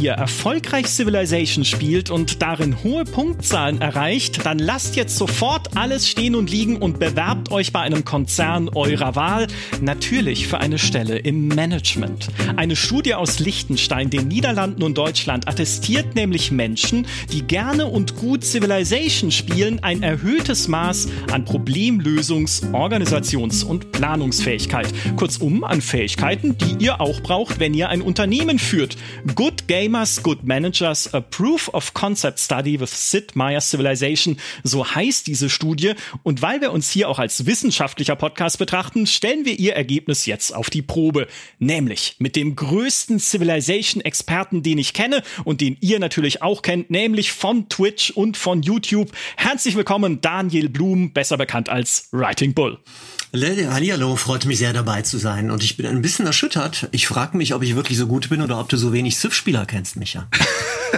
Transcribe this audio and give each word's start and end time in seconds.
ihr 0.00 0.12
erfolgreich 0.12 0.86
Civilization 0.86 1.64
spielt 1.64 2.10
und 2.10 2.40
darin 2.42 2.82
hohe 2.84 3.04
Punktzahlen 3.04 3.80
erreicht, 3.80 4.44
dann 4.44 4.58
lasst 4.58 4.96
jetzt 4.96 5.16
sofort 5.16 5.76
alles 5.76 6.08
stehen 6.08 6.34
und 6.34 6.50
liegen 6.50 6.76
und 6.76 6.98
bewerbt 6.98 7.50
euch 7.50 7.72
bei 7.72 7.80
einem 7.80 8.04
Konzern 8.04 8.68
eurer 8.68 9.16
Wahl. 9.16 9.48
Natürlich 9.80 10.46
für 10.46 10.58
eine 10.58 10.78
Stelle 10.78 11.18
im 11.18 11.48
Management. 11.48 12.28
Eine 12.56 12.76
Studie 12.76 13.14
aus 13.14 13.40
Liechtenstein, 13.40 14.10
den 14.10 14.28
Niederlanden 14.28 14.82
und 14.82 14.96
Deutschland 14.96 15.48
attestiert 15.48 16.14
nämlich 16.14 16.50
Menschen, 16.50 17.06
die 17.32 17.42
gerne 17.42 17.86
und 17.86 18.16
gut 18.16 18.44
Civilization 18.44 19.30
spielen, 19.30 19.82
ein 19.82 20.02
erhöhtes 20.02 20.68
Maß 20.68 21.08
an 21.32 21.44
Problemlösungs-, 21.44 22.72
Organisations- 22.72 23.64
und 23.64 23.92
Planungsfähigkeit. 23.92 24.88
Kurzum 25.16 25.64
an 25.64 25.80
Fähigkeiten, 25.80 26.56
die 26.58 26.84
ihr 26.84 27.00
auch 27.00 27.20
braucht, 27.20 27.58
wenn 27.58 27.74
ihr 27.74 27.88
ein 27.88 28.02
Unternehmen 28.02 28.58
führt. 28.58 28.96
Good 29.34 29.57
Gamers, 29.68 30.22
Good 30.22 30.44
Managers, 30.44 31.12
a 31.12 31.20
Proof 31.20 31.68
of 31.74 31.92
Concept 31.92 32.40
Study 32.40 32.80
with 32.80 32.90
Sid 32.90 33.36
Meier's 33.36 33.70
Civilization, 33.70 34.38
so 34.64 34.84
heißt 34.84 35.26
diese 35.26 35.50
Studie. 35.50 35.92
Und 36.22 36.40
weil 36.40 36.62
wir 36.62 36.72
uns 36.72 36.90
hier 36.90 37.08
auch 37.08 37.18
als 37.18 37.44
wissenschaftlicher 37.44 38.16
Podcast 38.16 38.58
betrachten, 38.58 39.06
stellen 39.06 39.44
wir 39.44 39.58
ihr 39.58 39.74
Ergebnis 39.74 40.24
jetzt 40.24 40.54
auf 40.54 40.70
die 40.70 40.80
Probe. 40.80 41.28
Nämlich 41.58 42.16
mit 42.18 42.34
dem 42.34 42.56
größten 42.56 43.20
Civilization-Experten, 43.20 44.62
den 44.62 44.78
ich 44.78 44.94
kenne 44.94 45.22
und 45.44 45.60
den 45.60 45.76
ihr 45.80 46.00
natürlich 46.00 46.40
auch 46.40 46.62
kennt, 46.62 46.90
nämlich 46.90 47.32
von 47.32 47.68
Twitch 47.68 48.10
und 48.10 48.38
von 48.38 48.62
YouTube. 48.62 49.12
Herzlich 49.36 49.76
willkommen, 49.76 50.22
Daniel 50.22 50.70
Blum, 50.70 51.12
besser 51.12 51.36
bekannt 51.36 51.68
als 51.68 52.08
Writing 52.10 52.54
Bull. 52.54 52.78
Hallihallo, 53.34 54.16
freut 54.16 54.46
mich 54.46 54.58
sehr 54.58 54.72
dabei 54.72 55.02
zu 55.02 55.18
sein 55.18 55.50
und 55.50 55.62
ich 55.62 55.76
bin 55.76 55.84
ein 55.84 56.00
bisschen 56.00 56.24
erschüttert. 56.24 56.88
Ich 56.92 57.06
frage 57.06 57.36
mich, 57.36 57.52
ob 57.52 57.62
ich 57.62 57.76
wirklich 57.76 57.98
so 57.98 58.06
gut 58.06 58.30
bin 58.30 58.40
oder 58.40 58.58
ob 58.58 58.70
du 58.70 58.78
so 58.78 58.90
wenig 58.92 59.18
Civ-Spieler 59.18 59.66
kennst, 59.66 59.96
Micha. 59.96 60.28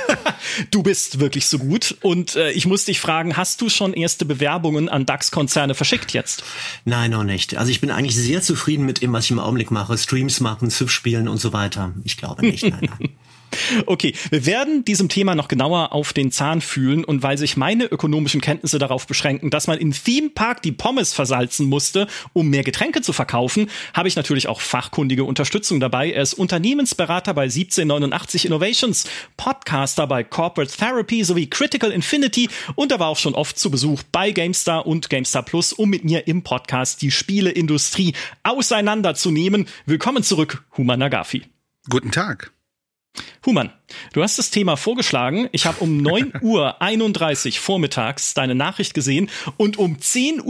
du 0.70 0.84
bist 0.84 1.19
wirklich 1.19 1.47
so 1.47 1.59
gut 1.59 1.97
und 2.03 2.37
äh, 2.37 2.53
ich 2.53 2.67
muss 2.67 2.84
dich 2.84 3.00
fragen, 3.00 3.37
hast 3.37 3.61
du 3.61 3.69
schon 3.69 3.95
erste 3.95 4.25
Bewerbungen 4.25 4.89
an 4.89 5.06
DAX-Konzerne 5.06 5.75
verschickt 5.75 6.12
jetzt? 6.12 6.45
Nein, 6.84 7.11
noch 7.11 7.25
nicht. 7.25 7.56
Also 7.56 7.72
ich 7.72 7.81
bin 7.81 7.91
eigentlich 7.91 8.14
sehr 8.14 8.42
zufrieden 8.42 8.87
mit 8.87 9.03
dem, 9.03 9.12
was 9.12 9.25
ich 9.25 9.33
im 9.33 9.41
Augenblick 9.41 9.72
mache. 9.72 9.98
Streams 9.98 10.39
machen, 10.39 10.70
Civ 10.70 10.91
spielen 10.91 11.27
und 11.27 11.39
so 11.39 11.53
weiter. 11.53 11.92
Ich 12.05 12.17
glaube 12.17 12.47
nicht, 12.47 12.62
nein, 12.62 12.91
nein. 12.98 13.11
Okay, 13.87 14.15
wir 14.31 14.47
werden 14.47 14.84
diesem 14.84 15.09
Thema 15.09 15.34
noch 15.34 15.48
genauer 15.48 15.93
auf 15.93 16.12
den 16.12 16.31
Zahn 16.31 16.61
fühlen 16.61 17.05
und 17.05 17.23
weil 17.23 17.39
sich 17.39 17.56
meine 17.56 17.84
ökonomischen 17.84 18.41
Kenntnisse 18.41 18.79
darauf 18.79 19.06
beschränken, 19.06 19.51
dass 19.51 19.67
man 19.67 19.79
im 19.79 19.93
Theme 19.93 20.31
Park 20.31 20.62
die 20.62 20.73
Pommes 20.73 21.12
versalzen 21.12 21.67
musste, 21.67 22.06
um 22.33 22.48
mehr 22.48 22.62
Getränke 22.62 23.03
zu 23.03 23.12
verkaufen, 23.12 23.69
habe 23.95 24.09
ich 24.09 24.17
natürlich 24.17 24.48
auch 24.48 24.61
fachkundige 24.61 25.25
Unterstützung 25.25 25.81
dabei. 25.81 26.12
Er 26.12 26.23
ist 26.23 26.34
Unternehmensberater 26.34 27.34
bei 27.34 27.45
1789 27.45 28.47
Innovations, 28.47 29.05
Podcaster 29.37 30.06
bei 30.06 30.25
Corporate 30.25 30.77
Therapy 30.77 31.25
sowie 31.25 31.48
Critical 31.48 31.91
Infinity 31.91 32.48
und 32.75 32.93
er 32.93 33.01
war 33.01 33.09
auch 33.09 33.19
schon 33.19 33.34
oft 33.34 33.59
zu 33.59 33.71
Besuch 33.71 34.03
bei 34.12 34.31
GameStar 34.31 34.87
und 34.87 35.11
GameStar 35.11 35.43
Plus, 35.43 35.73
um 35.73 35.91
mit 35.91 36.05
mir 36.05 36.27
im 36.27 36.43
Podcast 36.43 37.03
die 37.03 37.11
Spieleindustrie 37.11 38.15
auseinanderzunehmen. 38.43 39.67
Willkommen 39.87 40.23
zurück, 40.23 40.65
Human 40.77 40.98
Nagafi. 40.98 41.43
Guten 41.89 42.11
Tag. 42.11 42.53
Human, 43.47 43.70
du 44.12 44.22
hast 44.22 44.39
das 44.39 44.50
Thema 44.50 44.77
vorgeschlagen. 44.77 45.48
Ich 45.53 45.64
habe 45.64 45.80
um 45.80 45.98
9.31 46.00 47.47
Uhr 47.47 47.53
vormittags 47.61 48.34
deine 48.34 48.55
Nachricht 48.55 48.92
gesehen 48.92 49.30
und 49.56 49.78
um 49.78 49.97
10.32 49.97 50.42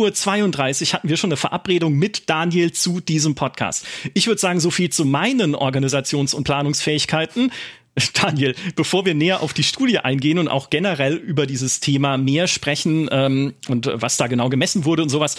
Uhr 0.88 0.92
hatten 0.92 1.08
wir 1.08 1.16
schon 1.16 1.31
eine 1.31 1.36
Verabredung 1.36 1.94
mit 1.94 2.28
Daniel 2.28 2.72
zu 2.72 3.00
diesem 3.00 3.34
Podcast. 3.34 3.86
Ich 4.14 4.27
würde 4.27 4.41
sagen, 4.41 4.58
so 4.58 4.70
viel 4.70 4.91
zu 4.91 5.05
meinen 5.05 5.55
Organisations- 5.55 6.34
und 6.34 6.44
Planungsfähigkeiten. 6.44 7.53
Daniel, 8.12 8.54
bevor 8.76 9.04
wir 9.04 9.15
näher 9.15 9.41
auf 9.43 9.53
die 9.53 9.62
Studie 9.62 9.99
eingehen 9.99 10.38
und 10.38 10.49
auch 10.49 10.70
generell 10.70 11.15
über 11.15 11.47
dieses 11.47 11.81
Thema 11.81 12.19
mehr 12.19 12.49
sprechen 12.49 13.09
ähm, 13.12 13.54
und 13.69 13.91
was 13.93 14.16
da 14.16 14.26
genau 14.26 14.49
gemessen 14.49 14.84
wurde 14.84 15.03
und 15.03 15.10
sowas, 15.10 15.37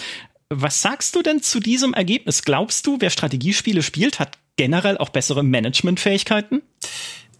was 0.48 0.82
sagst 0.82 1.14
du 1.16 1.22
denn 1.22 1.42
zu 1.42 1.60
diesem 1.60 1.94
Ergebnis? 1.94 2.42
Glaubst 2.42 2.86
du, 2.86 2.96
wer 3.00 3.10
Strategiespiele 3.10 3.82
spielt, 3.82 4.18
hat 4.18 4.38
generell 4.56 4.98
auch 4.98 5.08
bessere 5.08 5.42
Managementfähigkeiten? 5.42 6.62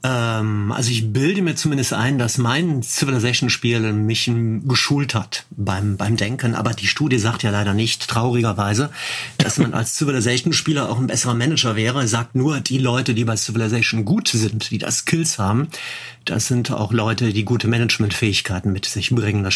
Ähm, 0.04 0.72
also 0.72 0.90
ich 0.90 1.12
bilde 1.12 1.42
mir 1.42 1.54
zumindest 1.54 1.92
ein, 1.92 2.18
dass 2.18 2.38
mein 2.38 2.82
Civilization-Spiel 2.82 3.92
mich 3.92 4.30
geschult 4.64 5.14
hat 5.14 5.46
beim, 5.50 5.96
beim 5.96 6.16
Denken. 6.16 6.54
Aber 6.54 6.72
die 6.72 6.86
Studie 6.86 7.18
sagt 7.18 7.42
ja 7.42 7.50
leider 7.50 7.74
nicht, 7.74 8.08
traurigerweise, 8.08 8.90
dass 9.38 9.58
man 9.58 9.74
als 9.74 9.96
Civilization-Spieler 9.96 10.90
auch 10.90 10.98
ein 10.98 11.06
besserer 11.06 11.34
Manager 11.34 11.76
wäre. 11.76 12.06
Sagt 12.08 12.34
nur, 12.34 12.60
die 12.60 12.78
Leute, 12.78 13.14
die 13.14 13.24
bei 13.24 13.36
Civilization 13.36 14.04
gut 14.04 14.28
sind, 14.28 14.70
die 14.70 14.78
da 14.78 14.90
Skills 14.90 15.38
haben, 15.38 15.68
das 16.24 16.46
sind 16.46 16.70
auch 16.70 16.92
Leute, 16.92 17.32
die 17.32 17.44
gute 17.44 17.68
Managementfähigkeiten 17.68 18.72
mit 18.72 18.86
sich 18.86 19.10
bringen. 19.10 19.42
Das 19.42 19.54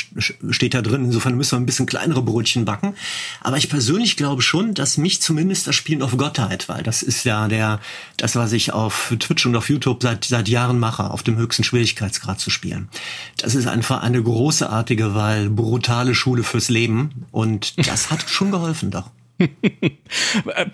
steht 0.50 0.74
da 0.74 0.82
drin. 0.82 1.04
Insofern 1.04 1.36
müssen 1.36 1.52
wir 1.52 1.60
ein 1.60 1.66
bisschen 1.66 1.86
kleinere 1.86 2.22
Brötchen 2.22 2.64
backen. 2.64 2.94
Aber 3.40 3.56
ich 3.56 3.68
persönlich 3.68 4.16
glaube 4.16 4.42
schon, 4.42 4.74
dass 4.74 4.96
mich 4.96 5.22
zumindest 5.22 5.66
das 5.66 5.76
Spielen 5.76 6.02
auf 6.02 6.16
Gottheit, 6.16 6.68
weil 6.68 6.82
das 6.82 7.02
ist 7.02 7.24
ja 7.24 7.48
der, 7.48 7.80
das, 8.16 8.36
was 8.36 8.52
ich 8.52 8.72
auf 8.72 9.14
Twitch 9.18 9.46
und 9.46 9.54
auf 9.54 9.70
YouTube 9.70 10.02
seit, 10.02 10.24
seit 10.24 10.35
Jahren 10.44 10.78
mache, 10.78 11.10
auf 11.10 11.22
dem 11.22 11.36
höchsten 11.36 11.64
Schwierigkeitsgrad 11.64 12.38
zu 12.40 12.50
spielen. 12.50 12.88
Das 13.38 13.54
ist 13.54 13.66
einfach 13.66 14.02
eine 14.02 14.22
großartige, 14.22 15.14
weil 15.14 15.50
brutale 15.50 16.14
Schule 16.14 16.42
fürs 16.42 16.68
Leben. 16.68 17.26
Und 17.32 17.86
das 17.88 18.10
hat 18.10 18.24
schon 18.28 18.50
geholfen 18.50 18.90
doch. 18.90 19.10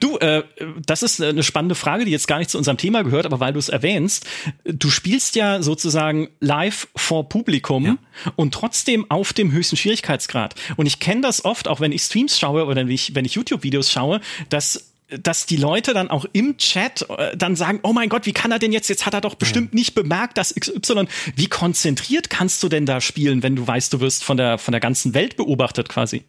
du, 0.00 0.18
äh, 0.18 0.44
das 0.86 1.02
ist 1.02 1.20
eine 1.20 1.42
spannende 1.42 1.74
Frage, 1.74 2.04
die 2.04 2.12
jetzt 2.12 2.28
gar 2.28 2.38
nicht 2.38 2.50
zu 2.50 2.58
unserem 2.58 2.76
Thema 2.76 3.02
gehört, 3.02 3.26
aber 3.26 3.40
weil 3.40 3.52
du 3.52 3.58
es 3.58 3.68
erwähnst, 3.68 4.26
du 4.64 4.88
spielst 4.88 5.34
ja 5.34 5.62
sozusagen 5.62 6.28
live 6.40 6.86
vor 6.94 7.28
Publikum 7.28 7.84
ja. 7.84 7.96
und 8.36 8.54
trotzdem 8.54 9.10
auf 9.10 9.32
dem 9.32 9.50
höchsten 9.50 9.76
Schwierigkeitsgrad. 9.76 10.54
Und 10.76 10.86
ich 10.86 11.00
kenne 11.00 11.22
das 11.22 11.44
oft, 11.44 11.66
auch 11.66 11.80
wenn 11.80 11.92
ich 11.92 12.02
Streams 12.02 12.38
schaue 12.38 12.66
oder 12.66 12.82
wenn 12.82 12.88
ich, 12.88 13.14
wenn 13.14 13.24
ich 13.24 13.34
YouTube-Videos 13.34 13.90
schaue, 13.90 14.20
dass 14.48 14.91
dass 15.20 15.46
die 15.46 15.56
Leute 15.56 15.94
dann 15.94 16.10
auch 16.10 16.24
im 16.32 16.56
Chat 16.56 17.06
äh, 17.08 17.36
dann 17.36 17.56
sagen, 17.56 17.80
oh 17.82 17.92
mein 17.92 18.08
Gott, 18.08 18.26
wie 18.26 18.32
kann 18.32 18.52
er 18.52 18.58
denn 18.58 18.72
jetzt, 18.72 18.88
jetzt 18.88 19.06
hat 19.06 19.14
er 19.14 19.20
doch 19.20 19.34
bestimmt 19.34 19.72
ja. 19.72 19.78
nicht 19.78 19.94
bemerkt, 19.94 20.38
dass 20.38 20.54
XY, 20.54 21.06
wie 21.36 21.46
konzentriert 21.46 22.30
kannst 22.30 22.62
du 22.62 22.68
denn 22.68 22.86
da 22.86 23.00
spielen, 23.00 23.42
wenn 23.42 23.56
du 23.56 23.66
weißt, 23.66 23.92
du 23.92 24.00
wirst 24.00 24.24
von 24.24 24.36
der, 24.36 24.58
von 24.58 24.72
der 24.72 24.80
ganzen 24.80 25.14
Welt 25.14 25.36
beobachtet 25.36 25.88
quasi? 25.88 26.24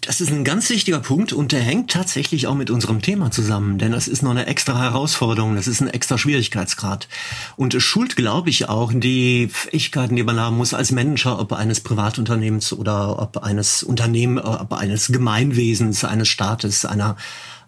Das 0.00 0.20
ist 0.20 0.30
ein 0.30 0.44
ganz 0.44 0.70
wichtiger 0.70 1.00
Punkt 1.00 1.32
und 1.32 1.52
der 1.52 1.60
hängt 1.60 1.90
tatsächlich 1.90 2.46
auch 2.46 2.54
mit 2.54 2.70
unserem 2.70 3.02
Thema 3.02 3.30
zusammen, 3.30 3.78
denn 3.78 3.92
das 3.92 4.08
ist 4.08 4.22
noch 4.22 4.30
eine 4.30 4.46
extra 4.46 4.80
Herausforderung, 4.80 5.56
das 5.56 5.66
ist 5.66 5.80
ein 5.80 5.88
extra 5.88 6.18
Schwierigkeitsgrad. 6.18 7.08
Und 7.56 7.74
es 7.74 7.82
schult, 7.82 8.16
glaube 8.16 8.50
ich, 8.50 8.68
auch 8.68 8.92
die 8.94 9.48
Fähigkeiten, 9.52 10.16
die 10.16 10.22
man 10.22 10.40
haben 10.40 10.56
muss 10.56 10.74
als 10.74 10.90
Manager, 10.90 11.38
ob 11.38 11.52
eines 11.52 11.80
Privatunternehmens 11.80 12.72
oder 12.72 13.20
ob 13.20 13.38
eines 13.38 13.82
Unternehmen, 13.82 14.38
ob 14.38 14.72
eines 14.72 15.08
Gemeinwesens, 15.08 16.04
eines 16.04 16.28
Staates, 16.28 16.84
einer 16.84 17.16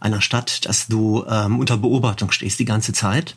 einer 0.01 0.23
Stadt, 0.23 0.65
dass 0.65 0.87
du 0.89 1.25
ähm, 1.29 1.59
unter 1.59 1.77
Beobachtung 1.77 2.33
stehst 2.33 2.59
die 2.59 2.65
ganze 2.65 2.95
Zeit 2.95 3.37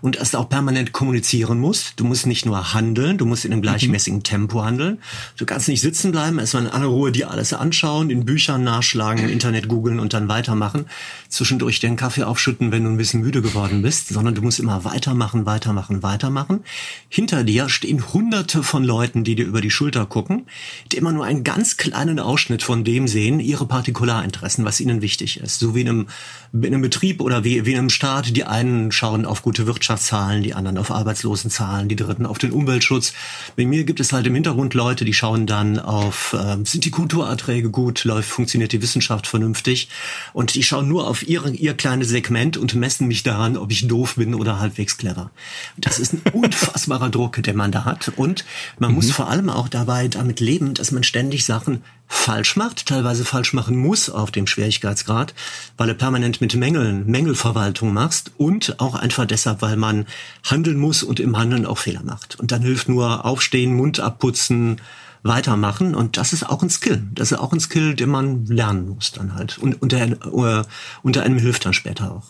und 0.00 0.20
dass 0.20 0.30
du 0.30 0.38
auch 0.38 0.48
permanent 0.48 0.92
kommunizieren 0.92 1.58
musst. 1.58 1.94
Du 1.98 2.04
musst 2.04 2.26
nicht 2.26 2.46
nur 2.46 2.72
handeln, 2.72 3.18
du 3.18 3.26
musst 3.26 3.44
in 3.44 3.52
einem 3.52 3.62
gleichmäßigen 3.62 4.20
mhm. 4.20 4.22
Tempo 4.22 4.64
handeln. 4.64 4.98
Du 5.36 5.44
kannst 5.44 5.68
nicht 5.68 5.80
sitzen 5.80 6.12
bleiben, 6.12 6.38
erstmal 6.38 6.66
in 6.66 6.70
aller 6.70 6.86
Ruhe 6.86 7.10
dir 7.10 7.30
alles 7.30 7.52
anschauen, 7.52 8.10
in 8.10 8.24
Büchern 8.24 8.62
nachschlagen, 8.62 9.24
im 9.24 9.30
Internet 9.30 9.68
googeln 9.68 9.98
und 9.98 10.12
dann 10.12 10.28
weitermachen. 10.28 10.86
Zwischendurch 11.28 11.80
den 11.80 11.96
Kaffee 11.96 12.22
aufschütten, 12.22 12.70
wenn 12.70 12.84
du 12.84 12.90
ein 12.90 12.96
bisschen 12.96 13.20
müde 13.20 13.42
geworden 13.42 13.82
bist, 13.82 14.08
sondern 14.08 14.36
du 14.36 14.42
musst 14.42 14.60
immer 14.60 14.84
weitermachen, 14.84 15.46
weitermachen, 15.46 16.04
weitermachen. 16.04 16.60
Hinter 17.08 17.42
dir 17.42 17.68
stehen 17.68 18.12
hunderte 18.12 18.62
von 18.62 18.84
Leuten, 18.84 19.24
die 19.24 19.34
dir 19.34 19.46
über 19.46 19.60
die 19.60 19.70
Schulter 19.70 20.06
gucken, 20.06 20.46
die 20.92 20.96
immer 20.96 21.10
nur 21.10 21.24
einen 21.24 21.42
ganz 21.42 21.76
kleinen 21.76 22.20
Ausschnitt 22.20 22.62
von 22.62 22.84
dem 22.84 23.08
sehen, 23.08 23.40
ihre 23.40 23.66
Partikularinteressen, 23.66 24.64
was 24.64 24.80
ihnen 24.80 25.02
wichtig 25.02 25.40
ist. 25.40 25.58
So 25.58 25.74
wie 25.74 25.80
in 25.80 25.88
einem 25.88 26.03
in 26.52 26.66
einem 26.66 26.82
Betrieb 26.82 27.20
oder 27.20 27.42
wie, 27.42 27.66
wie 27.66 27.72
in 27.72 27.78
einem 27.78 27.90
Staat. 27.90 28.36
Die 28.36 28.44
einen 28.44 28.92
schauen 28.92 29.26
auf 29.26 29.42
gute 29.42 29.66
Wirtschaftszahlen, 29.66 30.42
die 30.42 30.54
anderen 30.54 30.78
auf 30.78 30.90
Arbeitslosenzahlen, 30.90 31.88
die 31.88 31.96
dritten 31.96 32.26
auf 32.26 32.38
den 32.38 32.52
Umweltschutz. 32.52 33.12
Bei 33.56 33.66
mir 33.66 33.84
gibt 33.84 34.00
es 34.00 34.12
halt 34.12 34.26
im 34.26 34.34
Hintergrund 34.34 34.74
Leute, 34.74 35.04
die 35.04 35.14
schauen 35.14 35.46
dann 35.46 35.78
auf, 35.78 36.32
äh, 36.32 36.56
sind 36.64 36.84
die 36.84 36.90
Kulturerträge 36.90 37.70
gut, 37.70 38.04
läuft, 38.04 38.28
funktioniert 38.28 38.72
die 38.72 38.82
Wissenschaft 38.82 39.26
vernünftig 39.26 39.88
und 40.32 40.54
die 40.54 40.62
schauen 40.62 40.88
nur 40.88 41.08
auf 41.08 41.26
ihr, 41.26 41.44
ihr 41.46 41.74
kleines 41.74 42.08
Segment 42.08 42.56
und 42.56 42.74
messen 42.74 43.08
mich 43.08 43.22
daran, 43.24 43.56
ob 43.56 43.72
ich 43.72 43.88
doof 43.88 44.14
bin 44.16 44.34
oder 44.34 44.60
halbwegs 44.60 44.96
clever. 44.96 45.30
Das 45.76 45.98
ist 45.98 46.14
ein 46.14 46.22
unfassbarer 46.32 47.10
Druck, 47.10 47.42
den 47.42 47.56
man 47.56 47.72
da 47.72 47.84
hat 47.84 48.12
und 48.16 48.44
man 48.78 48.90
mhm. 48.90 48.96
muss 48.96 49.10
vor 49.10 49.28
allem 49.28 49.50
auch 49.50 49.68
dabei 49.68 50.08
damit 50.08 50.40
leben, 50.40 50.74
dass 50.74 50.92
man 50.92 51.02
ständig 51.02 51.44
Sachen 51.44 51.82
falsch 52.14 52.56
macht, 52.56 52.86
teilweise 52.86 53.24
falsch 53.24 53.52
machen 53.52 53.76
muss 53.76 54.08
auf 54.08 54.30
dem 54.30 54.46
Schwierigkeitsgrad, 54.46 55.34
weil 55.76 55.88
du 55.88 55.94
permanent 55.94 56.40
mit 56.40 56.54
Mängeln, 56.54 57.06
Mängelverwaltung 57.06 57.92
machst 57.92 58.32
und 58.38 58.80
auch 58.80 58.94
einfach 58.94 59.26
deshalb, 59.26 59.60
weil 59.60 59.76
man 59.76 60.06
handeln 60.44 60.78
muss 60.78 61.02
und 61.02 61.20
im 61.20 61.36
Handeln 61.36 61.66
auch 61.66 61.78
Fehler 61.78 62.02
macht. 62.02 62.38
Und 62.38 62.52
dann 62.52 62.62
hilft 62.62 62.88
nur 62.88 63.24
aufstehen, 63.26 63.74
Mund 63.74 64.00
abputzen, 64.00 64.80
weitermachen 65.22 65.94
und 65.94 66.16
das 66.16 66.32
ist 66.32 66.48
auch 66.48 66.62
ein 66.62 66.70
Skill. 66.70 67.02
Das 67.12 67.32
ist 67.32 67.38
auch 67.38 67.52
ein 67.52 67.60
Skill, 67.60 67.94
den 67.94 68.10
man 68.10 68.46
lernen 68.46 68.88
muss 68.88 69.12
dann 69.12 69.34
halt 69.34 69.58
und 69.58 69.82
unter, 69.82 70.02
äh, 70.02 70.64
unter 71.02 71.22
einem 71.22 71.38
hilft 71.38 71.66
dann 71.66 71.74
später 71.74 72.12
auch. 72.12 72.26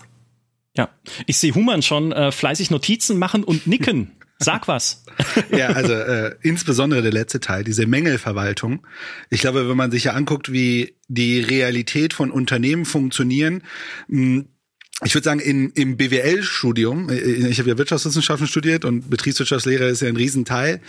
Ja, 0.76 0.88
ich 1.26 1.38
sehe 1.38 1.54
Human 1.54 1.82
schon 1.82 2.10
äh, 2.10 2.32
fleißig 2.32 2.70
Notizen 2.70 3.18
machen 3.18 3.44
und 3.44 3.66
nicken. 3.66 4.12
Sag 4.44 4.68
was. 4.68 5.04
ja, 5.50 5.68
also 5.68 5.92
äh, 5.92 6.34
insbesondere 6.42 7.02
der 7.02 7.12
letzte 7.12 7.40
Teil, 7.40 7.64
diese 7.64 7.86
Mängelverwaltung. 7.86 8.86
Ich 9.30 9.40
glaube, 9.40 9.68
wenn 9.68 9.76
man 9.76 9.90
sich 9.90 10.04
ja 10.04 10.12
anguckt, 10.12 10.52
wie 10.52 10.96
die 11.08 11.40
Realität 11.40 12.12
von 12.14 12.30
Unternehmen 12.30 12.84
funktionieren, 12.84 13.62
mh, 14.08 14.44
ich 15.02 15.14
würde 15.14 15.24
sagen, 15.24 15.40
in, 15.40 15.70
im 15.70 15.96
BWL-Studium, 15.96 17.10
äh, 17.10 17.48
ich 17.48 17.58
habe 17.58 17.68
ja 17.68 17.78
Wirtschaftswissenschaften 17.78 18.46
studiert 18.46 18.84
und 18.84 19.10
Betriebswirtschaftslehre 19.10 19.86
ist 19.86 20.02
ja 20.02 20.08
ein 20.08 20.16
Riesenteil, 20.16 20.80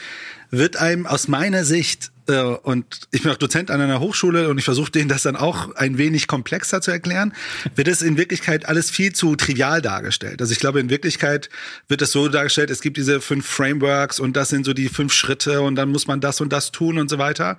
wird 0.52 0.78
einem 0.78 1.06
aus 1.06 1.28
meiner 1.28 1.66
Sicht, 1.66 2.08
äh, 2.08 2.15
und 2.28 2.86
ich 3.12 3.22
bin 3.22 3.32
auch 3.32 3.38
Dozent 3.38 3.70
an 3.70 3.82
einer 3.82 4.00
Hochschule 4.00 4.50
und 4.50 4.58
ich 4.58 4.66
versuche 4.66 4.92
denen 4.92 5.10
das 5.10 5.24
dann 5.24 5.36
auch 5.36 5.76
ein 5.76 5.98
wenig 5.98 6.28
komplexer 6.28 6.82
zu 6.82 6.92
erklären, 6.92 7.34
wird 7.76 7.88
es 7.88 8.02
in 8.02 8.18
Wirklichkeit 8.18 8.68
alles 8.68 8.90
viel 8.90 9.14
zu 9.14 9.36
trivial 9.36 9.82
dargestellt. 9.82 10.42
Also 10.42 10.52
ich 10.52 10.60
glaube, 10.60 10.80
in 10.80 10.90
Wirklichkeit 10.90 11.50
wird 11.88 12.02
es 12.02 12.12
so 12.12 12.28
dargestellt, 12.28 12.72
es 12.72 12.82
gibt 12.82 12.98
diese 12.98 13.22
fünf 13.22 13.46
Frameworks 13.46 14.20
und 14.20 14.36
das 14.36 14.50
sind 14.50 14.66
so 14.66 14.74
die 14.74 14.90
fünf 14.90 15.14
Schritte 15.14 15.62
und 15.62 15.76
dann 15.76 15.90
muss 15.90 16.08
man 16.08 16.20
das 16.20 16.42
und 16.42 16.52
das 16.52 16.72
tun 16.72 16.98
und 16.98 17.10
so 17.10 17.20
weiter. 17.20 17.58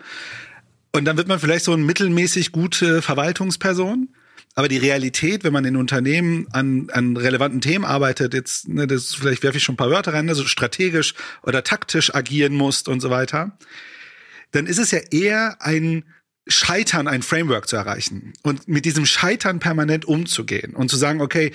Und 0.92 1.04
dann 1.04 1.16
wird 1.16 1.28
man 1.28 1.38
vielleicht 1.38 1.64
so 1.64 1.72
eine 1.72 1.82
mittelmäßig 1.82 2.52
gute 2.52 3.02
Verwaltungsperson. 3.02 4.08
Aber 4.54 4.68
die 4.68 4.78
Realität, 4.78 5.44
wenn 5.44 5.52
man 5.52 5.66
in 5.66 5.76
Unternehmen 5.76 6.46
an, 6.50 6.88
an 6.90 7.16
relevanten 7.18 7.60
Themen 7.60 7.84
arbeitet, 7.84 8.32
jetzt, 8.32 8.68
ne, 8.68 8.86
das 8.86 9.14
vielleicht 9.14 9.42
werfe 9.42 9.58
ich 9.58 9.64
schon 9.64 9.74
ein 9.74 9.76
paar 9.76 9.90
Wörter 9.90 10.14
rein, 10.14 10.30
also 10.30 10.46
strategisch 10.46 11.12
oder 11.42 11.62
taktisch 11.62 12.14
agieren 12.14 12.54
muss 12.54 12.80
und 12.82 13.00
so 13.00 13.10
weiter, 13.10 13.58
dann 14.52 14.66
ist 14.66 14.78
es 14.78 14.90
ja 14.90 15.00
eher 15.10 15.56
ein 15.60 16.04
Scheitern, 16.48 17.08
ein 17.08 17.22
Framework 17.22 17.68
zu 17.68 17.76
erreichen 17.76 18.32
und 18.42 18.68
mit 18.68 18.84
diesem 18.84 19.04
Scheitern 19.04 19.58
permanent 19.58 20.04
umzugehen 20.04 20.74
und 20.74 20.88
zu 20.88 20.96
sagen, 20.96 21.20
okay, 21.20 21.52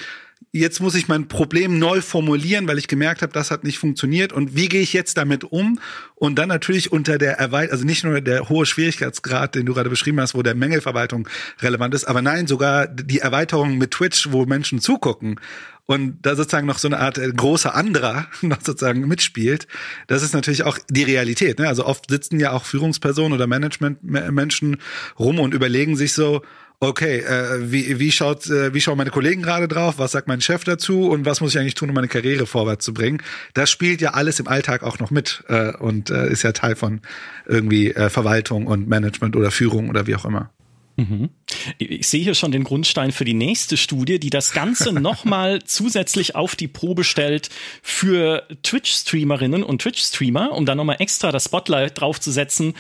jetzt 0.52 0.82
muss 0.82 0.96
ich 0.96 1.08
mein 1.08 1.28
Problem 1.28 1.80
neu 1.80 2.02
formulieren, 2.02 2.68
weil 2.68 2.78
ich 2.78 2.90
gemerkt 2.90 3.22
habe, 3.22 3.32
das 3.32 3.52
hat 3.52 3.64
nicht 3.64 3.78
funktioniert 3.78 4.34
und 4.34 4.56
wie 4.56 4.68
gehe 4.68 4.82
ich 4.82 4.92
jetzt 4.92 5.18
damit 5.18 5.46
um? 5.46 5.80
Und 6.16 6.36
dann 6.36 6.50
natürlich 6.50 6.92
unter 6.92 7.18
der 7.18 7.40
Erweiterung, 7.40 7.72
also 7.72 7.86
nicht 7.86 8.04
nur 8.04 8.20
der 8.20 8.50
hohe 8.50 8.66
Schwierigkeitsgrad, 8.66 9.56
den 9.56 9.66
du 9.66 9.74
gerade 9.74 9.90
beschrieben 9.90 10.20
hast, 10.20 10.36
wo 10.36 10.42
der 10.42 10.56
Mängelverwaltung 10.56 11.28
relevant 11.62 11.94
ist, 11.94 12.06
aber 12.06 12.22
nein, 12.22 12.48
sogar 12.48 12.88
die 12.88 13.20
Erweiterung 13.20 13.78
mit 13.78 13.92
Twitch, 13.92 14.32
wo 14.32 14.46
Menschen 14.46 14.82
zugucken 14.82 15.40
und 15.86 16.20
da 16.22 16.36
sozusagen 16.36 16.68
noch 16.68 16.78
so 16.78 16.88
eine 16.88 17.00
Art 17.00 17.18
äh, 17.18 17.32
großer 17.32 17.76
anderer 17.76 18.28
noch 18.42 18.62
sozusagen 18.62 19.08
mitspielt, 19.08 19.68
das 20.08 20.24
ist 20.24 20.34
natürlich 20.34 20.64
auch 20.64 20.78
die 20.90 21.04
Realität. 21.04 21.60
Ne? 21.60 21.68
Also 21.68 21.86
oft 21.86 22.10
sitzen 22.10 22.40
ja 22.40 22.52
auch 22.52 22.66
Führungspersonen 22.66 23.34
oder 23.34 23.48
Managementmenschen 23.48 24.78
rum 25.20 25.40
und 25.40 25.54
überlegen 25.54 25.96
sich 25.96 26.14
so, 26.14 26.42
okay, 26.82 27.20
äh, 27.20 27.72
wie, 27.72 28.00
wie, 28.00 28.12
schaut, 28.12 28.48
äh, 28.48 28.74
wie 28.74 28.82
schauen 28.82 28.98
meine 28.98 29.12
Kollegen 29.12 29.44
gerade 29.44 29.68
drauf, 29.68 30.00
was 30.00 30.12
sagt 30.12 30.28
mein 30.28 30.42
Chef 30.42 30.64
dazu 30.64 31.10
und 31.10 31.26
was 31.26 31.40
muss 31.40 31.54
ich 31.54 31.60
eigentlich 31.60 31.76
tun, 31.76 31.90
um 31.90 31.96
meine 31.96 32.08
Karriere 32.08 32.48
vorwärts 32.48 32.84
zu 32.84 32.94
bringen. 32.94 33.22
Das 33.54 33.70
spielt 33.70 34.02
ja 34.02 34.16
alles 34.16 34.40
im 34.40 34.48
Alltag 34.48 34.82
auch 34.84 34.98
noch 34.98 35.12
mit 35.12 35.44
äh, 35.48 35.74
und 35.78 36.10
äh, 36.10 36.30
ist 36.30 36.42
ja 36.42 36.52
Teil 36.52 36.76
von 36.76 37.02
irgendwie 37.46 37.92
äh, 37.92 38.10
Verwaltung 38.10 38.66
und 38.66 38.88
Management 38.88 39.36
oder 39.36 39.52
Führung 39.52 39.90
oder 39.90 40.08
wie 40.08 40.16
auch 40.16 40.26
immer. 40.26 40.50
Mhm. 40.98 41.30
Ich 41.78 42.08
sehe 42.08 42.24
hier 42.24 42.36
schon 42.36 42.52
den 42.52 42.64
Grundstein 42.64 43.12
für 43.12 43.26
die 43.26 43.34
nächste 43.34 43.78
Studie, 43.78 44.20
die 44.20 44.30
das 44.30 44.52
Ganze 44.52 44.92
nochmal 44.94 45.62
zusätzlich 45.64 46.36
auf 46.36 46.56
die 46.56 46.68
Probe 46.68 47.04
stellt 47.04 47.50
für 47.82 48.48
Twitch-Streamerinnen 48.64 49.64
und 49.64 49.82
Twitch-Streamer, 49.82 50.52
um 50.52 50.66
da 50.66 50.76
nochmal 50.76 50.98
extra 51.00 51.32
das 51.32 51.46
Spotlight 51.46 52.00
draufzusetzen. 52.00 52.74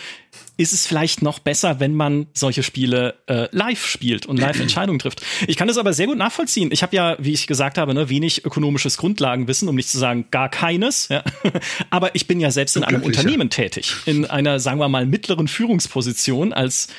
Ist 0.57 0.73
es 0.73 0.85
vielleicht 0.85 1.21
noch 1.21 1.39
besser, 1.39 1.79
wenn 1.79 1.95
man 1.95 2.27
solche 2.33 2.61
Spiele 2.61 3.15
äh, 3.27 3.47
live 3.51 3.85
spielt 3.85 4.25
und 4.25 4.37
live 4.37 4.59
Entscheidungen 4.61 4.99
trifft? 4.99 5.21
Ich 5.47 5.57
kann 5.57 5.67
das 5.67 5.77
aber 5.77 5.93
sehr 5.93 6.07
gut 6.07 6.17
nachvollziehen. 6.17 6.69
Ich 6.71 6.83
habe 6.83 6.95
ja, 6.95 7.15
wie 7.19 7.31
ich 7.31 7.47
gesagt 7.47 7.77
habe, 7.77 7.93
ne, 7.93 8.09
wenig 8.09 8.45
ökonomisches 8.45 8.97
Grundlagenwissen, 8.97 9.67
um 9.67 9.75
nicht 9.75 9.89
zu 9.89 9.97
sagen 9.97 10.25
gar 10.29 10.49
keines. 10.49 11.07
Ja. 11.09 11.23
aber 11.89 12.15
ich 12.15 12.27
bin 12.27 12.39
ja 12.39 12.51
selbst 12.51 12.77
in 12.77 12.83
einem 12.83 13.01
Unternehmen 13.01 13.49
tätig, 13.49 13.95
in 14.05 14.25
einer, 14.25 14.59
sagen 14.59 14.79
wir 14.79 14.89
mal, 14.89 15.05
mittleren 15.05 15.47
Führungsposition 15.47 16.53
als 16.53 16.89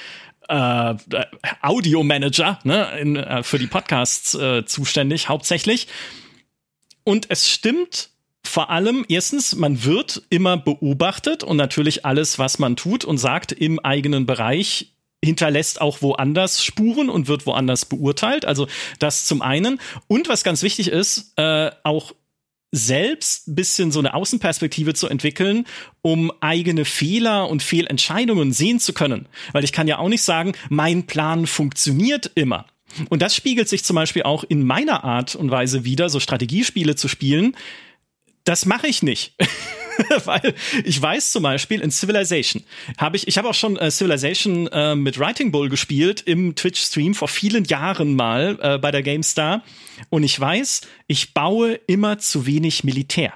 äh, 0.53 0.95
Audio-Manager 1.63 2.59
ne, 2.65 2.99
in, 3.01 3.17
äh, 3.17 3.43
für 3.43 3.59
die 3.59 3.67
Podcasts 3.67 4.35
äh, 4.35 4.65
zuständig, 4.67 5.29
hauptsächlich. 5.29 5.89
Und 7.05 7.27
es 7.31 7.49
stimmt 7.49 8.11
vor 8.45 8.71
allem, 8.71 9.05
erstens, 9.09 9.55
man 9.55 9.85
wird 9.85 10.23
immer 10.29 10.57
beobachtet 10.57 11.43
und 11.43 11.57
natürlich 11.57 12.05
alles, 12.05 12.39
was 12.39 12.59
man 12.59 12.77
tut 12.77 13.05
und 13.05 13.19
sagt 13.19 13.53
im 13.53 13.81
eigenen 13.81 14.27
Bereich, 14.27 14.93
hinterlässt 15.25 15.81
auch 15.81 16.03
woanders 16.03 16.65
Spuren 16.65 17.09
und 17.09 17.29
wird 17.29 17.47
woanders 17.47 17.85
beurteilt. 17.85 18.45
Also 18.45 18.67
das 18.99 19.25
zum 19.27 19.41
einen. 19.41 19.81
Und 20.09 20.29
was 20.29 20.43
ganz 20.43 20.63
wichtig 20.63 20.89
ist, 20.89 21.33
äh, 21.37 21.71
auch 21.85 22.13
selbst 22.73 23.49
ein 23.49 23.55
bisschen 23.55 23.93
so 23.93 23.99
eine 23.99 24.15
Außenperspektive 24.15 24.95
zu 24.95 25.07
entwickeln, 25.07 25.67
um 26.01 26.33
eigene 26.41 26.85
Fehler 26.85 27.49
und 27.49 27.63
Fehlentscheidungen 27.63 28.53
sehen 28.53 28.81
zu 28.81 28.95
können. 28.95 29.27
Weil 29.53 29.63
ich 29.63 29.73
kann 29.73 29.87
ja 29.87 29.99
auch 29.99 30.09
nicht 30.09 30.23
sagen, 30.23 30.55
mein 30.71 31.07
Plan 31.07 31.47
funktioniert 31.47 32.33
immer. 32.35 32.67
Und 33.11 33.23
das 33.23 33.37
spiegelt 33.37 33.69
sich 33.69 33.85
zum 33.85 33.97
Beispiel 33.97 34.23
auch 34.23 34.45
in 34.45 34.67
meiner 34.67 35.05
Art 35.05 35.35
und 35.35 35.51
Weise 35.51 35.85
wieder, 35.85 36.09
so 36.09 36.19
Strategiespiele 36.19 36.97
zu 36.97 37.09
spielen. 37.09 37.57
Das 38.45 38.67
mache 38.67 38.87
ich 38.87 39.03
nicht. 39.03 39.35
Weil 40.25 40.55
ich 40.85 41.01
weiß 41.01 41.33
zum 41.33 41.43
Beispiel 41.43 41.81
in 41.81 41.91
Civilization 41.91 42.63
habe 42.99 43.17
ich, 43.17 43.29
ich 43.29 43.39
habe 43.39 43.49
auch 43.49 43.55
schon 43.55 43.77
äh, 43.77 43.91
Civilization 43.91 44.67
äh, 44.69 44.95
mit 44.95 45.19
Writing 45.19 45.53
Bull 45.53 45.69
gespielt 45.69 46.23
im 46.23 46.55
Twitch-Stream 46.55 47.15
vor 47.15 47.29
vielen 47.29 47.65
Jahren 47.65 48.15
mal 48.15 48.59
äh, 48.61 48.79
bei 48.79 48.91
der 48.91 49.03
GameStar. 49.03 49.63
Und 50.11 50.25
ich 50.25 50.39
weiß, 50.39 50.83
ich 51.07 51.35
baue 51.35 51.75
immer 51.87 52.19
zu 52.19 52.47
wenig 52.47 52.85
Militär. 52.85 53.35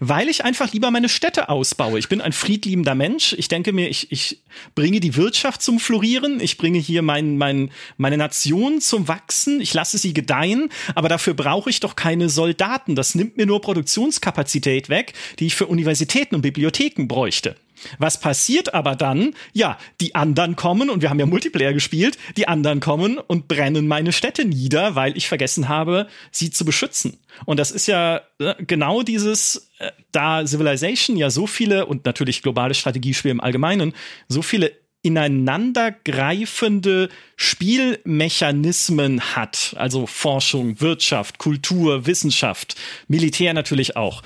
Weil 0.00 0.28
ich 0.28 0.44
einfach 0.44 0.72
lieber 0.72 0.90
meine 0.90 1.08
Städte 1.08 1.48
ausbaue. 1.48 1.98
Ich 1.98 2.08
bin 2.08 2.20
ein 2.20 2.32
friedliebender 2.32 2.94
Mensch. 2.94 3.34
Ich 3.38 3.48
denke 3.48 3.72
mir, 3.72 3.88
ich, 3.88 4.10
ich 4.10 4.40
bringe 4.74 5.00
die 5.00 5.16
Wirtschaft 5.16 5.62
zum 5.62 5.78
Florieren. 5.78 6.40
Ich 6.40 6.56
bringe 6.56 6.78
hier 6.78 7.02
mein, 7.02 7.36
mein, 7.36 7.70
meine 7.96 8.16
Nation 8.16 8.80
zum 8.80 9.08
Wachsen. 9.08 9.60
Ich 9.60 9.74
lasse 9.74 9.98
sie 9.98 10.14
gedeihen. 10.14 10.70
Aber 10.94 11.08
dafür 11.08 11.34
brauche 11.34 11.70
ich 11.70 11.80
doch 11.80 11.94
keine 11.94 12.28
Soldaten. 12.28 12.94
Das 12.94 13.14
nimmt 13.14 13.36
mir 13.36 13.46
nur 13.46 13.60
Produktionskapazität 13.60 14.88
weg, 14.88 15.12
die 15.38 15.46
ich 15.46 15.54
für 15.54 15.66
Universitäten 15.66 16.34
und 16.34 16.42
Bibliotheken 16.42 17.06
bräuchte. 17.06 17.56
Was 17.98 18.20
passiert 18.20 18.74
aber 18.74 18.96
dann? 18.96 19.34
Ja, 19.52 19.78
die 20.00 20.14
anderen 20.14 20.56
kommen, 20.56 20.90
und 20.90 21.02
wir 21.02 21.10
haben 21.10 21.20
ja 21.20 21.26
Multiplayer 21.26 21.72
gespielt, 21.72 22.18
die 22.36 22.48
anderen 22.48 22.80
kommen 22.80 23.18
und 23.18 23.48
brennen 23.48 23.86
meine 23.86 24.12
Städte 24.12 24.44
nieder, 24.44 24.94
weil 24.94 25.16
ich 25.16 25.28
vergessen 25.28 25.68
habe, 25.68 26.08
sie 26.30 26.50
zu 26.50 26.64
beschützen. 26.64 27.18
Und 27.44 27.58
das 27.58 27.70
ist 27.70 27.86
ja 27.86 28.22
äh, 28.38 28.54
genau 28.66 29.02
dieses, 29.02 29.70
äh, 29.78 29.90
da 30.12 30.46
Civilization 30.46 31.16
ja 31.16 31.30
so 31.30 31.46
viele 31.46 31.86
und 31.86 32.04
natürlich 32.04 32.42
globale 32.42 32.74
Strategiespiele 32.74 33.32
im 33.32 33.40
Allgemeinen, 33.40 33.92
so 34.28 34.42
viele 34.42 34.72
ineinandergreifende 35.02 37.10
Spielmechanismen 37.36 39.36
hat, 39.36 39.74
also 39.78 40.06
Forschung, 40.06 40.80
Wirtschaft, 40.80 41.38
Kultur, 41.38 42.06
Wissenschaft, 42.06 42.74
Militär 43.06 43.54
natürlich 43.54 43.96
auch, 43.96 44.22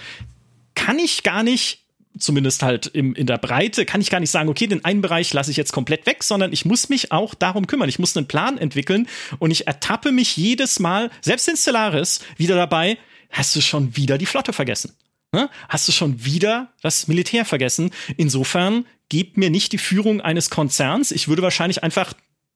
kann 0.75 0.99
ich 0.99 1.23
gar 1.23 1.42
nicht 1.42 1.80
zumindest 2.19 2.62
halt 2.62 2.87
im, 2.87 3.14
in 3.14 3.26
der 3.26 3.38
Breite, 3.38 3.85
kann 3.85 4.00
ich 4.00 4.11
gar 4.11 4.21
nicht 4.21 4.31
sagen, 4.31 4.49
okay, 4.49 4.67
den 4.67 4.85
einen 4.85 5.00
Bereich 5.00 5.33
lasse 5.33 5.50
ich 5.50 5.57
jetzt 5.57 5.73
komplett 5.73 6.07
weg, 6.07 6.23
sondern 6.23 6.52
ich 6.52 6.64
muss 6.64 6.88
mich 6.88 7.12
auch 7.12 7.35
darum 7.35 7.67
kümmern. 7.67 7.88
Ich 7.88 7.99
muss 7.99 8.17
einen 8.17 8.26
Plan 8.29 8.59
entwickeln 8.59 9.09
und 9.38 9.50
ich 9.50 9.67
ertappe 9.67 10.12
mich 10.12 10.37
jedes 10.37 10.81
Mal, 10.81 11.11
selbst 11.21 11.49
in 11.49 11.57
Stellaris, 11.57 12.21
wieder 12.37 12.57
dabei, 12.57 12.99
hast 13.31 13.55
du 13.55 13.61
schon 13.61 13.97
wieder 13.97 14.19
die 14.19 14.26
Flotte 14.26 14.52
vergessen. 14.52 14.93
Ne? 15.33 15.49
Hast 15.69 15.87
du 15.87 15.93
schon 15.93 16.25
wieder 16.25 16.73
das 16.83 17.07
Militär 17.07 17.45
vergessen? 17.45 17.90
Insofern 18.17 18.87
gib 19.09 19.37
mir 19.37 19.50
nicht 19.50 19.73
die 19.73 19.79
Führung 19.79 20.21
eines 20.21 20.50
Konzerns. 20.50 21.12
Ich 21.12 21.29
würde 21.29 21.43
wahrscheinlich 21.43 21.85
einfach 21.85 22.14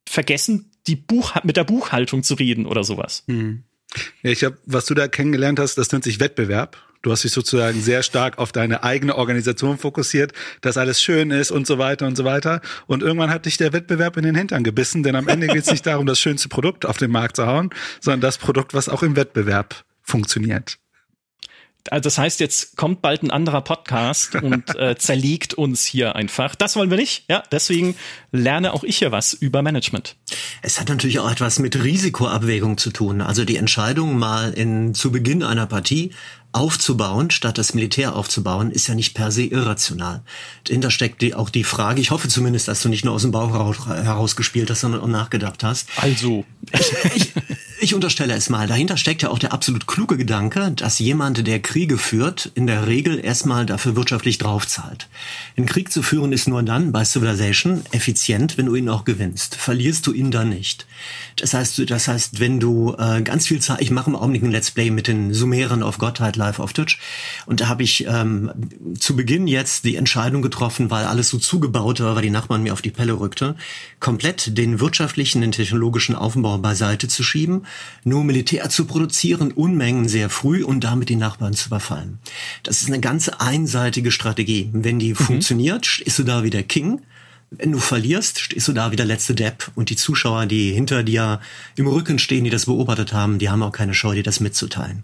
vergessen, 0.08 0.72
die 0.86 0.96
Buch 0.96 1.34
mit 1.44 1.56
der 1.56 1.64
Buchhaltung 1.64 2.22
zu 2.22 2.34
reden 2.34 2.66
oder 2.66 2.82
sowas. 2.82 3.22
Hm. 3.26 3.62
Ja, 4.22 4.30
ich 4.30 4.42
habe, 4.42 4.58
was 4.66 4.86
du 4.86 4.94
da 4.94 5.06
kennengelernt 5.06 5.60
hast, 5.60 5.76
das 5.76 5.92
nennt 5.92 6.04
sich 6.04 6.18
Wettbewerb. 6.18 6.76
Du 7.04 7.12
hast 7.12 7.22
dich 7.22 7.32
sozusagen 7.32 7.82
sehr 7.82 8.02
stark 8.02 8.38
auf 8.38 8.50
deine 8.50 8.82
eigene 8.82 9.16
Organisation 9.16 9.76
fokussiert, 9.76 10.32
dass 10.62 10.78
alles 10.78 11.02
schön 11.02 11.30
ist 11.30 11.50
und 11.50 11.66
so 11.66 11.76
weiter 11.76 12.06
und 12.06 12.16
so 12.16 12.24
weiter. 12.24 12.62
Und 12.86 13.02
irgendwann 13.02 13.28
hat 13.28 13.44
dich 13.44 13.58
der 13.58 13.74
Wettbewerb 13.74 14.16
in 14.16 14.22
den 14.22 14.34
Hintern 14.34 14.64
gebissen, 14.64 15.02
denn 15.02 15.14
am 15.14 15.28
Ende 15.28 15.46
geht 15.46 15.64
es 15.64 15.70
nicht 15.70 15.84
darum, 15.84 16.06
das 16.06 16.18
schönste 16.18 16.48
Produkt 16.48 16.86
auf 16.86 16.96
den 16.96 17.10
Markt 17.10 17.36
zu 17.36 17.46
hauen, 17.46 17.68
sondern 18.00 18.22
das 18.22 18.38
Produkt, 18.38 18.72
was 18.72 18.88
auch 18.88 19.02
im 19.02 19.16
Wettbewerb 19.16 19.84
funktioniert. 20.00 20.78
Also 21.90 22.04
das 22.04 22.18
heißt, 22.18 22.40
jetzt 22.40 22.76
kommt 22.76 23.02
bald 23.02 23.22
ein 23.22 23.30
anderer 23.30 23.60
Podcast 23.60 24.34
und 24.36 24.74
äh, 24.76 24.96
zerlegt 24.98 25.54
uns 25.54 25.84
hier 25.84 26.16
einfach. 26.16 26.54
Das 26.54 26.76
wollen 26.76 26.90
wir 26.90 26.96
nicht. 26.96 27.24
Ja, 27.28 27.42
deswegen 27.52 27.94
lerne 28.32 28.72
auch 28.72 28.84
ich 28.84 28.98
hier 28.98 29.12
was 29.12 29.32
über 29.34 29.62
Management. 29.62 30.16
Es 30.62 30.80
hat 30.80 30.88
natürlich 30.88 31.18
auch 31.18 31.30
etwas 31.30 31.58
mit 31.58 31.82
Risikoabwägung 31.82 32.78
zu 32.78 32.90
tun. 32.90 33.20
Also 33.20 33.44
die 33.44 33.56
Entscheidung 33.56 34.18
mal 34.18 34.52
in 34.52 34.94
zu 34.94 35.12
Beginn 35.12 35.42
einer 35.42 35.66
Partie 35.66 36.12
aufzubauen, 36.54 37.30
statt 37.30 37.58
das 37.58 37.74
Militär 37.74 38.14
aufzubauen, 38.14 38.70
ist 38.70 38.86
ja 38.86 38.94
nicht 38.94 39.14
per 39.14 39.32
se 39.32 39.42
irrational. 39.42 40.22
Dahinter 40.64 40.90
steckt 40.90 41.20
die, 41.20 41.34
auch 41.34 41.50
die 41.50 41.64
Frage, 41.64 42.00
ich 42.00 42.12
hoffe 42.12 42.28
zumindest, 42.28 42.68
dass 42.68 42.80
du 42.80 42.88
nicht 42.88 43.04
nur 43.04 43.12
aus 43.12 43.22
dem 43.22 43.32
Bauch 43.32 43.52
heraus 43.88 44.36
gespielt 44.36 44.70
hast, 44.70 44.80
sondern 44.80 45.00
auch 45.00 45.08
nachgedacht 45.08 45.64
hast. 45.64 45.88
Also. 45.96 46.44
Ich, 46.72 46.92
ich, 47.16 47.32
Ich 47.80 47.94
unterstelle 47.94 48.34
es 48.34 48.50
mal. 48.50 48.66
Dahinter 48.66 48.96
steckt 48.96 49.22
ja 49.22 49.30
auch 49.30 49.38
der 49.38 49.52
absolut 49.52 49.86
kluge 49.86 50.16
Gedanke, 50.16 50.70
dass 50.76 50.98
jemand, 51.00 51.46
der 51.46 51.60
Kriege 51.60 51.98
führt, 51.98 52.50
in 52.54 52.66
der 52.66 52.86
Regel 52.86 53.22
erstmal 53.22 53.66
dafür 53.66 53.96
wirtschaftlich 53.96 54.38
draufzahlt. 54.38 55.08
Ein 55.56 55.66
Krieg 55.66 55.90
zu 55.90 56.02
führen 56.02 56.32
ist 56.32 56.46
nur 56.46 56.62
dann 56.62 56.92
bei 56.92 57.04
Civilization 57.04 57.82
effizient, 57.90 58.56
wenn 58.56 58.66
du 58.66 58.74
ihn 58.76 58.88
auch 58.88 59.04
gewinnst. 59.04 59.56
Verlierst 59.56 60.06
du 60.06 60.12
ihn 60.12 60.30
dann 60.30 60.50
nicht. 60.50 60.86
Das 61.36 61.54
heißt, 61.54 61.90
das 61.90 62.08
heißt, 62.08 62.40
wenn 62.40 62.60
du 62.60 62.94
äh, 62.98 63.22
ganz 63.22 63.46
viel 63.46 63.60
Zeit, 63.60 63.80
ich 63.80 63.90
mache 63.90 64.10
im 64.10 64.16
Augenblick 64.16 64.42
ein 64.42 64.50
Let's 64.50 64.70
Play 64.70 64.90
mit 64.90 65.08
den 65.08 65.34
Sumeren 65.34 65.82
auf 65.82 65.98
Gottheit 65.98 66.36
live 66.36 66.60
auf 66.60 66.72
Twitch 66.72 66.98
und 67.46 67.60
da 67.60 67.68
habe 67.68 67.82
ich 67.82 68.06
ähm, 68.06 68.50
zu 68.98 69.16
Beginn 69.16 69.46
jetzt 69.46 69.84
die 69.84 69.96
Entscheidung 69.96 70.42
getroffen, 70.42 70.90
weil 70.90 71.06
alles 71.06 71.28
so 71.28 71.38
zugebaut 71.38 72.00
war, 72.00 72.14
weil 72.14 72.22
die 72.22 72.30
Nachbarn 72.30 72.62
mir 72.62 72.72
auf 72.72 72.82
die 72.82 72.90
Pelle 72.90 73.18
rückte, 73.18 73.56
komplett 74.00 74.56
den 74.56 74.80
wirtschaftlichen, 74.80 75.40
den 75.40 75.52
technologischen 75.52 76.14
Aufbau 76.14 76.58
beiseite 76.58 77.08
zu 77.08 77.22
schieben, 77.22 77.66
nur 78.04 78.24
Militär 78.24 78.70
zu 78.70 78.84
produzieren, 78.84 79.52
Unmengen 79.52 80.08
sehr 80.08 80.30
früh 80.30 80.62
und 80.64 80.84
damit 80.84 81.08
die 81.08 81.16
Nachbarn 81.16 81.54
zu 81.54 81.68
überfallen. 81.68 82.18
Das 82.62 82.82
ist 82.82 82.88
eine 82.88 83.00
ganz 83.00 83.28
einseitige 83.28 84.10
Strategie. 84.10 84.70
Wenn 84.72 84.98
die 84.98 85.10
mhm. 85.10 85.16
funktioniert, 85.16 86.00
ist 86.04 86.18
du 86.18 86.22
da 86.22 86.42
wieder 86.42 86.62
King. 86.62 87.00
Wenn 87.58 87.72
du 87.72 87.78
verlierst, 87.78 88.40
stehst 88.40 88.68
du 88.68 88.72
da 88.72 88.90
wie 88.90 88.96
der 88.96 89.06
letzte 89.06 89.34
Depp 89.34 89.70
und 89.74 89.90
die 89.90 89.96
Zuschauer, 89.96 90.46
die 90.46 90.72
hinter 90.72 91.02
dir 91.02 91.40
im 91.76 91.86
Rücken 91.86 92.18
stehen, 92.18 92.44
die 92.44 92.50
das 92.50 92.66
beobachtet 92.66 93.12
haben, 93.12 93.38
die 93.38 93.50
haben 93.50 93.62
auch 93.62 93.72
keine 93.72 93.94
Scheu, 93.94 94.14
dir 94.14 94.22
das 94.22 94.40
mitzuteilen. 94.40 95.02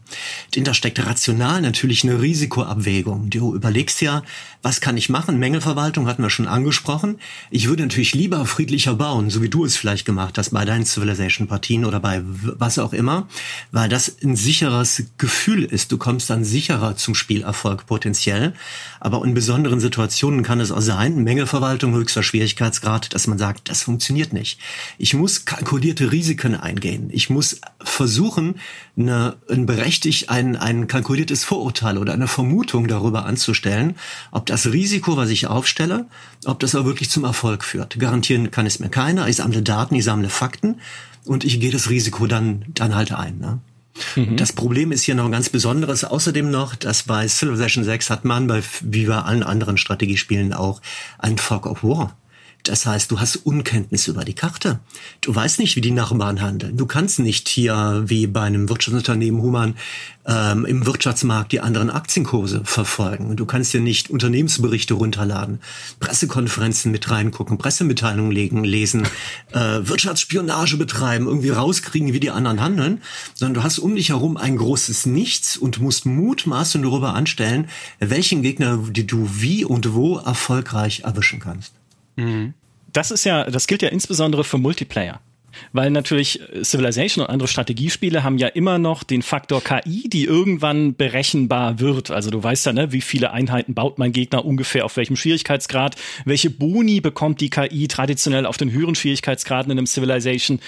Dahinter 0.52 0.74
steckt 0.74 1.04
rational 1.04 1.60
natürlich 1.60 2.04
eine 2.04 2.20
Risikoabwägung. 2.20 3.30
Du 3.30 3.54
überlegst 3.54 4.00
ja, 4.00 4.22
was 4.62 4.80
kann 4.80 4.96
ich 4.96 5.08
machen? 5.08 5.38
Mängelverwaltung 5.38 6.06
hatten 6.06 6.22
wir 6.22 6.30
schon 6.30 6.46
angesprochen. 6.46 7.18
Ich 7.50 7.68
würde 7.68 7.82
natürlich 7.82 8.14
lieber 8.14 8.44
friedlicher 8.44 8.94
bauen, 8.94 9.30
so 9.30 9.42
wie 9.42 9.48
du 9.48 9.64
es 9.64 9.76
vielleicht 9.76 10.04
gemacht 10.04 10.36
hast 10.36 10.50
bei 10.50 10.64
deinen 10.64 10.84
Civilization-Partien 10.84 11.84
oder 11.84 12.00
bei 12.00 12.22
was 12.24 12.78
auch 12.78 12.92
immer, 12.92 13.26
weil 13.72 13.88
das 13.88 14.16
ein 14.22 14.36
sicheres 14.36 15.04
Gefühl 15.18 15.64
ist. 15.64 15.92
Du 15.92 15.98
kommst 15.98 16.28
dann 16.28 16.44
sicherer 16.44 16.96
zum 16.96 17.14
Spielerfolg 17.14 17.86
potenziell. 17.86 18.52
Aber 19.00 19.24
in 19.24 19.32
besonderen 19.32 19.80
Situationen 19.80 20.42
kann 20.42 20.60
es 20.60 20.72
auch 20.72 20.80
sein, 20.80 21.22
Mängelverwaltung 21.24 21.94
höchster 21.94 22.22
Schwierigkeitsgrad, 22.48 23.14
dass 23.14 23.26
man 23.26 23.38
sagt, 23.38 23.68
das 23.68 23.82
funktioniert 23.82 24.32
nicht. 24.32 24.58
Ich 24.98 25.14
muss 25.14 25.44
kalkulierte 25.44 26.10
Risiken 26.12 26.54
eingehen. 26.54 27.08
Ich 27.12 27.28
muss 27.30 27.60
versuchen, 27.82 28.56
eine, 28.96 29.36
ein 29.50 29.66
berechtigt, 29.66 30.30
ein, 30.30 30.56
ein 30.56 30.86
kalkuliertes 30.86 31.44
Vorurteil 31.44 31.98
oder 31.98 32.12
eine 32.12 32.28
Vermutung 32.28 32.88
darüber 32.88 33.26
anzustellen, 33.26 33.96
ob 34.30 34.46
das 34.46 34.72
Risiko, 34.72 35.16
was 35.16 35.30
ich 35.30 35.46
aufstelle, 35.46 36.06
ob 36.44 36.60
das 36.60 36.74
auch 36.74 36.84
wirklich 36.84 37.10
zum 37.10 37.24
Erfolg 37.24 37.64
führt. 37.64 37.98
Garantieren 37.98 38.50
kann 38.50 38.66
es 38.66 38.80
mir 38.80 38.88
keiner. 38.88 39.28
Ich 39.28 39.36
sammle 39.36 39.62
Daten, 39.62 39.94
ich 39.94 40.04
sammle 40.04 40.30
Fakten 40.30 40.80
und 41.26 41.44
ich 41.44 41.60
gehe 41.60 41.70
das 41.70 41.90
Risiko 41.90 42.26
dann, 42.26 42.64
dann 42.68 42.94
halt 42.94 43.12
ein. 43.12 43.38
Ne? 43.38 43.60
Mhm. 44.16 44.36
Das 44.36 44.52
Problem 44.52 44.92
ist 44.92 45.02
hier 45.02 45.14
noch 45.14 45.26
ein 45.26 45.32
ganz 45.32 45.48
besonderes. 45.48 46.04
Außerdem 46.04 46.50
noch, 46.50 46.74
dass 46.74 47.02
bei 47.04 47.26
Civilization 47.28 47.84
6 47.84 48.10
hat 48.10 48.24
man 48.24 48.46
bei, 48.46 48.62
wie 48.80 49.06
bei 49.06 49.18
allen 49.18 49.42
anderen 49.42 49.76
Strategiespielen 49.76 50.52
auch, 50.52 50.80
ein 51.18 51.38
Fog 51.38 51.66
of 51.66 51.82
War. 51.82 52.16
Das 52.64 52.86
heißt, 52.86 53.10
du 53.10 53.20
hast 53.20 53.36
Unkenntnis 53.36 54.08
über 54.08 54.24
die 54.24 54.34
Karte. 54.34 54.80
Du 55.20 55.34
weißt 55.34 55.58
nicht, 55.58 55.76
wie 55.76 55.80
die 55.80 55.90
Nachbarn 55.90 56.40
handeln. 56.40 56.76
Du 56.76 56.86
kannst 56.86 57.18
nicht 57.18 57.48
hier 57.48 58.02
wie 58.06 58.26
bei 58.26 58.42
einem 58.42 58.68
Wirtschaftsunternehmen 58.68 59.42
Human 59.42 59.74
ähm, 60.26 60.64
im 60.66 60.86
Wirtschaftsmarkt 60.86 61.52
die 61.52 61.60
anderen 61.60 61.90
Aktienkurse 61.90 62.62
verfolgen. 62.64 63.36
Du 63.36 63.46
kannst 63.46 63.72
dir 63.72 63.80
nicht 63.80 64.10
Unternehmensberichte 64.10 64.94
runterladen, 64.94 65.60
Pressekonferenzen 65.98 66.92
mit 66.92 67.10
reingucken, 67.10 67.58
Pressemitteilungen 67.58 68.30
legen, 68.30 68.64
lesen, 68.64 69.08
äh, 69.52 69.80
Wirtschaftsspionage 69.82 70.76
betreiben, 70.76 71.26
irgendwie 71.26 71.50
rauskriegen, 71.50 72.12
wie 72.12 72.20
die 72.20 72.30
anderen 72.30 72.60
handeln, 72.60 73.02
sondern 73.34 73.54
du 73.54 73.62
hast 73.62 73.78
um 73.78 73.96
dich 73.96 74.10
herum 74.10 74.36
ein 74.36 74.56
großes 74.56 75.06
Nichts 75.06 75.56
und 75.56 75.80
musst 75.80 76.06
Mutmaßen 76.06 76.82
darüber 76.82 77.14
anstellen, 77.14 77.68
welchen 77.98 78.42
Gegner 78.42 78.78
du 78.78 79.30
wie 79.32 79.64
und 79.64 79.94
wo 79.94 80.18
erfolgreich 80.18 81.00
erwischen 81.00 81.40
kannst. 81.40 81.79
Das 82.92 83.10
ist 83.10 83.24
ja, 83.24 83.44
das 83.44 83.66
gilt 83.66 83.82
ja 83.82 83.88
insbesondere 83.88 84.44
für 84.44 84.58
Multiplayer. 84.58 85.20
Weil 85.72 85.90
natürlich 85.90 86.40
Civilization 86.62 87.24
und 87.24 87.30
andere 87.30 87.48
Strategiespiele 87.48 88.22
haben 88.22 88.38
ja 88.38 88.48
immer 88.48 88.78
noch 88.78 89.02
den 89.02 89.22
Faktor 89.22 89.62
KI, 89.62 90.08
die 90.08 90.24
irgendwann 90.24 90.94
berechenbar 90.94 91.80
wird. 91.80 92.10
Also 92.10 92.30
du 92.30 92.42
weißt 92.42 92.66
ja, 92.66 92.72
ne, 92.72 92.92
wie 92.92 93.00
viele 93.00 93.32
Einheiten 93.32 93.74
baut 93.74 93.98
mein 93.98 94.12
Gegner 94.12 94.44
ungefähr 94.44 94.84
auf 94.84 94.96
welchem 94.96 95.16
Schwierigkeitsgrad, 95.16 95.96
welche 96.24 96.50
Boni 96.50 97.00
bekommt 97.00 97.40
die 97.40 97.50
KI 97.50 97.88
traditionell 97.88 98.46
auf 98.46 98.56
den 98.56 98.70
höheren 98.70 98.94
Schwierigkeitsgraden 98.94 99.72
in 99.72 99.78
einem 99.78 99.86
Civilization. 99.86 100.60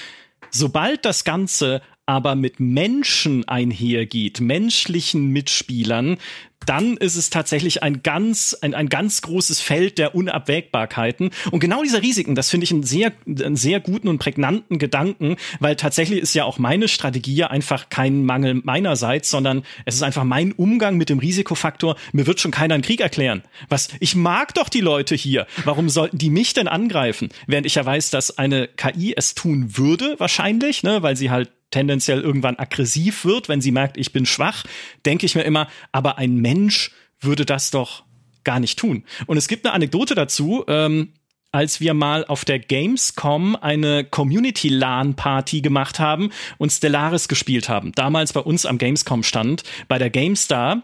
Sobald 0.50 1.04
das 1.04 1.24
Ganze 1.24 1.80
aber 2.12 2.34
mit 2.34 2.60
Menschen 2.60 3.48
einhergeht, 3.48 4.38
menschlichen 4.38 5.28
Mitspielern, 5.28 6.18
dann 6.66 6.96
ist 6.96 7.16
es 7.16 7.30
tatsächlich 7.30 7.82
ein 7.82 8.02
ganz, 8.02 8.54
ein, 8.60 8.74
ein 8.74 8.88
ganz 8.88 9.22
großes 9.22 9.60
Feld 9.60 9.98
der 9.98 10.14
Unabwägbarkeiten. 10.14 11.30
Und 11.50 11.60
genau 11.60 11.82
diese 11.82 12.02
Risiken, 12.02 12.34
das 12.34 12.50
finde 12.50 12.64
ich 12.64 12.70
einen 12.70 12.82
sehr, 12.82 13.12
einen 13.26 13.56
sehr 13.56 13.80
guten 13.80 14.08
und 14.08 14.18
prägnanten 14.18 14.78
Gedanken, 14.78 15.36
weil 15.58 15.74
tatsächlich 15.76 16.20
ist 16.20 16.34
ja 16.34 16.44
auch 16.44 16.58
meine 16.58 16.86
Strategie 16.86 17.44
einfach 17.44 17.88
kein 17.88 18.24
Mangel 18.24 18.60
meinerseits, 18.62 19.30
sondern 19.30 19.64
es 19.86 19.94
ist 19.94 20.02
einfach 20.02 20.24
mein 20.24 20.52
Umgang 20.52 20.96
mit 20.96 21.08
dem 21.08 21.18
Risikofaktor. 21.18 21.96
Mir 22.12 22.26
wird 22.26 22.40
schon 22.40 22.50
keiner 22.50 22.74
einen 22.74 22.84
Krieg 22.84 23.00
erklären. 23.00 23.42
Was, 23.68 23.88
ich 24.00 24.14
mag 24.14 24.54
doch 24.54 24.68
die 24.68 24.80
Leute 24.80 25.14
hier. 25.14 25.46
Warum 25.64 25.88
sollten 25.88 26.18
die 26.18 26.30
mich 26.30 26.52
denn 26.54 26.68
angreifen? 26.68 27.30
Während 27.46 27.66
ich 27.66 27.76
ja 27.76 27.84
weiß, 27.84 28.10
dass 28.10 28.38
eine 28.38 28.68
KI 28.68 29.14
es 29.16 29.34
tun 29.34 29.76
würde, 29.78 30.16
wahrscheinlich, 30.18 30.82
ne, 30.82 31.02
weil 31.02 31.16
sie 31.16 31.30
halt 31.30 31.50
tendenziell 31.72 32.20
irgendwann 32.20 32.56
aggressiv 32.56 33.24
wird, 33.24 33.48
wenn 33.48 33.60
sie 33.60 33.72
merkt, 33.72 33.96
ich 33.96 34.12
bin 34.12 34.26
schwach, 34.26 34.64
denke 35.04 35.26
ich 35.26 35.34
mir 35.34 35.42
immer, 35.42 35.68
aber 35.90 36.18
ein 36.18 36.36
Mensch 36.36 36.92
würde 37.20 37.44
das 37.44 37.70
doch 37.70 38.04
gar 38.44 38.60
nicht 38.60 38.78
tun. 38.78 39.04
Und 39.26 39.36
es 39.36 39.48
gibt 39.48 39.66
eine 39.66 39.74
Anekdote 39.74 40.14
dazu, 40.14 40.64
ähm, 40.68 41.12
als 41.52 41.80
wir 41.80 41.92
mal 41.92 42.24
auf 42.24 42.44
der 42.44 42.58
Gamescom 42.58 43.56
eine 43.56 44.04
Community 44.04 44.68
LAN 44.68 45.14
Party 45.14 45.60
gemacht 45.60 45.98
haben 46.00 46.30
und 46.56 46.70
Stellaris 46.70 47.28
gespielt 47.28 47.68
haben. 47.68 47.92
Damals 47.92 48.32
bei 48.32 48.40
uns 48.40 48.64
am 48.64 48.78
Gamescom 48.78 49.22
stand, 49.22 49.62
bei 49.86 49.98
der 49.98 50.08
GameStar 50.08 50.82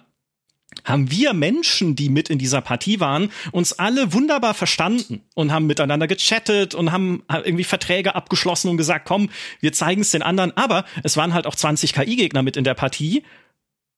haben 0.84 1.10
wir 1.10 1.32
Menschen, 1.32 1.96
die 1.96 2.08
mit 2.08 2.30
in 2.30 2.38
dieser 2.38 2.60
Partie 2.60 3.00
waren, 3.00 3.30
uns 3.52 3.72
alle 3.72 4.12
wunderbar 4.12 4.54
verstanden 4.54 5.22
und 5.34 5.52
haben 5.52 5.66
miteinander 5.66 6.06
gechattet 6.06 6.74
und 6.74 6.92
haben 6.92 7.22
irgendwie 7.28 7.64
Verträge 7.64 8.14
abgeschlossen 8.14 8.68
und 8.68 8.76
gesagt, 8.76 9.06
komm, 9.06 9.30
wir 9.60 9.72
zeigen 9.72 10.02
es 10.02 10.10
den 10.10 10.22
anderen. 10.22 10.56
Aber 10.56 10.84
es 11.02 11.16
waren 11.16 11.34
halt 11.34 11.46
auch 11.46 11.54
20 11.54 11.92
KI-Gegner 11.92 12.42
mit 12.42 12.56
in 12.56 12.64
der 12.64 12.74
Partie. 12.74 13.22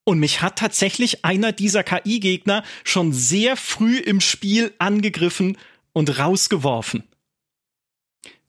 Und 0.05 0.19
mich 0.19 0.43
hat 0.43 0.57
tatsächlich 0.57 1.25
einer 1.25 1.53
dieser 1.53 1.85
KI-Gegner 1.85 2.65
schon 2.85 3.13
sehr 3.13 3.57
früh 3.57 3.97
im 3.97 4.21
Spiel 4.21 4.75
angegriffen 4.79 5.57
und 5.93 6.19
rausgeworfen. 6.19 7.05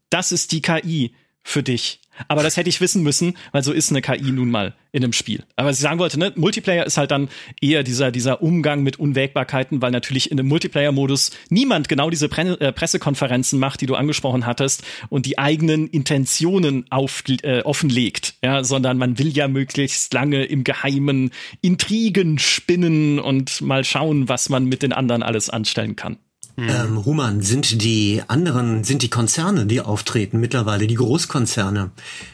Das 0.09 0.31
ist 0.31 0.51
die 0.51 0.61
KI 0.61 1.15
für 1.43 1.63
dich. 1.63 2.00
Aber 2.28 2.44
das 2.44 2.58
hätte 2.58 2.70
ich 2.70 2.82
wissen 2.82 3.04
müssen, 3.04 3.38
weil 3.51 3.63
so 3.63 3.72
ist 3.72 3.90
eine 3.92 4.01
KI 4.01 4.32
nun 4.32 4.51
mal 4.51 4.74
in 4.92 5.04
einem 5.04 5.13
Spiel. 5.13 5.44
Aber 5.56 5.70
was 5.70 5.78
ich 5.78 5.82
sagen 5.82 6.00
wollte, 6.00 6.20
ne, 6.20 6.34
Multiplayer 6.36 6.86
ist 6.86 6.98
halt 6.98 7.12
dann 7.12 7.30
eher 7.62 7.84
dieser, 7.84 8.12
dieser 8.12 8.42
Umgang 8.42 8.84
mit 8.84 9.00
Unwägbarkeiten, 9.00 9.82
weil 9.82 9.92
natürlich 9.92 10.32
in 10.32 10.40
einem 10.40 10.50
Multiplayer-Modus 10.50 11.32
niemand 11.50 11.88
genau 11.88 12.10
diese 12.10 12.28
Pre 12.28 12.60
äh, 12.60 12.74
Pressekonferenzen 12.74 13.60
macht, 13.60 13.82
die 13.82 13.86
du 13.86 13.96
angesprochen 13.96 14.46
hattest, 14.46 14.84
und 15.10 15.25
die 15.25 15.38
eigenen 15.38 15.88
Intentionen 15.88 16.86
auf, 16.90 17.24
äh, 17.44 17.62
offenlegt, 17.62 18.36
ja, 18.44 18.63
sondern 18.63 18.98
man 18.98 19.18
will 19.18 19.30
ja 19.30 19.48
möglichst 19.48 20.13
lange 20.13 20.44
im 20.44 20.63
Geheimen 20.63 21.32
Intrigen 21.62 22.38
spinnen 22.38 23.20
und 23.20 23.62
mal 23.62 23.84
schauen, 23.84 24.28
was 24.28 24.50
man 24.50 24.66
mit 24.66 24.84
den 24.84 24.94
anderen 24.94 25.24
alles 25.24 25.50
anstellen 25.50 25.96
kann. 25.96 26.18
Mhm. 26.55 26.70
Ähm, 26.70 27.05
Human, 27.05 27.41
sind 27.41 27.81
die 27.81 28.22
anderen, 28.27 28.84
sind 28.84 29.01
die 29.01 29.10
Konzerne, 29.10 29.65
die 29.65 29.81
auftreten 29.81 30.39
mittlerweile, 30.39 30.88
die 30.88 30.96
Großkonzerne, 30.96 31.91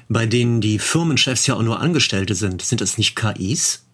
bei 0.10 0.26
denen 0.26 0.62
die 0.62 0.80
Firmenchefs 0.80 1.48
ja 1.48 1.56
auch 1.56 1.64
nur 1.64 1.80
Angestellte 1.80 2.36
sind, 2.36 2.62
sind 2.62 2.82
das 2.82 2.98
nicht 2.98 3.16
KIs? 3.16 3.86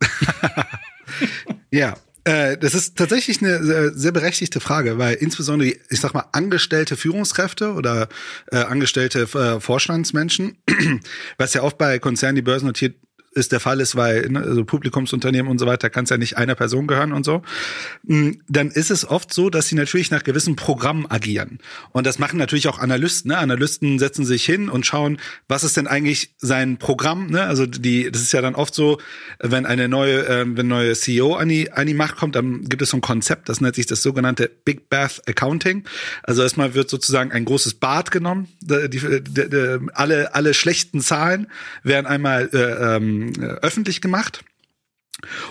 ja, 1.70 1.96
äh, 2.24 2.56
das 2.56 2.74
ist 2.74 2.96
tatsächlich 2.96 3.42
eine 3.42 3.64
sehr, 3.64 3.92
sehr 3.94 4.12
berechtigte 4.12 4.60
Frage, 4.60 4.98
weil 4.98 5.14
insbesondere, 5.14 5.74
ich 5.90 6.00
sag 6.00 6.14
mal, 6.14 6.26
angestellte 6.32 6.96
Führungskräfte 6.96 7.72
oder 7.72 8.08
äh, 8.52 8.58
angestellte 8.58 9.22
äh, 9.22 9.60
Vorstandsmenschen, 9.60 10.56
was 11.38 11.54
ja 11.54 11.62
oft 11.62 11.78
bei 11.78 11.98
Konzernen, 11.98 12.36
die 12.36 12.42
börsennotiert 12.42 12.96
ist 13.34 13.52
der 13.52 13.60
Fall 13.60 13.80
ist, 13.80 13.96
weil 13.96 14.28
ne, 14.28 14.40
also 14.40 14.64
Publikumsunternehmen 14.64 15.50
und 15.50 15.58
so 15.58 15.66
weiter 15.66 15.90
kann 15.90 16.04
es 16.04 16.10
ja 16.10 16.18
nicht 16.18 16.36
einer 16.36 16.54
Person 16.54 16.86
gehören 16.86 17.12
und 17.12 17.24
so, 17.24 17.42
mm, 18.04 18.32
dann 18.48 18.70
ist 18.70 18.90
es 18.90 19.08
oft 19.08 19.32
so, 19.32 19.50
dass 19.50 19.68
sie 19.68 19.74
natürlich 19.74 20.10
nach 20.10 20.22
gewissen 20.22 20.56
Programmen 20.56 21.10
agieren. 21.10 21.58
Und 21.92 22.06
das 22.06 22.18
machen 22.18 22.38
natürlich 22.38 22.68
auch 22.68 22.78
Analysten. 22.78 23.30
Ne? 23.30 23.38
Analysten 23.38 23.98
setzen 23.98 24.24
sich 24.24 24.44
hin 24.44 24.68
und 24.68 24.86
schauen, 24.86 25.18
was 25.48 25.64
ist 25.64 25.76
denn 25.76 25.86
eigentlich 25.86 26.34
sein 26.38 26.78
Programm. 26.78 27.28
Ne? 27.28 27.42
Also 27.42 27.66
die, 27.66 28.10
das 28.10 28.22
ist 28.22 28.32
ja 28.32 28.42
dann 28.42 28.54
oft 28.54 28.74
so, 28.74 28.98
wenn 29.38 29.66
eine 29.66 29.88
neue, 29.88 30.26
äh, 30.26 30.44
wenn 30.46 30.66
ein 30.66 30.68
neuer 30.68 30.94
CEO 30.94 31.34
an 31.34 31.48
die, 31.48 31.72
an 31.72 31.86
die 31.86 31.94
Macht 31.94 32.16
kommt, 32.16 32.36
dann 32.36 32.64
gibt 32.64 32.82
es 32.82 32.90
so 32.90 32.98
ein 32.98 33.00
Konzept, 33.02 33.48
das 33.48 33.60
nennt 33.60 33.74
sich 33.74 33.86
das 33.86 34.02
sogenannte 34.02 34.50
Big 34.64 34.88
Bath 34.90 35.22
Accounting. 35.26 35.84
Also 36.22 36.42
erstmal 36.42 36.74
wird 36.74 36.90
sozusagen 36.90 37.32
ein 37.32 37.44
großes 37.44 37.74
Bad 37.74 38.10
genommen. 38.10 38.48
Die, 38.60 38.90
die, 38.90 39.22
die, 39.22 39.78
alle, 39.94 40.34
alle 40.34 40.54
schlechten 40.54 41.00
Zahlen 41.00 41.46
werden 41.82 42.06
einmal 42.06 42.50
äh, 42.52 42.96
ähm, 42.96 43.21
öffentlich 43.62 44.00
gemacht. 44.00 44.44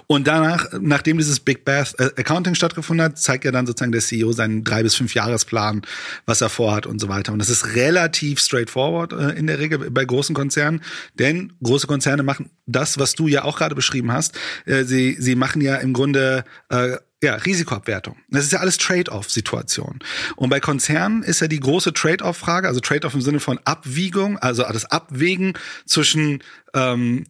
Und 0.08 0.28
danach, 0.28 0.66
nachdem 0.80 1.18
dieses 1.18 1.40
Big 1.40 1.64
Bath 1.64 1.96
äh, 2.00 2.10
Accounting 2.18 2.56
stattgefunden 2.56 3.06
hat, 3.06 3.20
zeigt 3.20 3.46
ja 3.46 3.52
dann 3.52 3.66
sozusagen 3.66 3.92
der 3.92 4.02
CEO 4.02 4.32
seinen 4.34 4.64
drei 4.64 4.84
bis 4.84 4.96
fünf 4.96 5.14
Jahresplan, 5.14 5.84
was 6.26 6.42
er 6.42 6.50
vorhat 6.50 6.86
und 6.86 7.00
so 7.00 7.08
weiter. 7.08 7.32
Und 7.32 7.40
das 7.40 7.50
ist 7.50 7.76
relativ 7.76 8.40
straightforward 8.40 9.14
äh, 9.14 9.38
in 9.38 9.48
der 9.48 9.60
Regel 9.60 9.92
bei 9.92 10.04
großen 10.04 10.36
Konzernen, 10.36 10.82
denn 11.14 11.54
große 11.64 11.88
Konzerne 11.88 12.24
machen 12.24 12.50
das, 12.66 13.00
was 13.00 13.14
du 13.14 13.28
ja 13.28 13.44
auch 13.44 13.58
gerade 13.58 13.76
beschrieben 13.76 14.12
hast. 14.12 14.38
Äh, 14.66 14.84
sie, 14.84 15.16
sie 15.20 15.36
machen 15.36 15.62
ja 15.62 15.76
im 15.76 15.94
Grunde 15.94 16.44
äh, 16.70 16.98
ja, 17.24 17.36
Risikoabwertung. 17.36 18.18
Das 18.30 18.44
ist 18.44 18.52
ja 18.52 18.60
alles 18.60 18.78
Trade-off-Situation. 18.80 20.00
Und 20.36 20.50
bei 20.50 20.60
Konzernen 20.60 21.22
ist 21.22 21.40
ja 21.40 21.48
die 21.48 21.60
große 21.60 21.94
Trade-off-Frage, 21.94 22.68
also 22.68 22.80
Trade-off 22.80 23.14
im 23.14 23.22
Sinne 23.22 23.40
von 23.40 23.60
Abwiegung, 23.64 24.40
also 24.40 24.64
das 24.64 24.86
Abwägen 24.86 25.54
zwischen 25.86 26.44
ähm, 26.74 27.26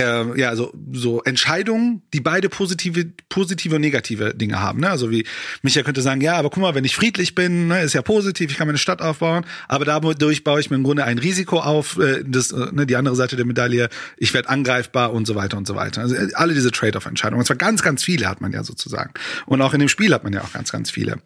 äh, 0.00 0.40
ja, 0.40 0.48
also 0.48 0.72
so 0.92 1.22
Entscheidungen, 1.22 2.02
die 2.12 2.20
beide 2.20 2.48
positive, 2.48 3.06
positive 3.28 3.74
und 3.74 3.80
negative 3.80 4.34
Dinge 4.34 4.60
haben. 4.60 4.80
Ne? 4.80 4.90
Also 4.90 5.10
wie 5.10 5.26
Micha 5.62 5.82
könnte 5.82 6.02
sagen, 6.02 6.20
ja, 6.20 6.36
aber 6.36 6.50
guck 6.50 6.62
mal, 6.62 6.74
wenn 6.74 6.84
ich 6.84 6.96
friedlich 6.96 7.34
bin, 7.34 7.68
ne, 7.68 7.82
ist 7.82 7.92
ja 7.92 8.02
positiv, 8.02 8.50
ich 8.50 8.56
kann 8.56 8.66
meine 8.66 8.78
Stadt 8.78 9.02
aufbauen, 9.02 9.44
aber 9.68 9.84
dadurch 9.84 10.44
baue 10.44 10.60
ich 10.60 10.70
mir 10.70 10.76
im 10.76 10.82
Grunde 10.82 11.04
ein 11.04 11.18
Risiko 11.18 11.60
auf, 11.60 11.98
äh, 11.98 12.24
das, 12.26 12.50
äh, 12.52 12.72
ne, 12.72 12.86
die 12.86 12.96
andere 12.96 13.16
Seite 13.16 13.36
der 13.36 13.44
Medaille, 13.44 13.88
ich 14.16 14.32
werde 14.34 14.48
angreifbar 14.48 15.12
und 15.12 15.26
so 15.26 15.34
weiter 15.34 15.56
und 15.56 15.66
so 15.66 15.74
weiter. 15.74 16.00
Also 16.00 16.14
äh, 16.14 16.28
alle 16.34 16.54
diese 16.54 16.70
Trade-off-Entscheidungen. 16.70 17.40
Und 17.40 17.46
zwar 17.46 17.56
ganz, 17.56 17.82
ganz 17.82 18.02
viele 18.02 18.28
hat 18.28 18.40
man 18.40 18.52
ja 18.52 18.64
sozusagen. 18.64 19.12
Und 19.46 19.60
auch 19.62 19.74
in 19.74 19.80
dem 19.80 19.88
Spiel 19.88 20.14
hat 20.14 20.24
man 20.24 20.32
ja 20.32 20.42
auch 20.42 20.52
ganz, 20.52 20.72
ganz 20.72 20.90
viele. 20.90 21.20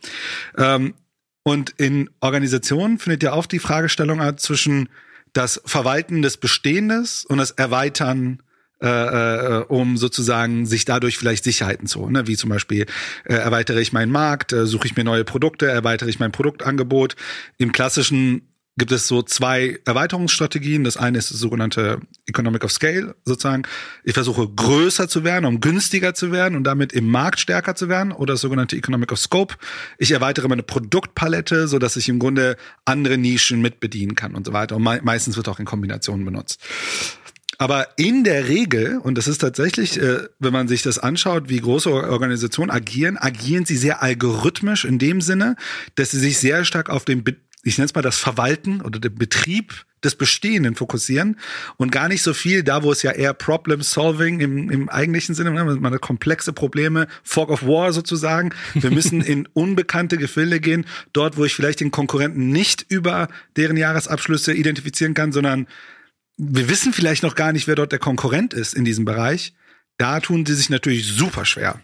Ähm, 0.58 0.94
und 1.42 1.70
in 1.76 2.08
Organisationen 2.20 2.98
findet 2.98 3.22
ja 3.22 3.34
oft 3.34 3.52
die 3.52 3.58
Fragestellung 3.58 4.20
zwischen 4.38 4.88
das 5.34 5.60
Verwalten 5.66 6.22
des 6.22 6.38
Bestehendes 6.38 7.24
und 7.24 7.38
das 7.38 7.50
Erweitern 7.50 8.38
äh, 8.40 8.53
äh, 8.80 9.64
um 9.68 9.96
sozusagen 9.96 10.66
sich 10.66 10.84
dadurch 10.84 11.18
vielleicht 11.18 11.44
Sicherheiten 11.44 11.86
zu 11.86 12.00
holen. 12.00 12.12
Ne? 12.12 12.26
Wie 12.26 12.36
zum 12.36 12.50
Beispiel 12.50 12.86
äh, 13.24 13.34
erweitere 13.34 13.80
ich 13.80 13.92
meinen 13.92 14.12
Markt, 14.12 14.52
äh, 14.52 14.66
suche 14.66 14.86
ich 14.86 14.96
mir 14.96 15.04
neue 15.04 15.24
Produkte, 15.24 15.66
erweitere 15.66 16.08
ich 16.08 16.18
mein 16.18 16.32
Produktangebot. 16.32 17.16
Im 17.58 17.72
klassischen 17.72 18.42
gibt 18.76 18.92
es 18.92 19.06
so 19.06 19.22
zwei 19.22 19.78
Erweiterungsstrategien. 19.84 20.84
Das 20.84 20.96
eine 20.96 21.18
ist 21.18 21.30
das 21.30 21.38
sogenannte 21.38 22.00
Economic 22.26 22.64
of 22.64 22.72
Scale, 22.72 23.14
sozusagen. 23.24 23.62
Ich 24.02 24.14
versuche 24.14 24.48
größer 24.48 25.08
zu 25.08 25.22
werden, 25.22 25.44
um 25.44 25.60
günstiger 25.60 26.14
zu 26.14 26.32
werden 26.32 26.56
und 26.56 26.64
damit 26.64 26.92
im 26.92 27.08
Markt 27.08 27.38
stärker 27.38 27.76
zu 27.76 27.88
werden. 27.88 28.12
Oder 28.12 28.34
das 28.34 28.40
sogenannte 28.40 28.76
Economic 28.76 29.12
of 29.12 29.20
Scope. 29.20 29.54
Ich 29.98 30.10
erweitere 30.10 30.48
meine 30.48 30.64
Produktpalette, 30.64 31.68
so 31.68 31.78
dass 31.78 31.96
ich 31.96 32.08
im 32.08 32.18
Grunde 32.18 32.56
andere 32.84 33.16
Nischen 33.16 33.62
mitbedienen 33.62 34.16
kann 34.16 34.34
und 34.34 34.44
so 34.46 34.52
weiter. 34.52 34.76
Und 34.76 34.82
me 34.82 35.00
meistens 35.04 35.36
wird 35.36 35.48
auch 35.48 35.60
in 35.60 35.66
Kombinationen 35.66 36.24
benutzt. 36.24 36.60
Aber 37.58 37.88
in 37.96 38.24
der 38.24 38.48
Regel, 38.48 38.98
und 38.98 39.16
das 39.16 39.28
ist 39.28 39.38
tatsächlich, 39.38 40.00
äh, 40.00 40.28
wenn 40.38 40.52
man 40.52 40.68
sich 40.68 40.82
das 40.82 40.98
anschaut, 40.98 41.48
wie 41.48 41.60
große 41.60 41.90
Organisationen 41.90 42.70
agieren, 42.70 43.16
agieren 43.16 43.64
sie 43.64 43.76
sehr 43.76 44.02
algorithmisch 44.02 44.84
in 44.84 44.98
dem 44.98 45.20
Sinne, 45.20 45.56
dass 45.94 46.10
sie 46.10 46.18
sich 46.18 46.38
sehr 46.38 46.64
stark 46.64 46.90
auf 46.90 47.04
den, 47.04 47.24
ich 47.62 47.78
nenne 47.78 47.86
es 47.86 47.94
mal 47.94 48.02
das 48.02 48.18
Verwalten 48.18 48.80
oder 48.80 48.98
den 48.98 49.14
Betrieb 49.14 49.84
des 50.04 50.14
Bestehenden 50.14 50.74
fokussieren 50.74 51.38
und 51.76 51.90
gar 51.90 52.08
nicht 52.08 52.22
so 52.22 52.34
viel 52.34 52.62
da, 52.62 52.82
wo 52.82 52.92
es 52.92 53.02
ja 53.02 53.10
eher 53.10 53.32
Problem 53.32 53.80
Solving 53.80 54.40
im, 54.40 54.70
im 54.70 54.88
eigentlichen 54.88 55.34
Sinne, 55.34 55.50
ne, 55.50 55.64
man 55.64 56.00
komplexe 56.00 56.52
Probleme, 56.52 57.06
Fog 57.22 57.50
of 57.50 57.66
War 57.66 57.92
sozusagen. 57.92 58.50
Wir 58.74 58.90
müssen 58.90 59.20
in 59.22 59.48
unbekannte 59.54 60.18
Gefilde 60.18 60.60
gehen, 60.60 60.84
dort, 61.12 61.36
wo 61.36 61.44
ich 61.44 61.54
vielleicht 61.54 61.80
den 61.80 61.90
Konkurrenten 61.90 62.50
nicht 62.50 62.84
über 62.88 63.28
deren 63.56 63.76
Jahresabschlüsse 63.76 64.52
identifizieren 64.52 65.14
kann, 65.14 65.32
sondern 65.32 65.66
wir 66.36 66.68
wissen 66.68 66.92
vielleicht 66.92 67.22
noch 67.22 67.34
gar 67.34 67.52
nicht, 67.52 67.66
wer 67.66 67.74
dort 67.74 67.92
der 67.92 67.98
Konkurrent 67.98 68.54
ist 68.54 68.74
in 68.74 68.84
diesem 68.84 69.04
Bereich. 69.04 69.54
Da 69.98 70.20
tun 70.20 70.44
sie 70.44 70.54
sich 70.54 70.70
natürlich 70.70 71.06
super 71.06 71.44
schwer 71.44 71.80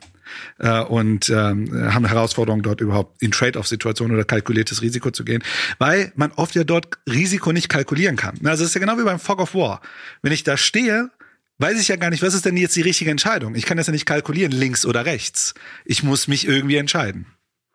äh, 0.58 0.80
und 0.80 1.30
ähm, 1.30 1.92
haben 1.92 2.06
Herausforderungen 2.06 2.62
dort 2.62 2.80
überhaupt 2.80 3.22
in 3.22 3.30
Trade-off-Situationen 3.30 4.14
oder 4.14 4.24
kalkuliertes 4.24 4.82
Risiko 4.82 5.10
zu 5.10 5.24
gehen, 5.24 5.42
weil 5.78 6.12
man 6.16 6.32
oft 6.32 6.54
ja 6.54 6.64
dort 6.64 6.98
Risiko 7.08 7.52
nicht 7.52 7.68
kalkulieren 7.68 8.16
kann. 8.16 8.38
Also 8.44 8.64
es 8.64 8.70
ist 8.70 8.74
ja 8.74 8.80
genau 8.80 8.98
wie 8.98 9.04
beim 9.04 9.20
Fog 9.20 9.40
of 9.40 9.54
War. 9.54 9.80
Wenn 10.22 10.32
ich 10.32 10.42
da 10.42 10.56
stehe, 10.56 11.10
weiß 11.58 11.80
ich 11.80 11.88
ja 11.88 11.96
gar 11.96 12.10
nicht, 12.10 12.22
was 12.22 12.34
ist 12.34 12.44
denn 12.44 12.56
jetzt 12.56 12.74
die 12.74 12.82
richtige 12.82 13.10
Entscheidung? 13.10 13.54
Ich 13.54 13.66
kann 13.66 13.76
das 13.76 13.86
ja 13.86 13.92
nicht 13.92 14.06
kalkulieren, 14.06 14.52
links 14.52 14.84
oder 14.84 15.04
rechts. 15.04 15.54
Ich 15.84 16.02
muss 16.02 16.26
mich 16.26 16.48
irgendwie 16.48 16.76
entscheiden. 16.76 17.26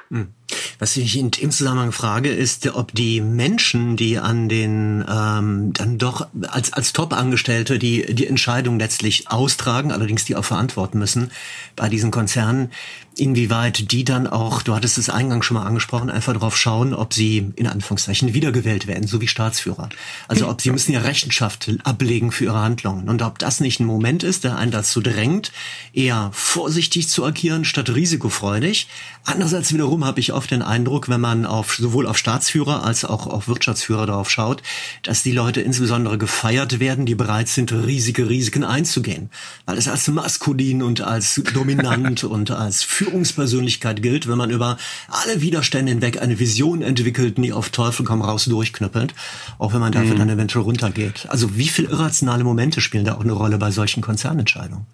Hm. 0.10 0.34
Was 0.80 0.98
ich 0.98 1.18
in 1.18 1.32
dem 1.32 1.52
Zusammenhang 1.52 1.92
frage, 1.92 2.30
ist, 2.30 2.68
ob 2.76 2.94
die 2.94 3.22
Menschen, 3.22 3.98
die 3.98 4.20
an 4.20 4.50
den 4.50 5.04
ähm, 5.10 5.74
dann 5.74 5.98
doch 5.98 6.28
als 6.48 6.74
als 6.74 6.94
Top-Angestellte 6.94 7.80
die 7.80 8.14
die 8.14 8.28
Entscheidung 8.28 8.78
letztlich 8.78 9.30
austragen, 9.30 9.92
allerdings 9.92 10.26
die 10.26 10.36
auch 10.36 10.46
verantworten 10.46 11.00
müssen 11.00 11.32
bei 11.76 11.90
diesen 11.90 12.12
Konzernen, 12.12 12.70
inwieweit 13.18 13.92
die 13.92 14.04
dann 14.04 14.28
auch, 14.28 14.62
du 14.62 14.76
hattest 14.76 14.98
es 14.98 15.10
eingangs 15.10 15.46
schon 15.46 15.56
mal 15.56 15.66
angesprochen, 15.66 16.10
einfach 16.10 16.34
darauf 16.34 16.58
schauen, 16.58 16.94
ob 16.94 17.14
sie 17.14 17.52
in 17.56 17.68
Anführungszeichen 17.68 18.34
wiedergewählt 18.34 18.88
werden, 18.88 19.08
so 19.08 19.22
wie 19.22 19.28
Staatsführer. 19.28 19.90
Also 20.28 20.50
ob 20.50 20.62
sie 20.62 20.72
müssen 20.72 20.92
ja 20.92 21.02
Rechenschaft 21.02 21.72
ablegen 21.84 22.32
für 22.32 22.46
ihre 22.46 22.60
Handlungen 22.60 23.10
und 23.10 23.22
ob 23.22 23.40
das 23.40 23.60
nicht 23.60 23.80
ein 23.80 23.86
Moment 23.86 24.24
ist, 24.24 24.44
der 24.44 24.58
einen 24.58 24.72
dazu 24.72 25.02
drängt, 25.02 25.52
eher 25.94 26.30
vorsichtig 26.34 27.08
zu 27.08 27.26
agieren 27.26 27.66
statt 27.66 27.90
risikofreudig. 27.90 28.88
Andererseits 29.24 29.74
wiederum 29.74 30.06
habe 30.06 30.20
ich 30.20 30.34
oft 30.36 30.52
den 30.52 30.62
Eindruck, 30.62 31.10
wenn 31.10 31.22
man 31.22 31.46
auf 31.46 31.76
sowohl 31.76 32.08
auf 32.08 32.18
Staatsführer 32.18 32.84
als 32.84 33.06
auch 33.06 33.28
auf 33.28 33.48
Wirtschaftsführer 33.48 34.06
darauf 34.06 34.30
schaut, 34.30 34.62
dass 35.04 35.24
die 35.24 35.32
Leute 35.32 35.62
insbesondere 35.62 36.18
gefeiert 36.18 36.80
werden, 36.80 37.06
die 37.06 37.16
bereit 37.16 37.48
sind, 37.48 37.72
riesige 37.72 38.30
Risiken 38.30 38.64
einzugehen, 38.64 39.30
weil 39.66 39.78
es 39.78 39.88
als 39.88 40.08
maskulin 40.08 40.84
und 40.84 41.02
als 41.02 41.42
dominant 41.54 42.24
und 42.36 42.52
als 42.52 42.84
Führungspersönlichkeit 42.84 44.02
gilt, 44.02 44.28
wenn 44.28 44.38
man 44.38 44.50
über 44.50 44.78
alle 45.08 45.42
Widerstände 45.42 45.92
hinweg 45.92 46.22
eine 46.22 46.40
Vision 46.40 46.82
entwickelt, 46.82 47.38
die 47.38 47.54
auf 47.54 47.70
Teufel 47.70 48.06
komm 48.06 48.22
raus 48.22 48.46
durchknüppelt, 48.46 49.14
auch 49.58 49.74
wenn 49.74 49.80
man 49.80 49.92
dafür 49.92 50.14
mhm. 50.14 50.20
dann 50.20 50.30
eventuell 50.30 50.64
runtergeht. 50.64 51.28
Also 51.30 51.58
wie 51.58 51.68
viel 51.68 51.86
irrationale 51.86 52.44
Momente 52.44 52.82
spielen 52.82 53.06
da 53.06 53.16
auch 53.16 53.22
eine 53.22 53.34
Rolle 53.34 53.58
bei 53.58 53.72
solchen 53.72 54.02
Konzernentscheidungen? 54.02 54.86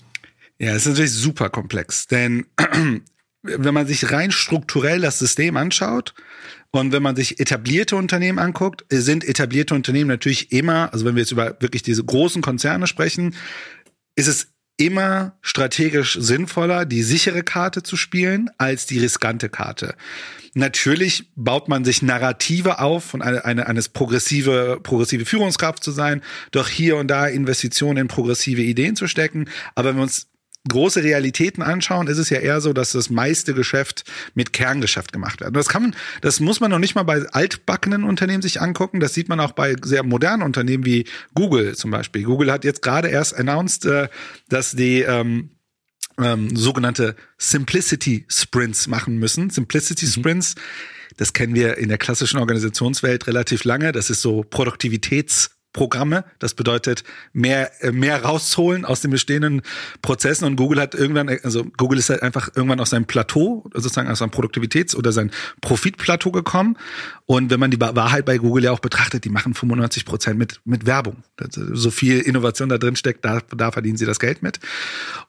Ja, 0.59 0.75
es 0.75 0.85
ist 0.85 0.89
natürlich 0.89 1.13
super 1.13 1.49
komplex, 1.49 2.05
denn 2.05 2.45
wenn 3.43 3.73
man 3.73 3.87
sich 3.87 4.11
rein 4.11 4.31
strukturell 4.31 5.01
das 5.01 5.19
System 5.19 5.57
anschaut 5.57 6.13
und 6.71 6.91
wenn 6.91 7.03
man 7.03 7.15
sich 7.15 7.39
etablierte 7.39 7.95
Unternehmen 7.95 8.39
anguckt, 8.39 8.85
sind 8.89 9.27
etablierte 9.27 9.75
Unternehmen 9.75 10.09
natürlich 10.09 10.51
immer, 10.51 10.93
also 10.93 11.05
wenn 11.05 11.15
wir 11.15 11.21
jetzt 11.21 11.31
über 11.31 11.57
wirklich 11.59 11.83
diese 11.83 12.03
großen 12.03 12.41
Konzerne 12.41 12.87
sprechen, 12.87 13.35
ist 14.15 14.27
es 14.27 14.47
immer 14.77 15.37
strategisch 15.41 16.17
sinnvoller, 16.19 16.85
die 16.85 17.03
sichere 17.03 17.43
Karte 17.43 17.83
zu 17.83 17.97
spielen, 17.97 18.49
als 18.57 18.85
die 18.85 18.99
riskante 18.99 19.49
Karte. 19.49 19.95
Natürlich 20.53 21.31
baut 21.35 21.69
man 21.69 21.85
sich 21.85 22.01
Narrative 22.01 22.79
auf, 22.79 23.05
von 23.05 23.21
eine, 23.21 23.45
eine, 23.45 23.67
eines 23.67 23.89
progressive, 23.89 24.79
progressive 24.81 25.25
Führungskraft 25.25 25.83
zu 25.83 25.91
sein, 25.91 26.21
doch 26.51 26.67
hier 26.67 26.97
und 26.97 27.07
da 27.07 27.27
Investitionen 27.27 27.97
in 27.97 28.07
progressive 28.07 28.61
Ideen 28.61 28.95
zu 28.95 29.07
stecken. 29.07 29.49
Aber 29.75 29.89
wenn 29.89 29.97
wir 29.97 30.03
uns 30.03 30.30
große 30.69 31.03
Realitäten 31.03 31.63
anschauen, 31.63 32.07
ist 32.07 32.19
es 32.19 32.29
ja 32.29 32.39
eher 32.39 32.61
so, 32.61 32.73
dass 32.73 32.91
das 32.91 33.09
meiste 33.09 33.53
Geschäft 33.53 34.03
mit 34.35 34.53
Kerngeschäft 34.53 35.11
gemacht 35.11 35.41
wird. 35.41 35.55
Das 35.55 35.69
kann 35.69 35.81
man, 35.81 35.95
das 36.21 36.39
muss 36.39 36.59
man 36.59 36.69
noch 36.69 36.79
nicht 36.79 36.93
mal 36.93 37.03
bei 37.03 37.25
altbackenen 37.31 38.03
Unternehmen 38.03 38.43
sich 38.43 38.61
angucken. 38.61 38.99
Das 38.99 39.13
sieht 39.13 39.27
man 39.27 39.39
auch 39.39 39.53
bei 39.53 39.75
sehr 39.81 40.03
modernen 40.03 40.43
Unternehmen 40.43 40.85
wie 40.85 41.05
Google 41.33 41.75
zum 41.75 41.91
Beispiel. 41.91 42.23
Google 42.23 42.51
hat 42.51 42.63
jetzt 42.63 42.81
gerade 42.81 43.07
erst 43.07 43.35
announced, 43.35 43.85
äh, 43.85 44.07
dass 44.49 44.71
die 44.71 45.01
ähm, 45.01 45.49
ähm, 46.19 46.55
sogenannte 46.55 47.15
Simplicity 47.37 48.25
Sprints 48.29 48.87
machen 48.87 49.17
müssen. 49.17 49.49
Simplicity 49.49 50.05
mhm. 50.05 50.11
Sprints, 50.11 50.55
das 51.17 51.33
kennen 51.33 51.55
wir 51.55 51.77
in 51.77 51.89
der 51.89 51.97
klassischen 51.97 52.39
Organisationswelt 52.39 53.25
relativ 53.27 53.63
lange. 53.63 53.91
Das 53.91 54.09
ist 54.09 54.21
so 54.21 54.43
Produktivitäts 54.43 55.51
Programme. 55.73 56.25
Das 56.39 56.53
bedeutet 56.53 57.03
mehr, 57.33 57.71
äh, 57.81 57.91
mehr 57.91 58.23
rausholen 58.23 58.85
aus 58.85 59.01
den 59.01 59.11
bestehenden 59.11 59.61
Prozessen. 60.01 60.45
Und 60.45 60.55
Google 60.55 60.81
hat 60.81 60.95
irgendwann, 60.95 61.29
also 61.43 61.65
Google 61.77 61.99
ist 61.99 62.09
halt 62.09 62.23
einfach 62.23 62.49
irgendwann 62.55 62.79
aus 62.79 62.89
seinem 62.89 63.05
Plateau, 63.05 63.69
sozusagen 63.73 64.09
aus 64.09 64.19
seinem 64.19 64.31
Produktivitäts- 64.31 64.95
oder 64.95 65.11
sein 65.11 65.31
Profitplateau 65.61 66.31
gekommen. 66.31 66.77
Und 67.25 67.49
wenn 67.49 67.59
man 67.59 67.71
die 67.71 67.79
Wahrheit 67.79 68.25
bei 68.25 68.37
Google 68.37 68.65
ja 68.65 68.71
auch 68.71 68.79
betrachtet, 68.79 69.23
die 69.23 69.29
machen 69.29 69.53
95 69.53 70.05
Prozent 70.05 70.37
mit, 70.37 70.59
mit 70.65 70.85
Werbung. 70.85 71.23
So 71.55 71.91
viel 71.91 72.19
Innovation 72.19 72.69
da 72.69 72.77
drin 72.77 72.95
steckt, 72.95 73.23
da, 73.23 73.41
da 73.55 73.71
verdienen 73.71 73.97
sie 73.97 74.05
das 74.05 74.19
Geld 74.19 74.43
mit. 74.43 74.59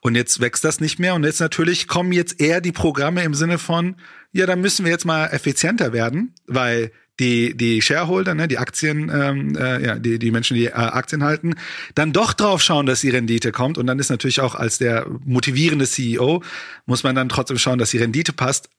Und 0.01 0.15
jetzt 0.15 0.41
wächst 0.41 0.63
das 0.63 0.81
nicht 0.81 0.99
mehr. 0.99 1.15
Und 1.15 1.23
jetzt 1.23 1.39
natürlich 1.39 1.87
kommen 1.87 2.11
jetzt 2.11 2.41
eher 2.41 2.59
die 2.59 2.71
Programme 2.71 3.23
im 3.23 3.33
Sinne 3.33 3.57
von, 3.57 3.95
ja, 4.33 4.45
da 4.45 4.55
müssen 4.55 4.83
wir 4.83 4.91
jetzt 4.91 5.05
mal 5.05 5.27
effizienter 5.27 5.93
werden, 5.93 6.33
weil 6.47 6.91
die 7.19 7.55
die 7.55 7.81
Shareholder, 7.81 8.33
ne, 8.33 8.47
die 8.47 8.57
Aktien, 8.57 9.11
ähm, 9.13 9.55
äh, 9.55 9.85
ja, 9.85 9.95
die 9.99 10.19
die 10.19 10.31
Menschen, 10.31 10.55
die 10.55 10.67
äh, 10.67 10.71
Aktien 10.71 11.23
halten, 11.23 11.55
dann 11.95 12.13
doch 12.13 12.33
drauf 12.33 12.61
schauen, 12.61 12.85
dass 12.85 13.01
die 13.01 13.09
Rendite 13.09 13.51
kommt. 13.51 13.77
Und 13.77 13.87
dann 13.87 13.99
ist 13.99 14.09
natürlich 14.09 14.41
auch 14.41 14.55
als 14.55 14.77
der 14.77 15.07
motivierende 15.23 15.85
CEO 15.85 16.43
muss 16.85 17.03
man 17.03 17.15
dann 17.15 17.29
trotzdem 17.29 17.57
schauen, 17.57 17.79
dass 17.79 17.91
die 17.91 17.99
Rendite 17.99 18.33
passt. 18.33 18.69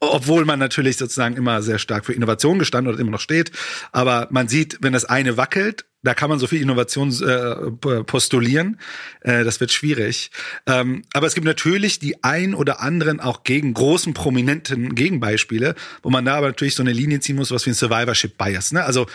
Obwohl 0.00 0.44
man 0.44 0.58
natürlich 0.58 0.96
sozusagen 0.96 1.36
immer 1.36 1.60
sehr 1.60 1.78
stark 1.78 2.06
für 2.06 2.12
Innovation 2.12 2.58
gestanden 2.58 2.92
oder 2.92 3.00
immer 3.00 3.10
noch 3.10 3.20
steht. 3.20 3.50
Aber 3.92 4.28
man 4.30 4.48
sieht, 4.48 4.78
wenn 4.80 4.92
das 4.92 5.04
eine 5.04 5.36
wackelt, 5.36 5.84
da 6.04 6.14
kann 6.14 6.28
man 6.28 6.38
so 6.38 6.46
viel 6.46 6.60
Innovation 6.60 7.10
äh, 7.22 8.02
postulieren. 8.04 8.78
Äh, 9.22 9.42
das 9.42 9.58
wird 9.58 9.72
schwierig. 9.72 10.30
Ähm, 10.66 11.02
aber 11.12 11.26
es 11.26 11.34
gibt 11.34 11.46
natürlich 11.46 11.98
die 11.98 12.22
ein 12.22 12.54
oder 12.54 12.80
anderen 12.80 13.20
auch 13.20 13.42
gegen 13.42 13.74
großen 13.74 14.14
prominenten 14.14 14.94
Gegenbeispiele, 14.94 15.74
wo 16.02 16.10
man 16.10 16.24
da 16.24 16.36
aber 16.36 16.48
natürlich 16.48 16.74
so 16.74 16.82
eine 16.82 16.92
Linie 16.92 17.20
ziehen 17.20 17.36
muss, 17.36 17.50
was 17.50 17.64
wie 17.66 17.70
ein 17.70 17.74
Survivorship 17.74 18.36
Bias. 18.36 18.72
Ne? 18.72 18.84
Also 18.84 19.06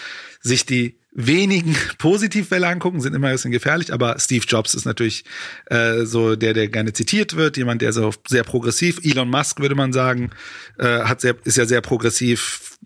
sich 0.41 0.65
die 0.65 0.97
wenigen 1.11 1.75
Positivfälle 1.99 2.67
angucken, 2.67 3.01
sind 3.01 3.13
immer 3.13 3.27
ein 3.27 3.33
bisschen 3.33 3.51
gefährlich, 3.51 3.93
aber 3.93 4.17
Steve 4.19 4.45
Jobs 4.47 4.73
ist 4.73 4.85
natürlich 4.85 5.25
äh, 5.67 6.05
so 6.05 6.35
der, 6.35 6.53
der 6.53 6.67
gerne 6.69 6.93
zitiert 6.93 7.35
wird, 7.35 7.57
jemand, 7.57 7.81
der 7.81 7.93
so 7.93 8.11
sehr 8.27 8.43
progressiv, 8.43 8.99
Elon 9.03 9.29
Musk 9.29 9.59
würde 9.59 9.75
man 9.75 9.93
sagen, 9.93 10.31
äh, 10.77 11.01
hat 11.01 11.21
sehr, 11.21 11.35
ist 11.43 11.57
ja 11.57 11.65
sehr 11.65 11.81
progressiv 11.81 12.77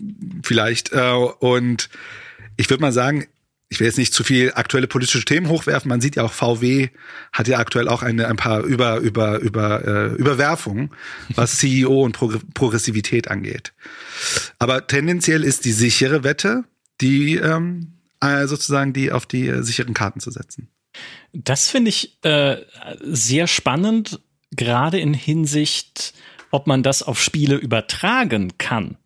vielleicht 0.43 0.91
äh, 0.91 1.11
und 1.39 1.89
ich 2.57 2.69
würde 2.69 2.81
mal 2.81 2.91
sagen, 2.91 3.27
ich 3.69 3.79
will 3.79 3.87
jetzt 3.87 3.97
nicht 3.97 4.13
zu 4.13 4.23
viel 4.23 4.51
aktuelle 4.53 4.87
politische 4.87 5.25
Themen 5.25 5.49
hochwerfen. 5.49 5.89
Man 5.89 6.01
sieht 6.01 6.15
ja 6.15 6.23
auch, 6.23 6.31
VW 6.31 6.89
hat 7.31 7.47
ja 7.47 7.57
aktuell 7.57 7.87
auch 7.87 8.03
eine, 8.03 8.27
ein 8.27 8.35
paar 8.35 8.61
über, 8.61 8.97
über, 8.97 9.39
über, 9.39 9.87
äh, 9.87 10.07
Überwerfungen, 10.15 10.91
was 11.35 11.57
CEO 11.57 12.03
und 12.03 12.13
Pro 12.13 12.31
Progressivität 12.53 13.29
angeht. 13.29 13.73
Aber 14.59 14.85
tendenziell 14.85 15.43
ist 15.43 15.65
die 15.65 15.71
sichere 15.71 16.23
Wette, 16.23 16.65
die 17.01 17.35
ähm, 17.35 17.93
äh, 18.21 18.47
sozusagen 18.47 18.93
die 18.93 19.11
auf 19.11 19.25
die 19.25 19.47
äh, 19.47 19.63
sicheren 19.63 19.93
Karten 19.93 20.19
zu 20.19 20.31
setzen. 20.31 20.69
Das 21.33 21.69
finde 21.69 21.89
ich 21.89 22.23
äh, 22.23 22.57
sehr 23.01 23.47
spannend, 23.47 24.19
gerade 24.51 24.99
in 24.99 25.13
Hinsicht, 25.13 26.13
ob 26.51 26.67
man 26.67 26.83
das 26.83 27.01
auf 27.01 27.21
Spiele 27.21 27.55
übertragen 27.55 28.57
kann. 28.57 28.97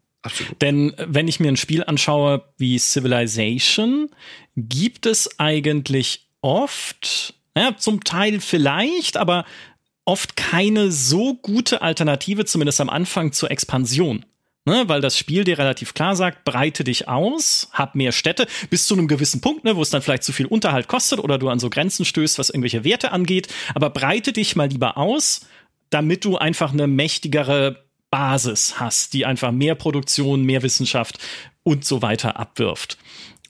Denn 0.61 0.93
äh, 0.97 1.05
wenn 1.07 1.27
ich 1.27 1.39
mir 1.39 1.49
ein 1.49 1.57
Spiel 1.57 1.83
anschaue 1.83 2.43
wie 2.57 2.77
Civilization, 2.77 4.09
gibt 4.55 5.05
es 5.05 5.39
eigentlich 5.39 6.27
oft, 6.41 7.33
ja, 7.55 7.75
zum 7.77 8.03
Teil 8.03 8.39
vielleicht, 8.39 9.17
aber 9.17 9.45
oft 10.05 10.35
keine 10.35 10.91
so 10.91 11.35
gute 11.35 11.81
Alternative, 11.81 12.45
zumindest 12.45 12.81
am 12.81 12.89
Anfang 12.89 13.31
zur 13.33 13.51
Expansion. 13.51 14.25
Ne, 14.65 14.83
weil 14.89 14.99
das 14.99 15.17
Spiel 15.17 15.45
dir 15.45 15.57
relativ 15.57 15.93
klar 15.93 16.17
sagt, 16.17 16.43
breite 16.43 16.83
dich 16.83 17.07
aus, 17.07 17.69
hab 17.71 17.95
mehr 17.95 18.11
Städte, 18.11 18.47
bis 18.69 18.85
zu 18.85 18.95
einem 18.95 19.07
gewissen 19.07 19.39
Punkt, 19.39 19.63
ne, 19.63 19.77
wo 19.77 19.81
es 19.81 19.91
dann 19.91 20.01
vielleicht 20.01 20.23
zu 20.23 20.33
viel 20.33 20.45
Unterhalt 20.45 20.89
kostet 20.89 21.19
oder 21.19 21.37
du 21.37 21.47
an 21.47 21.59
so 21.59 21.69
Grenzen 21.69 22.03
stößt, 22.03 22.37
was 22.37 22.49
irgendwelche 22.49 22.83
Werte 22.83 23.13
angeht. 23.13 23.47
Aber 23.75 23.89
breite 23.89 24.33
dich 24.33 24.57
mal 24.57 24.67
lieber 24.67 24.97
aus, 24.97 25.47
damit 25.89 26.25
du 26.25 26.37
einfach 26.37 26.73
eine 26.73 26.85
mächtigere 26.85 27.86
Basis 28.09 28.79
hast, 28.79 29.13
die 29.13 29.25
einfach 29.25 29.51
mehr 29.51 29.75
Produktion, 29.75 30.43
mehr 30.43 30.63
Wissenschaft 30.63 31.19
und 31.63 31.85
so 31.85 32.01
weiter 32.01 32.39
abwirft. 32.39 32.97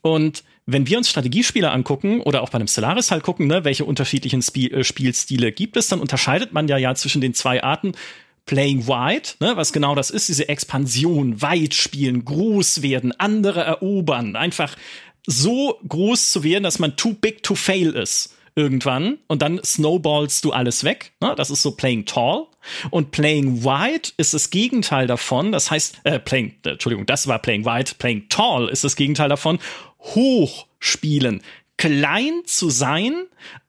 Und 0.02 0.43
wenn 0.65 0.88
wir 0.88 0.98
uns 0.98 1.10
Strategiespiele 1.10 1.72
angucken 1.72 2.22
oder 2.22 2.41
auch 2.41 2.50
bei 2.50 2.58
einem 2.58 2.67
Stellaris 2.67 3.12
halt 3.12 3.24
gucken, 3.24 3.48
ne, 3.48 3.63
welche 3.63 3.86
unterschiedlichen 3.86 4.39
Sp 4.43 4.67
äh, 4.67 4.84
Spielstile 4.84 5.52
gibt 5.52 5.78
es, 5.78 5.88
dann 5.88 6.02
unterscheidet 6.02 6.54
man 6.54 6.67
ja 6.67 6.78
ja 6.78 6.93
zwischen 6.96 7.22
den 7.22 7.34
zwei 7.34 7.63
Arten. 7.63 7.93
Playing 8.46 8.88
Wide, 8.88 9.30
ne, 9.41 9.58
was 9.58 9.74
genau 9.74 9.93
das 9.93 10.10
ist, 10.10 10.30
diese 10.30 10.48
Expansion, 10.48 11.41
weit 11.41 11.74
spielen, 11.74 12.24
groß 12.24 12.82
werden, 12.82 13.12
andere 13.20 13.62
erobern, 13.62 14.38
einfach 14.38 14.78
so 15.26 15.78
groß 15.86 16.32
zu 16.32 16.43
werden, 16.46 16.63
dass 16.63 16.80
man 16.80 16.96
too 16.96 17.13
big 17.13 17.43
to 17.43 17.56
fail 17.56 17.89
ist 17.89 18.37
irgendwann 18.58 19.20
und 19.28 19.41
dann 19.41 19.62
snowballst 19.63 20.43
du 20.43 20.52
alles 20.52 20.84
weg. 20.84 21.13
Ne? 21.22 21.34
Das 21.38 21.50
ist 21.50 21.62
so 21.62 21.72
Playing 21.72 22.06
Tall. 22.06 22.48
Und 22.89 23.12
Playing 23.12 23.63
Wide 23.63 24.10
ist 24.17 24.34
das 24.34 24.50
Gegenteil 24.50 25.08
davon. 25.08 25.52
Das 25.52 25.72
heißt, 25.72 26.00
äh, 26.04 26.20
Playing, 26.20 26.56
äh, 26.65 26.72
Entschuldigung, 26.72 27.06
das 27.06 27.28
war 27.28 27.39
Playing 27.39 27.65
Wide. 27.65 27.91
Playing 28.00 28.28
Tall 28.30 28.67
ist 28.67 28.84
das 28.84 28.96
Gegenteil 28.96 29.30
davon. 29.30 29.60
Hoch 30.00 30.65
spielen 30.80 31.41
klein 31.78 32.42
zu 32.46 32.72
sein, 32.72 33.13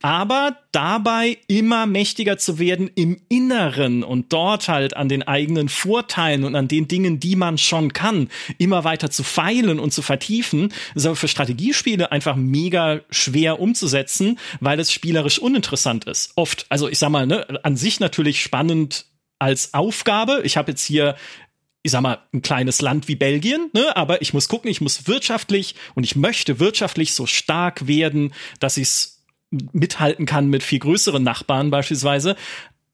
aber 0.00 0.56
dabei 0.72 1.36
immer 1.46 1.86
mächtiger 1.86 2.38
zu 2.38 2.58
werden 2.58 2.90
im 2.94 3.20
Inneren 3.28 4.02
und 4.02 4.32
dort 4.32 4.68
halt 4.68 4.96
an 4.96 5.10
den 5.10 5.22
eigenen 5.22 5.68
Vorteilen 5.68 6.44
und 6.44 6.54
an 6.54 6.68
den 6.68 6.88
Dingen, 6.88 7.20
die 7.20 7.36
man 7.36 7.58
schon 7.58 7.92
kann, 7.92 8.28
immer 8.56 8.84
weiter 8.84 9.10
zu 9.10 9.22
feilen 9.22 9.78
und 9.78 9.92
zu 9.92 10.00
vertiefen, 10.00 10.72
ist 10.94 11.04
aber 11.04 11.16
für 11.16 11.28
Strategiespiele 11.28 12.10
einfach 12.10 12.34
mega 12.36 13.00
schwer 13.10 13.60
umzusetzen, 13.60 14.38
weil 14.60 14.80
es 14.80 14.90
spielerisch 14.90 15.38
uninteressant 15.38 16.06
ist. 16.06 16.32
Oft, 16.34 16.66
also 16.70 16.88
ich 16.88 16.98
sag 16.98 17.10
mal, 17.10 17.26
ne, 17.26 17.62
an 17.62 17.76
sich 17.76 18.00
natürlich 18.00 18.40
spannend 18.42 19.04
als 19.38 19.74
Aufgabe. 19.74 20.40
Ich 20.44 20.56
habe 20.56 20.72
jetzt 20.72 20.84
hier 20.84 21.14
ich 21.88 21.92
sag 21.92 22.02
mal, 22.02 22.18
ein 22.34 22.42
kleines 22.42 22.82
Land 22.82 23.08
wie 23.08 23.16
Belgien, 23.16 23.70
ne? 23.72 23.96
aber 23.96 24.20
ich 24.20 24.34
muss 24.34 24.48
gucken, 24.48 24.70
ich 24.70 24.82
muss 24.82 25.08
wirtschaftlich 25.08 25.74
und 25.94 26.04
ich 26.04 26.16
möchte 26.16 26.60
wirtschaftlich 26.60 27.14
so 27.14 27.24
stark 27.24 27.86
werden, 27.86 28.34
dass 28.60 28.76
ich 28.76 28.88
es 28.88 29.24
mithalten 29.50 30.26
kann 30.26 30.48
mit 30.48 30.62
viel 30.62 30.80
größeren 30.80 31.22
Nachbarn 31.22 31.70
beispielsweise. 31.70 32.36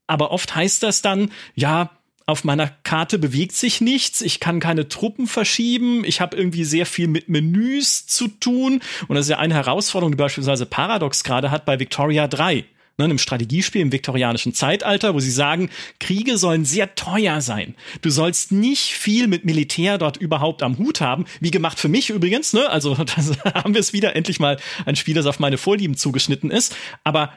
Aber 0.07 0.30
oft 0.30 0.54
heißt 0.54 0.85
das 0.85 1.02
dann, 1.02 1.33
ja, 1.57 1.90
auf 2.24 2.44
meiner 2.44 2.68
Karte 2.68 3.18
bewegt 3.18 3.57
sich 3.57 3.80
nichts, 3.80 4.20
ich 4.20 4.38
kann 4.38 4.61
keine 4.61 4.88
Truppen 4.88 5.26
verschieben, 5.26 6.04
ich 6.04 6.20
habe 6.20 6.37
irgendwie 6.37 6.64
sehr 6.64 6.87
viel 6.87 7.09
mit 7.09 7.28
Menüs 7.28 8.07
zu 8.07 8.28
tun. 8.28 8.80
Und 9.09 9.16
das 9.16 9.26
ist 9.26 9.30
ja 9.30 9.38
eine 9.38 9.54
Herausforderung, 9.54 10.12
die 10.12 10.22
beispielsweise 10.22 10.66
Paradox 10.66 11.24
gerade 11.24 11.50
hat 11.50 11.66
bei 11.66 11.80
Victoria 11.80 12.28
3 12.28 12.64
ne, 12.98 13.04
einem 13.04 13.18
Strategiespiel 13.18 13.80
im 13.80 13.92
viktorianischen 13.92 14.54
Zeitalter, 14.54 15.14
wo 15.14 15.20
sie 15.20 15.30
sagen, 15.30 15.70
Kriege 16.00 16.38
sollen 16.38 16.64
sehr 16.64 16.94
teuer 16.94 17.40
sein. 17.40 17.74
Du 18.02 18.11
sollst 18.11 18.52
nicht 18.52 18.92
viel 18.92 19.26
mit 19.26 19.44
Militär 19.44 19.98
dort 19.98 20.16
überhaupt 20.16 20.62
am 20.62 20.78
Hut 20.78 21.00
haben. 21.00 21.24
Wie 21.40 21.50
gemacht 21.50 21.78
für 21.78 21.88
mich 21.88 22.11
übrigens, 22.11 22.52
ne? 22.52 22.68
Also 22.68 22.94
da 23.44 23.54
haben 23.54 23.74
wir 23.74 23.80
es 23.80 23.92
wieder 23.92 24.16
endlich 24.16 24.40
mal 24.40 24.59
ein 24.87 24.96
Spiel, 24.96 25.14
das 25.14 25.26
auf 25.26 25.40
meine 25.40 25.59
Vorlieben 25.59 25.96
zugeschnitten 25.96 26.50
ist. 26.50 26.76
Aber 27.02 27.33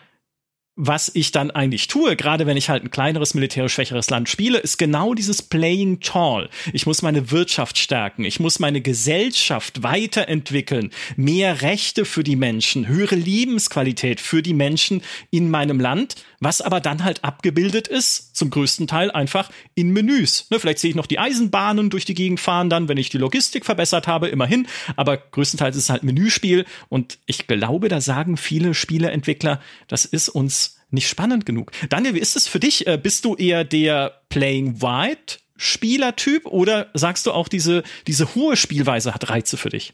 was 0.77 1.11
ich 1.13 1.31
dann 1.31 1.49
eigentlich 1.49 1.87
tue, 1.87 2.15
gerade 2.15 2.45
wenn 2.45 2.55
ich 2.55 2.69
halt 2.69 2.83
ein 2.83 2.91
kleineres, 2.91 3.33
militärisch 3.33 3.73
schwächeres 3.73 4.11
Land 4.11 4.29
spiele, 4.29 4.59
ist 4.59 4.77
genau 4.77 5.15
dieses 5.15 5.41
Playing 5.41 5.99
Tall. 6.01 6.49
Ich 6.71 6.85
muss 6.85 7.01
meine 7.01 7.31
Wirtschaft 7.31 7.79
stärken, 7.79 8.23
ich 8.23 8.39
muss 8.39 8.59
meine 8.59 8.79
Gesellschaft 8.79 9.81
weiterentwickeln, 9.81 10.91
mehr 11.15 11.63
Rechte 11.63 12.05
für 12.05 12.23
die 12.23 12.35
Menschen, 12.35 12.87
höhere 12.87 13.15
Lebensqualität 13.15 14.21
für 14.21 14.43
die 14.43 14.53
Menschen 14.53 15.01
in 15.31 15.49
meinem 15.49 15.79
Land, 15.79 16.15
was 16.39 16.61
aber 16.61 16.79
dann 16.79 17.03
halt 17.03 17.23
abgebildet 17.23 17.87
ist, 17.87 18.35
zum 18.35 18.49
größten 18.49 18.87
Teil 18.87 19.11
einfach 19.11 19.49
in 19.75 19.91
Menüs. 19.91 20.47
Ne, 20.49 20.59
vielleicht 20.59 20.79
sehe 20.79 20.89
ich 20.89 20.95
noch 20.95 21.07
die 21.07 21.19
Eisenbahnen 21.19 21.89
durch 21.89 22.05
die 22.05 22.13
Gegend 22.13 22.39
fahren 22.39 22.69
dann, 22.69 22.87
wenn 22.87 22.97
ich 22.97 23.09
die 23.09 23.17
Logistik 23.17 23.65
verbessert 23.65 24.07
habe, 24.07 24.27
immerhin, 24.27 24.67
aber 24.95 25.17
größtenteils 25.17 25.75
ist 25.75 25.83
es 25.83 25.89
halt 25.89 26.03
Menüspiel 26.03 26.65
und 26.89 27.17
ich 27.25 27.47
glaube, 27.47 27.89
da 27.89 28.01
sagen 28.01 28.37
viele 28.37 28.73
Spieleentwickler, 28.73 29.61
das 29.87 30.05
ist 30.05 30.29
uns 30.29 30.77
nicht 30.89 31.09
spannend 31.09 31.45
genug. 31.45 31.71
Daniel, 31.89 32.13
wie 32.13 32.19
ist 32.19 32.35
es 32.35 32.47
für 32.47 32.59
dich? 32.59 32.87
Äh, 32.87 32.97
bist 32.97 33.25
du 33.25 33.35
eher 33.35 33.63
der 33.63 34.21
Playing 34.29 34.81
White 34.81 35.39
Spielertyp 35.57 36.45
oder 36.45 36.89
sagst 36.93 37.25
du 37.25 37.31
auch 37.31 37.47
diese, 37.47 37.83
diese 38.05 38.35
hohe 38.35 38.55
Spielweise 38.55 39.13
hat 39.13 39.29
Reize 39.29 39.57
für 39.57 39.69
dich? 39.69 39.93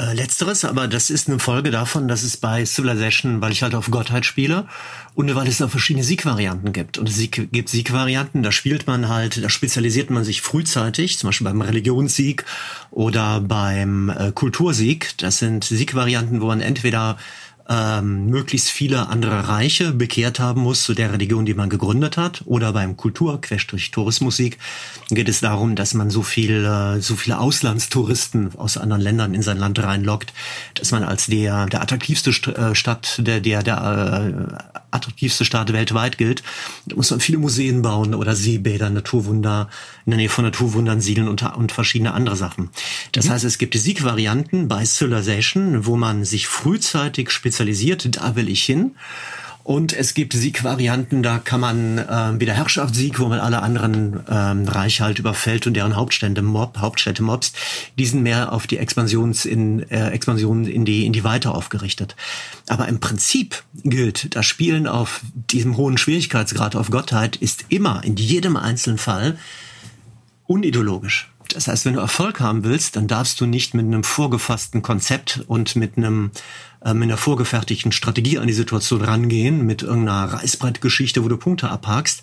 Äh, 0.00 0.14
letzteres, 0.14 0.64
aber 0.64 0.88
das 0.88 1.10
ist 1.10 1.28
eine 1.28 1.38
Folge 1.38 1.70
davon, 1.70 2.08
dass 2.08 2.22
es 2.22 2.38
bei 2.38 2.64
Civilization, 2.64 3.42
weil 3.42 3.52
ich 3.52 3.62
halt 3.62 3.74
auf 3.74 3.90
Gottheit 3.90 4.24
spiele 4.24 4.66
und 5.14 5.34
weil 5.34 5.46
es 5.46 5.60
auch 5.60 5.68
verschiedene 5.68 6.04
Siegvarianten 6.04 6.72
gibt. 6.72 6.96
Und 6.96 7.06
es 7.06 7.18
gibt 7.30 7.68
Siegvarianten, 7.68 8.42
da 8.42 8.50
spielt 8.50 8.86
man 8.86 9.10
halt, 9.10 9.44
da 9.44 9.50
spezialisiert 9.50 10.08
man 10.08 10.24
sich 10.24 10.40
frühzeitig, 10.40 11.18
zum 11.18 11.28
Beispiel 11.28 11.44
beim 11.44 11.60
Religionssieg 11.60 12.46
oder 12.90 13.42
beim 13.42 14.08
äh, 14.08 14.32
Kultursieg. 14.32 15.18
Das 15.18 15.38
sind 15.38 15.64
Siegvarianten, 15.64 16.40
wo 16.40 16.46
man 16.46 16.62
entweder 16.62 17.18
ähm, 17.70 18.26
möglichst 18.26 18.68
viele 18.68 19.08
andere 19.08 19.46
Reiche 19.46 19.92
bekehrt 19.92 20.40
haben 20.40 20.62
muss 20.62 20.82
zu 20.82 20.92
der 20.92 21.12
Religion, 21.12 21.46
die 21.46 21.54
man 21.54 21.70
gegründet 21.70 22.16
hat. 22.16 22.42
Oder 22.46 22.72
beim 22.72 22.96
Kultur, 22.96 23.40
durch 23.68 23.92
Tourismusik, 23.92 24.58
geht 25.08 25.28
es 25.28 25.40
darum, 25.40 25.76
dass 25.76 25.94
man 25.94 26.10
so 26.10 26.22
viel, 26.22 26.64
äh, 26.64 27.00
so 27.00 27.14
viele 27.14 27.38
Auslandstouristen 27.38 28.56
aus 28.56 28.76
anderen 28.76 29.00
Ländern 29.00 29.34
in 29.34 29.42
sein 29.42 29.56
Land 29.56 29.80
reinlockt, 29.80 30.32
dass 30.74 30.90
man 30.90 31.04
als 31.04 31.26
der, 31.26 31.66
der 31.66 31.80
attraktivste 31.80 32.32
St 32.32 32.48
äh, 32.48 32.74
Stadt, 32.74 33.20
der, 33.24 33.40
der, 33.40 33.62
der 33.62 34.58
äh, 34.58 34.74
attraktivste 34.90 35.44
Staat 35.44 35.72
weltweit 35.72 36.18
gilt. 36.18 36.42
Da 36.86 36.96
muss 36.96 37.12
man 37.12 37.20
viele 37.20 37.38
Museen 37.38 37.82
bauen 37.82 38.16
oder 38.16 38.34
Seebäder, 38.34 38.90
Naturwunder, 38.90 39.68
in 40.06 40.10
der 40.10 40.16
Nähe 40.16 40.28
von 40.28 40.44
Naturwundern 40.44 41.00
siedeln 41.00 41.28
und, 41.28 41.42
und 41.42 41.70
verschiedene 41.70 42.14
andere 42.14 42.34
Sachen. 42.34 42.70
Das 43.12 43.26
mhm. 43.26 43.30
heißt, 43.30 43.44
es 43.44 43.58
gibt 43.58 43.74
Siegvarianten 43.74 44.66
bei 44.66 44.84
Civilization, 44.84 45.86
wo 45.86 45.96
man 45.96 46.24
sich 46.24 46.48
frühzeitig 46.48 47.30
spezialisiert, 47.30 47.59
da 47.64 48.36
will 48.36 48.48
ich 48.48 48.64
hin. 48.64 48.92
Und 49.62 49.92
es 49.92 50.14
gibt 50.14 50.32
Siegvarianten, 50.32 51.22
da 51.22 51.38
kann 51.38 51.60
man 51.60 51.98
äh, 51.98 52.40
wieder 52.40 52.54
Herrschaftssieg, 52.54 53.20
wo 53.20 53.28
man 53.28 53.40
alle 53.40 53.62
anderen 53.62 54.20
ähm, 54.28 54.66
Reiche 54.66 55.04
halt 55.04 55.18
überfällt 55.18 55.66
und 55.66 55.74
deren 55.74 55.96
Hauptstände 55.96 56.40
mob, 56.40 56.78
Hauptstädte 56.78 57.22
mobst. 57.22 57.54
Die 57.98 58.06
sind 58.06 58.22
mehr 58.22 58.52
auf 58.52 58.66
die 58.66 58.78
Expansions 58.78 59.44
in, 59.44 59.88
äh, 59.90 60.10
Expansion 60.10 60.66
in 60.66 60.84
die 60.84 61.04
in 61.04 61.12
die 61.12 61.24
Weite 61.24 61.52
aufgerichtet. 61.52 62.16
Aber 62.68 62.88
im 62.88 63.00
Prinzip 63.00 63.62
gilt, 63.84 64.34
das 64.34 64.46
Spielen 64.46 64.86
auf 64.86 65.20
diesem 65.34 65.76
hohen 65.76 65.98
Schwierigkeitsgrad 65.98 66.74
auf 66.74 66.90
Gottheit 66.90 67.36
ist 67.36 67.66
immer 67.68 68.02
in 68.02 68.16
jedem 68.16 68.56
einzelnen 68.56 68.98
Fall 68.98 69.38
unideologisch. 70.46 71.30
Das 71.54 71.68
heißt, 71.68 71.84
wenn 71.84 71.94
du 71.94 72.00
Erfolg 72.00 72.40
haben 72.40 72.64
willst, 72.64 72.96
dann 72.96 73.08
darfst 73.08 73.40
du 73.40 73.46
nicht 73.46 73.74
mit 73.74 73.86
einem 73.86 74.04
vorgefassten 74.04 74.82
Konzept 74.82 75.42
und 75.46 75.76
mit 75.76 75.96
einem 75.96 76.30
äh, 76.84 76.94
mit 76.94 77.08
einer 77.08 77.16
vorgefertigten 77.16 77.92
Strategie 77.92 78.38
an 78.38 78.46
die 78.46 78.52
Situation 78.52 79.02
rangehen, 79.02 79.66
mit 79.66 79.82
irgendeiner 79.82 80.32
Reißbrettgeschichte, 80.32 81.24
wo 81.24 81.28
du 81.28 81.36
Punkte 81.36 81.68
abhakst, 81.68 82.22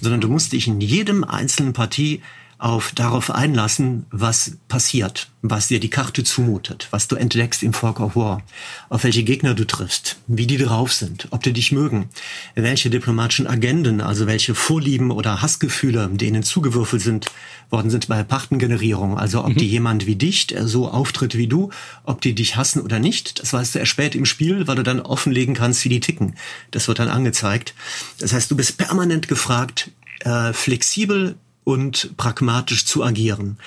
sondern 0.00 0.20
du 0.20 0.28
musst 0.28 0.52
dich 0.52 0.68
in 0.68 0.80
jedem 0.80 1.24
einzelnen 1.24 1.72
Partie 1.72 2.22
auf 2.58 2.92
darauf 2.92 3.30
einlassen, 3.30 4.06
was 4.10 4.56
passiert, 4.68 5.28
was 5.42 5.68
dir 5.68 5.78
die 5.78 5.90
Karte 5.90 6.24
zumutet, 6.24 6.88
was 6.90 7.06
du 7.06 7.16
entdeckst 7.16 7.62
im 7.62 7.74
Fog 7.74 8.00
of 8.00 8.16
War, 8.16 8.42
auf 8.88 9.04
welche 9.04 9.24
Gegner 9.24 9.52
du 9.52 9.66
triffst, 9.66 10.16
wie 10.26 10.46
die 10.46 10.56
drauf 10.56 10.92
sind, 10.92 11.28
ob 11.32 11.42
die 11.42 11.52
dich 11.52 11.70
mögen, 11.70 12.08
welche 12.54 12.88
diplomatischen 12.88 13.46
Agenden, 13.46 14.00
also 14.00 14.26
welche 14.26 14.54
Vorlieben 14.54 15.10
oder 15.10 15.42
Hassgefühle 15.42 16.08
denen 16.12 16.42
zugewürfelt 16.42 17.02
sind, 17.02 17.26
worden 17.68 17.90
sind 17.90 18.08
bei 18.08 18.22
Pachtengenerierung, 18.22 19.18
also 19.18 19.44
ob 19.44 19.50
mhm. 19.50 19.56
die 19.56 19.68
jemand 19.68 20.06
wie 20.06 20.16
dich, 20.16 20.46
der 20.46 20.66
so 20.66 20.88
auftritt 20.88 21.36
wie 21.36 21.48
du, 21.48 21.70
ob 22.04 22.22
die 22.22 22.34
dich 22.34 22.56
hassen 22.56 22.80
oder 22.80 22.98
nicht, 22.98 23.38
das 23.40 23.52
weißt 23.52 23.74
du 23.74 23.80
erst 23.80 23.90
spät 23.90 24.14
im 24.14 24.24
Spiel, 24.24 24.66
weil 24.66 24.76
du 24.76 24.82
dann 24.82 25.00
offenlegen 25.00 25.54
kannst, 25.54 25.84
wie 25.84 25.90
die 25.90 26.00
ticken. 26.00 26.36
Das 26.70 26.88
wird 26.88 27.00
dann 27.00 27.08
angezeigt. 27.08 27.74
Das 28.18 28.32
heißt, 28.32 28.50
du 28.50 28.56
bist 28.56 28.78
permanent 28.78 29.28
gefragt, 29.28 29.90
äh, 30.20 30.52
flexibel 30.52 31.36
und 31.66 32.16
pragmatisch 32.16 32.86
zu 32.86 33.02
agieren. 33.02 33.58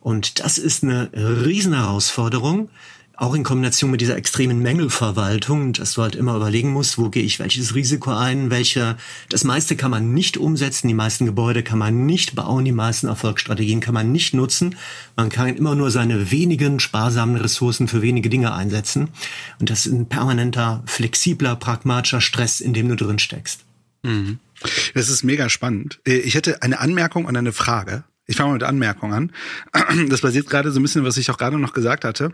Und 0.00 0.40
das 0.40 0.58
ist 0.58 0.84
eine 0.84 1.10
Riesenherausforderung, 1.14 2.68
auch 3.16 3.34
in 3.34 3.44
Kombination 3.44 3.90
mit 3.90 4.02
dieser 4.02 4.16
extremen 4.16 4.60
Mängelverwaltung, 4.60 5.72
dass 5.72 5.94
du 5.94 6.02
halt 6.02 6.14
immer 6.16 6.36
überlegen 6.36 6.70
musst, 6.74 6.98
wo 6.98 7.08
gehe 7.08 7.22
ich 7.22 7.38
welches 7.38 7.74
Risiko 7.74 8.12
ein, 8.12 8.50
welche, 8.50 8.98
das 9.30 9.42
meiste 9.42 9.74
kann 9.74 9.90
man 9.90 10.12
nicht 10.12 10.36
umsetzen, 10.36 10.86
die 10.86 10.94
meisten 10.94 11.24
Gebäude 11.24 11.62
kann 11.62 11.78
man 11.78 12.04
nicht 12.04 12.34
bauen, 12.34 12.66
die 12.66 12.72
meisten 12.72 13.06
Erfolgsstrategien 13.06 13.80
kann 13.80 13.94
man 13.94 14.12
nicht 14.12 14.34
nutzen. 14.34 14.76
Man 15.16 15.30
kann 15.30 15.56
immer 15.56 15.74
nur 15.74 15.90
seine 15.90 16.30
wenigen 16.30 16.78
sparsamen 16.78 17.36
Ressourcen 17.36 17.88
für 17.88 18.02
wenige 18.02 18.28
Dinge 18.28 18.52
einsetzen. 18.52 19.08
Und 19.58 19.70
das 19.70 19.86
ist 19.86 19.92
ein 19.94 20.10
permanenter, 20.10 20.82
flexibler, 20.84 21.56
pragmatischer 21.56 22.20
Stress, 22.20 22.60
in 22.60 22.74
dem 22.74 22.90
du 22.90 22.96
drin 22.96 23.18
steckst. 23.18 23.65
Mhm. 24.06 24.38
Das 24.94 25.08
ist 25.08 25.22
mega 25.22 25.48
spannend. 25.48 26.00
Äh, 26.06 26.18
ich 26.18 26.34
hätte 26.34 26.62
eine 26.62 26.80
Anmerkung 26.80 27.26
und 27.26 27.36
eine 27.36 27.52
Frage. 27.52 28.04
Ich 28.26 28.36
fange 28.36 28.48
mal 28.48 28.54
mit 28.54 28.62
Anmerkung 28.64 29.12
an. 29.12 29.32
Das 30.08 30.20
basiert 30.20 30.48
gerade 30.48 30.72
so 30.72 30.80
ein 30.80 30.82
bisschen, 30.82 31.04
was 31.04 31.16
ich 31.16 31.30
auch 31.30 31.38
gerade 31.38 31.58
noch 31.58 31.72
gesagt 31.72 32.04
hatte. 32.04 32.32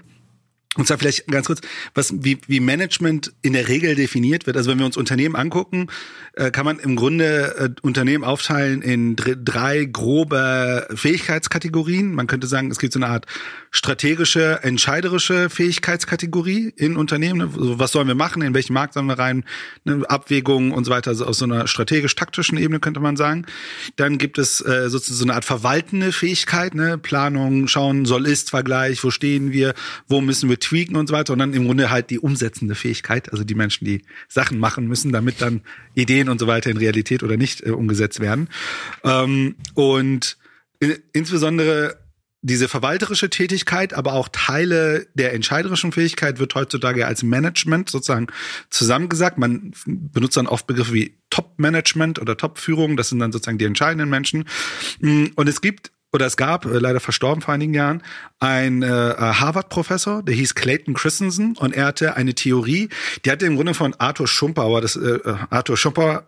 Und 0.79 0.87
zwar 0.87 0.97
vielleicht 0.97 1.27
ganz 1.27 1.49
kurz, 1.49 1.61
was 1.93 2.15
wie, 2.25 2.39
wie 2.47 2.59
Management 2.59 3.35
in 3.43 3.53
der 3.53 3.69
Regel 3.69 3.95
definiert 3.95 4.47
wird. 4.47 4.57
Also 4.57 4.71
wenn 4.71 4.79
wir 4.79 4.87
uns 4.87 4.97
Unternehmen 4.97 5.37
angucken, 5.37 5.89
äh, 6.33 6.51
kann 6.51 6.65
man 6.65 6.79
im 6.79 6.97
Grunde 6.97 7.75
äh, 7.77 7.81
Unternehmen 7.83 8.25
aufteilen 8.25 8.81
in 8.81 9.15
drei 9.15 9.85
grobe 9.85 10.89
Fähigkeitskategorien. 10.95 12.15
Man 12.15 12.27
könnte 12.27 12.47
sagen, 12.47 12.71
es 12.71 12.79
gibt 12.79 12.95
so 12.95 12.99
eine 12.99 13.09
Art 13.09 13.27
strategische, 13.71 14.61
entscheiderische 14.63 15.51
Fähigkeitskategorie 15.51 16.73
in 16.75 16.97
Unternehmen. 16.97 17.43
Also 17.43 17.79
was 17.79 17.93
sollen 17.93 18.09
wir 18.09 18.15
machen? 18.15 18.41
In 18.41 18.55
welchen 18.55 18.73
Markt 18.73 18.95
sollen 18.95 19.07
wir 19.07 19.19
rein? 19.19 19.45
Ne, 19.85 20.05
Abwägungen 20.09 20.73
und 20.73 20.85
so 20.85 20.91
weiter. 20.91 21.11
Also 21.11 21.27
aus 21.27 21.37
so 21.37 21.45
einer 21.45 21.67
strategisch-taktischen 21.67 22.57
Ebene 22.57 22.81
könnte 22.81 23.01
man 23.01 23.19
sagen. 23.19 23.45
Dann 23.97 24.17
gibt 24.17 24.39
es 24.39 24.63
äh, 24.63 24.89
sozusagen 24.89 25.19
so 25.19 25.25
eine 25.25 25.35
Art 25.35 25.45
verwaltende 25.45 26.13
Fähigkeit, 26.13 26.75
ne? 26.75 26.97
Planung, 26.97 27.69
schauen, 27.69 28.07
Soll-Ist-Vergleich, 28.07 29.05
wo 29.05 29.11
stehen 29.11 29.53
wir, 29.53 29.75
wo 30.09 30.23
müssen 30.23 30.49
wir 30.49 30.62
tweaken 30.63 30.97
und 30.97 31.09
so 31.09 31.15
weiter. 31.15 31.37
Dann 31.37 31.55
im 31.55 31.67
Grunde 31.67 31.91
halt 31.91 32.11
die 32.11 32.19
umsetzende 32.19 32.75
Fähigkeit, 32.75 33.31
also 33.33 33.45
die 33.45 33.55
Menschen, 33.55 33.85
die 33.85 34.03
Sachen 34.29 34.59
machen 34.59 34.87
müssen, 34.87 35.13
damit 35.13 35.41
dann 35.41 35.63
Ideen 35.95 36.29
und 36.29 36.39
so 36.39 36.47
weiter 36.47 36.71
in 36.71 36.77
Realität 36.77 37.23
oder 37.23 37.37
nicht 37.37 37.65
äh, 37.67 37.71
umgesetzt 37.71 38.21
werden. 38.21 38.49
Ähm, 39.05 39.57
und 39.75 40.37
in, 40.81 40.97
insbesondere 41.13 41.99
diese 42.45 42.67
verwalterische 42.67 43.31
Tätigkeit, 43.31 43.95
aber 43.95 44.15
auch 44.15 44.29
Teile 44.33 45.07
der 45.15 45.33
entscheiderischen 45.33 45.93
Fähigkeit 45.93 46.41
wird 46.41 46.57
heutzutage 46.57 47.07
als 47.07 47.23
Management 47.23 47.89
sozusagen 47.89 48.27
zusammengesagt. 48.69 49.39
Man 49.39 49.73
benutzt 49.87 50.37
dann 50.37 50.49
oft 50.49 50.67
Begriffe 50.67 50.93
wie 50.93 51.15
Top-Management 51.31 52.19
oder 52.19 52.37
Top-Führung. 52.37 52.97
Das 52.97 53.11
sind 53.11 53.21
dann 53.21 53.31
sozusagen 53.31 53.59
die 53.59 53.65
entscheidenden 53.65 54.11
Menschen. 54.11 54.45
Und 55.01 55.49
es 55.49 55.61
gibt 55.61 55.93
oder 56.13 56.27
es 56.27 56.37
gab, 56.37 56.67
äh, 56.67 56.79
leider 56.79 57.01
verstorben 57.01 57.43
vor 57.43 57.55
einigen 57.55 57.75
Jahren, 57.75 58.03
ein 58.39 58.83
äh, 58.83 58.87
Harvard-Professor, 58.87 60.23
der 60.23 60.35
hieß 60.35 60.55
Clayton 60.55 60.95
Christensen 60.95 61.57
und 61.57 61.75
er 61.75 61.87
hatte 61.87 62.17
eine 62.17 62.35
Theorie, 62.35 62.89
die 63.25 63.31
hatte 63.31 63.47
im 63.47 63.57
Grunde 63.57 63.75
von 63.75 63.95
Arthur 63.99 64.29
Schumpauer, 64.29 64.81
das 64.81 64.97
äh, 64.97 65.17
äh 65.17 65.37
Arthur 65.51 65.77
Schumpauer 65.77 66.27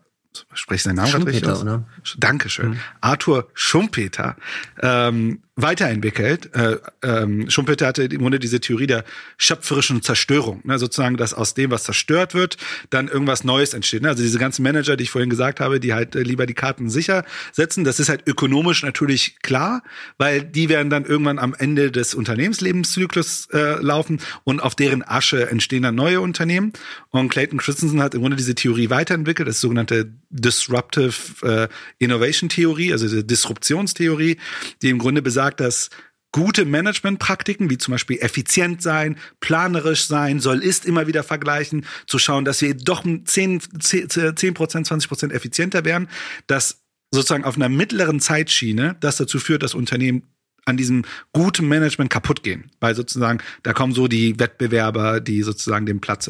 spreche 0.53 0.77
ich 0.77 0.83
seinen 0.83 0.97
Namen 0.97 1.13
gerade 1.13 1.27
richtig 1.27 1.49
aus? 1.49 1.63
Oder? 1.63 1.85
Dankeschön. 2.19 2.71
Mhm. 2.71 2.79
Arthur 3.01 3.49
Schumpeter 3.55 4.37
ähm, 4.83 5.43
weiterentwickelt. 5.57 6.53
Äh, 6.55 6.79
ähm, 7.03 7.49
Schumpeter 7.49 7.87
hatte 7.87 8.03
im 8.03 8.19
Grunde 8.19 8.41
diese 8.41 8.59
Theorie 8.59 8.89
der 8.89 9.05
schöpferischen 9.39 10.03
Zerstörung, 10.03 10.61
ne? 10.65 10.79
sozusagen, 10.79 11.17
dass 11.17 11.33
aus 11.33 11.55
dem, 11.55 11.71
was 11.71 11.85
zerstört 11.85 12.35
wird, 12.35 12.57
dann 12.91 13.07
irgendwas 13.07 13.45
Neues 13.45 13.73
entsteht. 13.73 14.03
Ne? 14.03 14.09
Also 14.09 14.23
diese 14.23 14.39
ganzen 14.39 14.65
Manager, 14.65 14.97
die 14.97 15.05
ich 15.05 15.11
vorhin 15.11 15.31
gesagt 15.31 15.61
habe, 15.61 15.79
die 15.79 15.95
halt 15.95 16.17
äh, 16.17 16.23
lieber 16.23 16.47
die 16.47 16.55
Karten 16.55 16.91
sicher 16.91 17.25
setzen, 17.53 17.85
das 17.85 18.01
ist 18.01 18.09
halt 18.09 18.27
ökonomisch 18.27 18.83
natürlich 18.83 19.41
klar, 19.43 19.83
weil 20.19 20.43
die 20.43 20.69
werden 20.69 20.91
dann 20.91 21.05
irgendwann 21.05 21.39
am 21.39 21.55
Ende 21.57 21.93
des 21.93 22.15
Unternehmenslebenszyklus 22.15 23.49
äh, 23.53 23.81
laufen 23.81 24.21
und 24.43 24.61
auf 24.61 24.75
deren 24.75 25.07
Asche 25.07 25.49
entstehen 25.51 25.85
dann 25.85 25.95
neue 25.95 26.21
Unternehmen. 26.21 26.73
Und 27.11 27.29
Clayton 27.29 27.59
Christensen 27.59 28.03
hat 28.03 28.15
im 28.15 28.23
Grunde 28.23 28.37
diese 28.37 28.57
Theorie 28.57 28.91
weiterentwickelt, 28.91 29.47
das 29.47 29.61
sogenannte 29.61 30.13
Disruptive 30.35 31.15
äh, 31.43 31.69
Innovation 31.99 32.49
Theorie, 32.49 32.93
also 32.93 33.07
diese 33.07 33.25
Disruptionstheorie, 33.25 34.37
die 34.83 34.91
im 34.91 34.99
Grunde 34.99 35.23
besagt, 35.23 35.45
sagt, 35.45 35.61
dass 35.61 35.91
gute 36.33 36.65
Managementpraktiken, 36.65 37.71
wie 37.71 37.79
zum 37.79 37.93
Beispiel 37.93 38.19
effizient 38.19 38.83
sein, 38.83 39.17
planerisch 39.41 40.07
sein, 40.07 40.41
soll 40.41 40.63
ist 40.63 40.85
immer 40.85 41.07
wieder 41.07 41.23
vergleichen, 41.23 41.87
zu 42.07 42.19
schauen, 42.19 42.45
dass 42.45 42.61
wir 42.61 42.75
doch 42.75 43.05
10, 43.05 43.61
10, 43.79 44.09
10 44.37 44.57
20 44.57 45.09
Prozent 45.09 45.33
effizienter 45.33 45.85
werden, 45.85 46.09
dass 46.47 46.83
sozusagen 47.13 47.45
auf 47.45 47.57
einer 47.57 47.69
mittleren 47.69 48.19
Zeitschiene 48.19 48.97
das 49.01 49.17
dazu 49.17 49.39
führt, 49.39 49.63
dass 49.63 49.75
Unternehmen 49.75 50.25
an 50.65 50.77
diesem 50.77 51.05
guten 51.33 51.69
Management 51.69 52.11
kaputt 52.11 52.43
gehen, 52.43 52.71
weil 52.81 52.95
sozusagen 52.95 53.39
da 53.63 53.73
kommen 53.75 53.93
so 53.93 54.09
die 54.09 54.41
Wettbewerber, 54.41 55.21
die 55.21 55.43
sozusagen 55.43 55.87
den 55.87 56.01
Platz 56.01 56.29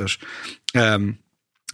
ähm, 0.74 1.18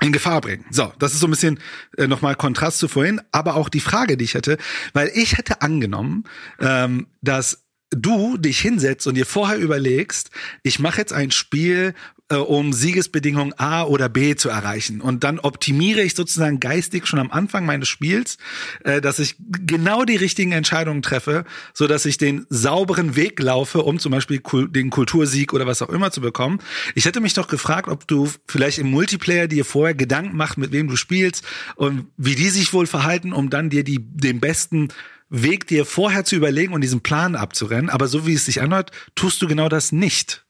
in 0.00 0.12
Gefahr 0.12 0.40
bringen. 0.40 0.64
So, 0.70 0.92
das 0.98 1.12
ist 1.12 1.20
so 1.20 1.26
ein 1.26 1.30
bisschen 1.30 1.58
äh, 1.96 2.06
nochmal 2.06 2.34
Kontrast 2.34 2.78
zu 2.78 2.88
vorhin, 2.88 3.20
aber 3.32 3.56
auch 3.56 3.68
die 3.68 3.80
Frage, 3.80 4.16
die 4.16 4.24
ich 4.24 4.34
hätte, 4.34 4.58
weil 4.92 5.10
ich 5.14 5.38
hätte 5.38 5.62
angenommen, 5.62 6.24
ähm, 6.60 7.06
dass 7.20 7.64
du 7.90 8.36
dich 8.36 8.60
hinsetzt 8.60 9.06
und 9.06 9.16
dir 9.16 9.26
vorher 9.26 9.58
überlegst, 9.58 10.30
ich 10.62 10.78
mache 10.78 10.98
jetzt 10.98 11.12
ein 11.12 11.30
Spiel, 11.30 11.94
äh, 12.30 12.36
um 12.36 12.72
Siegesbedingung 12.72 13.52
A 13.54 13.82
oder 13.82 14.08
B 14.08 14.36
zu 14.36 14.48
erreichen. 14.48 15.00
Und 15.00 15.24
dann 15.24 15.40
optimiere 15.40 16.00
ich 16.00 16.14
sozusagen 16.14 16.60
geistig 16.60 17.06
schon 17.06 17.18
am 17.18 17.32
Anfang 17.32 17.66
meines 17.66 17.88
Spiels, 17.88 18.38
äh, 18.84 19.00
dass 19.00 19.18
ich 19.18 19.34
genau 19.38 20.04
die 20.04 20.16
richtigen 20.16 20.52
Entscheidungen 20.52 21.02
treffe, 21.02 21.44
so 21.74 21.88
dass 21.88 22.06
ich 22.06 22.18
den 22.18 22.46
sauberen 22.48 23.16
Weg 23.16 23.40
laufe, 23.40 23.82
um 23.82 23.98
zum 23.98 24.12
Beispiel 24.12 24.40
den 24.68 24.90
Kultursieg 24.90 25.52
oder 25.52 25.66
was 25.66 25.82
auch 25.82 25.90
immer 25.90 26.12
zu 26.12 26.20
bekommen. 26.20 26.60
Ich 26.94 27.04
hätte 27.04 27.20
mich 27.20 27.34
doch 27.34 27.48
gefragt, 27.48 27.88
ob 27.88 28.06
du 28.06 28.30
vielleicht 28.46 28.78
im 28.78 28.90
Multiplayer 28.90 29.48
dir 29.48 29.64
vorher 29.64 29.94
Gedanken 29.94 30.36
machst, 30.36 30.58
mit 30.58 30.70
wem 30.70 30.86
du 30.86 30.94
spielst 30.94 31.44
und 31.74 32.06
wie 32.16 32.36
die 32.36 32.50
sich 32.50 32.72
wohl 32.72 32.86
verhalten, 32.86 33.32
um 33.32 33.50
dann 33.50 33.70
dir 33.70 33.82
die, 33.82 33.98
den 33.98 34.38
besten 34.38 34.88
Weg 35.30 35.66
dir 35.68 35.86
vorher 35.86 36.24
zu 36.24 36.36
überlegen 36.36 36.74
und 36.74 36.80
diesen 36.80 37.00
Plan 37.00 37.36
abzurennen. 37.36 37.88
Aber 37.88 38.08
so 38.08 38.26
wie 38.26 38.34
es 38.34 38.44
sich 38.44 38.60
anhört, 38.60 38.90
tust 39.14 39.40
du 39.40 39.48
genau 39.48 39.68
das 39.68 39.92
nicht. 39.92 40.44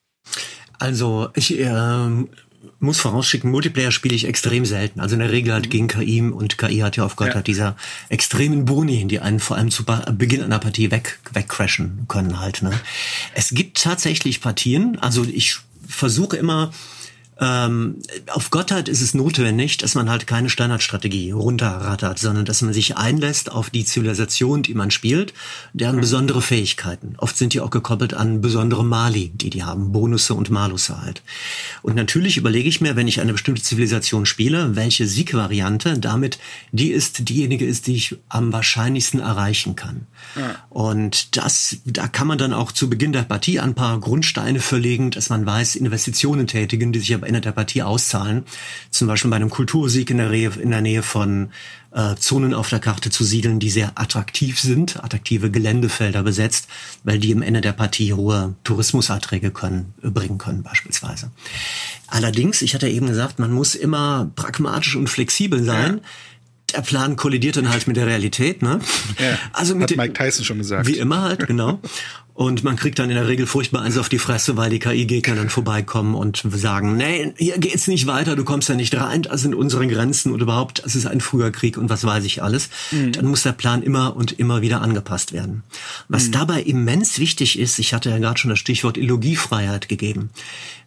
Also 0.79 1.29
ich 1.35 1.59
äh, 1.59 2.09
muss 2.79 2.99
vorausschicken, 2.99 3.51
Multiplayer 3.51 3.93
spiele 3.93 4.15
ich 4.15 4.27
extrem 4.27 4.65
selten. 4.65 5.01
Also 5.01 5.15
in 5.15 5.21
der 5.21 5.31
Regel 5.31 5.53
halt 5.53 5.67
mhm. 5.67 5.71
gegen 5.71 5.89
KI 5.89 6.23
und 6.23 6.59
KI 6.59 6.79
hat 6.79 6.97
ja 6.97 7.05
auf 7.05 7.17
Gott 7.17 7.29
ja. 7.29 7.35
hat 7.35 7.47
dieser 7.47 7.77
extremen 8.09 8.65
Boni, 8.65 9.07
die 9.07 9.21
einen 9.21 9.41
vor 9.41 9.57
allem 9.57 9.71
zu 9.71 9.85
Beginn 9.85 10.43
einer 10.43 10.59
Partie 10.59 10.91
weg, 10.91 11.19
wegcrashen 11.33 12.07
können 12.09 12.41
halt. 12.41 12.63
Ne? 12.63 12.73
Es 13.35 13.51
gibt 13.51 13.83
tatsächlich 13.83 14.41
Partien, 14.41 14.99
also 14.99 15.25
ich 15.25 15.59
versuche 15.87 16.37
immer 16.37 16.73
ähm, 17.41 17.97
auf 18.29 18.51
Gottheit 18.51 18.89
ist 18.89 19.01
es 19.01 19.15
notwendig, 19.15 19.79
dass 19.79 19.95
man 19.95 20.11
halt 20.11 20.27
keine 20.27 20.51
Standardstrategie 20.51 21.31
runterrattert, 21.31 22.19
sondern 22.19 22.45
dass 22.45 22.61
man 22.61 22.75
sich 22.75 22.99
einlässt 22.99 23.51
auf 23.51 23.71
die 23.71 23.87
Zivilisation, 23.87 24.63
die 24.63 24.75
man 24.75 24.91
spielt, 24.91 25.33
deren 25.73 25.97
mhm. 25.97 26.01
besondere 26.03 26.43
Fähigkeiten. 26.43 27.15
Oft 27.17 27.39
sind 27.39 27.55
die 27.55 27.61
auch 27.61 27.71
gekoppelt 27.71 28.13
an 28.13 28.43
besondere 28.43 28.85
Mali, 28.85 29.31
die 29.31 29.49
die 29.49 29.65
haben, 29.65 29.91
Bonusse 29.93 30.35
und 30.35 30.51
Malusse 30.51 31.01
halt. 31.01 31.23
Und 31.81 31.97
natürlich 31.97 32.37
überlege 32.37 32.69
ich 32.69 32.83
mir, 32.83 32.95
wenn 32.95 33.09
ich 33.09 33.21
eine 33.21 33.33
bestimmte 33.33 33.63
Zivilisation 33.63 34.27
spiele, 34.27 34.77
welche 34.77 35.07
Siegvariante 35.07 35.99
damit 35.99 36.39
die 36.73 36.91
ist, 36.91 37.29
diejenige 37.31 37.65
ist, 37.65 37.87
die 37.87 37.97
ich 37.97 38.17
am 38.29 38.53
wahrscheinlichsten 38.53 39.21
erreichen 39.21 39.77
kann. 39.77 40.07
Ja. 40.37 40.57
Und 40.69 41.39
das, 41.39 41.79
da 41.87 42.07
kann 42.07 42.27
man 42.27 42.37
dann 42.37 42.53
auch 42.53 42.71
zu 42.71 42.91
Beginn 42.91 43.15
der 43.15 43.23
Partie 43.23 43.61
ein 43.61 43.75
paar 43.75 43.99
Grundsteine 43.99 44.61
verlegen, 44.61 45.11
dass 45.11 45.31
man 45.31 45.47
weiß, 45.47 45.77
Investitionen 45.77 46.47
tätigen, 46.47 46.93
die 46.93 46.99
sich 46.99 47.15
aber 47.15 47.30
Ende 47.31 47.41
der 47.41 47.53
Partie 47.53 47.83
auszahlen. 47.83 48.45
Zum 48.91 49.09
Beispiel 49.09 49.31
bei 49.31 49.37
einem 49.37 49.51
Kultursieg 49.51 50.11
in 50.11 50.19
der, 50.19 50.29
Nähe, 50.29 50.51
in 50.61 50.71
der 50.71 50.81
Nähe 50.81 51.03
von 51.03 51.51
äh, 51.93 52.15
Zonen 52.17 52.55
auf 52.55 52.69
der 52.69 52.81
Karte 52.81 53.11
zu 53.11 53.25
siedeln, 53.25 53.61
die 53.61 53.71
sehr 53.71 53.93
attraktiv 53.95 54.61
sind, 54.61 55.03
attraktive 55.03 55.51
Geländefelder 55.51 56.23
besetzt, 56.23 56.69
weil 57.05 57.19
die 57.19 57.31
im 57.31 57.43
Ende 57.43 57.61
der 57.61 57.73
Partie 57.73 58.13
hohe 58.13 58.55
Tourismuserträge 58.65 59.51
können, 59.51 59.95
bringen 60.03 60.39
können 60.39 60.63
beispielsweise. 60.63 61.31
Allerdings, 62.09 62.63
ich 62.63 62.75
hatte 62.75 62.89
eben 62.89 63.07
gesagt, 63.07 63.39
man 63.39 63.53
muss 63.53 63.75
immer 63.75 64.31
pragmatisch 64.35 64.97
und 64.97 65.09
flexibel 65.09 65.63
sein. 65.63 66.01
Ja 66.03 66.09
der 66.75 66.83
Plan 66.83 67.17
kollidiert 67.17 67.57
dann 67.57 67.69
halt 67.69 67.87
mit 67.87 67.97
der 67.97 68.07
Realität, 68.07 68.63
ne? 68.63 68.81
Ja, 69.19 69.39
also 69.53 69.75
mit 69.75 69.91
hat 69.91 69.97
Mike 69.97 70.13
Tyson 70.13 70.45
schon 70.45 70.59
gesagt. 70.59 70.87
Wie 70.87 70.99
immer 70.99 71.23
halt, 71.23 71.47
genau. 71.47 71.81
Und 72.41 72.65
man 72.65 72.77
kriegt 72.77 72.99
dann 72.99 73.11
in 73.11 73.17
der 73.17 73.29
Regel 73.29 73.47
furchtbar 73.47 73.83
eins 73.83 73.99
auf 73.99 74.09
die 74.09 74.19
Fresse, 74.19 74.57
weil 74.57 74.71
die 74.71 74.79
KI-Gegner 74.79 75.35
dann 75.35 75.51
vorbeikommen 75.51 76.15
und 76.15 76.43
sagen, 76.55 76.97
nee, 76.97 77.35
hier 77.37 77.59
geht's 77.59 77.87
nicht 77.87 78.07
weiter, 78.07 78.35
du 78.35 78.45
kommst 78.45 78.71
ja 78.71 78.75
nicht 78.75 78.95
rein, 78.95 79.21
das 79.21 79.43
sind 79.43 79.55
unsere 79.55 79.87
Grenzen 79.87 80.33
und 80.33 80.41
überhaupt, 80.41 80.83
es 80.87 80.97
ist 80.97 81.05
ein 81.05 81.21
früher 81.21 81.51
Krieg 81.51 81.77
und 81.77 81.91
was 81.91 82.03
weiß 82.03 82.25
ich 82.25 82.43
alles. 82.43 82.71
Mhm. 82.93 83.13
Dann 83.13 83.27
muss 83.27 83.43
der 83.43 83.53
Plan 83.53 83.83
immer 83.83 84.17
und 84.17 84.33
immer 84.39 84.63
wieder 84.63 84.81
angepasst 84.81 85.35
werden. 85.35 85.65
Was 86.09 86.29
mhm. 86.29 86.33
dabei 86.33 86.63
immens 86.63 87.19
wichtig 87.19 87.59
ist, 87.59 87.79
ich 87.79 87.93
hatte 87.93 88.09
ja 88.09 88.17
gerade 88.17 88.41
schon 88.41 88.49
das 88.49 88.59
Stichwort 88.59 88.97
Illogiefreiheit 88.97 89.91
gegeben 89.91 90.31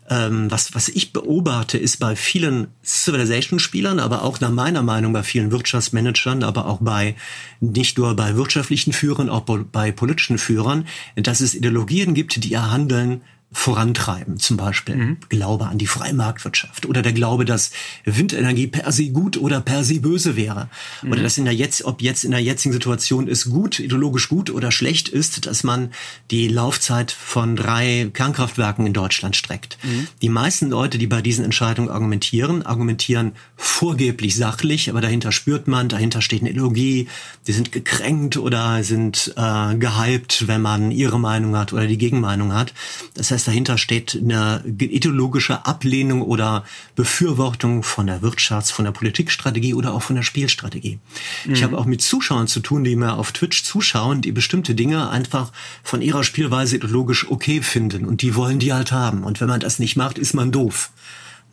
ähm, 0.09 0.51
was, 0.51 0.75
was 0.75 0.89
ich 0.89 1.13
beobachte, 1.13 1.77
ist 1.77 1.99
bei 1.99 2.15
vielen 2.15 2.67
Civilization-Spielern, 2.83 3.99
aber 3.99 4.23
auch 4.23 4.39
nach 4.39 4.51
meiner 4.51 4.81
Meinung 4.81 5.13
bei 5.13 5.23
vielen 5.23 5.51
Wirtschaftsmanagern, 5.51 6.43
aber 6.43 6.65
auch 6.65 6.79
bei 6.81 7.15
nicht 7.61 7.97
nur 7.97 8.15
bei 8.15 8.35
wirtschaftlichen 8.35 8.93
Führern, 8.93 9.29
auch 9.29 9.41
bei 9.41 9.91
politischen 9.91 10.37
Führern, 10.37 10.85
dass 11.15 11.41
es 11.41 11.55
Ideologien 11.55 12.13
gibt, 12.13 12.43
die 12.43 12.51
ihr 12.51 12.69
Handeln 12.69 13.21
vorantreiben. 13.53 14.39
Zum 14.39 14.57
Beispiel 14.57 14.95
mhm. 14.95 15.17
Glaube 15.29 15.67
an 15.67 15.77
die 15.77 15.87
freie 15.87 16.13
Marktwirtschaft 16.13 16.85
oder 16.85 17.01
der 17.01 17.13
Glaube, 17.13 17.45
dass 17.45 17.71
Windenergie 18.03 18.67
per 18.67 18.91
se 18.91 19.09
gut 19.09 19.37
oder 19.37 19.61
per 19.61 19.83
se 19.83 19.99
böse 19.99 20.35
wäre. 20.35 20.69
Mhm. 21.01 21.11
Oder 21.11 21.23
dass 21.23 21.37
in 21.37 21.45
der 21.45 21.53
jetzt, 21.53 21.85
ob 21.85 22.01
jetzt 22.01 22.23
in 22.23 22.31
der 22.31 22.41
jetzigen 22.41 22.73
Situation 22.73 23.27
es 23.27 23.45
gut, 23.45 23.79
ideologisch 23.79 24.27
gut 24.27 24.49
oder 24.49 24.71
schlecht 24.71 25.07
ist, 25.07 25.45
dass 25.45 25.63
man 25.63 25.91
die 26.31 26.47
Laufzeit 26.47 27.11
von 27.11 27.55
drei 27.55 28.09
Kernkraftwerken 28.11 28.87
in 28.87 28.93
Deutschland 28.93 29.35
streckt. 29.35 29.77
Mhm. 29.83 30.07
Die 30.21 30.29
meisten 30.29 30.69
Leute, 30.69 30.97
die 30.97 31.07
bei 31.07 31.21
diesen 31.21 31.45
Entscheidungen 31.45 31.89
argumentieren, 31.89 32.65
argumentieren 32.65 33.33
vorgeblich 33.55 34.35
sachlich, 34.35 34.89
aber 34.89 35.01
dahinter 35.01 35.31
spürt 35.31 35.67
man, 35.67 35.89
dahinter 35.89 36.21
steht 36.21 36.41
eine 36.41 36.49
Ideologie, 36.49 37.07
die 37.47 37.53
sind 37.53 37.71
gekränkt 37.71 38.37
oder 38.37 38.83
sind 38.83 39.33
äh, 39.37 39.75
gehypt, 39.75 40.47
wenn 40.47 40.61
man 40.61 40.91
ihre 40.91 41.19
Meinung 41.19 41.55
hat 41.55 41.71
oder 41.73 41.87
die 41.87 41.97
Gegenmeinung 41.97 42.53
hat. 42.53 42.73
Das 43.13 43.31
heißt, 43.31 43.42
dahinter 43.43 43.77
steht 43.77 44.19
eine 44.21 44.63
ideologische 44.65 45.65
Ablehnung 45.65 46.21
oder 46.21 46.63
Befürwortung 46.95 47.83
von 47.83 48.07
der 48.07 48.21
Wirtschafts-, 48.21 48.71
von 48.71 48.85
der 48.85 48.91
Politikstrategie 48.91 49.73
oder 49.73 49.93
auch 49.93 50.01
von 50.01 50.15
der 50.15 50.23
Spielstrategie. 50.23 50.99
Mhm. 51.45 51.53
Ich 51.53 51.63
habe 51.63 51.77
auch 51.77 51.85
mit 51.85 52.01
Zuschauern 52.01 52.47
zu 52.47 52.59
tun, 52.59 52.83
die 52.83 52.95
mir 52.95 53.13
auf 53.17 53.31
Twitch 53.31 53.63
zuschauen, 53.63 54.21
die 54.21 54.31
bestimmte 54.31 54.75
Dinge 54.75 55.09
einfach 55.09 55.51
von 55.83 56.01
ihrer 56.01 56.23
Spielweise 56.23 56.77
ideologisch 56.77 57.29
okay 57.29 57.61
finden 57.61 58.05
und 58.05 58.21
die 58.21 58.35
wollen 58.35 58.59
die 58.59 58.73
halt 58.73 58.91
haben. 58.91 59.23
Und 59.23 59.41
wenn 59.41 59.47
man 59.47 59.59
das 59.59 59.79
nicht 59.79 59.95
macht, 59.95 60.17
ist 60.17 60.33
man 60.33 60.51
doof. 60.51 60.91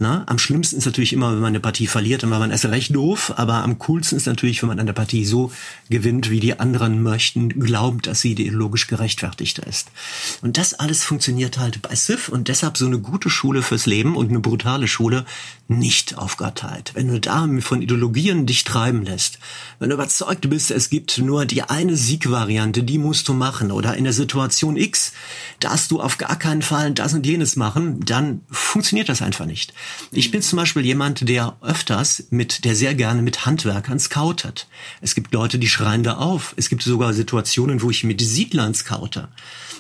Na, 0.03 0.25
am 0.29 0.39
schlimmsten 0.39 0.79
ist 0.79 0.87
natürlich 0.87 1.13
immer, 1.13 1.31
wenn 1.31 1.41
man 1.41 1.49
eine 1.49 1.61
Partie 1.61 1.87
verliert, 1.87 2.23
dann 2.23 2.31
war 2.31 2.39
man 2.39 2.51
erst 2.51 2.65
recht 2.65 2.97
doof, 2.97 3.35
aber 3.37 3.63
am 3.63 3.79
coolsten 3.79 4.17
ist 4.17 4.25
natürlich, 4.25 4.63
wenn 4.63 4.69
man 4.69 4.81
eine 4.81 4.95
Partie 4.95 5.27
so 5.27 5.53
gewinnt, 5.91 6.31
wie 6.31 6.41
die 6.41 6.59
anderen 6.59 7.03
möchten, 7.03 7.51
glaubt, 7.61 8.07
dass 8.07 8.23
sie 8.23 8.33
ideologisch 8.33 8.87
gerechtfertigter 8.87 9.67
ist. 9.67 9.91
Und 10.41 10.57
das 10.57 10.73
alles 10.73 11.05
funktioniert 11.05 11.59
halt 11.59 11.83
bei 11.83 11.95
Sif 11.95 12.31
und 12.31 12.49
deshalb 12.49 12.79
so 12.79 12.87
eine 12.87 12.99
gute 12.99 13.29
Schule 13.29 13.61
fürs 13.63 13.85
Leben 13.85 14.17
und 14.17 14.31
eine 14.31 14.41
brutale 14.41 14.89
Schule 14.89 15.27
nicht 15.71 16.19
auf 16.19 16.37
Gottheit. 16.37 16.91
Wenn 16.95 17.07
du 17.07 17.21
da 17.21 17.49
von 17.61 17.81
Ideologien 17.81 18.45
dich 18.45 18.65
treiben 18.65 19.05
lässt, 19.05 19.39
wenn 19.79 19.91
du 19.91 19.95
überzeugt 19.95 20.51
bist, 20.51 20.73
es 20.73 20.91
gibt 20.91 21.19
nur 21.19 21.47
die 21.47 21.63
eine 21.63 21.97
Siegvariante, 21.97 22.83
die 22.83 22.99
musst 22.99 23.29
du 23.29 23.35
machen 23.35 23.71
oder 23.71 23.97
in 23.97 24.03
der 24.03 24.13
Situation 24.13 24.77
X 24.77 25.13
darfst 25.61 25.93
du 25.93 26.01
auf 26.01 26.19
gar 26.19 26.37
keinen 26.37 26.63
Fall 26.63 26.91
das 26.93 27.15
und 27.15 27.25
jenes 27.25 27.55
machen, 27.55 28.01
dann 28.05 28.41
funktioniert 28.51 29.09
das 29.09 29.23
einfach 29.23 29.47
nicht. 29.47 29.73
Ich 30.11 30.33
bin 30.33 30.43
zum 30.43 30.57
Beispiel 30.57 30.85
jemand, 30.85 31.29
der 31.29 31.57
öfters 31.61 32.25
mit, 32.31 32.65
der 32.65 32.75
sehr 32.75 32.97
gerne 32.97 33.23
mit 33.23 33.47
Handwerkern 33.47 34.01
scoutet. 34.01 34.67
Es 35.01 35.15
gibt 35.15 35.33
Leute, 35.33 35.61
die 35.61 35.69
schreien 35.69 36.03
da 36.03 36.15
auf. 36.15 36.53
Es 36.57 36.69
gibt 36.69 36.83
sogar 36.83 37.13
Situationen, 37.13 37.81
wo 37.81 37.91
ich 37.91 38.03
mit 38.03 38.21
Siedlern 38.21 38.75
scoute. 38.75 39.29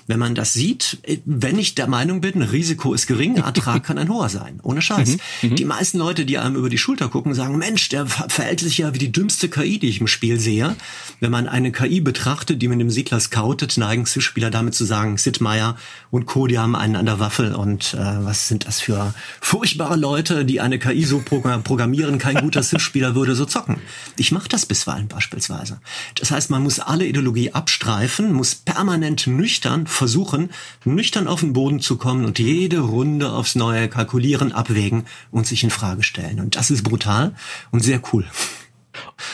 Wenn 0.06 0.18
man 0.18 0.34
das 0.34 0.52
sieht, 0.52 0.98
wenn 1.24 1.56
ich 1.58 1.76
der 1.76 1.86
Meinung 1.86 2.20
bin, 2.20 2.42
Risiko 2.42 2.94
ist 2.94 3.06
gering, 3.06 3.36
Ertrag 3.36 3.84
kann 3.84 3.96
ein 3.96 4.08
hoher 4.08 4.28
sein. 4.28 4.58
Ohne 4.64 4.82
Scheiß. 4.82 5.18
Mhm, 5.42 5.50
mhm, 5.50 5.56
die 5.56 5.64
meisten 5.80 5.96
Leute, 5.96 6.26
die 6.26 6.36
einem 6.36 6.56
über 6.56 6.68
die 6.68 6.76
Schulter 6.76 7.08
gucken, 7.08 7.32
sagen, 7.32 7.56
Mensch, 7.56 7.88
der 7.88 8.06
verhält 8.06 8.60
sich 8.60 8.76
ja 8.76 8.92
wie 8.92 8.98
die 8.98 9.12
dümmste 9.12 9.48
KI, 9.48 9.78
die 9.78 9.88
ich 9.88 9.98
im 10.02 10.08
Spiel 10.08 10.38
sehe. 10.38 10.76
Wenn 11.20 11.30
man 11.30 11.48
eine 11.48 11.72
KI 11.72 12.02
betrachtet, 12.02 12.60
die 12.60 12.68
mit 12.68 12.78
dem 12.78 12.90
Siedler 12.90 13.18
scoutet, 13.18 13.78
neigen 13.78 14.04
Zischspieler 14.04 14.50
damit 14.50 14.74
zu 14.74 14.84
sagen, 14.84 15.16
Sid 15.16 15.40
Meier 15.40 15.78
und 16.10 16.26
Co., 16.26 16.46
die 16.46 16.58
haben 16.58 16.76
einen 16.76 16.96
an 16.96 17.06
der 17.06 17.18
Waffel 17.18 17.54
und 17.54 17.94
äh, 17.94 17.96
was 17.98 18.46
sind 18.46 18.66
das 18.66 18.78
für 18.82 19.14
furchtbare 19.40 19.96
Leute, 19.96 20.44
die 20.44 20.60
eine 20.60 20.78
KI 20.78 21.02
so 21.02 21.20
programmieren, 21.24 22.18
kein 22.18 22.36
guter 22.36 22.62
Civ-Spieler 22.62 23.14
würde 23.14 23.34
so 23.34 23.46
zocken. 23.46 23.78
Ich 24.18 24.32
mache 24.32 24.50
das 24.50 24.66
bisweilen 24.66 25.08
beispielsweise. 25.08 25.80
Das 26.16 26.30
heißt, 26.30 26.50
man 26.50 26.62
muss 26.62 26.78
alle 26.78 27.06
Ideologie 27.06 27.52
abstreifen, 27.52 28.34
muss 28.34 28.54
permanent 28.54 29.26
nüchtern 29.26 29.86
versuchen, 29.86 30.50
nüchtern 30.84 31.26
auf 31.26 31.40
den 31.40 31.54
Boden 31.54 31.80
zu 31.80 31.96
kommen 31.96 32.26
und 32.26 32.38
jede 32.38 32.80
Runde 32.80 33.32
aufs 33.32 33.54
Neue 33.54 33.88
kalkulieren, 33.88 34.52
abwägen 34.52 35.06
und 35.30 35.46
sich 35.46 35.69
in 35.70 35.76
Frage 35.76 36.02
stellen. 36.02 36.40
Und 36.40 36.56
das 36.56 36.70
ist 36.70 36.82
brutal 36.82 37.34
und 37.70 37.80
sehr 37.80 38.02
cool. 38.12 38.26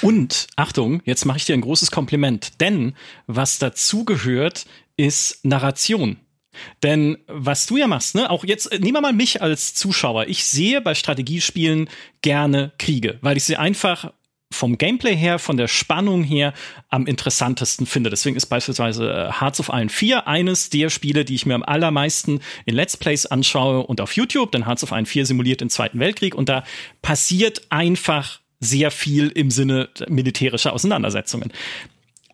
Und 0.02 0.48
Achtung, 0.56 1.02
jetzt 1.04 1.24
mache 1.24 1.38
ich 1.38 1.46
dir 1.46 1.54
ein 1.54 1.62
großes 1.62 1.90
Kompliment, 1.90 2.60
denn 2.60 2.94
was 3.26 3.58
dazugehört, 3.58 4.66
ist 4.96 5.44
Narration. 5.44 6.18
Denn 6.82 7.18
was 7.26 7.66
du 7.66 7.76
ja 7.76 7.86
machst, 7.86 8.14
ne, 8.14 8.30
auch 8.30 8.44
jetzt, 8.44 8.72
äh, 8.72 8.78
nehmen 8.78 8.94
wir 8.94 9.00
mal 9.02 9.12
mich 9.12 9.42
als 9.42 9.74
Zuschauer. 9.74 10.26
Ich 10.26 10.44
sehe 10.44 10.80
bei 10.80 10.94
Strategiespielen 10.94 11.88
gerne 12.22 12.72
Kriege, 12.78 13.18
weil 13.20 13.36
ich 13.36 13.44
sie 13.44 13.56
einfach 13.56 14.12
vom 14.52 14.78
Gameplay 14.78 15.16
her, 15.16 15.38
von 15.38 15.56
der 15.56 15.68
Spannung 15.68 16.22
her 16.22 16.52
am 16.88 17.06
interessantesten 17.06 17.86
finde. 17.86 18.10
Deswegen 18.10 18.36
ist 18.36 18.46
beispielsweise 18.46 19.10
äh, 19.10 19.32
Hearts 19.40 19.60
of 19.60 19.68
Iron 19.68 19.88
4 19.88 20.26
eines 20.28 20.70
der 20.70 20.88
Spiele, 20.90 21.24
die 21.24 21.34
ich 21.34 21.46
mir 21.46 21.54
am 21.54 21.62
allermeisten 21.62 22.40
in 22.64 22.74
Let's 22.74 22.96
Plays 22.96 23.26
anschaue 23.26 23.86
und 23.86 24.00
auf 24.00 24.12
YouTube, 24.12 24.52
denn 24.52 24.66
Hearts 24.66 24.84
of 24.84 24.92
Iron 24.92 25.06
4 25.06 25.26
simuliert 25.26 25.60
den 25.60 25.70
Zweiten 25.70 25.98
Weltkrieg 25.98 26.34
und 26.34 26.48
da 26.48 26.64
passiert 27.02 27.62
einfach 27.70 28.40
sehr 28.60 28.90
viel 28.90 29.28
im 29.28 29.50
Sinne 29.50 29.88
militärischer 30.08 30.72
Auseinandersetzungen. 30.72 31.52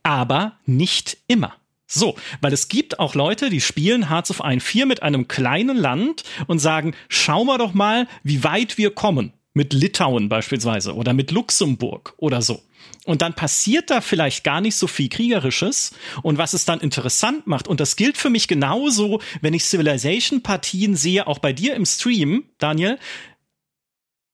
Aber 0.02 0.58
nicht 0.66 1.18
immer. 1.28 1.54
So, 1.86 2.16
weil 2.40 2.52
es 2.52 2.68
gibt 2.68 2.98
auch 2.98 3.14
Leute, 3.14 3.50
die 3.50 3.60
spielen 3.60 4.08
Hearts 4.08 4.30
of 4.30 4.40
Iron 4.40 4.60
4 4.60 4.86
mit 4.86 5.02
einem 5.02 5.28
kleinen 5.28 5.76
Land 5.76 6.24
und 6.46 6.58
sagen, 6.58 6.94
schau 7.08 7.44
mal 7.44 7.58
doch 7.58 7.74
mal, 7.74 8.08
wie 8.22 8.44
weit 8.44 8.78
wir 8.78 8.94
kommen. 8.94 9.34
Mit 9.54 9.72
Litauen 9.72 10.28
beispielsweise 10.28 10.94
oder 10.94 11.12
mit 11.12 11.30
Luxemburg 11.30 12.14
oder 12.16 12.40
so. 12.40 12.62
Und 13.04 13.20
dann 13.20 13.34
passiert 13.34 13.90
da 13.90 14.00
vielleicht 14.00 14.44
gar 14.44 14.60
nicht 14.60 14.76
so 14.76 14.86
viel 14.86 15.08
Kriegerisches. 15.08 15.92
Und 16.22 16.38
was 16.38 16.52
es 16.52 16.64
dann 16.64 16.80
interessant 16.80 17.46
macht, 17.46 17.68
und 17.68 17.80
das 17.80 17.96
gilt 17.96 18.16
für 18.16 18.30
mich 18.30 18.48
genauso, 18.48 19.20
wenn 19.40 19.54
ich 19.54 19.64
Civilization-Partien 19.64 20.94
sehe, 20.96 21.26
auch 21.26 21.38
bei 21.38 21.52
dir 21.52 21.74
im 21.74 21.84
Stream, 21.84 22.44
Daniel, 22.58 22.98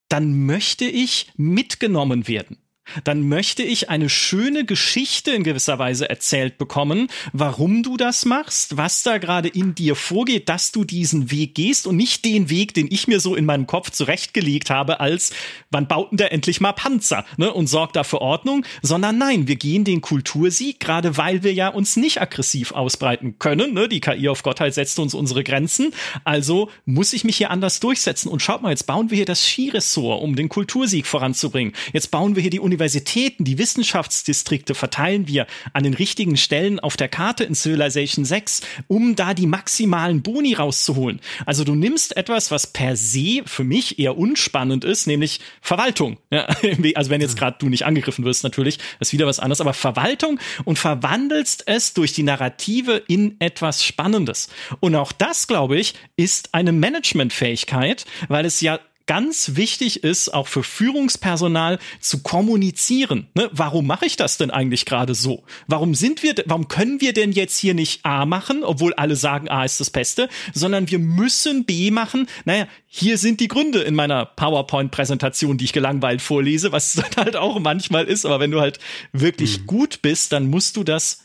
dann 0.08 0.46
möchte 0.46 0.84
ich 0.84 1.32
mitgenommen 1.36 2.28
werden. 2.28 2.58
Dann 3.04 3.28
möchte 3.28 3.62
ich 3.62 3.90
eine 3.90 4.08
schöne 4.08 4.64
Geschichte 4.64 5.30
in 5.30 5.44
gewisser 5.44 5.78
Weise 5.78 6.08
erzählt 6.08 6.58
bekommen, 6.58 7.08
warum 7.32 7.82
du 7.82 7.96
das 7.96 8.24
machst, 8.24 8.76
was 8.76 9.02
da 9.02 9.18
gerade 9.18 9.48
in 9.48 9.74
dir 9.74 9.94
vorgeht, 9.94 10.48
dass 10.48 10.72
du 10.72 10.84
diesen 10.84 11.30
Weg 11.30 11.54
gehst 11.54 11.86
und 11.86 11.96
nicht 11.96 12.24
den 12.24 12.50
Weg, 12.50 12.74
den 12.74 12.88
ich 12.90 13.08
mir 13.08 13.20
so 13.20 13.34
in 13.34 13.44
meinem 13.44 13.66
Kopf 13.66 13.90
zurechtgelegt 13.90 14.70
habe, 14.70 15.00
als 15.00 15.32
wann 15.70 15.88
bauten 15.88 16.16
der 16.16 16.32
endlich 16.32 16.60
mal 16.60 16.72
Panzer 16.72 17.24
ne, 17.36 17.52
und 17.52 17.66
sorgt 17.66 17.96
da 17.96 18.04
für 18.04 18.20
Ordnung, 18.20 18.64
sondern 18.82 19.18
nein, 19.18 19.48
wir 19.48 19.56
gehen 19.56 19.84
den 19.84 20.00
Kultursieg, 20.00 20.80
gerade 20.80 21.16
weil 21.16 21.42
wir 21.42 21.52
ja 21.52 21.68
uns 21.68 21.96
nicht 21.96 22.20
aggressiv 22.20 22.72
ausbreiten 22.72 23.38
können. 23.38 23.74
Ne? 23.74 23.88
Die 23.88 24.00
KI 24.00 24.28
auf 24.28 24.42
Gottheit 24.42 24.74
setzt 24.74 24.98
uns 24.98 25.14
unsere 25.14 25.44
Grenzen, 25.44 25.92
also 26.24 26.70
muss 26.84 27.12
ich 27.12 27.24
mich 27.24 27.36
hier 27.36 27.50
anders 27.50 27.80
durchsetzen. 27.80 28.28
Und 28.28 28.40
schaut 28.40 28.62
mal, 28.62 28.70
jetzt 28.70 28.86
bauen 28.86 29.10
wir 29.10 29.16
hier 29.16 29.26
das 29.26 29.46
Skiressort, 29.46 30.22
um 30.22 30.36
den 30.36 30.48
Kultursieg 30.48 31.06
voranzubringen. 31.06 31.74
Jetzt 31.92 32.10
bauen 32.10 32.34
wir 32.34 32.42
hier 32.42 32.50
die 32.50 32.60
Universitäten, 32.78 33.42
die 33.42 33.58
Wissenschaftsdistrikte 33.58 34.72
verteilen 34.72 35.26
wir 35.26 35.48
an 35.72 35.82
den 35.82 35.94
richtigen 35.94 36.36
Stellen 36.36 36.78
auf 36.78 36.96
der 36.96 37.08
Karte 37.08 37.42
in 37.42 37.56
Civilization 37.56 38.24
6, 38.24 38.60
um 38.86 39.16
da 39.16 39.34
die 39.34 39.48
maximalen 39.48 40.22
Boni 40.22 40.54
rauszuholen. 40.54 41.18
Also 41.44 41.64
du 41.64 41.74
nimmst 41.74 42.16
etwas, 42.16 42.52
was 42.52 42.68
per 42.68 42.94
se 42.96 43.42
für 43.46 43.64
mich 43.64 43.98
eher 43.98 44.16
unspannend 44.16 44.84
ist, 44.84 45.08
nämlich 45.08 45.40
Verwaltung. 45.60 46.18
Ja, 46.30 46.46
also 46.94 47.10
wenn 47.10 47.20
jetzt 47.20 47.36
gerade 47.36 47.56
du 47.58 47.68
nicht 47.68 47.84
angegriffen 47.84 48.24
wirst, 48.24 48.44
natürlich, 48.44 48.78
ist 49.00 49.12
wieder 49.12 49.26
was 49.26 49.40
anderes, 49.40 49.60
aber 49.60 49.74
Verwaltung 49.74 50.38
und 50.64 50.78
verwandelst 50.78 51.64
es 51.66 51.94
durch 51.94 52.12
die 52.12 52.22
Narrative 52.22 53.02
in 53.08 53.40
etwas 53.40 53.84
Spannendes. 53.84 54.50
Und 54.78 54.94
auch 54.94 55.10
das, 55.10 55.48
glaube 55.48 55.76
ich, 55.80 55.94
ist 56.14 56.54
eine 56.54 56.70
Managementfähigkeit, 56.70 58.06
weil 58.28 58.44
es 58.44 58.60
ja 58.60 58.78
ganz 59.08 59.56
wichtig 59.56 60.04
ist, 60.04 60.32
auch 60.32 60.46
für 60.46 60.62
Führungspersonal 60.62 61.78
zu 61.98 62.22
kommunizieren. 62.22 63.26
Ne? 63.34 63.48
Warum 63.52 63.86
mache 63.86 64.06
ich 64.06 64.16
das 64.16 64.36
denn 64.36 64.50
eigentlich 64.50 64.84
gerade 64.84 65.14
so? 65.14 65.44
Warum 65.66 65.94
sind 65.94 66.22
wir, 66.22 66.34
warum 66.44 66.68
können 66.68 67.00
wir 67.00 67.14
denn 67.14 67.32
jetzt 67.32 67.58
hier 67.58 67.74
nicht 67.74 68.04
A 68.04 68.26
machen, 68.26 68.62
obwohl 68.62 68.92
alle 68.94 69.16
sagen, 69.16 69.48
A 69.48 69.64
ist 69.64 69.80
das 69.80 69.90
Beste, 69.90 70.28
sondern 70.52 70.90
wir 70.90 70.98
müssen 70.98 71.64
B 71.64 71.90
machen? 71.90 72.28
Naja, 72.44 72.68
hier 72.86 73.16
sind 73.16 73.40
die 73.40 73.48
Gründe 73.48 73.80
in 73.80 73.94
meiner 73.94 74.26
PowerPoint-Präsentation, 74.26 75.56
die 75.56 75.64
ich 75.64 75.72
gelangweilt 75.72 76.20
vorlese, 76.20 76.70
was 76.70 76.92
dann 77.16 77.24
halt 77.24 77.34
auch 77.36 77.58
manchmal 77.58 78.04
ist. 78.04 78.26
Aber 78.26 78.40
wenn 78.40 78.50
du 78.50 78.60
halt 78.60 78.78
wirklich 79.12 79.60
mhm. 79.60 79.66
gut 79.66 80.02
bist, 80.02 80.32
dann 80.32 80.48
musst 80.48 80.76
du 80.76 80.84
das 80.84 81.24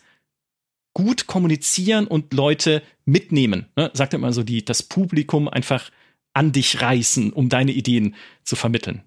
gut 0.94 1.28
kommunizieren 1.28 2.08
und 2.08 2.34
Leute 2.34 2.82
mitnehmen. 3.04 3.66
Ne? 3.76 3.92
Sagt 3.94 4.14
immer 4.14 4.32
so, 4.32 4.44
die, 4.44 4.64
das 4.64 4.84
Publikum 4.84 5.50
einfach 5.50 5.90
an 6.34 6.52
dich 6.52 6.82
reißen, 6.82 7.32
um 7.32 7.50
deine 7.50 7.72
Ideen 7.72 8.16
zu 8.44 8.56
vermitteln. 8.56 9.04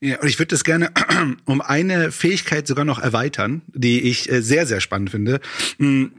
Ja, 0.00 0.20
und 0.20 0.28
ich 0.28 0.38
würde 0.38 0.50
das 0.50 0.64
gerne 0.64 0.90
um 1.46 1.60
eine 1.60 2.12
Fähigkeit 2.12 2.66
sogar 2.66 2.84
noch 2.84 2.98
erweitern, 2.98 3.62
die 3.68 4.02
ich 4.02 4.30
äh, 4.30 4.42
sehr, 4.42 4.66
sehr 4.66 4.80
spannend 4.80 5.10
finde. 5.10 5.40
Hm, 5.78 6.12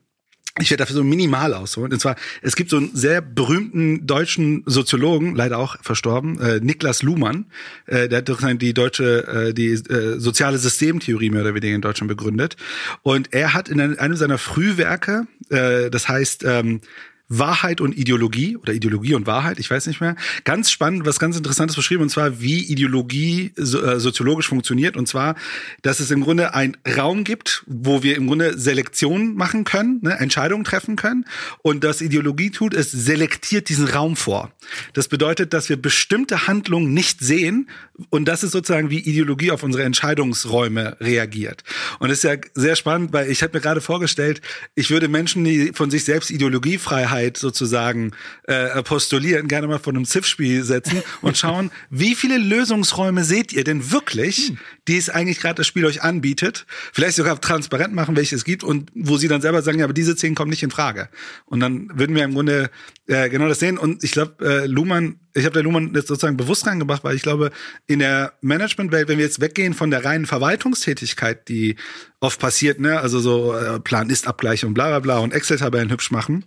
ich 0.61 0.71
werde 0.71 0.83
dafür 0.83 0.95
so 0.95 1.03
minimal 1.03 1.53
ausholen. 1.53 1.91
Und 1.91 1.99
zwar, 1.99 2.15
es 2.41 2.55
gibt 2.55 2.69
so 2.69 2.77
einen 2.77 2.95
sehr 2.95 3.21
berühmten 3.21 4.07
deutschen 4.07 4.63
Soziologen, 4.65 5.35
leider 5.35 5.57
auch 5.57 5.75
verstorben, 5.81 6.39
äh, 6.39 6.61
Niklas 6.61 7.03
Luhmann, 7.03 7.47
äh, 7.87 8.07
der 8.07 8.19
hat 8.19 8.61
die 8.61 8.73
deutsche, 8.73 9.27
äh, 9.27 9.53
die 9.53 9.71
äh, 9.71 10.17
soziale 10.17 10.57
Systemtheorie 10.57 11.29
mehr 11.29 11.41
oder 11.41 11.53
weniger 11.55 11.75
in 11.75 11.81
Deutschland 11.81 12.07
begründet. 12.07 12.55
Und 13.03 13.33
er 13.33 13.53
hat 13.53 13.67
in 13.67 13.81
einem 13.81 14.15
seiner 14.15 14.37
Frühwerke, 14.37 15.27
äh, 15.49 15.89
das 15.89 16.07
heißt, 16.07 16.45
ähm, 16.45 16.79
Wahrheit 17.27 17.81
und 17.81 17.97
Ideologie 17.97 18.55
oder 18.55 18.73
Ideologie 18.73 19.15
und 19.15 19.25
Wahrheit, 19.25 19.57
ich 19.59 19.69
weiß 19.69 19.87
nicht 19.87 19.99
mehr. 19.99 20.15
Ganz 20.43 20.69
spannend, 20.69 21.05
was 21.05 21.17
ganz 21.17 21.35
Interessantes 21.35 21.75
beschrieben, 21.75 22.03
und 22.03 22.09
zwar, 22.09 22.39
wie 22.39 22.59
Ideologie 22.59 23.51
so, 23.55 23.81
äh, 23.81 23.99
soziologisch 23.99 24.47
funktioniert. 24.47 24.95
Und 24.95 25.07
zwar, 25.07 25.35
dass 25.81 25.99
es 25.99 26.11
im 26.11 26.21
Grunde 26.21 26.53
einen 26.53 26.77
Raum 26.97 27.23
gibt, 27.23 27.63
wo 27.65 28.03
wir 28.03 28.15
im 28.15 28.27
Grunde 28.27 28.57
Selektion 28.57 29.35
machen 29.35 29.63
können, 29.63 29.99
ne, 30.01 30.19
Entscheidungen 30.19 30.63
treffen 30.63 30.95
können. 30.95 31.25
Und 31.63 31.83
das 31.83 32.01
Ideologie 32.01 32.51
tut, 32.51 32.73
es 32.73 32.91
selektiert 32.91 33.69
diesen 33.69 33.87
Raum 33.87 34.15
vor. 34.15 34.51
Das 34.93 35.07
bedeutet, 35.07 35.53
dass 35.53 35.69
wir 35.69 35.81
bestimmte 35.81 36.47
Handlungen 36.47 36.93
nicht 36.93 37.21
sehen. 37.21 37.69
Und 38.09 38.25
das 38.25 38.43
ist 38.43 38.51
sozusagen, 38.51 38.89
wie 38.89 38.99
Ideologie 38.99 39.51
auf 39.51 39.63
unsere 39.63 39.83
Entscheidungsräume 39.83 40.97
reagiert. 40.99 41.63
Und 41.99 42.09
das 42.09 42.19
ist 42.19 42.23
ja 42.23 42.35
sehr 42.53 42.75
spannend, 42.75 43.13
weil 43.13 43.31
ich 43.31 43.41
habe 43.41 43.57
mir 43.57 43.61
gerade 43.61 43.81
vorgestellt, 43.81 44.41
ich 44.75 44.91
würde 44.91 45.07
Menschen, 45.07 45.43
die 45.43 45.71
von 45.73 45.89
sich 45.89 46.03
selbst 46.03 46.29
Ideologiefrei 46.29 47.05
Wahrheit 47.15 47.37
sozusagen 47.37 48.11
äh, 48.43 48.83
postulieren, 48.83 49.47
gerne 49.47 49.67
mal 49.67 49.79
von 49.79 49.95
einem 49.95 50.05
Ziff-Spiel 50.05 50.63
setzen 50.63 51.01
und 51.21 51.37
schauen, 51.37 51.71
wie 51.89 52.15
viele 52.15 52.37
Lösungsräume 52.37 53.23
seht 53.23 53.53
ihr 53.53 53.63
denn 53.63 53.91
wirklich, 53.91 54.49
hm. 54.49 54.57
die 54.87 54.97
es 54.97 55.09
eigentlich 55.09 55.39
gerade 55.39 55.55
das 55.55 55.67
Spiel 55.67 55.85
euch 55.85 56.03
anbietet. 56.03 56.65
Vielleicht 56.93 57.15
sogar 57.15 57.39
transparent 57.39 57.93
machen, 57.93 58.15
welche 58.15 58.35
es 58.35 58.43
gibt 58.43 58.63
und 58.63 58.91
wo 58.93 59.17
sie 59.17 59.27
dann 59.27 59.41
selber 59.41 59.61
sagen, 59.61 59.79
ja, 59.79 59.85
aber 59.85 59.93
diese 59.93 60.15
zehn 60.15 60.35
kommen 60.35 60.49
nicht 60.49 60.63
in 60.63 60.71
Frage. 60.71 61.09
Und 61.45 61.61
dann 61.61 61.89
würden 61.93 62.15
wir 62.15 62.23
im 62.23 62.33
Grunde 62.33 62.69
äh, 63.07 63.29
genau 63.29 63.47
das 63.47 63.59
sehen. 63.59 63.77
Und 63.77 64.03
ich 64.03 64.11
glaube, 64.11 64.45
äh, 64.45 64.65
Luhmann, 64.65 65.19
ich 65.33 65.45
habe 65.45 65.53
der 65.53 65.63
Luhmann 65.63 65.93
jetzt 65.93 66.07
sozusagen 66.07 66.37
bewusst 66.37 66.65
reingebracht, 66.65 67.03
weil 67.03 67.15
ich 67.15 67.21
glaube, 67.21 67.51
in 67.87 67.99
der 67.99 68.33
Managementwelt, 68.41 69.07
wenn 69.07 69.17
wir 69.17 69.25
jetzt 69.25 69.41
weggehen 69.41 69.73
von 69.73 69.91
der 69.91 70.03
reinen 70.03 70.25
Verwaltungstätigkeit, 70.25 71.47
die 71.49 71.75
oft 72.19 72.39
passiert, 72.39 72.79
ne, 72.79 72.99
also 72.99 73.19
so 73.19 73.53
äh, 73.53 73.79
Plan-Ist-Abgleiche 73.79 74.67
und 74.67 74.73
bla 74.73 74.87
bla 74.87 74.99
bla 74.99 75.17
und 75.19 75.33
Excel-Tabellen 75.33 75.91
hübsch 75.91 76.11
machen, 76.11 76.45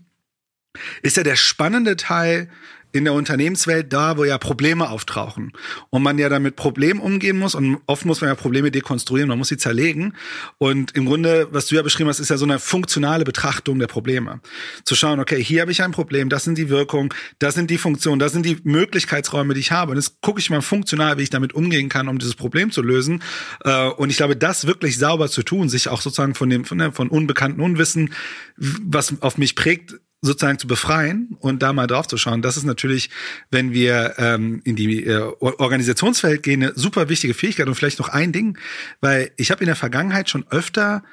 ist 1.02 1.16
ja 1.16 1.22
der 1.22 1.36
spannende 1.36 1.96
Teil 1.96 2.48
in 2.92 3.04
der 3.04 3.12
Unternehmenswelt 3.12 3.92
da, 3.92 4.16
wo 4.16 4.24
ja 4.24 4.38
Probleme 4.38 4.88
auftauchen. 4.88 5.52
Und 5.90 6.02
man 6.02 6.18
ja 6.18 6.28
damit 6.28 6.56
Problemen 6.56 7.00
umgehen 7.00 7.38
muss 7.38 7.54
und 7.54 7.78
oft 7.86 8.06
muss 8.06 8.20
man 8.22 8.28
ja 8.28 8.34
Probleme 8.34 8.70
dekonstruieren, 8.70 9.28
man 9.28 9.36
muss 9.36 9.48
sie 9.48 9.58
zerlegen. 9.58 10.14
Und 10.56 10.92
im 10.92 11.04
Grunde, 11.04 11.48
was 11.50 11.66
du 11.66 11.76
ja 11.76 11.82
beschrieben 11.82 12.08
hast, 12.08 12.18
ist 12.18 12.30
ja 12.30 12.38
so 12.38 12.46
eine 12.46 12.58
funktionale 12.58 13.24
Betrachtung 13.24 13.78
der 13.78 13.88
Probleme. 13.88 14.40
Zu 14.84 14.94
schauen, 14.94 15.20
okay, 15.20 15.42
hier 15.42 15.60
habe 15.60 15.70
ich 15.70 15.82
ein 15.82 15.90
Problem, 15.90 16.30
das 16.30 16.44
sind 16.44 16.56
die 16.56 16.70
Wirkungen, 16.70 17.10
das 17.38 17.54
sind 17.54 17.70
die 17.70 17.78
Funktionen, 17.78 18.18
das 18.18 18.32
sind 18.32 18.46
die 18.46 18.58
Möglichkeitsräume, 18.64 19.52
die 19.52 19.60
ich 19.60 19.70
habe. 19.70 19.92
Und 19.92 19.98
jetzt 19.98 20.22
gucke 20.22 20.40
ich 20.40 20.48
mal 20.48 20.62
funktional, 20.62 21.18
wie 21.18 21.22
ich 21.22 21.30
damit 21.30 21.52
umgehen 21.52 21.90
kann, 21.90 22.08
um 22.08 22.18
dieses 22.18 22.36
Problem 22.36 22.70
zu 22.70 22.80
lösen. 22.80 23.22
Äh, 23.64 23.88
und 23.88 24.08
ich 24.08 24.16
glaube, 24.16 24.34
das 24.34 24.66
wirklich 24.66 24.96
sauber 24.96 25.28
zu 25.28 25.42
tun, 25.42 25.68
sich 25.68 25.88
auch 25.88 26.00
sozusagen 26.00 26.34
von 26.34 26.48
dem 26.48 26.64
von, 26.64 26.92
von 26.92 27.08
unbekannten 27.08 27.60
Unwissen, 27.60 28.14
was 28.56 29.20
auf 29.20 29.36
mich 29.36 29.54
prägt, 29.54 29.94
sozusagen 30.20 30.58
zu 30.58 30.66
befreien 30.66 31.36
und 31.40 31.62
da 31.62 31.72
mal 31.72 31.86
drauf 31.86 32.08
zu 32.08 32.16
schauen. 32.16 32.42
Das 32.42 32.56
ist 32.56 32.64
natürlich, 32.64 33.10
wenn 33.50 33.72
wir 33.72 34.14
ähm, 34.18 34.60
in 34.64 34.74
die 34.74 35.04
äh, 35.04 35.32
Organisationswelt 35.40 36.42
gehen, 36.42 36.62
eine 36.62 36.72
super 36.74 37.08
wichtige 37.08 37.34
Fähigkeit 37.34 37.68
und 37.68 37.74
vielleicht 37.74 38.00
noch 38.00 38.08
ein 38.08 38.32
Ding, 38.32 38.58
weil 39.00 39.30
ich 39.36 39.50
habe 39.50 39.60
in 39.60 39.66
der 39.66 39.76
Vergangenheit 39.76 40.28
schon 40.28 40.44
öfter 40.50 41.04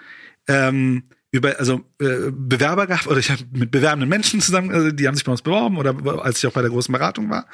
ähm, 0.47 1.03
über 1.36 1.60
also 1.60 1.82
äh, 1.99 2.32
Bewerber 2.32 2.88
gehabt 2.88 3.08
oder 3.08 3.18
ich 3.18 3.30
habe 3.30 3.43
mit 3.51 3.70
bewerbenden 3.70 4.10
Menschen 4.10 4.39
zusammen, 4.41 4.72
also 4.72 4.91
die 4.91 5.08
haben 5.08 5.16
sich 5.16 5.26
bei 5.26 5.32
uns 5.32 5.41
beworben 5.41 5.78
oder 5.78 5.93
als 6.24 6.38
ich 6.38 6.47
auch 6.47 6.53
bei 6.53 6.62
der 6.62 6.72
großen 6.72 6.91
Beratung 6.93 7.30
war 7.30 7.47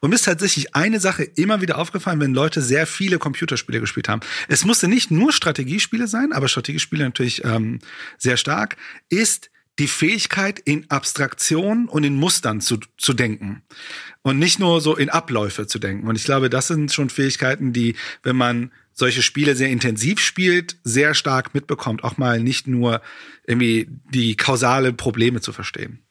und 0.00 0.10
mir 0.10 0.16
ist 0.16 0.24
tatsächlich 0.24 0.74
eine 0.74 0.98
Sache 0.98 1.22
immer 1.22 1.60
wieder 1.60 1.78
aufgefallen, 1.78 2.20
wenn 2.20 2.34
Leute 2.34 2.60
sehr 2.60 2.86
viele 2.86 3.18
Computerspiele 3.18 3.80
gespielt 3.80 4.08
haben. 4.08 4.20
Es 4.48 4.64
musste 4.64 4.88
nicht 4.88 5.10
nur 5.10 5.32
Strategiespiele 5.32 6.08
sein, 6.08 6.32
aber 6.32 6.48
Strategiespiele 6.48 7.04
natürlich 7.04 7.44
ähm, 7.44 7.78
sehr 8.18 8.36
stark 8.36 8.76
ist 9.08 9.50
die 9.78 9.88
Fähigkeit, 9.88 10.58
in 10.58 10.90
Abstraktion 10.90 11.88
und 11.88 12.04
in 12.04 12.16
Mustern 12.16 12.60
zu, 12.60 12.78
zu 12.96 13.12
denken. 13.12 13.62
Und 14.22 14.38
nicht 14.38 14.58
nur 14.58 14.80
so 14.80 14.96
in 14.96 15.08
Abläufe 15.08 15.66
zu 15.66 15.78
denken. 15.78 16.08
Und 16.08 16.16
ich 16.16 16.24
glaube, 16.24 16.50
das 16.50 16.66
sind 16.66 16.92
schon 16.92 17.10
Fähigkeiten, 17.10 17.72
die, 17.72 17.94
wenn 18.22 18.36
man 18.36 18.72
solche 18.92 19.22
Spiele 19.22 19.54
sehr 19.54 19.70
intensiv 19.70 20.18
spielt, 20.18 20.76
sehr 20.82 21.14
stark 21.14 21.54
mitbekommt, 21.54 22.02
auch 22.02 22.18
mal 22.18 22.40
nicht 22.40 22.66
nur 22.66 23.00
irgendwie 23.46 23.88
die 24.12 24.36
kausale 24.36 24.92
Probleme 24.92 25.40
zu 25.40 25.52
verstehen. 25.52 26.02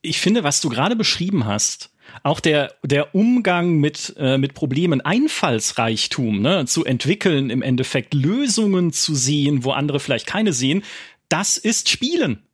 Ich 0.00 0.20
finde, 0.20 0.44
was 0.44 0.60
du 0.60 0.68
gerade 0.68 0.94
beschrieben 0.94 1.44
hast, 1.44 1.90
auch 2.22 2.38
der, 2.38 2.74
der 2.84 3.14
Umgang 3.14 3.76
mit, 3.78 4.14
äh, 4.16 4.38
mit 4.38 4.54
Problemen, 4.54 5.00
Einfallsreichtum 5.00 6.40
ne, 6.40 6.64
zu 6.66 6.84
entwickeln, 6.84 7.50
im 7.50 7.62
Endeffekt 7.62 8.14
Lösungen 8.14 8.92
zu 8.92 9.14
sehen, 9.14 9.64
wo 9.64 9.72
andere 9.72 9.98
vielleicht 9.98 10.26
keine 10.26 10.52
sehen, 10.52 10.84
das 11.28 11.56
ist 11.56 11.88
Spielen. 11.88 12.46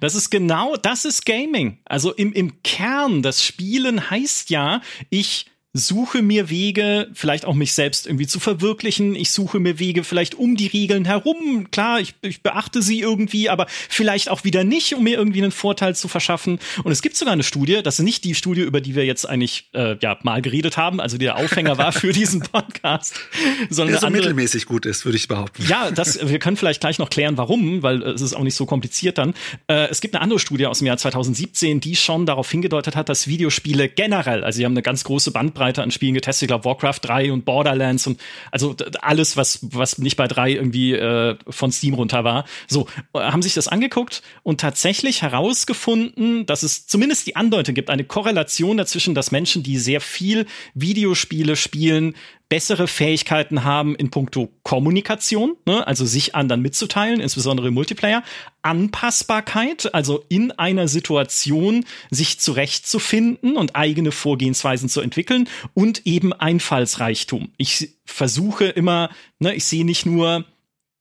Das 0.00 0.14
ist 0.14 0.30
genau, 0.30 0.76
das 0.76 1.04
ist 1.04 1.24
Gaming. 1.24 1.78
Also 1.84 2.12
im, 2.12 2.32
im 2.32 2.62
Kern, 2.62 3.22
das 3.22 3.44
Spielen 3.44 4.10
heißt 4.10 4.50
ja, 4.50 4.82
ich 5.10 5.46
suche 5.74 6.22
mir 6.22 6.48
Wege, 6.48 7.08
vielleicht 7.12 7.44
auch 7.44 7.54
mich 7.54 7.74
selbst 7.74 8.06
irgendwie 8.06 8.26
zu 8.26 8.40
verwirklichen. 8.40 9.14
Ich 9.14 9.30
suche 9.30 9.60
mir 9.60 9.78
Wege 9.78 10.02
vielleicht 10.02 10.34
um 10.34 10.56
die 10.56 10.66
Regeln 10.66 11.04
herum. 11.04 11.70
Klar, 11.70 12.00
ich, 12.00 12.14
ich 12.22 12.42
beachte 12.42 12.80
sie 12.80 13.00
irgendwie, 13.00 13.50
aber 13.50 13.66
vielleicht 13.68 14.30
auch 14.30 14.44
wieder 14.44 14.64
nicht, 14.64 14.94
um 14.94 15.04
mir 15.04 15.18
irgendwie 15.18 15.42
einen 15.42 15.52
Vorteil 15.52 15.94
zu 15.94 16.08
verschaffen. 16.08 16.58
Und 16.84 16.92
es 16.92 17.02
gibt 17.02 17.16
sogar 17.16 17.32
eine 17.32 17.42
Studie, 17.42 17.80
das 17.82 17.98
ist 17.98 18.04
nicht 18.04 18.24
die 18.24 18.34
Studie, 18.34 18.62
über 18.62 18.80
die 18.80 18.94
wir 18.94 19.04
jetzt 19.04 19.28
eigentlich 19.28 19.68
äh, 19.74 19.96
ja 20.00 20.18
mal 20.22 20.40
geredet 20.40 20.78
haben, 20.78 21.00
also 21.00 21.18
der 21.18 21.36
Aufhänger 21.36 21.76
war 21.76 21.92
für 21.92 22.12
diesen 22.12 22.40
Podcast, 22.52 23.20
sondern 23.68 23.92
der 23.92 24.00
so 24.00 24.06
andere, 24.06 24.22
mittelmäßig 24.22 24.64
gut 24.64 24.86
ist, 24.86 25.04
würde 25.04 25.16
ich 25.16 25.28
behaupten. 25.28 25.64
Ja, 25.68 25.90
das 25.90 26.18
wir 26.26 26.38
können 26.38 26.56
vielleicht 26.56 26.80
gleich 26.80 26.98
noch 26.98 27.10
klären, 27.10 27.36
warum, 27.36 27.82
weil 27.82 28.02
äh, 28.02 28.10
es 28.10 28.22
ist 28.22 28.34
auch 28.34 28.42
nicht 28.42 28.56
so 28.56 28.64
kompliziert 28.64 29.18
dann. 29.18 29.34
Äh, 29.66 29.88
es 29.90 30.00
gibt 30.00 30.14
eine 30.14 30.22
andere 30.22 30.38
Studie 30.38 30.66
aus 30.66 30.78
dem 30.78 30.86
Jahr 30.86 30.96
2017, 30.96 31.80
die 31.80 31.94
schon 31.94 32.24
darauf 32.24 32.50
hingedeutet 32.50 32.96
hat, 32.96 33.10
dass 33.10 33.28
Videospiele 33.28 33.90
generell, 33.90 34.44
also 34.44 34.56
sie 34.56 34.64
haben 34.64 34.72
eine 34.72 34.82
ganz 34.82 35.04
große 35.04 35.30
Bandbreite 35.30 35.57
Bandbreite 35.58 35.82
an 35.82 35.90
Spielen 35.90 36.14
getestet. 36.14 36.42
Ich 36.42 36.48
glaube, 36.48 36.64
Warcraft 36.64 37.00
3 37.02 37.32
und 37.32 37.44
Borderlands 37.44 38.06
und 38.06 38.20
also 38.50 38.74
alles, 39.00 39.36
was, 39.36 39.58
was 39.62 39.98
nicht 39.98 40.16
bei 40.16 40.26
3 40.26 40.52
irgendwie 40.52 40.94
äh, 40.94 41.36
von 41.48 41.72
Steam 41.72 41.94
runter 41.94 42.24
war. 42.24 42.44
So, 42.68 42.86
äh, 43.12 43.18
haben 43.18 43.42
sich 43.42 43.54
das 43.54 43.68
angeguckt 43.68 44.22
und 44.42 44.60
tatsächlich 44.60 45.22
herausgefunden, 45.22 46.46
dass 46.46 46.62
es 46.62 46.86
zumindest 46.86 47.26
die 47.26 47.36
Andeutung 47.36 47.74
gibt, 47.74 47.90
eine 47.90 48.04
Korrelation 48.04 48.76
dazwischen, 48.76 49.14
dass 49.14 49.32
Menschen, 49.32 49.62
die 49.62 49.78
sehr 49.78 50.00
viel 50.00 50.46
Videospiele 50.74 51.56
spielen, 51.56 52.14
bessere 52.48 52.88
Fähigkeiten 52.88 53.64
haben 53.64 53.94
in 53.94 54.10
puncto 54.10 54.48
Kommunikation, 54.62 55.56
ne, 55.66 55.86
also 55.86 56.06
sich 56.06 56.34
anderen 56.34 56.62
mitzuteilen, 56.62 57.20
insbesondere 57.20 57.68
im 57.68 57.74
Multiplayer, 57.74 58.22
Anpassbarkeit, 58.62 59.94
also 59.94 60.24
in 60.28 60.52
einer 60.52 60.88
Situation 60.88 61.84
sich 62.10 62.40
zurechtzufinden 62.40 63.56
und 63.56 63.76
eigene 63.76 64.12
Vorgehensweisen 64.12 64.88
zu 64.88 65.00
entwickeln 65.00 65.48
und 65.74 66.06
eben 66.06 66.32
Einfallsreichtum. 66.32 67.52
Ich 67.58 67.90
versuche 68.04 68.64
immer, 68.64 69.10
ne, 69.38 69.54
ich 69.54 69.64
sehe 69.64 69.84
nicht 69.84 70.06
nur 70.06 70.44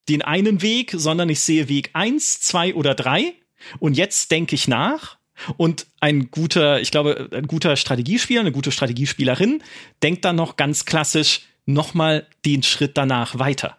den 0.10 0.22
einen 0.22 0.62
Weg, 0.62 0.93
sondern 0.95 1.30
ich 1.30 1.39
sehe 1.39 1.70
Weg 1.70 1.91
eins, 1.93 2.39
zwei 2.39 2.74
oder 2.76 2.95
drei. 2.95 3.34
Und 3.80 3.98
jetzt 3.98 4.32
denke 4.32 4.56
ich 4.56 4.68
nach 4.68 5.16
und 5.58 5.88
ein 6.00 6.32
guter, 6.32 6.82
ich 6.82 6.92
glaube, 6.92 7.30
ein 7.32 7.48
guter 7.48 7.76
Strategiespieler, 7.76 8.42
eine 8.42 8.52
gute 8.52 8.72
Strategiespielerin 8.72 9.64
denkt 10.04 10.26
dann 10.26 10.36
noch 10.36 10.56
ganz 10.56 10.86
klassisch 10.86 11.42
nochmal 11.66 12.28
den 12.46 12.64
Schritt 12.64 12.98
danach 12.98 13.40
weiter. 13.40 13.78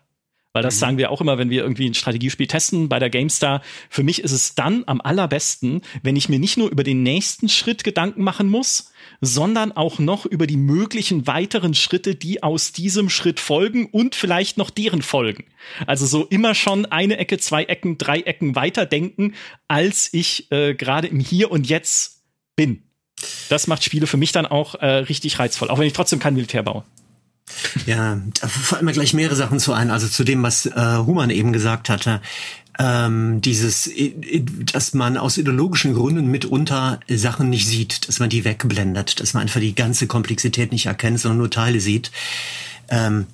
Weil 0.53 0.63
das 0.63 0.77
mhm. 0.77 0.81
sagen 0.81 0.99
wir 0.99 1.11
auch 1.11 1.21
immer, 1.21 1.39
wenn 1.39 1.51
wir 1.51 1.63
irgendwie 1.63 1.89
ein 1.89 1.95
Strategiespiel 1.95 2.47
testen 2.47 2.89
bei 2.89 2.99
der 2.99 3.11
GameStar. 3.11 3.63
Für 3.91 4.03
mich 4.03 4.23
ist 4.23 4.33
es 4.33 4.55
dann 4.55 4.85
am 4.87 5.01
allerbesten, 5.01 5.83
wenn 6.03 6.17
ich 6.17 6.29
mir 6.29 6.39
nicht 6.39 6.57
nur 6.57 6.71
über 6.71 6.85
den 6.85 7.03
nächsten 7.03 7.49
Schritt 7.49 7.85
Gedanken 7.85 8.23
machen 8.23 8.49
muss, 8.49 8.93
sondern 9.21 9.73
auch 9.73 9.99
noch 9.99 10.27
über 10.27 10.47
die 10.47 10.57
möglichen 10.57 11.27
weiteren 11.27 11.75
Schritte, 11.75 12.15
die 12.15 12.43
aus 12.43 12.73
diesem 12.73 13.11
Schritt 13.11 13.41
folgen 13.41 13.87
und 13.87 14.15
vielleicht 14.15 14.57
noch 14.57 14.71
deren 14.71 15.03
folgen. 15.03 15.45
Also 15.87 16.07
so 16.07 16.25
immer 16.25 16.55
schon 16.55 16.87
eine 16.87 17.19
Ecke, 17.19 17.39
zwei 17.39 17.65
Ecken, 17.65 17.99
drei 17.99 18.21
Ecken 18.21 18.55
weiter 18.55 18.87
denken, 18.87 19.35
als 19.67 20.13
ich 20.13 20.51
äh, 20.51 20.75
gerade 20.75 21.09
im 21.09 21.21
Hier 21.21 21.51
und 21.51 21.69
Jetzt 21.69 22.23
bin. 22.57 22.83
Das 23.49 23.67
macht 23.67 23.83
Spiele 23.83 24.07
für 24.07 24.17
mich 24.17 24.33
dann 24.33 24.47
auch 24.47 24.77
äh, 24.77 24.87
richtig 24.87 25.39
reizvoll, 25.39 25.71
auch 25.71 25.79
wenn 25.79 25.87
ich 25.87 25.93
trotzdem 25.93 26.21
kein 26.21 26.35
Militär 26.35 26.63
baue. 26.63 26.85
Ja, 27.87 28.21
da 28.41 28.49
fallen 28.49 28.85
mir 28.85 28.93
gleich 28.93 29.15
mehrere 29.15 29.37
Sachen 29.37 29.59
zu 29.59 29.73
ein. 29.73 29.91
Also 29.91 30.09
zu 30.09 30.25
dem, 30.25 30.43
was 30.43 30.67
äh, 30.67 30.97
Human 30.99 31.31
eben 31.31 31.53
gesagt 31.53 31.89
hatte. 31.89 32.21
Ähm, 32.81 33.41
dieses, 33.41 33.91
dass 34.73 34.95
man 34.95 35.17
aus 35.17 35.37
ideologischen 35.37 35.95
Gründen 35.95 36.31
mitunter 36.31 37.01
Sachen 37.09 37.51
nicht 37.51 37.67
sieht, 37.67 38.07
dass 38.07 38.21
man 38.21 38.31
die 38.31 38.45
wegblendet, 38.45 39.19
dass 39.21 39.35
man 39.35 39.43
einfach 39.43 39.61
die 39.61 39.75
ganze 39.75 40.07
Komplexität 40.07 40.71
nicht 40.71 40.87
erkennt, 40.87 41.19
sondern 41.19 41.39
nur 41.39 41.51
Teile 41.51 41.81
sieht. 41.81 42.13
Ähm, 42.89 43.27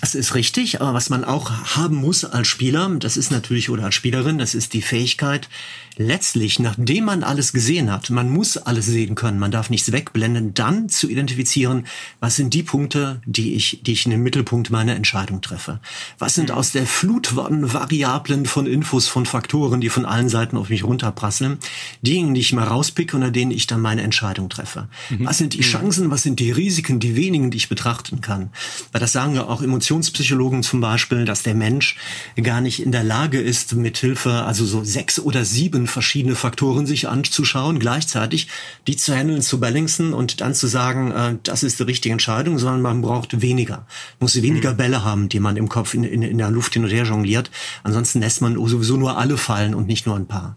das 0.00 0.14
ist 0.14 0.34
richtig, 0.34 0.80
aber 0.80 0.94
was 0.94 1.10
man 1.10 1.24
auch 1.24 1.50
haben 1.76 1.96
muss 1.96 2.24
als 2.24 2.48
Spieler, 2.48 2.88
das 2.98 3.16
ist 3.16 3.30
natürlich 3.30 3.70
oder 3.70 3.84
als 3.84 3.94
Spielerin, 3.94 4.38
das 4.38 4.54
ist 4.54 4.72
die 4.72 4.82
Fähigkeit, 4.82 5.48
letztlich, 5.96 6.58
nachdem 6.58 7.04
man 7.04 7.22
alles 7.22 7.52
gesehen 7.52 7.90
hat, 7.90 8.10
man 8.10 8.30
muss 8.30 8.56
alles 8.56 8.86
sehen 8.86 9.14
können, 9.14 9.38
man 9.38 9.50
darf 9.50 9.70
nichts 9.70 9.92
wegblenden, 9.92 10.52
dann 10.52 10.88
zu 10.88 11.08
identifizieren, 11.08 11.86
was 12.20 12.36
sind 12.36 12.52
die 12.52 12.62
Punkte, 12.62 13.20
die 13.24 13.54
ich, 13.54 13.80
die 13.82 13.92
ich 13.92 14.04
in 14.04 14.10
den 14.10 14.22
Mittelpunkt 14.22 14.70
meiner 14.70 14.94
Entscheidung 14.94 15.40
treffe. 15.40 15.80
Was 16.18 16.34
sind 16.34 16.50
aus 16.50 16.72
der 16.72 16.86
Flut 16.86 17.28
von 17.28 17.72
Variablen, 17.72 18.46
von 18.46 18.66
Infos, 18.66 19.08
von 19.08 19.24
Faktoren, 19.24 19.80
die 19.80 19.88
von 19.88 20.04
allen 20.04 20.28
Seiten 20.28 20.56
auf 20.56 20.68
mich 20.68 20.84
runterprasseln, 20.84 21.58
diejenigen, 22.02 22.34
die 22.34 22.40
ich 22.42 22.52
mal 22.52 22.64
rauspicke 22.64 23.16
und 23.16 23.22
an 23.22 23.32
denen 23.32 23.50
ich 23.50 23.66
dann 23.66 23.80
meine 23.80 24.02
Entscheidung 24.02 24.50
treffe. 24.50 24.88
Mhm. 25.10 25.26
Was 25.26 25.38
sind 25.38 25.54
die 25.54 25.58
mhm. 25.58 25.62
Chancen, 25.62 26.10
was 26.10 26.22
sind 26.22 26.40
die 26.40 26.50
Risiken, 26.50 27.00
die 27.00 27.16
wenigen, 27.16 27.50
die 27.50 27.56
ich 27.56 27.68
betrachten 27.70 28.20
kann? 28.20 28.50
Weil 28.92 29.00
das 29.00 29.12
sagen 29.12 29.34
ja 29.34 29.44
auch 29.44 29.62
Emotionspsychologen 29.62 30.62
zum 30.62 30.80
Beispiel, 30.80 31.24
dass 31.24 31.42
der 31.42 31.54
Mensch 31.54 31.96
gar 32.42 32.60
nicht 32.60 32.82
in 32.82 32.92
der 32.92 33.04
Lage 33.04 33.40
ist, 33.40 33.74
mit 33.74 33.96
Hilfe, 33.96 34.44
also 34.44 34.66
so 34.66 34.84
sechs 34.84 35.18
oder 35.18 35.44
sieben 35.44 35.85
verschiedene 35.86 36.34
Faktoren 36.34 36.86
sich 36.86 37.08
anzuschauen, 37.08 37.78
gleichzeitig 37.78 38.48
die 38.86 38.96
zu 38.96 39.14
handeln, 39.14 39.42
zu 39.42 39.60
balancen 39.60 40.12
und 40.12 40.40
dann 40.40 40.54
zu 40.54 40.66
sagen, 40.66 41.10
äh, 41.12 41.36
das 41.42 41.62
ist 41.62 41.78
die 41.78 41.84
richtige 41.84 42.12
Entscheidung, 42.12 42.58
sondern 42.58 42.82
man 42.82 43.02
braucht 43.02 43.40
weniger. 43.42 43.86
muss 44.20 44.40
weniger 44.42 44.72
mhm. 44.72 44.76
Bälle 44.76 45.04
haben, 45.04 45.28
die 45.28 45.40
man 45.40 45.56
im 45.56 45.68
Kopf 45.68 45.94
in, 45.94 46.04
in, 46.04 46.22
in 46.22 46.38
der 46.38 46.50
Luft 46.50 46.74
hin 46.74 46.84
und 46.84 46.90
her 46.90 47.04
jongliert. 47.04 47.50
Ansonsten 47.82 48.20
lässt 48.20 48.40
man 48.40 48.54
sowieso 48.66 48.96
nur 48.96 49.18
alle 49.18 49.36
fallen 49.36 49.74
und 49.74 49.86
nicht 49.86 50.06
nur 50.06 50.16
ein 50.16 50.26
paar. 50.26 50.56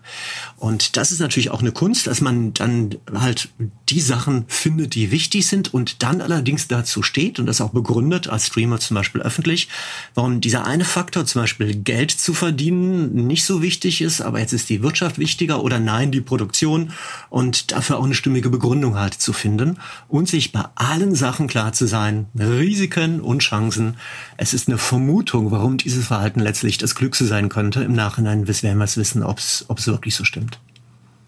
Und 0.58 0.98
das 0.98 1.12
ist 1.12 1.20
natürlich 1.20 1.52
auch 1.52 1.62
eine 1.62 1.72
Kunst, 1.72 2.08
dass 2.08 2.22
man 2.22 2.54
dann 2.54 2.96
halt 3.14 3.50
die 3.90 4.02
Sachen 4.02 4.46
findet, 4.48 4.96
die 4.96 5.12
wichtig 5.12 5.48
sind 5.48 5.74
und 5.74 6.04
dann 6.04 6.22
allerdings 6.22 6.68
dazu 6.68 7.04
steht 7.04 7.40
und 7.40 7.46
das 7.46 7.62
auch 7.62 7.72
begründet, 7.72 8.28
als 8.28 8.48
Streamer 8.48 8.80
zum 8.80 8.96
Beispiel 8.96 9.22
öffentlich, 9.22 9.68
warum 10.16 10.42
dieser 10.42 10.66
eine 10.66 10.86
Faktor, 10.86 11.26
zum 11.26 11.42
Beispiel 11.42 11.76
Geld 11.76 12.12
zu 12.12 12.34
verdienen, 12.34 13.28
nicht 13.28 13.46
so 13.46 13.62
wichtig 13.62 14.02
ist, 14.02 14.22
aber 14.22 14.40
jetzt 14.40 14.54
ist 14.54 14.70
die 14.70 14.82
Wirtschaft 14.82 15.19
wichtiger 15.20 15.64
oder 15.64 15.80
nein, 15.80 16.12
die 16.12 16.22
Produktion 16.22 16.92
und 17.30 17.72
dafür 17.72 18.00
auch 18.00 18.06
eine 18.06 18.16
stimmige 18.16 18.50
Begründung 18.50 18.98
halt 18.98 19.14
zu 19.14 19.34
finden 19.34 19.78
und 20.08 20.28
sich 20.28 20.52
bei 20.52 20.66
allen 20.76 21.16
Sachen 21.16 21.48
klar 21.48 21.74
zu 21.74 21.86
sein, 21.86 22.28
Risiken 22.38 23.22
und 23.22 23.40
Chancen. 23.40 23.98
Es 24.38 24.54
ist 24.54 24.68
eine 24.68 24.78
Vermutung, 24.78 25.52
warum 25.52 25.78
dieses 25.78 26.08
Verhalten 26.08 26.40
letztlich 26.40 26.78
das 26.78 26.96
Klügste 26.96 27.26
sein 27.26 27.50
könnte. 27.50 27.84
Im 27.84 27.94
Nachhinein 27.94 28.48
werden 28.48 28.78
wir 28.78 28.84
es 28.84 28.98
wissen, 28.98 29.24
ob 29.24 29.38
es 29.38 29.66
wirklich 29.68 30.16
so 30.16 30.24
stimmt. 30.24 30.60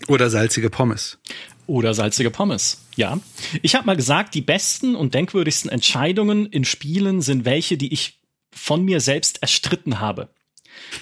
Oder 0.08 0.30
salzige 0.30 0.70
Pommes. 0.70 1.20
Oder 1.68 1.94
salzige 1.94 2.32
Pommes. 2.32 2.82
Ja. 2.96 3.20
Ich 3.62 3.76
habe 3.76 3.86
mal 3.86 3.96
gesagt, 3.96 4.34
die 4.34 4.42
besten 4.42 4.96
und 4.96 5.14
denkwürdigsten 5.14 5.70
Entscheidungen 5.70 6.48
in 6.48 6.66
Spielen 6.66 7.22
sind 7.22 7.46
welche, 7.46 7.78
die 7.78 7.94
ich 7.94 8.20
von 8.54 8.84
mir 8.84 9.00
selbst 9.00 9.42
erstritten 9.42 10.00
habe. 10.00 10.30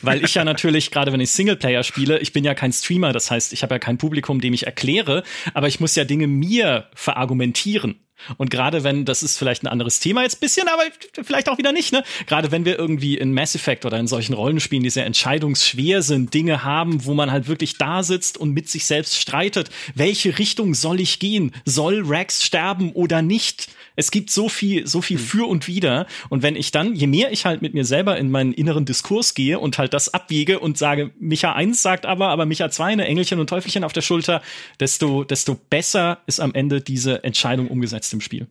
Weil 0.01 0.23
ich 0.23 0.35
ja 0.35 0.43
natürlich, 0.43 0.91
gerade 0.91 1.11
wenn 1.11 1.19
ich 1.19 1.31
Singleplayer 1.31 1.83
spiele, 1.83 2.19
ich 2.19 2.33
bin 2.33 2.43
ja 2.43 2.53
kein 2.53 2.71
Streamer, 2.71 3.11
das 3.11 3.31
heißt, 3.31 3.53
ich 3.53 3.63
habe 3.63 3.75
ja 3.75 3.79
kein 3.79 3.97
Publikum, 3.97 4.39
dem 4.41 4.53
ich 4.53 4.65
erkläre, 4.65 5.23
aber 5.53 5.67
ich 5.67 5.79
muss 5.79 5.95
ja 5.95 6.05
Dinge 6.05 6.27
mir 6.27 6.87
verargumentieren. 6.93 7.99
Und 8.37 8.49
gerade 8.49 8.83
wenn, 8.83 9.05
das 9.05 9.23
ist 9.23 9.37
vielleicht 9.37 9.63
ein 9.63 9.67
anderes 9.67 9.99
Thema 9.99 10.23
jetzt 10.23 10.41
bisschen, 10.41 10.67
aber 10.67 10.83
vielleicht 11.23 11.49
auch 11.49 11.57
wieder 11.57 11.71
nicht, 11.71 11.93
ne? 11.93 12.03
Gerade 12.27 12.51
wenn 12.51 12.65
wir 12.65 12.77
irgendwie 12.77 13.17
in 13.17 13.33
Mass 13.33 13.55
Effect 13.55 13.85
oder 13.85 13.97
in 13.97 14.07
solchen 14.07 14.33
Rollenspielen, 14.33 14.83
die 14.83 14.89
sehr 14.89 15.05
entscheidungsschwer 15.05 16.01
sind, 16.01 16.33
Dinge 16.33 16.63
haben, 16.63 17.05
wo 17.05 17.13
man 17.13 17.31
halt 17.31 17.47
wirklich 17.47 17.77
da 17.77 18.03
sitzt 18.03 18.37
und 18.37 18.51
mit 18.51 18.69
sich 18.69 18.85
selbst 18.85 19.17
streitet, 19.17 19.69
welche 19.95 20.37
Richtung 20.37 20.73
soll 20.73 20.99
ich 20.99 21.19
gehen? 21.19 21.53
Soll 21.65 22.03
Rex 22.05 22.43
sterben 22.43 22.91
oder 22.91 23.21
nicht? 23.21 23.69
Es 23.99 24.11
gibt 24.11 24.29
so 24.29 24.47
viel, 24.47 24.87
so 24.87 25.01
viel 25.01 25.17
hm. 25.17 25.25
für 25.25 25.49
und 25.49 25.67
wider. 25.67 26.07
Und 26.29 26.41
wenn 26.41 26.55
ich 26.55 26.71
dann, 26.71 26.95
je 26.95 27.05
mehr 27.05 27.33
ich 27.33 27.45
halt 27.45 27.61
mit 27.61 27.73
mir 27.73 27.83
selber 27.83 28.17
in 28.17 28.31
meinen 28.31 28.53
inneren 28.53 28.85
Diskurs 28.85 29.33
gehe 29.33 29.59
und 29.59 29.77
halt 29.77 29.93
das 29.93 30.13
abwiege 30.13 30.59
und 30.59 30.77
sage, 30.77 31.11
Micha 31.19 31.51
1 31.51 31.81
sagt 31.81 32.05
aber, 32.05 32.29
aber 32.29 32.45
Micha 32.45 32.71
2 32.71 32.93
eine 32.93 33.05
Engelchen 33.05 33.41
und 33.41 33.49
Teufelchen 33.49 33.83
auf 33.83 33.91
der 33.91 34.01
Schulter, 34.01 34.41
desto, 34.79 35.25
desto 35.25 35.55
besser 35.55 36.19
ist 36.27 36.39
am 36.39 36.53
Ende 36.53 36.79
diese 36.79 37.25
Entscheidung 37.25 37.67
umgesetzt 37.67 38.13
im 38.13 38.21
Spiel. 38.21 38.47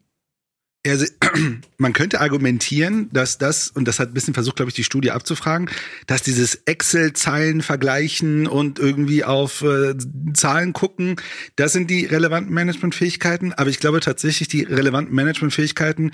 Also, 0.91 1.07
man 1.79 1.93
könnte 1.93 2.21
argumentieren, 2.21 3.09
dass 3.13 3.39
das, 3.39 3.69
und 3.69 3.87
das 3.87 3.99
hat 3.99 4.09
ein 4.09 4.15
bisschen 4.15 4.35
versucht, 4.35 4.57
glaube 4.57 4.71
ich, 4.71 4.75
die 4.75 4.85
Studie 4.85 5.11
abzufragen, 5.11 5.71
dass 6.07 6.23
dieses 6.23 6.55
Excel-Zeilen 6.67 7.63
vergleichen 7.63 8.47
und 8.47 8.79
irgendwie 8.79 9.25
auf 9.25 9.63
äh, 9.63 9.95
Zahlen 10.35 10.73
gucken, 10.73 11.17
das 11.57 11.73
sind 11.73 11.91
die 11.91 12.05
relevanten 12.07 12.53
Managementfähigkeiten. 12.55 13.53
Aber 13.53 13.71
ich 13.71 13.81
glaube 13.81 14.01
tatsächlich, 14.01 14.49
die 14.49 14.63
relevanten 14.63 15.15
Managementfähigkeiten 15.15 16.13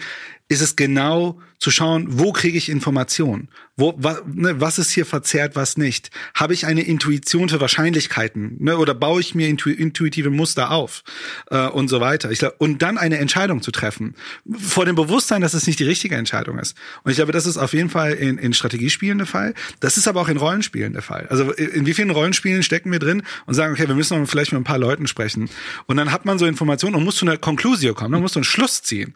ist 0.49 0.61
es 0.61 0.77
genau 0.77 1.41
zu 1.59 1.71
schauen, 1.71 2.07
wo 2.19 2.33
kriege 2.33 2.59
ich 2.59 2.69
Informationen? 2.69 3.49
Wo, 3.77 3.95
wa, 3.97 4.21
ne, 4.27 4.61
was 4.61 4.79
ist 4.79 4.91
hier 4.91 5.07
verzerrt, 5.07 5.57
was 5.57 5.79
nicht? 5.79 6.11
Habe 6.35 6.53
ich 6.53 6.67
eine 6.67 6.83
Intuition 6.83 7.49
für 7.49 7.61
Wahrscheinlichkeiten? 7.61 8.57
Ne, 8.59 8.77
oder 8.77 8.95
baue 8.95 9.21
ich 9.21 9.35
mir 9.35 9.49
intu 9.49 9.71
intuitive 9.71 10.29
Muster 10.29 10.71
auf? 10.71 11.03
Äh, 11.51 11.69
und 11.69 11.89
so 11.89 12.01
weiter. 12.01 12.31
Ich 12.31 12.41
glaub, 12.41 12.55
und 12.59 12.83
dann 12.83 12.99
eine 12.99 13.17
Entscheidung 13.17 13.63
zu 13.63 13.71
treffen. 13.71 14.15
Vor 14.59 14.85
dem 14.85 14.95
Bewusstsein, 14.95 15.41
dass 15.41 15.55
es 15.55 15.67
nicht 15.67 15.79
die 15.79 15.85
richtige 15.85 16.17
Entscheidung 16.17 16.59
ist. 16.59 16.77
Und 17.03 17.13
ich 17.13 17.17
glaube, 17.17 17.33
das 17.33 17.47
ist 17.47 17.57
auf 17.57 17.73
jeden 17.73 17.89
Fall 17.89 18.13
in, 18.13 18.37
in 18.37 18.53
Strategiespielen 18.53 19.17
der 19.17 19.27
Fall. 19.27 19.55
Das 19.81 19.97
ist 19.97 20.07
aber 20.07 20.21
auch 20.21 20.29
in 20.29 20.37
Rollenspielen 20.37 20.93
der 20.93 21.03
Fall. 21.03 21.27
Also 21.31 21.51
in 21.53 21.87
wie 21.87 21.95
vielen 21.95 22.11
Rollenspielen 22.11 22.63
stecken 22.63 22.93
wir 22.93 22.99
drin 22.99 23.23
und 23.47 23.55
sagen, 23.55 23.73
okay, 23.73 23.89
wir 23.89 23.95
müssen 23.95 24.21
noch 24.21 24.29
vielleicht 24.29 24.53
mit 24.53 24.61
ein 24.61 24.65
paar 24.65 24.79
Leuten 24.79 25.07
sprechen. 25.07 25.49
Und 25.87 25.97
dann 25.97 26.13
hat 26.13 26.27
man 26.27 26.39
so 26.39 26.45
Informationen 26.45 26.97
und 26.97 27.05
muss 27.05 27.17
zu 27.17 27.25
einer 27.25 27.39
Konklusion 27.39 27.95
kommen, 27.95 28.11
man 28.11 28.21
muss 28.21 28.35
so 28.35 28.41
einen 28.41 28.45
Schluss 28.45 28.83
ziehen. 28.83 29.15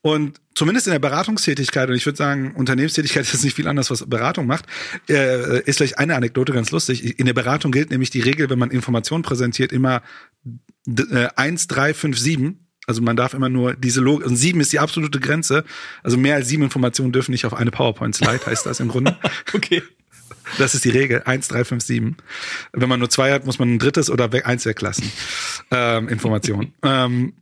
Und 0.00 0.40
zumindest 0.58 0.88
in 0.88 0.92
der 0.92 0.98
Beratungstätigkeit, 0.98 1.88
und 1.88 1.94
ich 1.94 2.04
würde 2.04 2.16
sagen, 2.16 2.52
Unternehmenstätigkeit 2.56 3.22
ist 3.32 3.44
nicht 3.44 3.54
viel 3.54 3.68
anders, 3.68 3.90
was 3.90 4.04
Beratung 4.06 4.46
macht, 4.46 4.66
äh, 5.08 5.62
ist 5.62 5.78
vielleicht 5.78 5.98
eine 5.98 6.16
Anekdote 6.16 6.52
ganz 6.52 6.70
lustig. 6.72 7.18
In 7.18 7.26
der 7.26 7.32
Beratung 7.32 7.70
gilt 7.70 7.90
nämlich 7.90 8.10
die 8.10 8.20
Regel, 8.20 8.50
wenn 8.50 8.58
man 8.58 8.70
Informationen 8.70 9.22
präsentiert, 9.22 9.72
immer 9.72 10.02
äh, 10.86 11.28
1, 11.36 11.68
3, 11.68 11.94
5, 11.94 12.18
7. 12.18 12.66
Also 12.86 13.02
man 13.02 13.16
darf 13.16 13.34
immer 13.34 13.48
nur 13.48 13.74
diese 13.74 14.00
Logik, 14.00 14.26
und 14.26 14.36
sieben 14.36 14.60
ist 14.60 14.72
die 14.72 14.78
absolute 14.78 15.20
Grenze. 15.20 15.64
Also 16.02 16.16
mehr 16.16 16.34
als 16.34 16.48
sieben 16.48 16.64
Informationen 16.64 17.12
dürfen 17.12 17.32
nicht 17.32 17.44
auf 17.44 17.54
eine 17.54 17.70
PowerPoint-Slide, 17.70 18.46
heißt 18.46 18.66
das 18.66 18.80
im 18.80 18.88
Grunde. 18.88 19.16
okay. 19.54 19.82
Das 20.56 20.74
ist 20.74 20.84
die 20.84 20.90
Regel. 20.90 21.22
Eins, 21.24 21.48
drei, 21.48 21.64
fünf, 21.64 21.84
sieben. 21.84 22.16
Wenn 22.72 22.88
man 22.88 22.98
nur 22.98 23.10
zwei 23.10 23.32
hat, 23.32 23.44
muss 23.44 23.58
man 23.58 23.74
ein 23.74 23.78
drittes 23.78 24.10
oder 24.10 24.30
eins 24.46 24.64
weglassen. 24.64 25.12
Ähm, 25.70 26.08
Information. 26.08 26.72
ähm, 26.82 27.34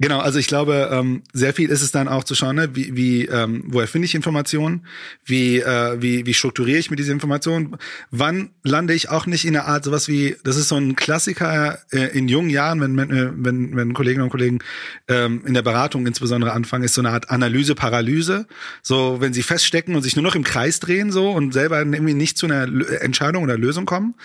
Genau, 0.00 0.18
also 0.18 0.40
ich 0.40 0.48
glaube, 0.48 0.90
ähm, 0.90 1.22
sehr 1.32 1.54
viel 1.54 1.70
ist 1.70 1.80
es 1.80 1.92
dann 1.92 2.08
auch 2.08 2.24
zu 2.24 2.34
schauen, 2.34 2.56
ne, 2.56 2.74
wie, 2.74 2.96
wie 2.96 3.26
ähm, 3.26 3.62
woher 3.68 3.86
finde 3.86 4.06
ich 4.06 4.16
Informationen, 4.16 4.86
wie, 5.24 5.60
äh, 5.60 6.02
wie, 6.02 6.26
wie 6.26 6.34
strukturiere 6.34 6.80
ich 6.80 6.90
mir 6.90 6.96
diese 6.96 7.12
Informationen, 7.12 7.76
wann 8.10 8.50
lande 8.64 8.92
ich 8.92 9.08
auch 9.08 9.26
nicht 9.26 9.44
in 9.44 9.56
einer 9.56 9.66
Art 9.66 9.84
sowas 9.84 10.08
wie, 10.08 10.34
das 10.42 10.56
ist 10.56 10.68
so 10.68 10.76
ein 10.76 10.96
Klassiker 10.96 11.78
äh, 11.92 12.16
in 12.18 12.26
jungen 12.26 12.50
Jahren, 12.50 12.80
wenn, 12.80 12.96
wenn, 12.96 13.44
wenn, 13.44 13.76
wenn 13.76 13.94
Kolleginnen 13.94 14.24
und 14.24 14.30
Kollegen 14.30 14.58
ähm, 15.06 15.42
in 15.46 15.54
der 15.54 15.62
Beratung 15.62 16.08
insbesondere 16.08 16.52
anfangen, 16.52 16.82
ist 16.82 16.94
so 16.94 17.00
eine 17.00 17.10
Art 17.10 17.30
Analyse-Paralyse. 17.30 18.46
So, 18.82 19.20
wenn 19.20 19.32
sie 19.32 19.44
feststecken 19.44 19.94
und 19.94 20.02
sich 20.02 20.16
nur 20.16 20.24
noch 20.24 20.34
im 20.34 20.42
Kreis 20.44 20.80
drehen 20.80 21.12
so 21.12 21.30
und 21.30 21.52
selber 21.52 21.78
irgendwie 21.78 22.14
nicht 22.14 22.36
zu 22.36 22.46
einer 22.46 22.66
Entscheidung 23.00 23.44
oder 23.44 23.56
Lösung 23.56 23.86
kommen, 23.86 24.16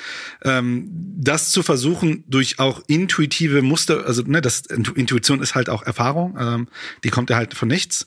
ähm, 0.44 0.90
das 1.16 1.52
zu 1.52 1.62
versuchen 1.62 2.24
durch 2.28 2.58
auch 2.58 2.82
intuitive 2.88 3.62
Muster, 3.62 4.08
also 4.08 4.24
ne, 4.24 4.42
das 4.42 4.62
Intuition 4.62 5.42
ist 5.44 5.54
halt 5.54 5.59
halt 5.60 5.70
auch 5.70 5.84
Erfahrung, 5.84 6.38
ähm, 6.40 6.68
die 7.04 7.10
kommt 7.10 7.30
ja 7.30 7.36
halt 7.36 7.54
von 7.54 7.68
nichts. 7.68 8.06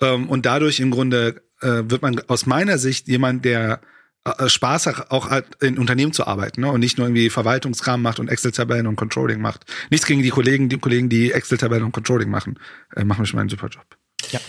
Ähm, 0.00 0.28
und 0.28 0.46
dadurch 0.46 0.80
im 0.80 0.90
Grunde 0.90 1.42
äh, 1.60 1.82
wird 1.84 2.02
man 2.02 2.20
aus 2.28 2.46
meiner 2.46 2.78
Sicht 2.78 3.08
jemand, 3.08 3.44
der 3.44 3.80
äh, 4.24 4.48
Spaß 4.48 4.86
hat, 4.86 5.10
auch 5.10 5.30
halt 5.30 5.46
in 5.60 5.78
Unternehmen 5.78 6.12
zu 6.12 6.26
arbeiten 6.26 6.60
ne? 6.60 6.70
und 6.70 6.80
nicht 6.80 6.96
nur 6.96 7.06
irgendwie 7.08 7.28
Verwaltungskram 7.28 8.00
macht 8.00 8.20
und 8.20 8.28
Excel-Tabellen 8.28 8.86
und 8.86 8.96
Controlling 8.96 9.40
macht. 9.40 9.64
Nichts 9.90 10.06
gegen 10.06 10.22
die 10.22 10.30
Kollegen, 10.30 10.68
die 10.68 10.78
Kollegen, 10.78 11.08
die 11.08 11.32
Excel-Tabellen 11.32 11.84
und 11.84 11.92
Controlling 11.92 12.30
machen, 12.30 12.58
äh, 12.94 13.04
machen 13.04 13.26
schon 13.26 13.36
mal 13.36 13.42
einen 13.42 13.50
super 13.50 13.68
Job. 13.68 13.84
Ja. 14.30 14.40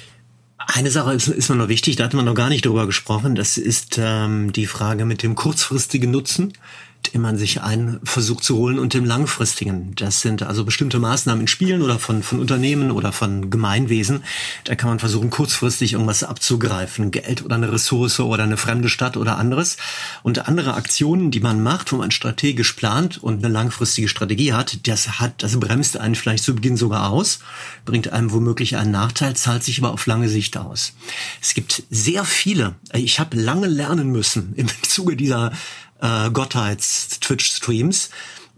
Eine 0.66 0.92
Sache 0.92 1.14
ist, 1.14 1.28
ist 1.28 1.50
mir 1.50 1.56
noch 1.56 1.68
wichtig, 1.68 1.98
da 1.98 2.06
hat 2.06 2.14
man 2.14 2.24
noch 2.24 2.36
gar 2.36 2.50
nicht 2.50 2.66
drüber 2.66 2.86
gesprochen. 2.86 3.36
Das 3.36 3.58
ist 3.58 3.98
ähm, 4.00 4.54
die 4.54 4.66
Frage 4.66 5.06
mit 5.06 5.22
dem 5.22 5.36
kurzfristigen 5.36 6.10
Nutzen 6.10 6.54
den 7.08 7.22
man 7.22 7.38
sich 7.38 7.62
ein 7.62 8.00
versucht 8.04 8.44
zu 8.44 8.58
holen 8.58 8.80
und 8.80 8.94
dem 8.94 9.06
langfristigen. 9.06 9.94
Das 9.96 10.22
sind 10.22 10.44
also 10.44 10.66
bestimmte 10.66 11.00
Maßnahmen 11.00 11.42
in 11.42 11.48
Spielen 11.48 11.82
oder 11.82 12.00
von, 12.00 12.24
von 12.24 12.40
Unternehmen 12.40 12.92
oder 12.92 13.12
von 13.12 13.50
Gemeinwesen. 13.50 14.24
Da 14.64 14.76
kann 14.76 14.90
man 14.90 15.00
versuchen, 15.00 15.30
kurzfristig 15.30 15.94
irgendwas 15.94 16.24
abzugreifen. 16.24 17.12
Geld 17.12 17.44
oder 17.44 17.56
eine 17.56 17.72
Ressource 17.72 18.20
oder 18.20 18.44
eine 18.44 18.58
fremde 18.58 18.90
Stadt 18.90 19.18
oder 19.18 19.38
anderes. 19.38 19.78
Und 20.24 20.48
andere 20.48 20.76
Aktionen, 20.76 21.32
die 21.32 21.40
man 21.40 21.62
macht, 21.62 21.92
wo 21.92 21.98
man 21.98 22.12
strategisch 22.12 22.74
plant 22.74 23.22
und 23.22 23.44
eine 23.44 23.54
langfristige 23.54 24.08
Strategie 24.08 24.54
hat, 24.54 24.88
das 24.88 25.20
hat, 25.20 25.44
das 25.44 25.60
bremst 25.60 25.98
einen 25.98 26.16
vielleicht 26.16 26.44
zu 26.44 26.56
Beginn 26.56 26.78
sogar 26.78 27.10
aus, 27.10 27.40
bringt 27.86 28.12
einem 28.12 28.32
womöglich 28.32 28.78
einen 28.78 28.92
Nachteil, 28.92 29.36
zahlt 29.36 29.64
sich 29.64 29.80
aber 29.80 29.92
auf 29.92 30.06
lange 30.06 30.30
Sicht 30.30 30.58
aus. 30.58 30.94
Es 31.42 31.54
gibt 31.54 31.84
sehr 31.90 32.24
viele, 32.24 32.76
ich 32.94 33.20
habe 33.20 33.38
lange 33.38 33.68
lernen 33.68 34.10
müssen 34.10 34.54
im 34.56 34.68
Zuge 34.82 35.16
dieser 35.16 35.52
äh, 36.04 36.30
Gottheits-Twitch-Streams, 36.30 38.10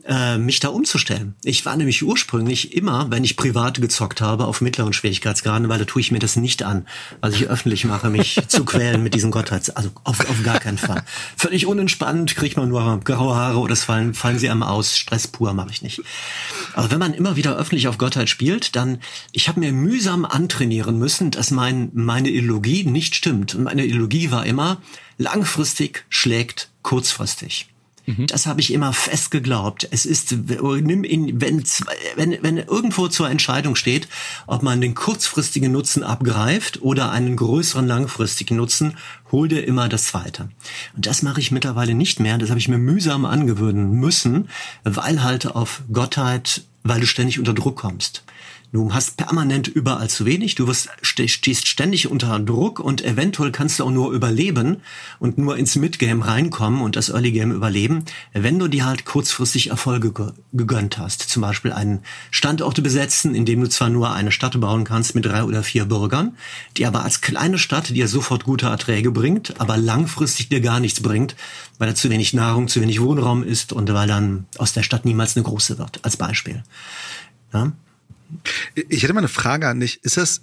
äh, 0.06 0.38
mich 0.38 0.60
da 0.60 0.70
umzustellen. 0.70 1.36
Ich 1.44 1.66
war 1.66 1.76
nämlich 1.76 2.04
ursprünglich 2.04 2.76
immer, 2.76 3.10
wenn 3.10 3.24
ich 3.24 3.38
privat 3.38 3.82
gezockt 3.82 4.22
habe, 4.22 4.46
auf 4.46 4.62
mittleren 4.62 4.94
Schwierigkeitsgraden, 4.94 5.68
weil 5.68 5.80
da 5.80 5.86
tue 5.86 6.00
ich 6.00 6.12
mir 6.12 6.20
das 6.20 6.36
nicht 6.36 6.64
an, 6.64 6.88
was 7.22 7.34
ich 7.34 7.48
öffentlich 7.48 7.86
mache, 7.86 8.10
mich 8.10 8.40
zu 8.48 8.66
quälen 8.66 9.02
mit 9.02 9.16
diesen 9.16 9.32
Gottheits. 9.32 9.72
Also 9.72 9.90
auf, 10.04 10.20
auf 10.30 10.44
gar 10.44 10.60
keinen 10.60 10.78
Fall. 10.78 11.04
Völlig 11.36 11.66
unentspannt, 11.66 12.36
kriegt 12.36 12.58
man 12.58 12.70
nur 12.70 13.00
graue 13.04 13.36
Haare 13.36 13.58
oder 13.58 13.74
es 13.74 13.84
fallen, 13.84 14.14
fallen 14.14 14.38
sie 14.38 14.50
einem 14.50 14.64
aus. 14.64 14.98
Stress 14.98 15.28
pur 15.28 15.54
mache 15.54 15.72
ich 15.72 15.82
nicht. 15.82 16.02
Aber 16.74 16.92
wenn 16.92 17.00
man 17.00 17.14
immer 17.14 17.36
wieder 17.36 17.56
öffentlich 17.56 17.88
auf 17.88 17.98
Gottheit 17.98 18.30
spielt, 18.30 18.76
dann, 18.76 19.00
ich 19.32 19.48
habe 19.48 19.60
mir 19.60 19.72
mühsam 19.72 20.26
antrainieren 20.26 21.00
müssen, 21.00 21.32
dass 21.32 21.52
mein, 21.52 21.90
meine 21.94 22.30
Ideologie 22.30 22.84
nicht 22.84 23.16
stimmt. 23.16 23.56
Und 23.56 23.64
meine 23.64 23.86
Ideologie 23.86 24.30
war 24.32 24.46
immer, 24.46 24.82
langfristig 25.18 26.06
schlägt 26.10 26.70
kurzfristig. 26.84 27.68
Mhm. 28.06 28.28
Das 28.28 28.46
habe 28.46 28.62
ich 28.62 28.72
immer 28.72 28.94
fest 28.94 29.32
geglaubt. 29.32 29.88
Es 29.92 30.06
ist, 30.06 30.32
nimm 30.32 31.04
in, 31.04 31.42
wenn, 31.42 31.64
wenn, 32.16 32.38
wenn 32.42 32.58
irgendwo 32.58 33.08
zur 33.08 33.30
Entscheidung 33.30 33.76
steht, 33.76 34.08
ob 34.48 34.64
man 34.64 34.82
den 34.82 34.96
kurzfristigen 34.96 35.72
Nutzen 35.72 36.04
abgreift 36.04 36.82
oder 36.82 37.12
einen 37.12 37.36
größeren 37.36 37.88
langfristigen 37.88 38.58
Nutzen, 38.58 38.98
hol 39.32 39.48
dir 39.48 39.66
immer 39.66 39.90
das 39.90 40.06
Zweite. 40.06 40.50
Und 40.96 41.06
das 41.06 41.24
mache 41.24 41.40
ich 41.40 41.52
mittlerweile 41.52 41.96
nicht 41.96 42.20
mehr. 42.20 42.38
Das 42.38 42.50
habe 42.50 42.60
ich 42.60 42.68
mir 42.68 42.78
mühsam 42.78 43.26
angewöhnen 43.26 43.92
müssen, 43.92 44.50
weil 44.84 45.24
halt 45.24 45.48
auf 45.48 45.82
Gottheit, 45.92 46.62
weil 46.84 47.00
du 47.00 47.08
ständig 47.08 47.40
unter 47.40 47.54
Druck 47.54 47.78
kommst. 47.78 48.24
Du 48.76 48.94
hast 48.94 49.16
permanent 49.16 49.70
überall 49.70 50.10
zu 50.10 50.26
wenig, 50.26 50.56
du 50.56 50.68
wirst, 50.68 50.90
stehst 51.02 51.66
ständig 51.66 52.12
unter 52.12 52.38
Druck 52.42 52.82
und 52.82 53.06
eventuell 53.06 53.54
kannst 53.54 53.80
du 53.80 53.86
auch 53.86 53.90
nur 53.90 54.12
überleben 54.12 54.82
und 55.18 55.38
nur 55.38 55.56
ins 55.56 55.78
Midgame 55.78 56.28
reinkommen 56.28 56.82
und 56.82 56.98
das 56.98 57.08
Early 57.08 57.32
Game 57.32 57.54
überleben, 57.54 58.04
wenn 58.34 58.60
du 58.60 58.68
dir 58.68 58.86
halt 58.86 59.06
kurzfristig 59.06 59.70
Erfolge 59.70 60.34
gegönnt 60.52 60.98
hast. 60.98 61.22
Zum 61.22 61.42
Beispiel 61.42 61.72
einen 61.72 62.02
Standort 62.32 62.84
besetzen, 62.84 63.34
in 63.34 63.46
dem 63.46 63.62
du 63.62 63.70
zwar 63.70 63.88
nur 63.88 64.12
eine 64.12 64.34
Stadt 64.34 64.60
bauen 64.60 64.84
kannst 64.84 65.16
mit 65.16 65.24
drei 65.24 65.46
oder 65.46 65.64
vier 65.64 65.86
Bürgern, 65.86 66.36
die 66.76 66.86
aber 66.86 67.06
als 67.06 67.22
kleine 67.22 67.58
Stadt 67.58 67.92
dir 67.92 68.10
sofort 68.10 68.44
gute 68.44 68.66
Erträge 68.66 69.10
bringt, 69.10 69.62
aber 69.62 69.78
langfristig 69.78 70.50
dir 70.50 70.60
gar 70.60 70.82
nichts 70.82 71.00
bringt, 71.00 71.38
weil 71.78 71.88
da 71.88 71.96
zu 71.96 72.10
wenig 72.10 72.34
Nahrung, 72.34 72.68
zu 72.68 72.82
wenig 72.82 73.00
Wohnraum 73.00 73.42
ist 73.42 73.72
und 73.72 73.94
weil 73.94 74.10
dann 74.10 74.48
aus 74.58 74.74
der 74.74 74.84
Stadt 74.84 75.06
niemals 75.06 75.38
eine 75.38 75.46
große 75.46 75.78
wird, 75.78 76.04
als 76.04 76.18
Beispiel. 76.18 76.62
Ja? 77.54 77.72
Ich 78.76 79.04
hätte 79.04 79.14
mal 79.14 79.20
eine 79.20 79.28
Frage 79.28 79.68
an 79.68 79.80
dich. 79.80 80.04
Ist 80.04 80.18
das 80.18 80.42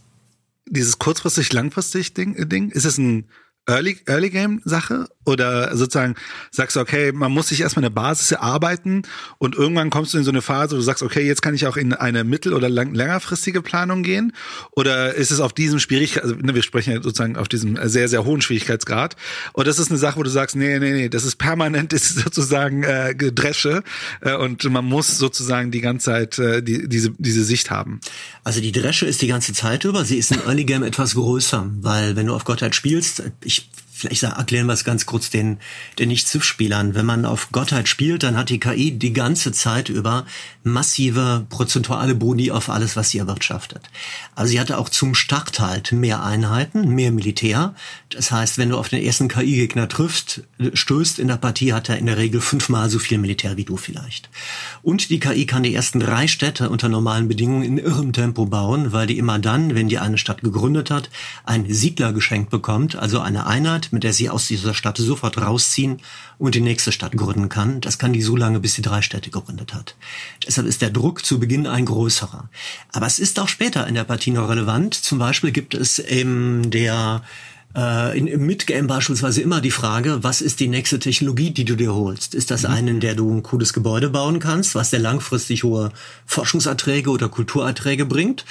dieses 0.66 0.99
kurzfristig 0.99 1.53
langfristig 1.53 2.14
Ding, 2.14 2.49
Ding? 2.49 2.70
Ist 2.70 2.84
es 2.84 2.99
ein 2.99 3.28
Early, 3.67 3.99
Early 4.07 4.31
Game 4.31 4.61
Sache 4.65 5.09
oder 5.25 5.77
sozusagen 5.77 6.17
sagst 6.51 6.75
du, 6.75 6.81
okay, 6.81 7.13
man 7.13 7.31
muss 7.31 7.49
sich 7.49 7.61
erstmal 7.61 7.85
eine 7.85 7.93
Basis 7.93 8.33
erarbeiten 8.33 9.03
und 9.39 9.55
irgendwann 9.55 9.91
kommst 9.91 10.15
du 10.15 10.19
in 10.19 10.25
so 10.25 10.33
eine 10.33 10.43
Phase, 10.43 10.73
wo 10.73 10.77
du 10.77 10.83
sagst, 10.83 11.03
okay, 11.03 11.25
jetzt 11.25 11.43
kann 11.43 11.55
ich 11.55 11.67
auch 11.67 11.77
in 11.77 11.93
eine 11.93 12.25
mittel- 12.25 12.55
oder 12.55 12.69
lang, 12.69 12.93
längerfristige 12.93 13.63
Planung 13.63 14.03
gehen? 14.03 14.33
Oder 14.73 15.15
ist 15.15 15.31
es 15.31 15.39
auf 15.39 15.53
diesem 15.53 15.79
Schwierigkeit, 15.79 16.25
also 16.25 16.35
ne, 16.35 16.57
wir 16.57 16.63
sprechen 16.65 16.93
ja 16.93 17.03
sozusagen 17.03 17.37
auf 17.37 17.47
diesem 17.47 17.79
sehr, 17.89 18.09
sehr 18.09 18.25
hohen 18.25 18.43
Schwierigkeitsgrad, 18.43 19.15
oder 19.55 19.71
ist 19.71 19.79
es 19.79 19.91
eine 19.91 19.99
Sache, 19.99 20.19
wo 20.19 20.25
du 20.25 20.31
sagst, 20.31 20.57
nee, 20.57 20.81
nee, 20.81 20.93
nee, 20.93 21.09
das 21.09 21.25
ist 21.25 21.37
permanent, 21.37 21.93
ist 21.93 22.17
sozusagen 22.17 22.83
äh, 22.83 23.15
Dresche 23.15 23.85
äh, 24.23 24.35
und 24.35 24.65
man 24.65 24.85
muss 24.85 25.19
sozusagen 25.19 25.71
die 25.71 25.81
ganze 25.81 26.07
Zeit 26.07 26.39
äh, 26.41 26.63
die, 26.63 26.89
diese, 26.89 27.11
diese 27.19 27.45
Sicht 27.45 27.71
haben? 27.71 28.01
Also 28.43 28.61
die 28.61 28.73
Dresche 28.73 29.07
ist 29.07 29.23
die 29.23 29.29
ganze 29.29 29.53
Zeit 29.53 29.85
über, 29.85 30.05
sie 30.05 30.19
ist 30.19 30.33
im 30.33 30.41
Early 30.41 30.65
Game 30.65 30.83
etwas 30.83 31.15
größer, 31.15 31.71
weil 31.81 32.17
wenn 32.17 32.27
du 32.27 32.35
auf 32.35 32.45
Gottheit 32.45 32.75
spielst, 32.75 33.23
ich 33.53 33.82
Vielleicht 34.03 34.25
erklären 34.25 34.67
wir 34.67 34.73
es 34.73 34.83
ganz 34.83 35.07
kurz 35.07 35.31
den, 35.31 35.59
den 36.01 36.09
Nicht-Civ-Spielern. 36.09 36.97
Wenn 36.97 37.07
man 37.07 37.25
auf 37.25 37.53
Gottheit 37.53 37.89
spielt, 37.89 38.25
dann 38.25 38.37
hat 38.37 38.49
die 38.49 38.59
KI 38.59 38.99
die 38.99 39.13
ganze 39.13 39.53
Zeit 39.53 39.89
über 39.89 40.27
massive 40.65 41.47
prozentuale 41.49 42.17
Boni 42.17 42.51
auf 42.51 42.69
alles, 42.69 42.97
was 42.97 43.11
sie 43.11 43.19
erwirtschaftet. 43.19 43.91
Also 44.35 44.51
sie 44.51 44.61
hatte 44.61 44.79
auch 44.79 44.89
zum 44.89 45.15
Start 45.15 45.61
halt 45.61 45.93
mehr 45.93 46.25
Einheiten, 46.25 46.89
mehr 46.89 47.13
Militär. 47.13 47.77
Das 48.09 48.33
heißt, 48.33 48.59
wenn 48.59 48.71
du 48.71 48.77
auf 48.77 48.89
den 48.89 49.05
ersten 49.05 49.29
KI-Gegner 49.29 49.89
triffst, 49.89 50.43
stößt 50.73 51.21
in 51.21 51.29
der 51.29 51.37
Partie, 51.37 51.73
hat 51.73 51.89
er 51.89 51.99
in 51.99 52.07
der 52.07 52.17
Regel 52.17 52.41
fünfmal 52.41 52.91
so 52.91 52.99
viel 52.99 53.19
Militär 53.19 53.57
wie 53.57 53.65
du 53.65 53.77
vielleicht. 53.77 54.31
Und 54.83 55.11
die 55.11 55.21
KI 55.21 55.47
kann 55.47 55.63
die 55.63 55.75
ersten 55.75 56.01
drei 56.01 56.27
Städte 56.27 56.71
unter 56.71 56.89
normalen 56.89 57.29
Bedingungen 57.29 57.63
in 57.63 57.79
irrem 57.79 58.13
Tempo 58.13 58.47
bauen, 58.47 58.93
weil 58.93 59.07
die 59.07 59.19
immer 59.19 59.39
dann, 59.39 59.77
wenn 59.77 59.89
die 59.89 60.01
eine 60.01 60.19
Stadt 60.19 60.43
gegründet 60.43 60.91
hat, 60.91 61.09
ein 61.45 61.73
Siedler 61.73 62.13
geschenkt 62.13 62.51
bekommt, 62.51 62.97
also 62.97 63.21
eine 63.21 63.47
Einheit, 63.47 63.91
mit 63.93 64.05
der 64.05 64.12
sie 64.12 64.30
aus 64.30 64.47
dieser 64.47 64.74
Stadt 64.74 64.97
sofort 64.97 65.38
rausziehen 65.38 66.01
und 66.38 66.55
die 66.55 66.61
nächste 66.61 66.93
Stadt 66.93 67.12
gründen 67.12 67.49
kann. 67.49 67.80
Das 67.80 67.99
kann 67.99 68.12
die 68.12 68.22
so 68.22 68.36
lange, 68.36 68.61
bis 68.61 68.74
sie 68.74 68.82
drei 68.82 69.03
Städte 69.03 69.30
gegründet 69.30 69.74
hat. 69.74 69.97
Deshalb 70.47 70.66
ist 70.66 70.82
der 70.82 70.90
Druck 70.90 71.24
zu 71.24 71.38
Beginn 71.38 71.66
ein 71.66 71.84
größerer. 71.84 72.49
Aber 72.93 73.07
es 73.07 73.18
ist 73.18 73.38
auch 73.38 73.49
später 73.49 73.86
in 73.86 73.95
der 73.95 74.05
Partie 74.05 74.30
noch 74.30 74.49
relevant. 74.49 74.95
Zum 74.95 75.18
Beispiel 75.18 75.53
gibt 75.53 75.74
es 75.74 75.99
in 75.99 76.70
der 76.70 77.22
äh, 77.74 78.18
in, 78.18 78.26
im 78.26 78.47
Midgame 78.47 78.86
beispielsweise 78.86 79.40
immer 79.40 79.61
die 79.61 79.70
Frage, 79.70 80.22
was 80.22 80.40
ist 80.40 80.61
die 80.61 80.68
nächste 80.68 80.99
Technologie, 80.99 81.51
die 81.51 81.64
du 81.64 81.74
dir 81.74 81.95
holst? 81.95 82.34
Ist 82.34 82.51
das 82.51 82.62
mhm. 82.62 82.70
eine, 82.70 82.90
in 82.90 83.01
der 83.01 83.14
du 83.14 83.32
ein 83.32 83.43
cooles 83.43 83.72
Gebäude 83.72 84.11
bauen 84.11 84.38
kannst, 84.38 84.74
was 84.74 84.90
dir 84.90 84.99
langfristig 84.99 85.64
hohe 85.64 85.93
Forschungserträge 86.26 87.11
oder 87.11 87.28
Kulturerträge 87.28 88.05
bringt? 88.05 88.45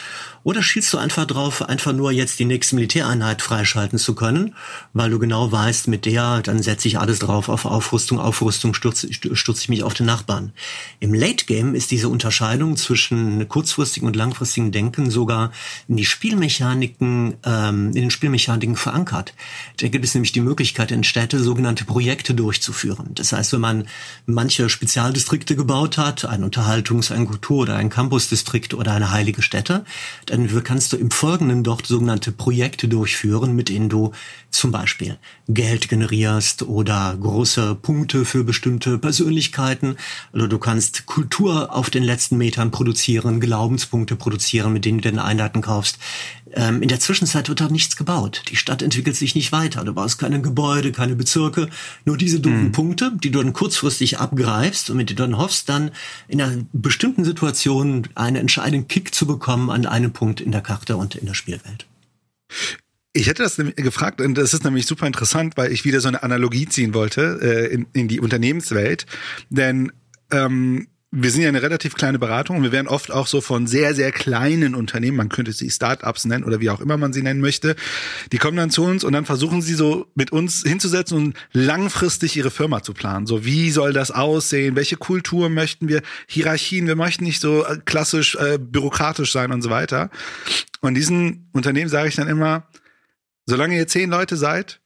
Oder 0.44 0.64
schielst 0.64 0.92
du 0.94 0.98
einfach 0.98 1.26
drauf, 1.26 1.62
einfach 1.62 1.94
nur 1.94 2.12
jetzt 2.12 2.40
die 2.40 2.46
nächste 2.46 2.76
Militäreinheit 2.76 3.42
freischalten 3.42 4.00
zu 4.00 4.16
können, 4.16 4.56
weil 4.94 5.12
du 5.12 5.20
genau 5.20 5.52
weißt, 5.52 5.88
mit 5.88 6.06
der, 6.06 6.42
dann 6.42 6.64
setze 6.64 6.88
ich 6.88 6.98
alles 6.98 7.20
drauf 7.20 7.48
auf 7.48 7.66
Aufrüstung, 7.66 8.20
Aufrüstung, 8.20 8.74
stürze, 8.74 9.14
stürze 9.14 9.62
ich 9.62 9.70
mich 9.70 9.84
auf 9.84 9.94
den 9.94 10.08
Nachbarn. 10.08 10.54
Im 11.00 11.14
Late 11.14 11.46
Game 11.46 11.76
ist 11.76 11.92
diese 11.92 12.10
Unterscheidung 12.10 12.76
zwischen 12.76 13.48
kurzfristigen 13.48 14.08
und 14.08 14.16
langfristigen 14.16 14.72
Denken 14.72 15.12
sogar 15.12 15.52
in 15.88 15.98
die 15.98 16.06
Spielmechaniken, 16.06 17.36
ähm, 17.46 17.88
in 17.88 18.02
den 18.02 18.12
Spielmechaniken 18.12 18.76
verankert. 18.76 19.34
Da 19.78 19.90
gibt 19.90 20.06
es 20.06 20.16
nämlich 20.16 20.32
die 20.32 20.42
Möglichkeit 20.42 20.92
in 20.92 21.04
Städte 21.04 21.40
sogenannte 21.40 21.86
Projekte 21.86 22.34
durchzuführen. 22.34 23.12
Das 23.14 23.32
heißt, 23.32 23.54
wenn 23.54 23.62
man 23.62 23.88
manche 24.26 24.70
Spezialdistrikte 24.70 25.56
gebaut 25.56 26.00
hat, 26.00 26.26
ein 26.26 26.44
Unterhaltungs-, 26.44 27.12
ein 27.12 27.28
Kultur- 27.28 27.62
oder 27.62 27.76
ein 27.76 27.90
Campusdistrikt 27.90 28.74
oder 28.74 28.94
eine 28.94 29.12
heilige 29.12 29.44
Stätte, 29.44 29.86
dann 30.32 30.64
kannst 30.64 30.94
du 30.94 30.98
im 30.98 31.12
Folgenden 31.12 31.64
dort 31.64 31.86
sogenannte 31.86 32.32
Projekte 32.32 32.88
durchführen, 32.88 33.54
mit 33.56 33.70
denen 33.70 33.90
du 33.90 34.12
zum 34.52 34.72
Beispiel 34.72 35.18
Geld 35.48 35.90
generierst 35.90 36.64
oder 36.64 37.18
große 37.20 37.76
Punkte 37.76 38.26
für 38.26 38.44
bestimmte 38.44 38.98
Persönlichkeiten. 38.98 39.98
Oder 40.34 40.48
du 40.48 40.60
kannst 40.60 41.06
Kultur 41.06 41.74
auf 41.74 41.90
den 41.90 42.04
letzten 42.04 42.38
Metern 42.38 42.72
produzieren, 42.72 43.40
Glaubenspunkte 43.40 44.16
produzieren, 44.16 44.74
mit 44.74 44.86
denen 44.86 45.00
du 45.00 45.10
den 45.10 45.20
Einheiten 45.20 45.62
kaufst. 45.62 45.98
Ähm, 46.54 46.82
in 46.82 46.90
der 46.90 47.00
Zwischenzeit 47.00 47.50
wird 47.50 47.62
da 47.62 47.70
nichts 47.70 47.96
gebaut. 47.96 48.44
Die 48.50 48.56
Stadt 48.56 48.82
entwickelt 48.82 49.16
sich 49.16 49.36
nicht 49.36 49.52
weiter. 49.52 49.84
Du 49.84 49.94
baust 49.94 50.20
keine 50.20 50.42
Gebäude, 50.42 50.92
keine 50.92 51.16
Bezirke, 51.16 51.70
nur 52.06 52.18
diese 52.18 52.40
dummen 52.40 52.66
mhm. 52.66 52.72
Punkte, 52.72 53.12
die 53.24 53.32
du 53.32 53.42
dann 53.42 53.54
kurzfristig 53.54 54.20
abgreifst 54.20 54.90
und 54.90 54.98
mit 54.98 55.10
denen 55.10 55.18
du 55.18 55.24
dann 55.24 55.38
hoffst, 55.38 55.70
dann 55.70 55.92
in 56.28 56.42
einer 56.42 56.64
bestimmten 56.74 57.24
Situation 57.24 58.08
einen 58.16 58.36
entscheidenden 58.36 58.88
Kick 58.88 59.16
zu 59.16 59.26
bekommen 59.26 59.70
an 59.70 59.86
einem 59.86 60.12
Punkt 60.12 60.42
in 60.42 60.52
der 60.52 60.62
Karte 60.62 60.98
und 60.98 61.16
in 61.16 61.26
der 61.26 61.34
Spielwelt. 61.34 61.86
Ich 63.14 63.28
hätte 63.28 63.44
das 63.44 63.58
gefragt 63.58 64.22
und 64.22 64.38
das 64.38 64.54
ist 64.54 64.64
nämlich 64.64 64.86
super 64.86 65.06
interessant, 65.06 65.58
weil 65.58 65.72
ich 65.72 65.84
wieder 65.84 66.00
so 66.00 66.08
eine 66.08 66.24
Analogie 66.24 66.68
ziehen 66.68 66.94
wollte 66.94 67.40
äh, 67.42 67.74
in, 67.74 67.88
in 67.92 68.08
die 68.08 68.22
Unternehmenswelt. 68.22 69.06
Denn 69.50 69.92
ähm, 70.32 70.88
wir 71.14 71.30
sind 71.30 71.42
ja 71.42 71.50
eine 71.50 71.62
relativ 71.62 71.96
kleine 71.96 72.20
Beratung 72.20 72.58
und 72.58 72.64
wir 72.64 72.72
werden 72.72 72.88
oft 72.88 73.12
auch 73.12 73.28
so 73.28 73.42
von 73.42 73.68
sehr, 73.68 73.94
sehr 73.94 74.14
kleinen 74.14 74.76
Unternehmen, 74.76 75.18
man 75.18 75.28
könnte 75.28 75.52
sie 75.52 75.70
Startups 75.70 76.24
nennen 76.24 76.46
oder 76.46 76.62
wie 76.62 76.70
auch 76.70 76.80
immer 76.80 76.96
man 76.96 77.12
sie 77.12 77.22
nennen 77.22 77.42
möchte, 77.42 77.76
die 78.32 78.38
kommen 78.38 78.56
dann 78.56 78.70
zu 78.70 78.86
uns 78.86 79.04
und 79.04 79.12
dann 79.12 79.26
versuchen 79.26 79.62
sie 79.62 79.74
so 79.74 80.06
mit 80.16 80.32
uns 80.32 80.64
hinzusetzen 80.64 81.18
und 81.18 81.38
langfristig 81.52 82.38
ihre 82.38 82.50
Firma 82.50 82.82
zu 82.82 82.94
planen. 82.94 83.28
So, 83.28 83.44
wie 83.44 83.72
soll 83.72 83.92
das 83.92 84.12
aussehen? 84.12 84.78
Welche 84.78 84.96
Kultur 84.96 85.50
möchten 85.50 85.90
wir? 85.90 86.02
Hierarchien, 86.28 86.88
wir 86.88 86.96
möchten 86.96 87.26
nicht 87.26 87.42
so 87.42 87.66
äh, 87.66 87.80
klassisch 87.84 88.36
äh, 88.36 88.58
bürokratisch 88.58 89.34
sein 89.34 89.52
und 89.52 89.62
so 89.62 89.70
weiter. 89.70 90.12
Und 90.80 90.94
diesen 90.94 91.50
Unternehmen 91.52 91.90
sage 91.90 92.08
ich 92.08 92.16
dann 92.16 92.30
immer, 92.30 92.68
solange 93.52 93.78
ihr 93.78 93.88
zehn 93.88 94.10
Leute 94.10 94.36
seid, 94.36 94.82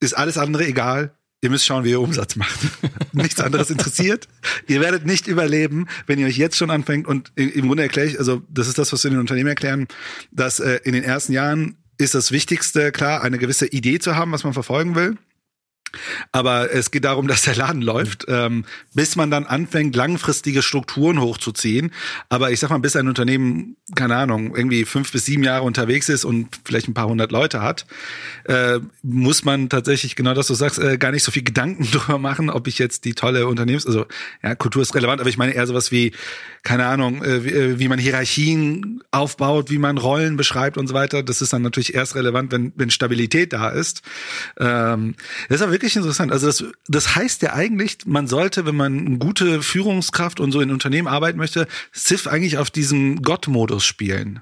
ist 0.00 0.16
alles 0.16 0.36
andere 0.38 0.66
egal 0.66 1.16
Ihr 1.42 1.50
müsst 1.50 1.66
schauen, 1.66 1.84
wie 1.84 1.90
ihr 1.90 2.00
Umsatz 2.00 2.34
macht. 2.36 2.58
Nichts 3.12 3.40
anderes 3.40 3.70
interessiert. 3.70 4.26
Ihr 4.66 4.80
werdet 4.80 5.04
nicht 5.04 5.26
überleben, 5.26 5.86
wenn 6.06 6.18
ihr 6.18 6.26
euch 6.26 6.38
jetzt 6.38 6.56
schon 6.56 6.70
anfängt. 6.70 7.06
Und 7.06 7.30
im 7.36 7.68
Grunde 7.68 7.82
erkläre 7.82 8.08
ich, 8.08 8.18
also 8.18 8.42
das 8.48 8.68
ist 8.68 8.78
das, 8.78 8.92
was 8.92 9.04
wir 9.04 9.10
den 9.10 9.20
Unternehmen 9.20 9.50
erklären, 9.50 9.86
dass 10.32 10.60
äh, 10.60 10.80
in 10.84 10.94
den 10.94 11.04
ersten 11.04 11.32
Jahren 11.32 11.76
ist 11.98 12.14
das 12.14 12.32
Wichtigste, 12.32 12.90
klar, 12.90 13.22
eine 13.22 13.38
gewisse 13.38 13.66
Idee 13.66 13.98
zu 13.98 14.16
haben, 14.16 14.32
was 14.32 14.44
man 14.44 14.54
verfolgen 14.54 14.94
will. 14.94 15.18
Aber 16.32 16.72
es 16.72 16.90
geht 16.90 17.04
darum, 17.04 17.28
dass 17.28 17.42
der 17.42 17.56
Laden 17.56 17.82
läuft, 17.82 18.26
ähm, 18.28 18.64
bis 18.94 19.16
man 19.16 19.30
dann 19.30 19.46
anfängt, 19.46 19.96
langfristige 19.96 20.62
Strukturen 20.62 21.20
hochzuziehen. 21.20 21.92
Aber 22.28 22.50
ich 22.50 22.60
sag 22.60 22.70
mal, 22.70 22.78
bis 22.78 22.96
ein 22.96 23.08
Unternehmen, 23.08 23.76
keine 23.94 24.16
Ahnung, 24.16 24.54
irgendwie 24.56 24.84
fünf 24.84 25.12
bis 25.12 25.24
sieben 25.24 25.42
Jahre 25.42 25.64
unterwegs 25.64 26.08
ist 26.08 26.24
und 26.24 26.48
vielleicht 26.64 26.88
ein 26.88 26.94
paar 26.94 27.08
hundert 27.08 27.32
Leute 27.32 27.62
hat, 27.62 27.86
äh, 28.44 28.80
muss 29.02 29.44
man 29.44 29.68
tatsächlich, 29.68 30.16
genau 30.16 30.34
das, 30.34 30.46
du 30.46 30.54
sagst, 30.54 30.78
äh, 30.78 30.98
gar 30.98 31.12
nicht 31.12 31.22
so 31.22 31.32
viel 31.32 31.42
Gedanken 31.42 31.84
drüber 31.90 32.18
machen, 32.18 32.50
ob 32.50 32.66
ich 32.66 32.78
jetzt 32.78 33.04
die 33.04 33.14
tolle 33.14 33.46
Unternehmens-, 33.46 33.86
also 33.86 34.06
ja, 34.42 34.54
Kultur 34.54 34.82
ist 34.82 34.94
relevant, 34.94 35.20
aber 35.20 35.30
ich 35.30 35.38
meine 35.38 35.52
eher 35.52 35.66
sowas 35.66 35.90
wie, 35.92 36.12
keine 36.62 36.86
Ahnung, 36.86 37.22
äh, 37.22 37.44
wie, 37.44 37.50
äh, 37.50 37.78
wie 37.78 37.88
man 37.88 37.98
Hierarchien 37.98 39.02
aufbaut, 39.10 39.70
wie 39.70 39.78
man 39.78 39.98
Rollen 39.98 40.36
beschreibt 40.36 40.76
und 40.76 40.86
so 40.86 40.94
weiter. 40.94 41.22
Das 41.22 41.40
ist 41.40 41.52
dann 41.52 41.62
natürlich 41.62 41.94
erst 41.94 42.14
relevant, 42.14 42.52
wenn, 42.52 42.72
wenn 42.76 42.90
Stabilität 42.90 43.52
da 43.52 43.68
ist. 43.68 44.02
Ähm, 44.58 45.14
das 45.48 45.56
ist 45.56 45.62
aber 45.62 45.72
wirklich 45.72 45.85
interessant. 45.94 46.32
Also 46.32 46.46
das, 46.46 46.64
das 46.88 47.14
heißt 47.14 47.42
ja 47.42 47.52
eigentlich, 47.52 47.98
man 48.06 48.26
sollte, 48.26 48.66
wenn 48.66 48.74
man 48.74 49.18
gute 49.20 49.62
Führungskraft 49.62 50.40
und 50.40 50.50
so 50.50 50.60
in 50.60 50.72
Unternehmen 50.72 51.06
arbeiten 51.06 51.38
möchte, 51.38 51.68
Civ 51.94 52.26
eigentlich 52.26 52.58
auf 52.58 52.70
diesem 52.70 53.22
Gott-Modus 53.22 53.84
spielen. 53.84 54.40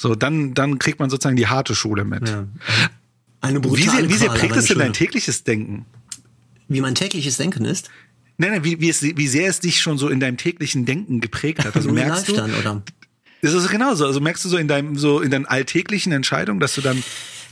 So, 0.00 0.14
dann, 0.14 0.54
dann 0.54 0.78
kriegt 0.78 1.00
man 1.00 1.10
sozusagen 1.10 1.36
die 1.36 1.48
harte 1.48 1.74
Schule 1.74 2.04
mit. 2.04 2.28
Ja. 2.28 2.46
Eine 3.40 3.60
brutale 3.60 3.78
wie 3.78 3.90
sehr, 3.90 4.08
wie 4.08 4.14
sehr 4.14 4.30
prägt 4.30 4.56
es 4.56 4.66
denn 4.66 4.78
dein 4.78 4.92
tägliches 4.92 5.42
Denken? 5.44 5.86
Wie 6.68 6.80
mein 6.80 6.94
tägliches 6.94 7.36
Denken 7.36 7.64
ist? 7.64 7.90
Nein, 8.38 8.52
nein, 8.52 8.64
wie, 8.64 8.80
wie, 8.80 8.88
es, 8.88 9.02
wie 9.02 9.28
sehr 9.28 9.48
es 9.48 9.60
dich 9.60 9.82
schon 9.82 9.98
so 9.98 10.08
in 10.08 10.20
deinem 10.20 10.36
täglichen 10.36 10.86
Denken 10.86 11.20
geprägt 11.20 11.64
hat. 11.64 11.74
Also 11.74 11.90
merkst 11.90 12.28
du, 12.28 12.32
dann, 12.34 12.54
oder? 12.54 12.82
Das 13.42 13.52
ist 13.52 13.68
genauso. 13.68 14.06
Also 14.06 14.20
merkst 14.20 14.44
du 14.44 14.48
so 14.48 14.56
in 14.56 14.68
deinem, 14.68 14.96
so 14.96 15.20
in 15.20 15.30
deinen 15.30 15.46
alltäglichen 15.46 16.12
Entscheidungen, 16.12 16.60
dass 16.60 16.74
du 16.74 16.80
dann 16.80 17.02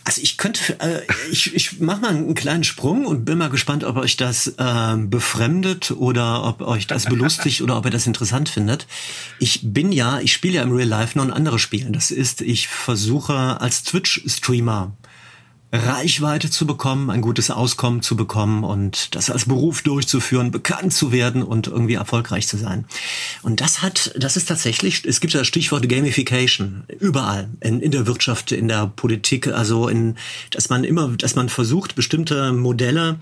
also 0.04 0.20
ich 0.22 0.38
könnte, 0.38 0.78
äh, 0.80 1.02
ich, 1.30 1.54
ich 1.54 1.80
mache 1.80 2.00
mal 2.00 2.10
einen 2.10 2.34
kleinen 2.34 2.64
Sprung 2.64 3.06
und 3.06 3.24
bin 3.24 3.38
mal 3.38 3.50
gespannt, 3.50 3.84
ob 3.84 3.96
euch 3.96 4.16
das 4.16 4.46
äh, 4.56 4.96
befremdet 4.96 5.90
oder 5.90 6.44
ob 6.44 6.62
euch 6.62 6.86
das 6.86 7.04
belustigt 7.04 7.62
oder 7.62 7.76
ob 7.76 7.84
ihr 7.84 7.90
das 7.90 8.06
interessant 8.06 8.48
findet. 8.48 8.86
Ich 9.38 9.60
bin 9.62 9.92
ja, 9.92 10.20
ich 10.20 10.32
spiele 10.32 10.54
ja 10.54 10.62
im 10.62 10.72
Real 10.72 10.88
Life 10.88 11.16
noch 11.16 11.24
ein 11.24 11.32
anderes 11.32 11.60
Spiel. 11.60 11.86
Das 11.90 12.10
ist, 12.10 12.40
ich 12.40 12.68
versuche 12.68 13.60
als 13.60 13.82
Twitch-Streamer 13.84 14.92
Reichweite 15.70 16.50
zu 16.50 16.66
bekommen, 16.66 17.10
ein 17.10 17.20
gutes 17.20 17.50
Auskommen 17.50 18.00
zu 18.00 18.16
bekommen 18.16 18.64
und 18.64 19.14
das 19.14 19.28
als 19.28 19.44
Beruf 19.44 19.82
durchzuführen, 19.82 20.50
bekannt 20.50 20.94
zu 20.94 21.12
werden 21.12 21.42
und 21.42 21.66
irgendwie 21.66 21.94
erfolgreich 21.94 22.48
zu 22.48 22.56
sein. 22.56 22.86
Und 23.42 23.60
das 23.60 23.82
hat, 23.82 24.12
das 24.16 24.38
ist 24.38 24.48
tatsächlich, 24.48 25.04
es 25.04 25.20
gibt 25.20 25.34
ja 25.34 25.40
das 25.40 25.46
Stichwort 25.46 25.86
Gamification 25.86 26.84
überall, 26.98 27.50
in, 27.60 27.80
in 27.80 27.90
der 27.90 28.06
Wirtschaft, 28.06 28.50
in 28.50 28.68
der 28.68 28.86
Politik, 28.86 29.48
also 29.48 29.88
in, 29.88 30.16
dass 30.50 30.70
man 30.70 30.84
immer, 30.84 31.08
dass 31.18 31.34
man 31.34 31.50
versucht, 31.50 31.94
bestimmte 31.94 32.52
Modelle 32.52 33.18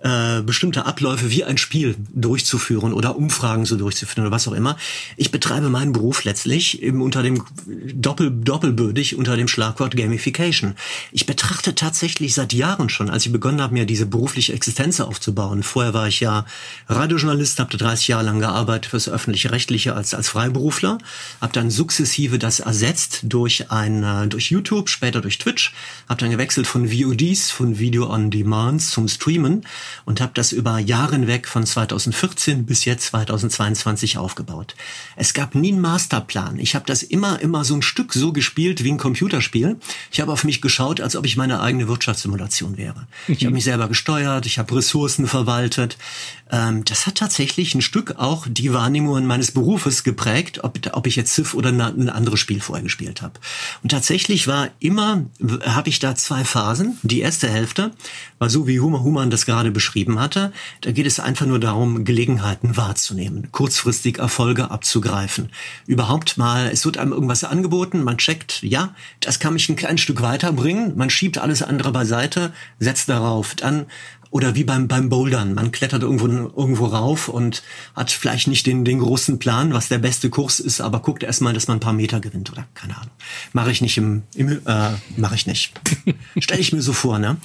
äh, 0.00 0.42
bestimmte 0.42 0.86
Abläufe 0.86 1.30
wie 1.30 1.42
ein 1.42 1.58
Spiel 1.58 1.96
durchzuführen 2.14 2.92
oder 2.92 3.16
Umfragen 3.16 3.66
so 3.66 3.76
durchzuführen 3.76 4.26
oder 4.26 4.30
was 4.34 4.46
auch 4.46 4.52
immer. 4.52 4.76
Ich 5.16 5.32
betreibe 5.32 5.70
meinen 5.70 5.92
Beruf 5.92 6.22
letztlich 6.22 6.82
eben 6.82 7.02
unter 7.02 7.24
dem 7.24 7.42
Doppel, 7.94 8.30
doppelbödig 8.30 9.16
unter 9.16 9.36
dem 9.36 9.48
Schlagwort 9.48 9.96
Gamification. 9.96 10.74
Ich 11.10 11.26
betrachte 11.26 11.74
tatsächlich 11.74 12.34
seit 12.34 12.52
Jahren 12.52 12.90
schon, 12.90 13.10
als 13.10 13.26
ich 13.26 13.32
begonnen 13.32 13.60
habe, 13.60 13.74
mir 13.74 13.86
diese 13.86 14.06
berufliche 14.06 14.52
Existenz 14.52 15.00
aufzubauen. 15.00 15.64
Vorher 15.64 15.94
war 15.94 16.06
ich 16.06 16.20
ja 16.20 16.46
Radiojournalist, 16.88 17.58
habe 17.58 17.76
30 17.76 18.06
Jahre 18.06 18.24
lang 18.24 18.38
gearbeitet 18.38 18.90
fürs 18.90 19.08
öffentlich-rechtliche 19.08 19.94
als 19.94 20.14
als 20.14 20.28
Freiberufler, 20.28 20.98
habe 21.40 21.52
dann 21.52 21.70
sukzessive 21.70 22.38
das 22.38 22.60
ersetzt 22.60 23.20
durch 23.24 23.72
ein 23.72 24.04
äh, 24.04 24.28
durch 24.28 24.50
YouTube, 24.52 24.88
später 24.90 25.20
durch 25.20 25.38
Twitch, 25.38 25.72
habe 26.08 26.20
dann 26.20 26.30
gewechselt 26.30 26.68
von 26.68 26.92
VODs, 26.92 27.50
von 27.50 27.80
Video 27.80 28.08
on 28.08 28.30
Demand 28.30 28.80
zum 28.80 29.08
Streamen 29.08 29.64
und 30.04 30.20
habe 30.20 30.32
das 30.34 30.52
über 30.52 30.78
Jahre 30.78 31.12
hinweg 31.12 31.48
von 31.48 31.64
2014 31.64 32.66
bis 32.66 32.84
jetzt 32.84 33.06
2022 33.06 34.18
aufgebaut. 34.18 34.74
Es 35.16 35.34
gab 35.34 35.54
nie 35.54 35.72
einen 35.72 35.80
Masterplan. 35.80 36.58
Ich 36.58 36.74
habe 36.74 36.86
das 36.86 37.02
immer, 37.02 37.40
immer 37.40 37.64
so 37.64 37.74
ein 37.74 37.82
Stück 37.82 38.12
so 38.12 38.32
gespielt 38.32 38.84
wie 38.84 38.92
ein 38.92 38.98
Computerspiel. 38.98 39.76
Ich 40.10 40.20
habe 40.20 40.32
auf 40.32 40.44
mich 40.44 40.60
geschaut, 40.60 41.00
als 41.00 41.16
ob 41.16 41.26
ich 41.26 41.36
meine 41.36 41.60
eigene 41.60 41.88
Wirtschaftssimulation 41.88 42.76
wäre. 42.76 43.06
Ich 43.26 43.44
habe 43.44 43.54
mich 43.54 43.64
selber 43.64 43.88
gesteuert, 43.88 44.46
ich 44.46 44.58
habe 44.58 44.76
Ressourcen 44.76 45.26
verwaltet. 45.26 45.98
Ähm, 46.50 46.84
das 46.84 47.06
hat 47.06 47.16
tatsächlich 47.16 47.74
ein 47.74 47.82
Stück 47.82 48.16
auch 48.18 48.46
die 48.48 48.72
Wahrnehmungen 48.72 49.26
meines 49.26 49.52
Berufes 49.52 50.04
geprägt, 50.04 50.64
ob, 50.64 50.78
ob 50.92 51.06
ich 51.06 51.16
jetzt 51.16 51.34
Civ 51.34 51.54
oder 51.54 51.70
ein 51.70 52.08
anderes 52.08 52.40
Spiel 52.40 52.60
vorher 52.60 52.82
gespielt 52.82 53.22
habe. 53.22 53.34
Und 53.82 53.90
tatsächlich 53.90 54.46
war 54.46 54.68
immer, 54.78 55.26
habe 55.64 55.88
ich 55.88 55.98
da 55.98 56.14
zwei 56.14 56.44
Phasen. 56.44 56.98
Die 57.02 57.20
erste 57.20 57.48
Hälfte 57.48 57.92
war 58.38 58.50
so, 58.50 58.66
wie 58.66 58.80
Human 58.80 59.30
das 59.30 59.46
gerade 59.46 59.70
beschrieben 59.70 60.18
hatte. 60.18 60.52
Da 60.80 60.92
geht 60.92 61.06
es 61.06 61.20
einfach 61.20 61.46
nur 61.46 61.60
darum, 61.60 62.04
Gelegenheiten 62.04 62.76
wahrzunehmen, 62.76 63.48
kurzfristig 63.52 64.18
Erfolge 64.18 64.70
abzugreifen. 64.70 65.50
Überhaupt 65.86 66.38
mal, 66.38 66.70
es 66.72 66.84
wird 66.84 66.98
einem 66.98 67.12
irgendwas 67.12 67.44
angeboten, 67.44 68.02
man 68.02 68.18
checkt, 68.18 68.62
ja, 68.62 68.94
das 69.20 69.38
kann 69.38 69.54
mich 69.54 69.68
ein 69.68 69.76
kleines 69.76 70.00
Stück 70.00 70.22
weiterbringen, 70.22 70.96
man 70.96 71.10
schiebt 71.10 71.38
alles 71.38 71.62
andere 71.62 71.92
beiseite, 71.92 72.52
setzt 72.78 73.08
darauf. 73.08 73.54
Dann 73.54 73.86
oder 74.30 74.54
wie 74.54 74.64
beim, 74.64 74.88
beim 74.88 75.08
Bouldern. 75.08 75.54
Man 75.54 75.70
klettert 75.70 76.02
irgendwo, 76.02 76.26
irgendwo 76.26 76.86
rauf 76.86 77.28
und 77.28 77.62
hat 77.94 78.10
vielleicht 78.10 78.48
nicht 78.48 78.66
den, 78.66 78.84
den 78.84 79.00
großen 79.00 79.38
Plan, 79.38 79.72
was 79.72 79.88
der 79.88 79.98
beste 79.98 80.30
Kurs 80.30 80.60
ist, 80.60 80.80
aber 80.80 81.00
guckt 81.00 81.22
erstmal, 81.22 81.52
dass 81.52 81.68
man 81.68 81.76
ein 81.76 81.80
paar 81.80 81.92
Meter 81.92 82.20
gewinnt 82.20 82.50
oder 82.50 82.66
keine 82.74 82.96
Ahnung. 82.96 83.10
Mache 83.52 83.70
ich 83.70 83.80
nicht 83.80 83.98
im, 83.98 84.22
im 84.34 84.60
äh, 84.66 84.90
mache 85.16 85.34
ich 85.34 85.46
nicht. 85.46 85.72
Stelle 86.38 86.60
ich 86.60 86.72
mir 86.72 86.82
so 86.82 86.92
vor, 86.92 87.18
ne? 87.18 87.36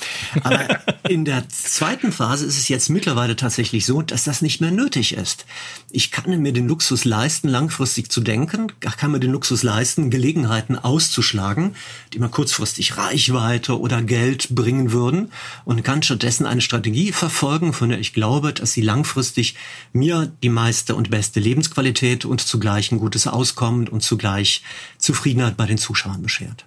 Aber 0.43 0.67
in 1.09 1.25
der 1.25 1.47
zweiten 1.49 2.11
Phase 2.11 2.45
ist 2.45 2.57
es 2.57 2.69
jetzt 2.69 2.89
mittlerweile 2.89 3.35
tatsächlich 3.35 3.85
so, 3.85 4.01
dass 4.01 4.23
das 4.23 4.41
nicht 4.41 4.61
mehr 4.61 4.71
nötig 4.71 5.13
ist. 5.13 5.45
Ich 5.91 6.11
kann 6.11 6.41
mir 6.41 6.53
den 6.53 6.67
Luxus 6.67 7.05
leisten, 7.05 7.47
langfristig 7.47 8.09
zu 8.09 8.21
denken, 8.21 8.71
kann 9.03 9.11
mir 9.11 9.19
den 9.19 9.31
Luxus 9.31 9.63
leisten, 9.63 10.09
Gelegenheiten 10.09 10.77
auszuschlagen, 10.77 11.75
die 12.13 12.19
mir 12.19 12.29
kurzfristig 12.29 12.95
Reichweite 12.97 13.77
oder 13.77 14.01
Geld 14.01 14.55
bringen 14.55 14.93
würden 14.93 15.33
und 15.65 15.83
kann 15.83 16.01
stattdessen 16.01 16.45
eine 16.45 16.61
Strategie 16.61 16.73
verfolgen, 17.11 17.73
von 17.73 17.89
der 17.89 17.99
ich 17.99 18.13
glaube, 18.13 18.53
dass 18.53 18.73
sie 18.73 18.81
langfristig 18.81 19.55
mir 19.91 20.31
die 20.43 20.49
meiste 20.49 20.95
und 20.95 21.09
beste 21.09 21.39
Lebensqualität 21.39 22.25
und 22.25 22.41
zugleich 22.41 22.91
ein 22.91 22.99
gutes 22.99 23.27
Auskommen 23.27 23.87
und 23.87 24.01
zugleich 24.01 24.63
Zufriedenheit 24.97 25.57
bei 25.57 25.65
den 25.65 25.77
Zuschauern 25.77 26.21
beschert. 26.21 26.65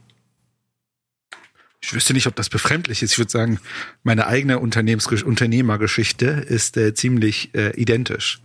Ich 1.80 1.92
wüsste 1.92 2.14
nicht, 2.14 2.26
ob 2.26 2.34
das 2.34 2.48
befremdlich 2.48 3.02
ist. 3.02 3.12
Ich 3.12 3.18
würde 3.18 3.30
sagen, 3.30 3.60
meine 4.02 4.26
eigene 4.26 4.58
Unternehmens 4.58 5.06
Unternehmergeschichte 5.06 6.26
ist 6.26 6.76
äh, 6.76 6.94
ziemlich 6.94 7.54
äh, 7.54 7.80
identisch. 7.80 8.40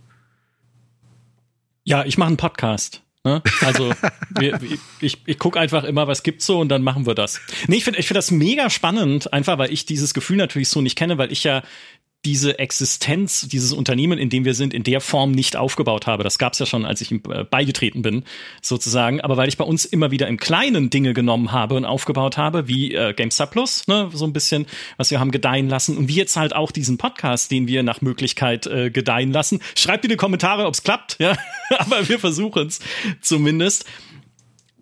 Ja, 1.84 2.04
ich 2.04 2.18
mache 2.18 2.28
einen 2.28 2.36
Podcast. 2.36 3.01
Ne? 3.24 3.40
Also 3.60 3.92
wir, 4.30 4.58
ich, 5.00 5.18
ich 5.26 5.38
gucke 5.38 5.58
einfach 5.58 5.84
immer, 5.84 6.08
was 6.08 6.24
gibt's 6.24 6.44
so 6.44 6.58
und 6.58 6.68
dann 6.68 6.82
machen 6.82 7.06
wir 7.06 7.14
das. 7.14 7.40
Nee, 7.68 7.76
ich 7.76 7.84
finde 7.84 8.00
ich 8.00 8.08
find 8.08 8.16
das 8.16 8.32
mega 8.32 8.68
spannend, 8.68 9.32
einfach 9.32 9.58
weil 9.58 9.72
ich 9.72 9.86
dieses 9.86 10.12
Gefühl 10.12 10.36
natürlich 10.36 10.68
so 10.68 10.80
nicht 10.80 10.96
kenne, 10.96 11.18
weil 11.18 11.30
ich 11.30 11.44
ja 11.44 11.62
diese 12.24 12.58
Existenz, 12.60 13.48
dieses 13.48 13.72
Unternehmen, 13.72 14.16
in 14.16 14.30
dem 14.30 14.44
wir 14.44 14.54
sind, 14.54 14.72
in 14.72 14.84
der 14.84 15.00
Form 15.00 15.32
nicht 15.32 15.56
aufgebaut 15.56 16.06
habe. 16.06 16.22
Das 16.22 16.38
gab 16.38 16.52
es 16.52 16.60
ja 16.60 16.66
schon, 16.66 16.84
als 16.84 17.00
ich 17.00 17.10
ihm 17.10 17.20
äh, 17.28 17.42
beigetreten 17.42 18.02
bin, 18.02 18.24
sozusagen. 18.60 19.20
Aber 19.20 19.36
weil 19.36 19.48
ich 19.48 19.56
bei 19.56 19.64
uns 19.64 19.84
immer 19.84 20.12
wieder 20.12 20.28
im 20.28 20.36
Kleinen 20.36 20.88
Dinge 20.88 21.14
genommen 21.14 21.50
habe 21.50 21.74
und 21.74 21.84
aufgebaut 21.84 22.36
habe, 22.36 22.68
wie 22.68 22.94
äh, 22.94 23.12
GameStar 23.12 23.48
Plus, 23.48 23.88
ne, 23.88 24.08
so 24.12 24.24
ein 24.24 24.32
bisschen, 24.32 24.66
was 24.96 25.10
wir 25.10 25.18
haben 25.18 25.32
gedeihen 25.32 25.68
lassen. 25.68 25.96
Und 25.96 26.06
wie 26.08 26.14
jetzt 26.14 26.36
halt 26.36 26.54
auch 26.54 26.70
diesen 26.70 26.96
Podcast, 26.96 27.50
den 27.50 27.66
wir 27.66 27.82
nach 27.82 28.00
Möglichkeit 28.02 28.68
äh, 28.68 28.90
gedeihen 28.90 29.32
lassen. 29.32 29.60
Schreibt 29.76 30.04
in 30.04 30.10
die 30.10 30.16
Kommentare, 30.16 30.66
ob's 30.66 30.84
klappt, 30.84 31.16
ja. 31.18 31.36
Aber 31.78 32.08
wir 32.08 32.20
versuchen 32.20 32.68
es 32.68 32.78
zumindest. 33.20 33.84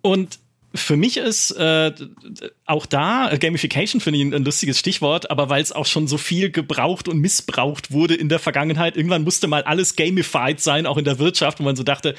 Und 0.03 0.39
für 0.73 0.95
mich 0.95 1.17
ist 1.17 1.51
äh, 1.51 1.91
auch 2.65 2.85
da 2.85 3.31
äh, 3.31 3.37
Gamification 3.37 3.99
finde 3.99 4.19
ich 4.19 4.25
ein, 4.25 4.33
ein, 4.33 4.45
lustiges 4.45 4.79
Stichwort, 4.79 5.29
aber 5.29 5.49
weil 5.49 5.61
es 5.61 5.71
auch 5.71 5.85
schon 5.85 6.07
so 6.07 6.17
viel 6.17 6.49
gebraucht 6.49 7.07
und 7.07 7.19
missbraucht 7.19 7.91
wurde 7.91 8.15
in 8.15 8.29
der 8.29 8.39
Vergangenheit. 8.39 8.95
Irgendwann 8.95 9.23
musste 9.23 9.47
mal 9.47 9.63
alles 9.63 9.95
gamified 9.95 10.61
sein, 10.61 10.85
auch 10.85 10.97
in 10.97 11.03
der 11.03 11.19
Wirtschaft, 11.19 11.59
wo 11.59 11.63
man 11.63 11.75
so 11.75 11.83
dachte, 11.83 12.15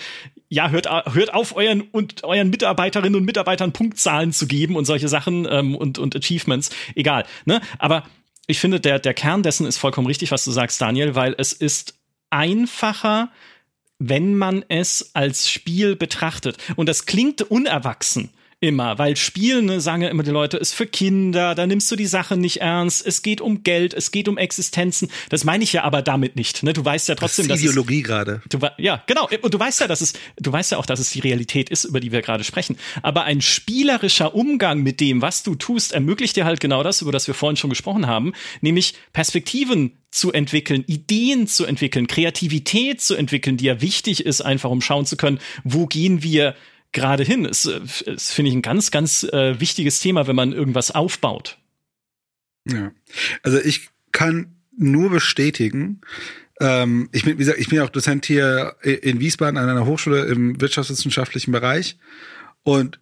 ja, 0.48 0.68
hört, 0.68 0.86
hört 1.14 1.32
auf, 1.32 1.56
euren 1.56 1.80
und 1.80 2.24
euren 2.24 2.50
Mitarbeiterinnen 2.50 3.16
und 3.16 3.24
Mitarbeitern 3.24 3.72
Punktzahlen 3.72 4.32
zu 4.32 4.46
geben 4.46 4.76
und 4.76 4.84
solche 4.84 5.08
Sachen 5.08 5.46
ähm, 5.50 5.74
und, 5.74 5.98
und 5.98 6.14
Achievements. 6.14 6.70
Egal. 6.94 7.24
Ne? 7.46 7.62
Aber 7.78 8.04
ich 8.46 8.60
finde, 8.60 8.80
der, 8.80 8.98
der 8.98 9.14
Kern 9.14 9.42
dessen 9.42 9.66
ist 9.66 9.78
vollkommen 9.78 10.06
richtig, 10.06 10.30
was 10.30 10.44
du 10.44 10.50
sagst, 10.50 10.80
Daniel, 10.80 11.14
weil 11.14 11.34
es 11.38 11.54
ist 11.54 11.94
einfacher, 12.28 13.30
wenn 13.98 14.34
man 14.34 14.62
es 14.68 15.14
als 15.14 15.50
Spiel 15.50 15.96
betrachtet. 15.96 16.58
Und 16.76 16.88
das 16.88 17.06
klingt 17.06 17.40
unerwachsen 17.42 18.30
immer, 18.62 18.96
weil 18.98 19.16
Spielen, 19.16 19.66
ne, 19.66 19.80
sagen 19.80 20.02
ja 20.02 20.08
immer 20.08 20.22
die 20.22 20.30
Leute, 20.30 20.56
ist 20.56 20.72
für 20.72 20.86
Kinder, 20.86 21.54
da 21.54 21.66
nimmst 21.66 21.90
du 21.90 21.96
die 21.96 22.06
Sache 22.06 22.36
nicht 22.36 22.60
ernst, 22.60 23.04
es 23.04 23.22
geht 23.22 23.40
um 23.40 23.64
Geld, 23.64 23.92
es 23.92 24.12
geht 24.12 24.28
um 24.28 24.38
Existenzen. 24.38 25.10
Das 25.28 25.44
meine 25.44 25.64
ich 25.64 25.72
ja 25.72 25.82
aber 25.82 26.00
damit 26.00 26.36
nicht. 26.36 26.62
Ne? 26.62 26.72
Du 26.72 26.84
weißt 26.84 27.08
ja 27.08 27.16
trotzdem, 27.16 27.48
das 27.48 27.58
ist 27.58 27.64
Ideologie 27.64 28.02
gerade. 28.02 28.40
Ja, 28.78 29.02
genau. 29.06 29.28
Und 29.42 29.52
du 29.52 29.58
weißt 29.58 29.80
ja, 29.80 29.88
dass 29.88 30.00
es, 30.00 30.12
du 30.36 30.52
weißt 30.52 30.70
ja 30.70 30.78
auch, 30.78 30.86
dass 30.86 31.00
es 31.00 31.10
die 31.10 31.18
Realität 31.18 31.70
ist, 31.70 31.84
über 31.84 31.98
die 31.98 32.12
wir 32.12 32.22
gerade 32.22 32.44
sprechen. 32.44 32.76
Aber 33.02 33.24
ein 33.24 33.40
spielerischer 33.40 34.34
Umgang 34.34 34.82
mit 34.82 35.00
dem, 35.00 35.22
was 35.22 35.42
du 35.42 35.56
tust, 35.56 35.92
ermöglicht 35.92 36.36
dir 36.36 36.44
halt 36.44 36.60
genau 36.60 36.84
das, 36.84 37.02
über 37.02 37.10
das 37.10 37.26
wir 37.26 37.34
vorhin 37.34 37.56
schon 37.56 37.70
gesprochen 37.70 38.06
haben, 38.06 38.32
nämlich 38.60 38.94
Perspektiven 39.12 39.98
zu 40.12 40.30
entwickeln, 40.30 40.84
Ideen 40.86 41.48
zu 41.48 41.64
entwickeln, 41.64 42.06
Kreativität 42.06 43.00
zu 43.00 43.16
entwickeln, 43.16 43.56
die 43.56 43.64
ja 43.64 43.80
wichtig 43.80 44.24
ist, 44.24 44.42
einfach 44.42 44.70
um 44.70 44.82
schauen 44.82 45.06
zu 45.06 45.16
können, 45.16 45.40
wo 45.64 45.86
gehen 45.86 46.22
wir 46.22 46.54
gerade 46.92 47.24
hin. 47.24 47.44
Ist, 47.44 47.66
ist 47.66 48.32
finde 48.32 48.50
ich, 48.50 48.56
ein 48.56 48.62
ganz, 48.62 48.90
ganz 48.90 49.24
äh, 49.24 49.58
wichtiges 49.58 50.00
Thema, 50.00 50.26
wenn 50.26 50.36
man 50.36 50.52
irgendwas 50.52 50.90
aufbaut. 50.90 51.58
Ja. 52.68 52.92
Also 53.42 53.58
ich 53.58 53.88
kann 54.12 54.56
nur 54.76 55.10
bestätigen, 55.10 56.00
ähm, 56.60 57.08
ich 57.12 57.24
bin, 57.24 57.34
wie 57.34 57.38
gesagt, 57.38 57.58
ich 57.58 57.68
bin 57.68 57.80
auch 57.80 57.90
Dozent 57.90 58.24
hier 58.26 58.76
in 58.82 59.20
Wiesbaden 59.20 59.58
an 59.58 59.68
einer 59.68 59.86
Hochschule 59.86 60.26
im 60.26 60.60
wirtschaftswissenschaftlichen 60.60 61.50
Bereich 61.50 61.98
und 62.62 63.00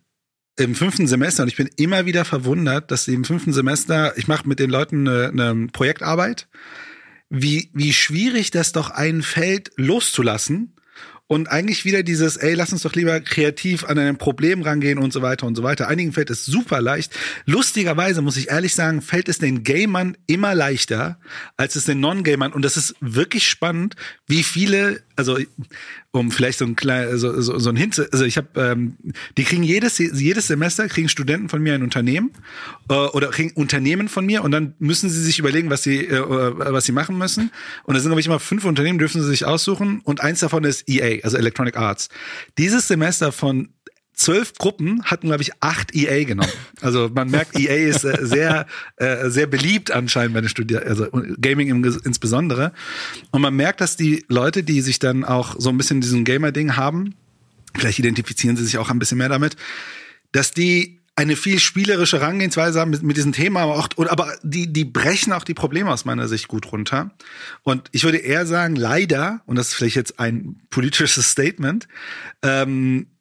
im 0.57 0.75
fünften 0.75 1.07
Semester 1.07 1.43
und 1.43 1.49
ich 1.49 1.57
bin 1.57 1.69
immer 1.77 2.07
wieder 2.07 2.25
verwundert, 2.25 2.91
dass 2.91 3.09
im 3.09 3.25
fünften 3.25 3.53
Semester, 3.53 4.17
ich 4.17 4.29
mache 4.29 4.49
mit 4.49 4.59
den 4.59 4.71
Leuten 4.71 5.07
eine, 5.07 5.29
eine 5.29 5.67
Projektarbeit, 5.69 6.49
wie, 7.29 7.71
wie 7.73 7.93
schwierig 7.93 8.51
das 8.51 8.73
doch 8.73 8.91
einfällt, 8.91 9.71
loszulassen 9.77 10.75
und 11.31 11.49
eigentlich 11.49 11.85
wieder 11.85 12.03
dieses, 12.03 12.37
ey, 12.37 12.55
lass 12.55 12.73
uns 12.73 12.83
doch 12.83 12.95
lieber 12.95 13.21
kreativ 13.21 13.85
an 13.85 14.01
ein 14.01 14.19
Problem 14.19 14.63
rangehen 14.63 14.99
und 14.99 15.13
so 15.13 15.23
weiter 15.23 15.47
und 15.47 15.55
so 15.55 15.63
weiter. 15.63 15.87
Einigen 15.87 16.13
fällt 16.13 16.29
es 16.29 16.45
super 16.45 16.81
leicht. 16.81 17.17
Lustigerweise 17.47 18.21
muss 18.21 18.37
ich 18.37 18.51
ehrlich 18.51 18.75
sagen, 18.75 19.01
fällt 19.01 19.29
es 19.29 19.39
den 19.39 19.63
Gamern 19.63 20.17
immer 20.27 20.57
leichter 20.57 21.21
als 21.57 21.77
es 21.77 21.85
den 21.85 22.01
Non-Gamern. 22.01 22.53
Und 22.53 22.65
das 22.65 22.77
ist 22.77 22.97
wirklich 22.99 23.47
spannend, 23.47 23.95
wie 24.27 24.43
viele, 24.43 25.05
also 25.21 25.39
um 26.11 26.31
vielleicht 26.31 26.59
so 26.59 26.65
ein 26.65 26.77
klein, 26.77 27.17
so, 27.19 27.41
so, 27.41 27.59
so 27.59 27.71
ein 27.71 27.77
Hint, 27.77 27.99
also 28.13 28.25
ich 28.25 28.37
habe, 28.37 28.49
ähm, 28.57 28.97
die 29.39 29.45
kriegen 29.45 29.63
jedes 29.63 29.99
jedes 29.99 30.49
Semester 30.49 30.89
kriegen 30.89 31.09
Studenten 31.09 31.49
von 31.49 31.63
mir 31.63 31.75
ein 31.75 31.83
Unternehmen 31.83 32.33
äh, 32.89 32.95
oder 32.95 33.29
kriegen 33.29 33.53
Unternehmen 33.53 34.09
von 34.09 34.27
mir 34.27 34.43
und 34.43 34.51
dann 34.51 34.75
müssen 34.79 35.09
sie 35.11 35.23
sich 35.23 35.39
überlegen, 35.39 35.71
was 35.71 35.83
sie 35.83 36.07
äh, 36.07 36.21
was 36.29 36.85
sie 36.85 36.93
machen 36.93 37.17
müssen. 37.19 37.51
Und 37.85 37.95
da 37.95 38.01
sind 38.01 38.11
glaube 38.11 38.21
ich 38.21 38.27
immer 38.27 38.41
fünf 38.41 38.65
Unternehmen, 38.65 38.99
dürfen 38.99 39.23
sie 39.23 39.29
sich 39.29 39.45
aussuchen 39.45 40.01
und 40.05 40.21
eins 40.21 40.41
davon 40.41 40.65
ist 40.65 40.89
EA, 40.89 41.23
also 41.23 41.37
Electronic 41.37 41.77
Arts. 41.77 42.09
Dieses 42.59 42.89
Semester 42.89 43.33
von 43.33 43.69
zwölf 44.15 44.55
Gruppen 44.55 45.03
hatten, 45.05 45.29
glaube 45.29 45.43
ich, 45.43 45.53
acht 45.61 45.95
EA 45.95 46.25
genommen. 46.25 46.53
Also 46.81 47.11
man 47.13 47.31
merkt, 47.31 47.59
EA 47.59 47.89
ist 47.89 48.05
äh, 48.05 48.19
sehr, 48.21 48.67
äh, 48.97 49.31
sehr 49.31 49.47
beliebt 49.47 49.91
anscheinend 49.91 50.35
bei 50.35 50.41
den 50.41 50.49
Studierenden, 50.49 50.91
also 50.91 51.09
Gaming 51.41 51.69
im, 51.69 51.85
insbesondere. 52.05 52.73
Und 53.31 53.41
man 53.41 53.55
merkt, 53.55 53.81
dass 53.81 53.97
die 53.97 54.25
Leute, 54.29 54.63
die 54.63 54.81
sich 54.81 54.99
dann 54.99 55.25
auch 55.25 55.57
so 55.59 55.71
ein 55.71 55.79
bisschen 55.79 56.01
diesen 56.01 56.25
Gamer-Ding 56.25 56.77
haben, 56.77 57.15
vielleicht 57.77 57.99
identifizieren 57.99 58.57
sie 58.57 58.65
sich 58.65 58.79
auch 58.79 58.91
ein 58.91 58.99
bisschen 58.99 59.19
mehr 59.19 59.29
damit, 59.29 59.57
dass 60.33 60.53
die 60.53 61.01
eine 61.17 61.37
viel 61.37 61.59
spielerische 61.59 62.21
Herangehensweise 62.21 62.81
haben 62.81 62.91
mit, 62.91 63.03
mit 63.03 63.17
diesem 63.17 63.33
Thema, 63.33 63.61
aber 63.61 63.77
auch, 63.77 63.89
aber 64.09 64.33
die, 64.43 64.73
die 64.73 64.85
brechen 64.85 65.33
auch 65.33 65.45
die 65.45 65.55
Probleme 65.55 65.91
aus 65.91 66.05
meiner 66.05 66.29
Sicht 66.29 66.49
gut 66.49 66.73
runter. 66.73 67.11
Und 67.63 67.89
ich 67.93 68.05
würde 68.05 68.17
eher 68.19 68.47
sagen, 68.47 68.75
leider, 68.75 69.43
und 69.45 69.57
das 69.57 69.69
ist 69.69 69.75
vielleicht 69.75 69.97
jetzt 69.97 70.19
ein 70.19 70.63
politisches 70.71 71.27
Statement, 71.31 71.89
ähm, 72.43 73.09
äh, 73.09 73.20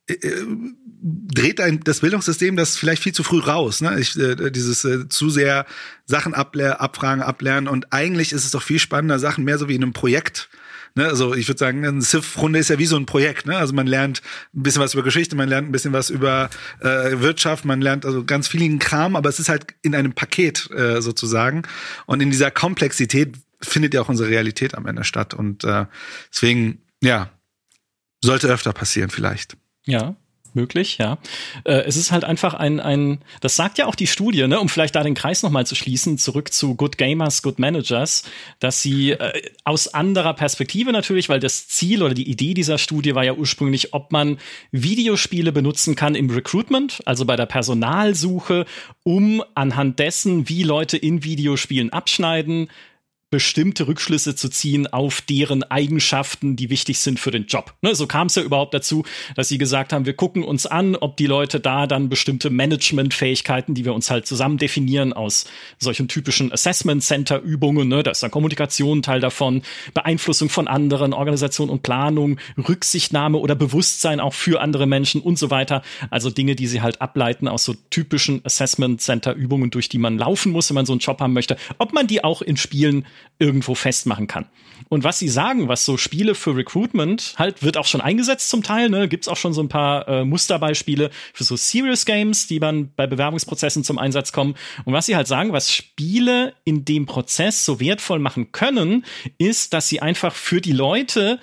dreht 1.01 1.61
ein, 1.61 1.79
das 1.81 2.01
Bildungssystem 2.01 2.55
das 2.55 2.77
vielleicht 2.77 3.03
viel 3.03 3.13
zu 3.13 3.23
früh 3.23 3.39
raus, 3.39 3.81
ne? 3.81 3.99
Ich, 3.99 4.17
äh, 4.17 4.51
dieses 4.51 4.83
äh, 4.83 5.07
zu 5.07 5.29
sehr 5.29 5.65
Sachen 6.05 6.33
abler 6.33 6.81
abfragen, 6.81 7.23
ablernen 7.23 7.67
und 7.67 7.93
eigentlich 7.93 8.31
ist 8.31 8.45
es 8.45 8.51
doch 8.51 8.61
viel 8.61 8.79
spannender, 8.79 9.19
Sachen 9.19 9.43
mehr 9.43 9.57
so 9.57 9.69
wie 9.69 9.75
in 9.75 9.83
einem 9.83 9.93
Projekt. 9.93 10.49
Ne? 10.95 11.05
Also 11.05 11.33
ich 11.33 11.47
würde 11.47 11.59
sagen, 11.59 11.85
eine 11.85 12.01
Civ-Runde 12.01 12.59
ist 12.59 12.69
ja 12.69 12.79
wie 12.79 12.85
so 12.85 12.97
ein 12.97 13.05
Projekt. 13.05 13.45
Ne? 13.45 13.55
Also 13.55 13.73
man 13.73 13.87
lernt 13.87 14.21
ein 14.55 14.63
bisschen 14.63 14.81
was 14.81 14.93
über 14.93 15.03
Geschichte, 15.03 15.35
man 15.35 15.47
lernt 15.47 15.69
ein 15.69 15.71
bisschen 15.71 15.93
was 15.93 16.09
über 16.09 16.49
äh, 16.79 17.19
Wirtschaft, 17.19 17.63
man 17.65 17.81
lernt 17.81 18.05
also 18.05 18.23
ganz 18.23 18.47
vielen 18.47 18.79
Kram, 18.79 19.15
aber 19.15 19.29
es 19.29 19.39
ist 19.39 19.49
halt 19.49 19.67
in 19.81 19.95
einem 19.95 20.13
Paket 20.13 20.69
äh, 20.71 21.01
sozusagen. 21.01 21.63
Und 22.05 22.21
in 22.21 22.31
dieser 22.31 22.51
Komplexität 22.51 23.37
findet 23.61 23.93
ja 23.93 24.01
auch 24.01 24.09
unsere 24.09 24.29
Realität 24.29 24.75
am 24.75 24.85
Ende 24.87 25.03
statt. 25.03 25.33
Und 25.33 25.63
äh, 25.63 25.85
deswegen, 26.31 26.81
ja, 27.01 27.29
sollte 28.21 28.47
öfter 28.47 28.73
passieren 28.73 29.09
vielleicht. 29.09 29.55
Ja, 29.89 30.15
möglich, 30.53 30.97
ja. 30.97 31.17
Äh, 31.63 31.83
es 31.85 31.95
ist 31.97 32.11
halt 32.11 32.23
einfach 32.23 32.53
ein, 32.53 32.79
ein, 32.79 33.19
das 33.41 33.55
sagt 33.55 33.77
ja 33.77 33.85
auch 33.85 33.95
die 33.95 34.07
Studie, 34.07 34.47
ne, 34.47 34.59
um 34.59 34.69
vielleicht 34.69 34.95
da 34.95 35.03
den 35.03 35.13
Kreis 35.13 35.43
nochmal 35.43 35.65
zu 35.65 35.75
schließen, 35.75 36.17
zurück 36.17 36.51
zu 36.51 36.75
Good 36.75 36.97
Gamers, 36.97 37.41
Good 37.41 37.59
Managers, 37.59 38.23
dass 38.59 38.81
sie 38.81 39.11
äh, 39.11 39.41
aus 39.63 39.93
anderer 39.93 40.33
Perspektive 40.33 40.91
natürlich, 40.91 41.29
weil 41.29 41.39
das 41.39 41.67
Ziel 41.67 42.03
oder 42.03 42.13
die 42.13 42.29
Idee 42.29 42.53
dieser 42.53 42.77
Studie 42.77 43.15
war 43.15 43.23
ja 43.23 43.33
ursprünglich, 43.33 43.93
ob 43.93 44.11
man 44.11 44.37
Videospiele 44.71 45.51
benutzen 45.51 45.95
kann 45.95 46.15
im 46.15 46.29
Recruitment, 46.29 47.01
also 47.05 47.25
bei 47.25 47.35
der 47.35 47.45
Personalsuche, 47.45 48.65
um 49.03 49.43
anhand 49.55 49.99
dessen, 49.99 50.49
wie 50.49 50.63
Leute 50.63 50.97
in 50.97 51.23
Videospielen 51.23 51.91
abschneiden, 51.91 52.69
bestimmte 53.31 53.87
Rückschlüsse 53.87 54.35
zu 54.35 54.49
ziehen 54.49 54.87
auf 54.87 55.21
deren 55.21 55.63
Eigenschaften, 55.63 56.55
die 56.55 56.69
wichtig 56.69 56.99
sind 56.99 57.19
für 57.19 57.31
den 57.31 57.45
Job. 57.45 57.73
Ne, 57.81 57.93
so 57.93 58.07
kam 58.07 58.27
es 58.27 58.35
ja 58.35 58.41
überhaupt 58.41 58.73
dazu, 58.73 59.03
dass 59.35 59.47
sie 59.47 59.59
gesagt 59.59 59.93
haben, 59.93 60.05
wir 60.05 60.15
gucken 60.15 60.43
uns 60.43 60.65
an, 60.65 60.95
ob 60.95 61.15
die 61.17 61.27
Leute 61.27 61.59
da 61.59 61.85
dann 61.85 62.09
bestimmte 62.09 62.49
Managementfähigkeiten, 62.49 63.75
die 63.75 63.85
wir 63.85 63.93
uns 63.93 64.09
halt 64.09 64.25
zusammen 64.25 64.57
definieren 64.57 65.13
aus 65.13 65.45
solchen 65.77 66.07
typischen 66.07 66.51
Assessment 66.51 67.03
Center 67.03 67.39
Übungen, 67.39 67.87
ne, 67.87 68.01
da 68.01 68.11
ist 68.11 68.23
dann 68.23 68.31
Kommunikation 68.31 69.03
Teil 69.03 69.19
davon, 69.19 69.61
Beeinflussung 69.93 70.49
von 70.49 70.67
anderen, 70.67 71.13
Organisation 71.13 71.69
und 71.69 71.83
Planung, 71.83 72.39
Rücksichtnahme 72.57 73.37
oder 73.37 73.53
Bewusstsein 73.55 74.19
auch 74.19 74.33
für 74.33 74.61
andere 74.61 74.87
Menschen 74.87 75.21
und 75.21 75.37
so 75.37 75.51
weiter. 75.51 75.83
Also 76.09 76.31
Dinge, 76.31 76.55
die 76.55 76.67
sie 76.67 76.81
halt 76.81 77.01
ableiten 77.01 77.47
aus 77.47 77.63
so 77.63 77.75
typischen 77.91 78.43
Assessment 78.43 79.01
Center 79.01 79.33
Übungen, 79.33 79.69
durch 79.69 79.87
die 79.87 79.99
man 79.99 80.17
laufen 80.17 80.51
muss, 80.51 80.69
wenn 80.69 80.75
man 80.75 80.85
so 80.85 80.93
einen 80.93 80.99
Job 80.99 81.19
haben 81.21 81.33
möchte. 81.33 81.57
Ob 81.77 81.93
man 81.93 82.07
die 82.07 82.23
auch 82.23 82.41
in 82.41 82.57
Spielen 82.57 83.05
irgendwo 83.39 83.75
festmachen 83.75 84.27
kann. 84.27 84.45
Und 84.89 85.03
was 85.03 85.19
sie 85.19 85.29
sagen, 85.29 85.67
was 85.67 85.85
so 85.85 85.97
Spiele 85.97 86.35
für 86.35 86.55
Recruitment 86.55 87.35
halt, 87.37 87.63
wird 87.63 87.77
auch 87.77 87.85
schon 87.85 88.01
eingesetzt 88.01 88.49
zum 88.49 88.63
Teil, 88.63 88.89
ne? 88.89 89.07
Gibt's 89.07 89.27
auch 89.27 89.37
schon 89.37 89.53
so 89.53 89.61
ein 89.61 89.69
paar 89.69 90.07
äh, 90.07 90.25
Musterbeispiele 90.25 91.09
für 91.33 91.43
so 91.43 91.55
Serious 91.55 92.05
Games, 92.05 92.47
die 92.47 92.59
dann 92.59 92.91
bei 92.95 93.07
Bewerbungsprozessen 93.07 93.83
zum 93.83 93.97
Einsatz 93.97 94.31
kommen. 94.31 94.55
Und 94.85 94.93
was 94.93 95.05
sie 95.05 95.15
halt 95.15 95.27
sagen, 95.27 95.53
was 95.53 95.73
Spiele 95.73 96.53
in 96.63 96.85
dem 96.85 97.05
Prozess 97.05 97.65
so 97.65 97.79
wertvoll 97.79 98.19
machen 98.19 98.51
können, 98.51 99.05
ist, 99.37 99.73
dass 99.73 99.89
sie 99.89 100.01
einfach 100.01 100.33
für 100.33 100.61
die 100.61 100.71
Leute 100.71 101.39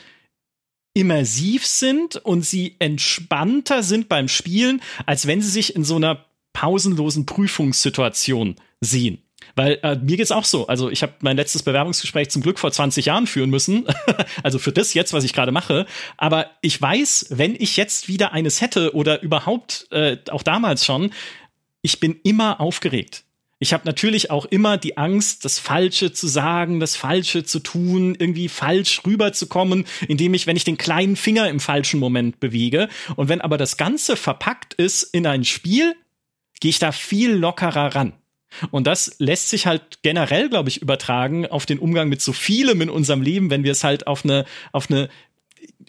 immersiv 0.95 1.66
sind 1.66 2.16
und 2.16 2.43
sie 2.43 2.77
entspannter 2.79 3.83
sind 3.83 4.09
beim 4.09 4.29
Spielen, 4.29 4.81
als 5.05 5.27
wenn 5.27 5.43
sie 5.43 5.51
sich 5.51 5.77
in 5.77 5.85
so 5.85 5.97
einer 5.97 6.24
pausenlosen 6.55 7.27
Prüfungssituation 7.27 8.57
sehen. 8.81 9.18
Weil 9.55 9.78
äh, 9.82 9.97
mir 9.97 10.16
geht's 10.16 10.32
auch 10.32 10.44
so. 10.44 10.66
Also 10.66 10.90
ich 10.90 11.03
habe 11.03 11.14
mein 11.20 11.36
letztes 11.36 11.62
Bewerbungsgespräch 11.62 12.30
zum 12.30 12.42
Glück 12.42 12.59
vor 12.59 12.72
20 12.72 13.07
Jahren 13.07 13.26
führen 13.26 13.51
müssen. 13.51 13.86
also 14.42 14.59
für 14.59 14.72
das 14.72 14.94
jetzt, 14.94 15.12
was 15.12 15.24
ich 15.24 15.32
gerade 15.32 15.53
mache. 15.53 15.86
Aber 16.16 16.51
ich 16.61 16.80
weiß, 16.80 17.26
wenn 17.30 17.55
ich 17.55 17.76
jetzt 17.76 18.09
wieder 18.09 18.32
eines 18.32 18.61
hätte 18.61 18.94
oder 18.94 19.22
überhaupt 19.22 19.86
äh, 19.90 20.18
auch 20.30 20.42
damals 20.42 20.84
schon, 20.84 21.12
ich 21.82 22.01
bin 22.01 22.18
immer 22.22 22.61
aufgeregt. 22.61 23.24
Ich 23.59 23.72
habe 23.72 23.86
natürlich 23.86 24.30
auch 24.30 24.44
immer 24.44 24.76
die 24.76 24.99
Angst, 24.99 25.47
das 25.47 25.59
Falsche 25.59 26.12
zu 26.12 26.26
sagen, 26.26 26.78
das 26.78 26.94
Falsche 26.94 27.44
zu 27.44 27.61
tun, 27.61 28.14
irgendwie 28.18 28.49
falsch 28.49 29.01
rüberzukommen, 29.07 29.86
indem 30.09 30.34
ich, 30.34 30.47
wenn 30.47 30.57
ich 30.57 30.64
den 30.64 30.76
kleinen 30.76 31.16
Finger 31.16 31.49
im 31.49 31.59
falschen 31.59 31.99
Moment 31.99 32.38
bewege. 32.38 32.88
Und 33.16 33.30
wenn 33.30 33.40
aber 33.40 33.57
das 33.57 33.78
Ganze 33.78 34.16
verpackt 34.16 34.74
ist 34.74 35.05
in 35.05 35.26
ein 35.26 35.44
Spiel, 35.44 35.94
gehe 36.61 36.68
ich 36.68 36.78
da 36.78 36.92
viel 36.92 37.32
lockerer 37.32 37.94
ran. 37.94 38.12
Und 38.70 38.86
das 38.86 39.16
lässt 39.18 39.51
sich 39.51 39.66
halt 39.66 40.03
generell, 40.03 40.49
glaube 40.49 40.68
ich, 40.68 40.80
übertragen 40.80 41.47
auf 41.47 41.66
den 41.66 41.78
Umgang 41.78 42.09
mit 42.09 42.20
so 42.22 42.32
vielem 42.32 42.80
in 42.80 42.90
unserem 42.90 43.22
Leben, 43.22 43.51
wenn 43.51 43.64
wir 43.64 43.72
es 43.72 43.84
halt 43.84 44.07
auf 44.07 44.24
eine, 44.24 44.44
auf 44.72 44.90
eine 44.90 45.09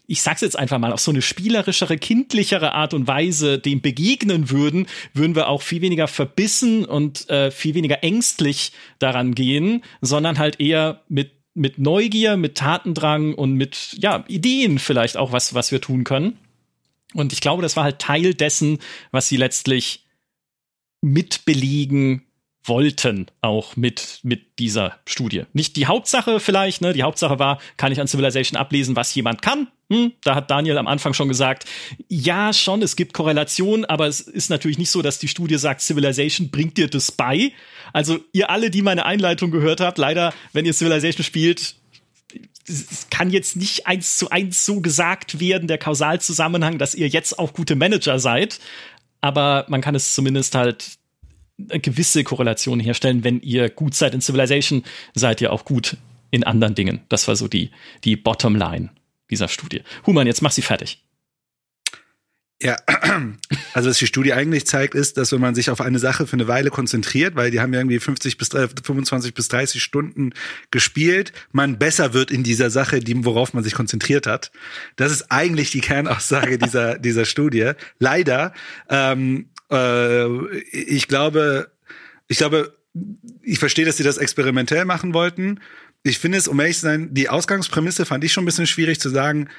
ich 0.09 0.21
sag's 0.21 0.41
jetzt 0.41 0.57
einfach 0.57 0.79
mal, 0.79 0.93
auf 0.93 1.01
so 1.01 1.11
eine 1.11 1.21
spielerischere, 1.21 1.97
kindlichere 1.97 2.73
Art 2.73 2.93
und 2.93 3.07
Weise 3.07 3.59
dem 3.59 3.81
begegnen 3.81 4.49
würden, 4.49 4.87
würden 5.13 5.35
wir 5.35 5.49
auch 5.49 5.61
viel 5.61 5.81
weniger 5.81 6.07
verbissen 6.07 6.85
und 6.85 7.29
äh, 7.29 7.51
viel 7.51 7.75
weniger 7.75 8.03
ängstlich 8.03 8.71
daran 8.99 9.35
gehen, 9.35 9.83
sondern 10.01 10.39
halt 10.39 10.59
eher 10.59 11.01
mit 11.09 11.31
mit 11.53 11.79
Neugier, 11.79 12.37
mit 12.37 12.55
Tatendrang 12.55 13.33
und 13.33 13.53
mit 13.53 13.97
ja 13.99 14.23
Ideen 14.27 14.79
vielleicht 14.79 15.17
auch 15.17 15.31
was 15.31 15.53
was 15.53 15.71
wir 15.71 15.81
tun 15.81 16.03
können. 16.03 16.37
Und 17.13 17.33
ich 17.33 17.41
glaube, 17.41 17.63
das 17.63 17.75
war 17.75 17.83
halt 17.83 17.99
Teil 17.99 18.33
dessen, 18.33 18.79
was 19.11 19.27
sie 19.27 19.37
letztlich 19.37 20.05
mitbelegen 21.01 22.26
wollten 22.67 23.27
auch 23.41 23.75
mit 23.75 24.19
mit 24.23 24.59
dieser 24.59 24.97
Studie. 25.05 25.43
Nicht 25.53 25.75
die 25.75 25.87
Hauptsache 25.87 26.39
vielleicht, 26.39 26.81
ne? 26.81 26.93
Die 26.93 27.03
Hauptsache 27.03 27.39
war, 27.39 27.59
kann 27.77 27.91
ich 27.91 27.99
an 27.99 28.07
Civilization 28.07 28.57
ablesen, 28.57 28.95
was 28.95 29.13
jemand 29.15 29.41
kann. 29.41 29.67
Hm, 29.89 30.11
da 30.23 30.35
hat 30.35 30.51
Daniel 30.51 30.77
am 30.77 30.87
Anfang 30.87 31.13
schon 31.13 31.29
gesagt, 31.29 31.65
ja, 32.09 32.51
schon, 32.51 32.81
es 32.81 32.95
gibt 32.95 33.13
Korrelationen, 33.13 33.85
aber 33.85 34.07
es 34.07 34.19
ist 34.19 34.49
natürlich 34.49 34.77
nicht 34.77 34.89
so, 34.89 35.01
dass 35.01 35.19
die 35.19 35.29
Studie 35.29 35.57
sagt, 35.57 35.81
Civilization 35.81 36.49
bringt 36.51 36.77
dir 36.77 36.89
das 36.89 37.11
bei. 37.11 37.53
Also 37.93 38.19
ihr 38.33 38.49
alle, 38.49 38.69
die 38.69 38.81
meine 38.81 39.05
Einleitung 39.05 39.49
gehört 39.51 39.79
habt, 39.79 39.97
leider, 39.97 40.33
wenn 40.51 40.65
ihr 40.65 40.73
Civilization 40.73 41.23
spielt, 41.23 41.75
es 42.67 43.07
kann 43.09 43.29
jetzt 43.29 43.55
nicht 43.55 43.87
eins 43.87 44.17
zu 44.17 44.29
eins 44.29 44.65
so 44.65 44.81
gesagt 44.81 45.39
werden, 45.39 45.69
der 45.69 45.77
Kausalzusammenhang, 45.77 46.77
dass 46.77 46.95
ihr 46.95 47.07
jetzt 47.07 47.39
auch 47.39 47.53
gute 47.53 47.75
Manager 47.75 48.19
seid. 48.19 48.59
Aber 49.21 49.65
man 49.69 49.81
kann 49.81 49.95
es 49.95 50.13
zumindest 50.13 50.53
halt 50.53 50.96
gewisse 51.57 52.23
Korrelation 52.23 52.79
herstellen. 52.79 53.23
Wenn 53.23 53.39
ihr 53.41 53.69
gut 53.69 53.95
seid 53.95 54.13
in 54.13 54.21
Civilization, 54.21 54.83
seid 55.15 55.41
ihr 55.41 55.51
auch 55.51 55.65
gut 55.65 55.97
in 56.31 56.43
anderen 56.43 56.75
Dingen. 56.75 57.01
Das 57.09 57.27
war 57.27 57.35
so 57.35 57.47
die, 57.47 57.71
die 58.03 58.15
Bottomline 58.15 58.89
dieser 59.29 59.47
Studie. 59.47 59.81
Human, 60.05 60.27
jetzt 60.27 60.41
mach 60.41 60.51
sie 60.51 60.61
fertig. 60.61 61.03
Ja, 62.61 62.75
also 63.73 63.89
was 63.89 63.99
die 63.99 64.07
Studie 64.07 64.33
eigentlich 64.33 64.65
zeigt, 64.65 64.95
ist, 64.95 65.17
dass 65.17 65.31
wenn 65.31 65.41
man 65.41 65.53
sich 65.53 65.69
auf 65.69 65.79
eine 65.79 65.99
Sache 65.99 66.25
für 66.25 66.33
eine 66.33 66.47
Weile 66.47 66.71
konzentriert, 66.71 67.35
weil 67.35 67.51
die 67.51 67.59
haben 67.59 67.71
ja 67.71 67.79
irgendwie 67.79 67.99
50 67.99 68.37
bis 68.37 68.49
30, 68.49 68.79
25 68.83 69.33
bis 69.35 69.47
30 69.49 69.83
Stunden 69.83 70.33
gespielt, 70.71 71.33
man 71.51 71.77
besser 71.77 72.13
wird 72.13 72.31
in 72.31 72.43
dieser 72.43 72.71
Sache, 72.71 72.99
die, 72.99 73.25
worauf 73.25 73.53
man 73.53 73.63
sich 73.63 73.75
konzentriert 73.75 74.25
hat. 74.25 74.51
Das 74.95 75.11
ist 75.11 75.31
eigentlich 75.31 75.69
die 75.69 75.81
Kernaussage 75.81 76.57
dieser, 76.57 76.97
dieser 76.97 77.25
Studie. 77.25 77.73
Leider 77.99 78.53
ähm, 78.89 79.49
äh, 79.71 80.57
ich 80.71 81.07
glaube, 81.07 81.71
ich 82.27 82.37
glaube, 82.37 82.77
ich 83.41 83.59
verstehe, 83.59 83.85
dass 83.85 83.97
sie 83.97 84.03
das 84.03 84.17
experimentell 84.17 84.85
machen 84.85 85.13
wollten. 85.13 85.59
Ich 86.03 86.19
finde 86.19 86.37
es, 86.37 86.47
um 86.47 86.59
ehrlich 86.59 86.77
zu 86.77 86.83
sein, 86.83 87.13
die 87.13 87.29
Ausgangsprämisse 87.29 88.05
fand 88.05 88.23
ich 88.23 88.33
schon 88.33 88.43
ein 88.43 88.45
bisschen 88.45 88.67
schwierig 88.67 88.99
zu 88.99 89.09
sagen. 89.09 89.49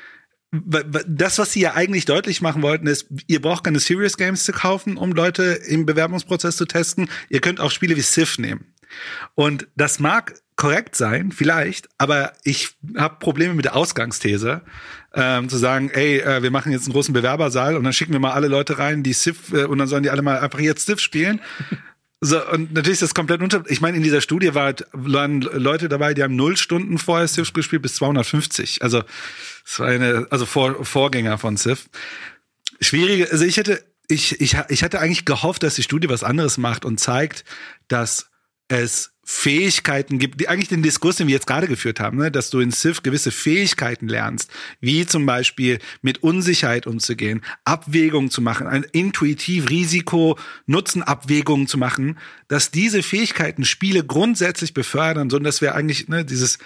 Das, 0.50 1.38
was 1.38 1.52
sie 1.52 1.60
ja 1.60 1.74
eigentlich 1.74 2.06
deutlich 2.06 2.40
machen 2.40 2.62
wollten, 2.62 2.86
ist, 2.86 3.06
ihr 3.26 3.42
braucht 3.42 3.64
keine 3.64 3.80
Serious 3.80 4.16
Games 4.16 4.44
zu 4.44 4.52
kaufen, 4.52 4.96
um 4.96 5.12
Leute 5.12 5.42
im 5.42 5.84
Bewerbungsprozess 5.84 6.56
zu 6.56 6.64
testen. 6.64 7.10
Ihr 7.28 7.40
könnt 7.40 7.60
auch 7.60 7.70
Spiele 7.70 7.96
wie 7.96 8.02
Civ 8.02 8.38
nehmen. 8.38 8.72
Und 9.34 9.68
das 9.76 10.00
mag 10.00 10.34
korrekt 10.58 10.96
sein, 10.96 11.30
vielleicht, 11.30 11.88
aber 11.98 12.32
ich 12.42 12.70
habe 12.96 13.20
Probleme 13.20 13.54
mit 13.54 13.64
der 13.64 13.76
Ausgangsthese, 13.76 14.62
ähm, 15.14 15.48
zu 15.48 15.56
sagen, 15.56 15.88
ey, 15.90 16.18
äh, 16.18 16.42
wir 16.42 16.50
machen 16.50 16.72
jetzt 16.72 16.86
einen 16.86 16.92
großen 16.92 17.14
Bewerbersaal 17.14 17.76
und 17.76 17.84
dann 17.84 17.92
schicken 17.92 18.12
wir 18.12 18.18
mal 18.18 18.32
alle 18.32 18.48
Leute 18.48 18.76
rein, 18.76 19.04
die 19.04 19.12
Civ, 19.14 19.52
äh, 19.52 19.64
und 19.64 19.78
dann 19.78 19.86
sollen 19.86 20.02
die 20.02 20.10
alle 20.10 20.20
mal 20.20 20.40
einfach 20.40 20.58
jetzt 20.58 20.86
Civ 20.86 21.00
spielen. 21.00 21.40
So, 22.20 22.44
und 22.50 22.72
natürlich 22.72 22.94
ist 22.94 23.02
das 23.02 23.14
komplett 23.14 23.42
unter. 23.42 23.62
Ich 23.68 23.80
meine, 23.80 23.96
in 23.96 24.02
dieser 24.02 24.20
Studie 24.20 24.52
war, 24.52 24.74
waren 24.90 25.40
Leute 25.40 25.88
dabei, 25.88 26.14
die 26.14 26.24
haben 26.24 26.34
null 26.34 26.56
Stunden 26.56 26.98
vorher 26.98 27.28
Civ 27.28 27.52
gespielt 27.52 27.82
bis 27.82 27.94
250. 27.94 28.82
Also, 28.82 29.04
es 29.64 29.78
war 29.78 29.86
eine, 29.86 30.26
also 30.30 30.44
Vor, 30.44 30.84
Vorgänger 30.84 31.38
von 31.38 31.56
Civ. 31.56 31.88
Schwierige, 32.80 33.30
also 33.30 33.44
ich 33.44 33.56
hätte, 33.56 33.84
ich, 34.08 34.40
ich, 34.40 34.56
ich 34.68 34.82
hatte 34.82 34.98
eigentlich 34.98 35.26
gehofft, 35.26 35.62
dass 35.62 35.76
die 35.76 35.84
Studie 35.84 36.08
was 36.08 36.24
anderes 36.24 36.58
macht 36.58 36.84
und 36.84 36.98
zeigt, 36.98 37.44
dass 37.86 38.28
es 38.68 39.12
Fähigkeiten 39.30 40.18
gibt, 40.18 40.40
die 40.40 40.48
eigentlich 40.48 40.70
den 40.70 40.82
Diskurs, 40.82 41.16
den 41.16 41.26
wir 41.26 41.34
jetzt 41.34 41.46
gerade 41.46 41.68
geführt 41.68 42.00
haben, 42.00 42.16
ne, 42.16 42.30
dass 42.30 42.48
du 42.48 42.60
in 42.60 42.72
Civ 42.72 43.02
gewisse 43.02 43.30
Fähigkeiten 43.30 44.08
lernst, 44.08 44.50
wie 44.80 45.04
zum 45.04 45.26
Beispiel 45.26 45.80
mit 46.00 46.22
Unsicherheit 46.22 46.86
umzugehen, 46.86 47.42
Abwägungen 47.66 48.30
zu 48.30 48.40
machen, 48.40 48.66
ein 48.66 48.84
intuitiv 48.84 49.68
Risiko-Nutzen-Abwägungen 49.68 51.66
zu 51.66 51.76
machen, 51.76 52.18
dass 52.48 52.70
diese 52.70 53.02
Fähigkeiten 53.02 53.66
Spiele 53.66 54.02
grundsätzlich 54.02 54.72
befördern, 54.72 55.28
sondern 55.28 55.44
dass 55.44 55.60
wir 55.60 55.74
eigentlich 55.74 56.08
ne, 56.08 56.24
dieses 56.24 56.58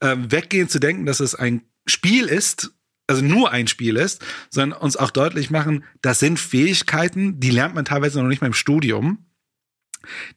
äh, 0.00 0.14
Weggehen 0.18 0.68
zu 0.68 0.78
denken, 0.78 1.06
dass 1.06 1.20
es 1.20 1.34
ein 1.34 1.62
Spiel 1.86 2.26
ist, 2.26 2.72
also 3.06 3.24
nur 3.24 3.50
ein 3.50 3.66
Spiel 3.66 3.96
ist, 3.96 4.22
sondern 4.50 4.78
uns 4.78 4.98
auch 4.98 5.10
deutlich 5.10 5.50
machen, 5.50 5.84
das 6.02 6.18
sind 6.18 6.38
Fähigkeiten, 6.38 7.40
die 7.40 7.50
lernt 7.50 7.74
man 7.74 7.86
teilweise 7.86 8.20
noch 8.20 8.28
nicht 8.28 8.42
mal 8.42 8.48
im 8.48 8.52
Studium 8.52 9.24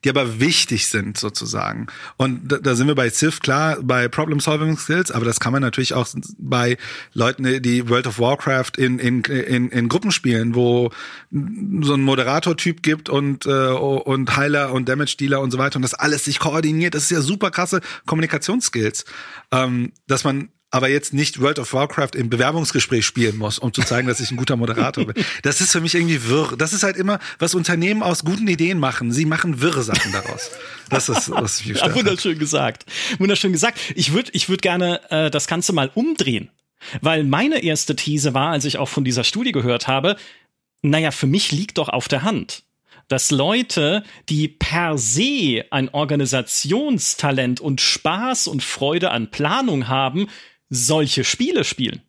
die 0.04 0.10
aber 0.10 0.40
wichtig 0.40 0.88
sind 0.88 1.18
sozusagen. 1.18 1.86
Und 2.16 2.48
da, 2.50 2.58
da 2.58 2.74
sind 2.74 2.86
wir 2.86 2.94
bei 2.94 3.10
Civ 3.10 3.40
klar, 3.40 3.78
bei 3.82 4.08
Problem 4.08 4.40
Solving 4.40 4.76
Skills, 4.76 5.10
aber 5.10 5.24
das 5.24 5.40
kann 5.40 5.52
man 5.52 5.62
natürlich 5.62 5.94
auch 5.94 6.06
bei 6.38 6.76
Leuten, 7.12 7.62
die 7.62 7.88
World 7.88 8.06
of 8.06 8.18
Warcraft 8.18 8.72
in, 8.76 8.98
in, 8.98 9.22
in, 9.22 9.70
in 9.70 9.88
Gruppen 9.88 10.10
spielen, 10.10 10.54
wo 10.54 10.90
so 11.30 11.94
ein 11.94 12.02
Moderator-Typ 12.02 12.82
gibt 12.82 13.08
und, 13.08 13.46
äh, 13.46 13.68
und 13.68 14.36
Heiler 14.36 14.72
und 14.72 14.88
Damage-Dealer 14.88 15.40
und 15.40 15.50
so 15.50 15.58
weiter 15.58 15.76
und 15.76 15.82
das 15.82 15.94
alles 15.94 16.24
sich 16.24 16.38
koordiniert. 16.38 16.94
Das 16.94 17.04
ist 17.04 17.10
ja 17.10 17.20
super 17.20 17.50
krasse 17.50 17.80
Kommunikationsskills. 18.06 19.04
Ähm, 19.50 19.92
dass 20.06 20.24
man 20.24 20.50
aber 20.74 20.88
jetzt 20.88 21.14
nicht 21.14 21.40
World 21.40 21.60
of 21.60 21.72
Warcraft 21.72 22.16
im 22.16 22.28
Bewerbungsgespräch 22.28 23.06
spielen 23.06 23.36
muss, 23.36 23.60
um 23.60 23.72
zu 23.72 23.82
zeigen, 23.82 24.08
dass 24.08 24.18
ich 24.18 24.32
ein 24.32 24.36
guter 24.36 24.56
Moderator 24.56 25.06
bin. 25.06 25.24
Das 25.42 25.60
ist 25.60 25.70
für 25.70 25.80
mich 25.80 25.94
irgendwie 25.94 26.28
wirr. 26.28 26.56
Das 26.58 26.72
ist 26.72 26.82
halt 26.82 26.96
immer, 26.96 27.20
was 27.38 27.54
Unternehmen 27.54 28.02
aus 28.02 28.24
guten 28.24 28.48
Ideen 28.48 28.80
machen. 28.80 29.12
Sie 29.12 29.24
machen 29.24 29.60
wirre 29.60 29.84
Sachen 29.84 30.10
daraus. 30.10 30.50
Das 30.90 31.08
ist, 31.08 31.30
was 31.30 31.64
mich 31.64 31.78
ja, 31.78 31.94
Wunderschön 31.94 32.40
gesagt. 32.40 32.86
Wunderschön 33.18 33.52
gesagt. 33.52 33.78
Ich 33.94 34.12
würde 34.12 34.30
ich 34.32 34.48
würd 34.48 34.62
gerne 34.62 35.00
äh, 35.10 35.30
das 35.30 35.46
Ganze 35.46 35.72
mal 35.72 35.92
umdrehen. 35.94 36.50
Weil 37.00 37.22
meine 37.22 37.62
erste 37.62 37.94
These 37.94 38.34
war, 38.34 38.50
als 38.50 38.64
ich 38.64 38.78
auch 38.78 38.88
von 38.88 39.04
dieser 39.04 39.22
Studie 39.22 39.52
gehört 39.52 39.86
habe, 39.86 40.16
naja, 40.82 41.12
für 41.12 41.28
mich 41.28 41.52
liegt 41.52 41.78
doch 41.78 41.88
auf 41.88 42.08
der 42.08 42.22
Hand 42.22 42.64
dass 43.08 43.30
Leute, 43.30 44.02
die 44.30 44.48
per 44.48 44.96
se 44.96 45.64
ein 45.70 45.90
Organisationstalent 45.90 47.60
und 47.60 47.82
Spaß 47.82 48.46
und 48.46 48.62
Freude 48.62 49.10
an 49.10 49.30
Planung 49.30 49.88
haben, 49.88 50.28
solche 50.70 51.24
Spiele 51.24 51.64
spielen. 51.64 52.02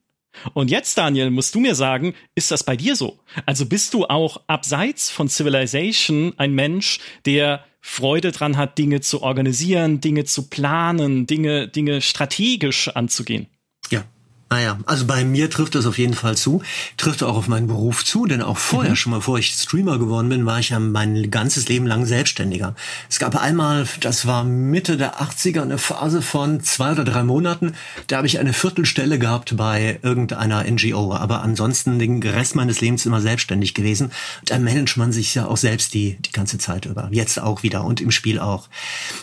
Und 0.53 0.69
jetzt, 0.69 0.97
Daniel, 0.97 1.29
musst 1.29 1.55
du 1.55 1.59
mir 1.59 1.75
sagen, 1.75 2.13
ist 2.35 2.51
das 2.51 2.63
bei 2.63 2.75
dir 2.75 2.95
so? 2.95 3.19
Also 3.45 3.65
bist 3.65 3.93
du 3.93 4.05
auch 4.05 4.41
abseits 4.47 5.09
von 5.09 5.29
Civilization 5.29 6.33
ein 6.37 6.53
Mensch, 6.53 6.99
der 7.25 7.63
Freude 7.81 8.31
dran 8.31 8.57
hat, 8.57 8.77
Dinge 8.77 9.01
zu 9.01 9.21
organisieren, 9.21 10.01
Dinge 10.01 10.25
zu 10.25 10.49
planen, 10.49 11.27
Dinge, 11.27 11.67
Dinge 11.67 12.01
strategisch 12.01 12.89
anzugehen? 12.89 13.47
Ja, 14.51 14.57
naja, 14.57 14.77
ah 14.79 14.83
also 14.85 15.05
bei 15.05 15.25
mir 15.25 15.49
trifft 15.49 15.75
das 15.75 15.85
auf 15.85 15.97
jeden 15.97 16.13
Fall 16.13 16.37
zu, 16.37 16.61
trifft 16.97 17.23
auch 17.23 17.35
auf 17.35 17.47
meinen 17.47 17.67
Beruf 17.67 18.05
zu, 18.05 18.25
denn 18.25 18.41
auch 18.41 18.57
vorher, 18.57 18.91
mhm. 18.91 18.95
schon 18.95 19.11
mal 19.11 19.17
bevor 19.17 19.39
ich 19.39 19.51
Streamer 19.51 19.97
geworden 19.97 20.29
bin, 20.29 20.45
war 20.45 20.59
ich 20.59 20.69
ja 20.69 20.79
mein 20.79 21.31
ganzes 21.31 21.67
Leben 21.67 21.87
lang 21.87 22.05
Selbstständiger. 22.05 22.75
Es 23.09 23.19
gab 23.19 23.35
einmal, 23.35 23.87
das 24.01 24.27
war 24.27 24.43
Mitte 24.43 24.97
der 24.97 25.21
80er, 25.21 25.61
eine 25.61 25.77
Phase 25.77 26.21
von 26.21 26.61
zwei 26.61 26.91
oder 26.91 27.03
drei 27.03 27.23
Monaten, 27.23 27.73
da 28.07 28.17
habe 28.17 28.27
ich 28.27 28.39
eine 28.39 28.53
Viertelstelle 28.53 29.19
gehabt 29.19 29.57
bei 29.57 29.99
irgendeiner 30.03 30.63
NGO, 30.63 31.13
aber 31.13 31.41
ansonsten 31.41 31.99
den 31.99 32.21
Rest 32.21 32.55
meines 32.55 32.81
Lebens 32.81 33.05
immer 33.05 33.21
selbstständig 33.21 33.73
gewesen. 33.73 34.11
Da 34.45 34.59
managt 34.59 34.97
man 34.97 35.11
sich 35.11 35.35
ja 35.35 35.47
auch 35.47 35.57
selbst 35.57 35.93
die, 35.93 36.17
die 36.17 36.31
ganze 36.31 36.57
Zeit 36.57 36.85
über. 36.85 37.09
Jetzt 37.11 37.39
auch 37.39 37.63
wieder 37.63 37.83
und 37.83 37.99
im 37.99 38.11
Spiel 38.11 38.39
auch. 38.39 38.69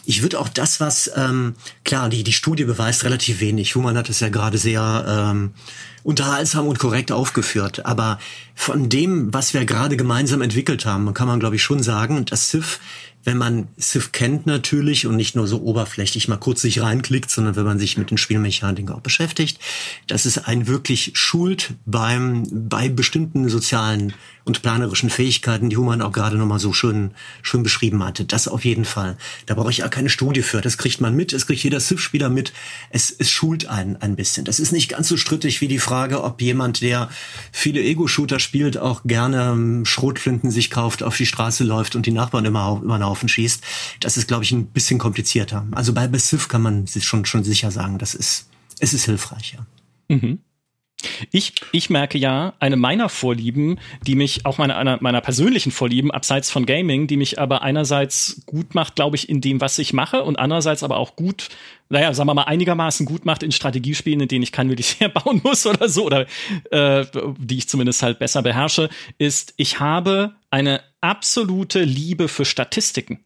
Ich 0.05 0.23
würde 0.23 0.39
auch 0.39 0.49
das, 0.49 0.81
was, 0.81 1.11
ähm, 1.17 1.55
klar, 1.85 2.09
die, 2.09 2.25
die 2.25 2.33
Studie 2.33 2.65
beweist 2.65 3.05
relativ 3.05 3.41
wenig. 3.41 3.75
Human 3.75 3.97
hat 3.97 4.09
es 4.09 4.21
ja 4.21 4.29
gerade 4.29 4.59
sehr 4.59 5.05
ähm, 5.31 5.53
unterhaltsam 6.03 6.67
und 6.67 6.79
korrekt 6.79 7.13
aufgeführt. 7.13 7.87
Aber 7.87 8.19
von 8.55 8.89
dem, 8.89 9.33
was 9.33 9.55
wir 9.55 9.65
gerade 9.65 9.97
gemeinsam 9.97 10.43
entwickelt 10.43 10.85
haben, 10.85 11.13
kann 11.15 11.29
man, 11.29 11.41
glaube 11.41 11.57
ich, 11.57 11.63
schon 11.63 11.83
sagen, 11.83 12.25
dass 12.25 12.49
Civ 12.49 12.81
wenn 13.25 13.39
man 13.39 13.69
Civ 13.81 14.13
kennt 14.13 14.47
natürlich 14.47 15.07
und 15.07 15.17
nicht 15.17 15.37
nur 15.37 15.47
so 15.47 15.63
oberflächlich 15.63 16.29
mal 16.29 16.39
kurz 16.39 16.63
sich 16.63 16.83
reinklickt, 16.83 17.31
sondern 17.31 17.57
wenn 17.57 17.65
man 17.65 17.79
sich 17.79 17.97
mit 17.97 18.11
den 18.11 18.19
Spielmechaniken 18.19 18.93
auch 18.95 19.01
beschäftigt, 19.01 19.59
dass 20.09 20.25
es 20.25 20.39
einen 20.39 20.67
wirklich 20.67 21.13
schult 21.15 21.75
beim, 21.87 22.47
bei 22.51 22.89
bestimmten 22.89 23.49
sozialen 23.49 24.15
und 24.45 24.63
planerischen 24.63 25.11
Fähigkeiten, 25.11 25.71
die 25.71 25.77
Human 25.77 26.03
auch 26.03 26.13
gerade 26.13 26.37
nochmal 26.37 26.59
so 26.59 26.73
schön, 26.73 27.13
schön 27.43 27.63
beschrieben 27.63 28.03
hatte. 28.05 28.25
Das 28.25 28.49
auf 28.49 28.65
jeden 28.65 28.85
Fall. 28.85 29.17
Da 29.47 29.55
brauche 29.55 29.71
ich 29.71 29.79
ja 29.79 29.89
keine 29.89 30.09
Studie 30.09 30.43
für. 30.43 30.61
Das 30.61 30.79
kriegt 30.79 31.01
man 31.01 31.15
mit. 31.15 31.33
Es 31.33 31.47
kriegt 31.47 31.63
jeder 31.63 31.81
Civ-Spieler 31.81 32.29
mit. 32.29 32.53
Es, 32.91 33.15
es 33.17 33.31
schult 33.31 33.67
einen 33.67 33.97
ein 33.97 34.17
bisschen. 34.17 34.45
Das 34.45 34.61
ist 34.61 34.73
nicht 34.73 34.89
ganz 34.89 35.09
so 35.09 35.17
strittig 35.17 35.61
wie 35.61 35.69
die 35.69 35.79
Frage, 35.79 36.23
ob 36.25 36.41
jemand, 36.43 36.83
der 36.83 37.11
viele 37.53 37.81
Ego-Shooter 37.83 38.39
spielt, 38.39 38.79
auch 38.79 39.03
gerne 39.05 39.53
ähm, 39.53 39.85
Schrotflinten 39.85 40.51
sich 40.51 40.71
kauft, 40.71 41.03
auf 41.03 41.17
die 41.17 41.27
Straße 41.27 41.65
läuft 41.65 41.97
und 41.97 42.07
die 42.07 42.13
Nachbarn 42.13 42.45
immer, 42.45 42.81
immer 42.83 42.95
einen 42.95 43.07
Haufen 43.07 43.29
schießt. 43.29 43.63
Das 44.01 44.17
ist, 44.17 44.29
glaube 44.29 44.45
ich, 44.45 44.53
ein 44.53 44.67
bisschen 44.67 44.99
komplizierter. 44.99 45.67
Also 45.73 45.93
bei 45.93 46.09
Civ 46.19 46.49
kann 46.49 46.63
man 46.63 46.87
sich 46.87 47.05
schon, 47.05 47.25
schon 47.25 47.45
sicher 47.45 47.71
sagen, 47.71 47.99
das 47.99 48.15
ist, 48.15 48.49
es 48.79 48.93
ist 48.93 49.05
hilfreich, 49.05 49.57
ja. 49.57 49.67
Mhm. 50.15 50.41
Ich, 51.31 51.55
ich 51.73 51.91
merke 51.91 52.19
ja, 52.19 52.55
eine 52.59 52.77
meiner 52.77 53.09
Vorlieben, 53.09 53.79
die 54.07 54.15
mich, 54.15 54.47
auch 54.47 54.59
meine, 54.59 54.77
einer 54.77 54.99
meiner 55.01 55.21
persönlichen 55.21 55.71
Vorlieben, 55.73 56.11
abseits 56.11 56.51
von 56.51 56.67
Gaming, 56.67 57.07
die 57.07 57.17
mich 57.17 57.39
aber 57.39 57.63
einerseits 57.63 58.43
gut 58.47 58.75
macht, 58.75 58.97
glaube 58.97 59.17
ich, 59.17 59.29
in 59.29 59.41
dem, 59.41 59.61
was 59.61 59.79
ich 59.79 59.93
mache 59.93 60.23
und 60.23 60.39
andererseits 60.39 60.83
aber 60.83 60.97
auch 60.97 61.17
gut, 61.17 61.49
naja, 61.89 62.15
sagen 62.15 62.29
wir 62.29 62.35
mal, 62.35 62.45
einigermaßen 62.45 63.07
gut 63.07 63.25
macht 63.25 63.43
in 63.43 63.53
Strategiespielen, 63.53 64.21
in 64.21 64.29
denen 64.29 64.43
ich 64.43 64.53
kein 64.53 64.69
Militär 64.69 65.09
bauen 65.11 65.41
muss 65.45 65.67
oder 65.67 65.89
so, 65.89 66.07
oder 66.07 66.27
äh, 66.71 67.05
die 67.39 67.59
ich 67.59 67.69
zumindest 67.69 68.03
halt 68.03 68.19
besser 68.19 68.43
beherrsche, 68.43 68.89
ist, 69.19 69.55
ich 69.57 69.81
habe 69.81 70.35
eine 70.51 70.83
absolute 71.01 71.83
Liebe 71.83 72.29
für 72.29 72.45
Statistiken. 72.45 73.25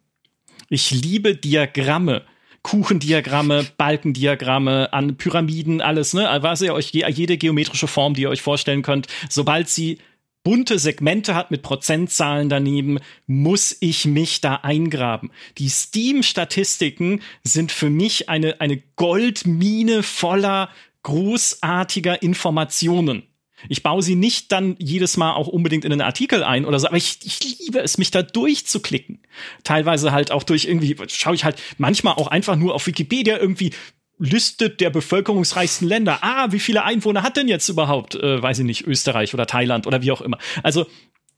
Ich 0.69 0.91
liebe 0.91 1.37
Diagramme. 1.37 2.23
Kuchendiagramme, 2.67 3.65
Balkendiagramme, 3.77 4.93
an 4.93 5.17
Pyramiden, 5.17 5.81
alles, 5.81 6.15
ne? 6.15 6.29
Was 6.41 6.63
ihr 6.63 6.75
euch, 6.75 6.91
jede 6.91 7.37
geometrische 7.37 7.87
Form, 7.87 8.15
die 8.15 8.23
ihr 8.23 8.29
euch 8.29 8.43
vorstellen 8.43 8.83
könnt, 8.83 9.07
sobald 9.31 9.69
sie 9.69 9.99
bunte 10.43 10.81
Segmente 10.81 11.37
hat 11.37 11.53
mit 11.53 11.63
Prozentzahlen 11.63 12.49
daneben, 12.49 12.99
muss 13.29 13.77
ich 13.79 14.05
mich 14.07 14.41
da 14.41 14.57
eingraben. 14.57 15.31
Die 15.59 15.69
Steam-Statistiken 15.69 17.21
sind 17.45 17.71
für 17.71 17.89
mich 17.89 18.29
eine, 18.29 18.61
eine 18.61 18.83
Goldmine 18.97 20.03
voller 20.03 20.69
großartiger 21.05 22.21
Informationen. 22.21 23.23
Ich 23.69 23.83
baue 23.83 24.03
sie 24.03 24.17
nicht 24.17 24.53
dann 24.53 24.77
jedes 24.79 25.17
Mal 25.17 25.35
auch 25.35 25.49
unbedingt 25.49 25.85
in 25.85 25.93
einen 25.93 26.03
Artikel 26.03 26.43
ein 26.45 26.65
oder 26.65 26.79
so, 26.79 26.89
aber 26.89 26.97
ich, 26.97 27.19
ich 27.25 27.59
liebe 27.59 27.81
es, 27.81 27.99
mich 27.99 28.11
da 28.11 28.23
durchzuklicken. 28.23 29.21
Teilweise 29.65 30.13
halt 30.13 30.31
auch 30.31 30.43
durch 30.43 30.67
irgendwie, 30.67 30.97
schaue 31.09 31.35
ich 31.35 31.45
halt 31.45 31.61
manchmal 31.79 32.15
auch 32.15 32.29
einfach 32.29 32.57
nur 32.57 32.75
auf 32.75 32.87
Wikipedia 32.87 33.39
irgendwie 33.39 33.73
Liste 34.19 34.71
der 34.71 34.91
bevölkerungsreichsten 34.91 35.87
Länder. 35.87 36.19
Ah, 36.23 36.49
wie 36.51 36.59
viele 36.59 36.85
Einwohner 36.85 37.23
hat 37.23 37.37
denn 37.37 37.49
jetzt 37.49 37.69
überhaupt, 37.69 38.15
äh, 38.15 38.43
weiß 38.43 38.61
ich 38.61 38.65
nicht, 38.65 38.87
Österreich 38.87 39.35
oder 39.35 39.47
Thailand 39.47 39.87
oder 39.87 40.03
wie 40.03 40.11
auch 40.11 40.21
immer. 40.21 40.39
Also 40.63 40.87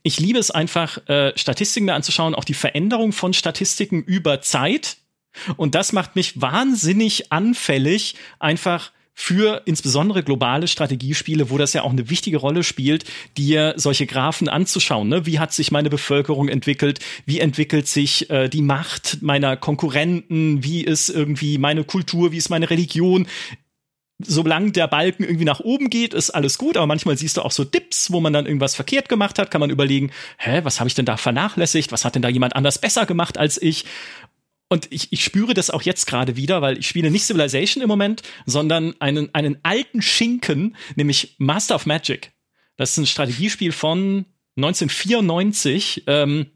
ich 0.03 0.21
liebe 0.21 0.39
es 0.39 0.51
einfach, 0.51 1.07
äh, 1.09 1.33
Statistiken 1.37 1.89
da 1.89 1.95
anzuschauen, 1.95 2.35
auch 2.35 2.45
die 2.45 2.55
Veränderung 2.55 3.13
von 3.13 3.35
Statistiken 3.35 4.03
über 4.03 4.41
Zeit. 4.41 4.99
Und 5.57 5.75
das 5.75 5.93
macht 5.93 6.17
mich 6.17 6.41
wahnsinnig 6.41 7.33
anfällig, 7.33 8.15
einfach 8.39 8.93
für 9.21 9.63
insbesondere 9.65 10.23
globale 10.23 10.69
Strategiespiele, 10.69 11.51
wo 11.51 11.59
das 11.59 11.73
ja 11.73 11.83
auch 11.83 11.91
eine 11.91 12.09
wichtige 12.09 12.37
Rolle 12.37 12.63
spielt, 12.63 13.05
dir 13.37 13.75
solche 13.77 14.07
Graphen 14.07 14.49
anzuschauen. 14.49 15.09
Ne? 15.09 15.27
Wie 15.27 15.41
hat 15.41 15.53
sich 15.53 15.73
meine 15.73 15.91
Bevölkerung 15.91 16.49
entwickelt? 16.49 17.01
Wie 17.27 17.41
entwickelt 17.41 17.89
sich 17.89 18.31
äh, 18.31 18.49
die 18.49 18.63
Macht 18.63 19.19
meiner 19.21 19.57
Konkurrenten? 19.57 20.63
Wie 20.63 20.85
ist 20.85 21.09
irgendwie 21.09 21.59
meine 21.59 21.83
Kultur? 21.83 22.31
Wie 22.31 22.37
ist 22.37 22.49
meine 22.49 22.71
Religion? 22.71 23.27
solange 24.21 24.73
der 24.73 24.89
Balken 24.89 25.23
irgendwie 25.23 25.45
nach 25.45 25.61
oben 25.61 25.91
geht, 25.91 26.13
ist 26.13 26.31
alles 26.31 26.59
gut, 26.59 26.77
aber 26.77 26.89
manchmal 26.89 27.17
siehst 27.17 27.37
du 27.37 27.43
auch 27.43 27.53
so 27.53 27.63
Dips, 27.63 28.11
wo 28.11 28.19
man 28.19 28.33
dann 28.33 28.47
irgendwas 28.47 28.75
verkehrt 28.75 29.09
gemacht 29.09 29.39
hat, 29.39 29.53
kann 29.53 29.61
man 29.61 29.71
überlegen, 29.71 30.11
hä, 30.39 30.61
was 30.65 30.81
habe 30.81 30.89
ich 30.89 30.95
denn 30.95 31.07
da 31.07 31.17
vernachlässigt? 31.17 31.93
Was 31.93 32.05
hat 32.05 32.17
denn 32.17 32.23
da 32.23 32.29
jemand 32.29 32.57
anders 32.57 32.81
besser 32.81 33.07
gemacht 33.07 33.39
als 33.39 33.63
ich? 33.63 33.85
Und 34.69 34.87
ich, 34.91 35.13
ich 35.13 35.25
spüre 35.25 35.55
das 35.55 35.71
auch 35.71 35.83
jetzt 35.83 36.07
gerade 36.07 36.37
wieder, 36.37 36.61
weil 36.61 36.79
ich 36.79 36.87
spiele 36.87 37.11
nicht 37.11 37.25
Civilization 37.25 37.83
im 37.83 37.89
Moment, 37.89 38.23
sondern 38.45 38.95
einen, 39.01 39.35
einen 39.35 39.59
alten 39.63 40.03
Schinken, 40.03 40.77
nämlich 40.95 41.37
Master 41.39 41.75
of 41.75 41.87
Magic. 41.87 42.33
Das 42.77 42.93
ist 42.93 42.99
ein 42.99 43.07
Strategiespiel 43.07 43.73
von 43.73 44.27
1994. 44.57 46.05
Ähm, 46.07 46.47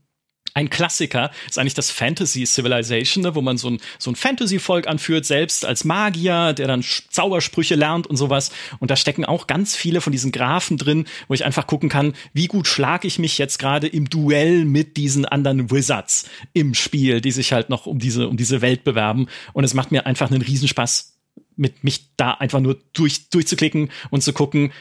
ein 0.54 0.70
Klassiker 0.70 1.30
ist 1.48 1.58
eigentlich 1.58 1.74
das 1.74 1.90
Fantasy 1.90 2.44
Civilization, 2.46 3.22
ne, 3.22 3.34
wo 3.34 3.40
man 3.40 3.56
so 3.56 3.70
ein, 3.70 3.80
so 3.98 4.10
ein 4.10 4.16
Fantasy-Volk 4.16 4.86
anführt, 4.86 5.24
selbst 5.24 5.64
als 5.64 5.84
Magier, 5.84 6.52
der 6.52 6.66
dann 6.66 6.82
Zaubersprüche 6.82 7.74
lernt 7.74 8.06
und 8.06 8.16
sowas. 8.16 8.52
Und 8.78 8.90
da 8.90 8.96
stecken 8.96 9.24
auch 9.24 9.46
ganz 9.46 9.74
viele 9.74 10.00
von 10.00 10.12
diesen 10.12 10.32
Graphen 10.32 10.76
drin, 10.76 11.06
wo 11.28 11.34
ich 11.34 11.44
einfach 11.44 11.66
gucken 11.66 11.88
kann, 11.88 12.14
wie 12.32 12.46
gut 12.46 12.66
schlage 12.66 13.06
ich 13.06 13.18
mich 13.18 13.38
jetzt 13.38 13.58
gerade 13.58 13.86
im 13.86 14.10
Duell 14.10 14.64
mit 14.64 14.96
diesen 14.96 15.24
anderen 15.24 15.70
Wizards 15.70 16.28
im 16.52 16.74
Spiel, 16.74 17.20
die 17.20 17.32
sich 17.32 17.52
halt 17.52 17.70
noch 17.70 17.86
um 17.86 17.98
diese, 17.98 18.28
um 18.28 18.36
diese 18.36 18.60
Welt 18.60 18.84
bewerben. 18.84 19.28
Und 19.52 19.64
es 19.64 19.74
macht 19.74 19.90
mir 19.90 20.06
einfach 20.06 20.30
einen 20.30 20.42
Riesenspaß, 20.42 21.18
mit 21.56 21.84
mich 21.84 22.16
da 22.16 22.32
einfach 22.32 22.60
nur 22.60 22.78
durch, 22.92 23.28
durchzuklicken 23.30 23.90
und 24.10 24.22
zu 24.22 24.32
gucken, 24.32 24.72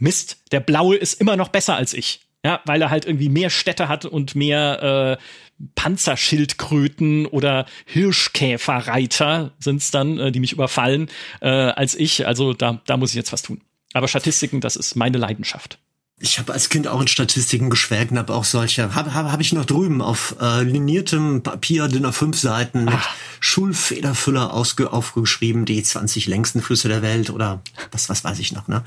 Mist, 0.00 0.38
der 0.52 0.60
Blaue 0.60 0.96
ist 0.96 1.14
immer 1.20 1.36
noch 1.36 1.48
besser 1.48 1.76
als 1.76 1.92
ich. 1.92 2.20
Ja, 2.44 2.60
weil 2.66 2.80
er 2.80 2.90
halt 2.90 3.04
irgendwie 3.04 3.28
mehr 3.28 3.50
Städte 3.50 3.88
hat 3.88 4.04
und 4.04 4.36
mehr 4.36 5.18
äh, 5.18 5.22
Panzerschildkröten 5.74 7.26
oder 7.26 7.66
Hirschkäferreiter 7.86 9.52
sind's 9.58 9.90
dann, 9.90 10.18
äh, 10.18 10.32
die 10.32 10.40
mich 10.40 10.52
überfallen, 10.52 11.08
äh, 11.40 11.48
als 11.48 11.94
ich. 11.96 12.26
Also 12.26 12.52
da, 12.52 12.80
da 12.86 12.96
muss 12.96 13.10
ich 13.10 13.16
jetzt 13.16 13.32
was 13.32 13.42
tun. 13.42 13.60
Aber 13.92 14.06
Statistiken, 14.06 14.60
das 14.60 14.76
ist 14.76 14.94
meine 14.94 15.18
Leidenschaft. 15.18 15.78
Ich 16.20 16.40
habe 16.40 16.52
als 16.52 16.68
Kind 16.68 16.88
auch 16.88 17.00
in 17.00 17.06
Statistiken 17.06 17.70
geschwelgt 17.70 18.10
und 18.10 18.18
habe 18.18 18.34
auch 18.34 18.44
solche, 18.44 18.94
habe 18.94 19.14
hab, 19.14 19.30
hab 19.30 19.40
ich 19.40 19.52
noch 19.52 19.64
drüben 19.64 20.02
auf 20.02 20.34
äh, 20.40 20.62
liniertem 20.64 21.42
Papier, 21.42 21.86
DIN 21.86 22.06
A5 22.06 22.34
Seiten 22.34 22.86
mit 22.86 22.94
Ach. 22.96 23.14
Schulfederfüller 23.38 24.52
ausge, 24.52 24.92
aufgeschrieben, 24.92 25.64
die 25.64 25.80
20 25.80 26.26
längsten 26.26 26.60
Flüsse 26.60 26.88
der 26.88 27.02
Welt 27.02 27.30
oder 27.30 27.62
was, 27.92 28.08
was 28.08 28.24
weiß 28.24 28.40
ich 28.40 28.50
noch. 28.50 28.66
Ne? 28.66 28.82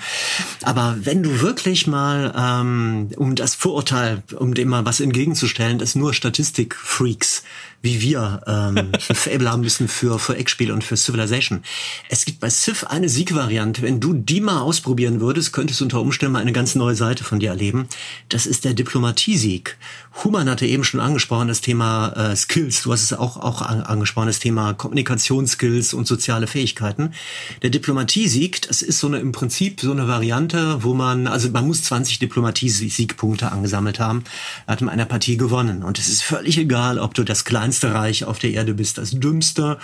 Aber 0.63 0.97
wenn 1.03 1.23
du 1.23 1.39
wirklich 1.39 1.87
mal, 1.87 2.33
ähm, 2.37 3.09
um 3.15 3.35
das 3.35 3.55
Vorurteil, 3.55 4.23
um 4.35 4.53
dem 4.53 4.67
mal 4.67 4.85
was 4.85 4.99
entgegenzustellen, 4.99 5.79
dass 5.79 5.95
nur 5.95 6.13
Statistikfreaks 6.13 7.43
wie 7.81 8.01
wir 8.01 8.41
ähm, 8.47 8.91
Fable 8.99 9.49
haben 9.49 9.61
müssen 9.61 9.87
für, 9.87 10.19
für 10.19 10.37
Eckspiel 10.37 10.71
und 10.71 10.83
für 10.83 10.97
Civilization. 10.97 11.63
Es 12.09 12.25
gibt 12.25 12.39
bei 12.39 12.49
Civ 12.49 12.83
eine 12.85 13.09
Siegvariante. 13.09 13.81
Wenn 13.81 13.99
du 13.99 14.13
die 14.13 14.41
mal 14.41 14.61
ausprobieren 14.61 15.19
würdest, 15.19 15.53
könntest 15.53 15.79
du 15.79 15.85
unter 15.85 16.01
Umständen 16.01 16.33
mal 16.33 16.39
eine 16.39 16.53
ganz 16.53 16.75
neue 16.75 16.95
Seite 16.95 17.23
von 17.23 17.39
dir 17.39 17.49
erleben. 17.49 17.87
Das 18.29 18.45
ist 18.45 18.65
der 18.65 18.73
Diplomatiesieg. 18.73 19.77
Human 20.23 20.49
hatte 20.49 20.65
eben 20.65 20.83
schon 20.83 20.99
angesprochen, 20.99 21.47
das 21.47 21.61
Thema 21.61 22.09
äh, 22.09 22.35
Skills. 22.35 22.83
Du 22.83 22.91
hast 22.91 23.01
es 23.01 23.13
auch, 23.13 23.37
auch 23.37 23.61
angesprochen, 23.61 24.27
das 24.27 24.39
Thema 24.39 24.73
Kommunikationsskills 24.73 25.93
und 25.93 26.05
soziale 26.05 26.47
Fähigkeiten. 26.47 27.13
Der 27.61 27.69
Diplomatiesieg, 27.69 28.61
das 28.63 28.81
ist 28.81 28.99
so 28.99 29.07
eine, 29.07 29.19
im 29.19 29.31
Prinzip 29.31 29.79
so 29.79 29.91
eine 29.91 30.09
Variante, 30.09 30.83
wo 30.83 30.93
man, 30.93 31.27
also 31.27 31.49
man 31.49 31.65
muss 31.65 31.83
20 31.83 32.19
Diplomatiesiegpunkte 32.19 33.53
angesammelt 33.53 34.01
haben, 34.01 34.25
hat 34.67 34.81
man 34.81 34.89
einer 34.89 35.05
Partie 35.05 35.37
gewonnen. 35.37 35.81
Und 35.81 35.97
es 35.97 36.09
ist 36.09 36.23
völlig 36.23 36.57
egal, 36.57 36.99
ob 36.99 37.13
du 37.13 37.23
das 37.23 37.45
kleinste 37.45 37.93
Reich 37.93 38.25
auf 38.25 38.37
der 38.37 38.51
Erde 38.51 38.73
bist, 38.73 38.97
das 38.97 39.11
dümmste, 39.11 39.77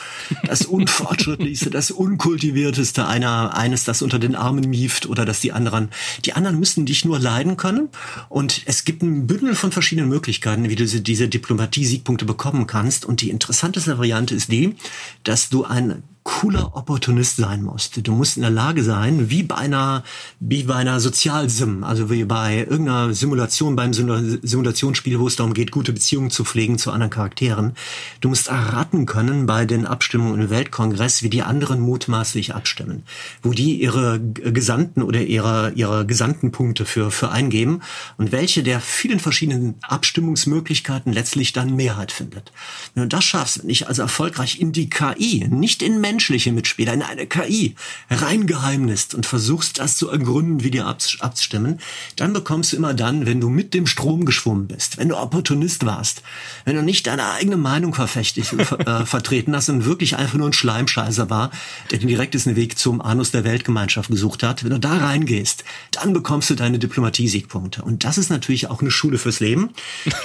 das 0.44 0.62
unfortschrittlichste, 0.66 1.70
das 1.70 1.90
unkultivierteste, 1.90 3.08
einer, 3.08 3.56
eines, 3.56 3.86
das 3.86 4.02
unter 4.02 4.20
den 4.20 4.36
Armen 4.36 4.70
mieft 4.70 5.06
oder 5.06 5.24
dass 5.24 5.40
die 5.40 5.54
anderen, 5.54 5.90
die 6.26 6.34
anderen 6.34 6.60
müssen 6.60 6.86
dich 6.86 7.06
nur 7.06 7.18
leiden 7.18 7.56
können. 7.56 7.88
Und 8.28 8.64
es 8.66 8.84
gibt 8.84 9.02
ein 9.04 9.26
Bündel 9.26 9.56
von 9.56 9.72
verschiedenen 9.72 10.17
Möglichkeiten, 10.18 10.64
wie 10.64 10.76
du 10.76 10.84
diese, 10.84 11.02
diese 11.02 11.28
Diplomatie-Siegpunkte 11.28 12.26
bekommen 12.26 12.66
kannst. 12.66 13.06
Und 13.06 13.22
die 13.22 13.30
interessanteste 13.30 13.98
Variante 14.00 14.34
ist 14.34 14.52
die, 14.52 14.76
dass 15.24 15.50
du 15.50 15.64
ein 15.64 16.02
cooler 16.28 16.76
Opportunist 16.76 17.38
sein 17.38 17.64
musst. 17.64 18.06
Du 18.06 18.12
musst 18.12 18.36
in 18.36 18.42
der 18.42 18.52
Lage 18.52 18.84
sein, 18.84 19.30
wie 19.30 19.44
bei 19.44 19.56
einer, 19.56 20.04
wie 20.42 20.64
bei 20.64 20.76
einer 20.76 21.00
Sozialsim, 21.00 21.86
also 21.86 22.10
wie 22.10 22.26
bei 22.26 22.68
irgendeiner 22.70 23.14
Simulation, 23.14 23.78
beim 23.78 23.94
Simulationsspiel, 23.94 25.20
wo 25.22 25.28
es 25.28 25.38
darum 25.38 25.54
geht, 25.54 25.72
gute 25.72 25.94
Beziehungen 25.94 26.30
zu 26.30 26.44
pflegen 26.44 26.78
zu 26.78 26.92
anderen 26.92 27.12
Charakteren. 27.12 27.76
Du 28.20 28.28
musst 28.28 28.50
erraten 28.50 29.06
können 29.06 29.46
bei 29.46 29.64
den 29.64 29.86
Abstimmungen 29.86 30.42
im 30.42 30.50
Weltkongress, 30.50 31.24
wie 31.24 31.30
die 31.30 31.44
anderen 31.44 31.80
mutmaßlich 31.80 32.54
abstimmen, 32.54 33.04
wo 33.42 33.54
die 33.54 33.82
ihre 33.82 34.20
Gesandten 34.20 35.04
oder 35.04 35.22
ihre, 35.22 35.72
ihre 35.76 36.06
Gesandtenpunkte 36.06 36.84
für, 36.84 37.10
für 37.10 37.32
eingeben 37.32 37.80
und 38.18 38.34
welche 38.34 38.64
der 38.64 38.82
vielen 38.82 39.22
verschiedenen 39.22 39.76
Abstimmungsmöglichkeiten 39.82 41.14
letztlich 41.14 41.54
dann 41.54 41.78
Mehrheit 41.78 42.12
findet. 42.12 42.52
Wenn 42.96 43.04
du 43.04 43.08
das 43.08 43.24
schaffst, 43.24 43.64
wenn 43.64 43.70
ich 43.70 43.88
also 43.88 44.02
erfolgreich 44.02 44.60
in 44.60 44.74
die 44.74 44.90
KI, 44.90 45.48
nicht 45.50 45.82
in 45.82 46.02
Menschen, 46.02 46.17
menschliche 46.18 46.52
Mitspieler, 46.52 46.94
in 46.94 47.04
eine 47.04 47.28
KI 47.28 47.76
reingeheimnist 48.10 49.14
und 49.14 49.28
versuchst 49.28 49.78
das 49.78 49.98
zu 49.98 50.10
ergründen, 50.10 50.64
wie 50.64 50.72
dir 50.72 50.88
abstimmen, 50.88 51.80
dann 52.16 52.34
bekommst 52.34 52.74
du 52.74 52.78
immer 52.78 52.96
dann, 52.96 53.28
wenn 53.28 53.40
du 53.40 53.50
mit 53.50 53.76
dem 53.76 53.86
Strom 53.86 54.26
geschwommen 54.26 54.68
bist, 54.68 54.98
wenn 54.98 55.10
du 55.10 55.16
Opportunist 55.16 55.86
warst, 55.86 56.24
wenn 56.66 56.76
du 56.76 56.82
nicht 56.82 57.06
deine 57.06 57.34
eigene 57.34 57.58
Meinung 57.58 57.94
verfechtig, 57.94 58.52
äh, 58.54 59.06
vertreten 59.06 59.56
hast 59.56 59.70
und 59.70 59.86
wirklich 59.86 60.18
einfach 60.18 60.40
nur 60.40 60.50
ein 60.50 60.54
Schleimscheißer 60.54 61.30
war, 61.30 61.52
der 61.92 62.00
den 62.00 62.08
direktesten 62.08 62.56
Weg 62.56 62.80
zum 62.80 63.00
Anus 63.00 63.30
der 63.30 63.44
Weltgemeinschaft 63.44 64.10
gesucht 64.10 64.42
hat, 64.42 64.64
wenn 64.64 64.72
du 64.72 64.80
da 64.80 64.98
reingehst, 64.98 65.66
dann 65.92 66.14
bekommst 66.14 66.50
du 66.50 66.56
deine 66.56 66.80
Diplomatie-Siegpunkte. 66.80 67.84
Und 67.84 68.06
das 68.06 68.18
ist 68.18 68.32
natürlich 68.32 68.72
auch 68.72 68.82
eine 68.82 68.90
Schule 68.90 69.20
fürs 69.20 69.40
Leben, 69.40 69.70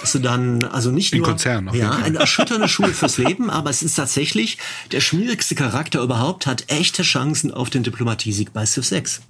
dass 0.00 0.12
du 0.12 0.20
dann 0.20 0.64
also 0.64 0.90
nicht 0.90 1.12
In 1.12 1.18
nur 1.18 1.28
Konzern 1.28 1.68
ja 1.74 1.90
eine 1.90 2.18
erschütternde 2.18 2.68
Schule 2.68 2.94
fürs 2.94 3.18
Leben, 3.18 3.50
aber 3.50 3.68
es 3.68 3.82
ist 3.82 3.96
tatsächlich 3.96 4.56
der 4.90 5.02
schwierigste 5.02 5.54
Charakter 5.54 5.81
überhaupt, 6.02 6.46
hat 6.46 6.70
echte 6.70 7.02
Chancen 7.02 7.52
auf 7.52 7.70
den 7.70 7.82
Diplomatie-Sieg 7.82 8.52
bei 8.52 8.64
Civ 8.66 8.84
6. 8.84 9.22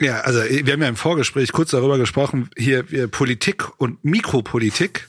Ja, 0.00 0.20
also 0.20 0.40
wir 0.40 0.72
haben 0.72 0.82
ja 0.82 0.88
im 0.88 0.96
Vorgespräch 0.96 1.52
kurz 1.52 1.70
darüber 1.70 1.98
gesprochen, 1.98 2.50
hier 2.56 2.80
äh, 2.92 3.06
Politik 3.06 3.68
und 3.78 4.04
Mikropolitik. 4.04 5.08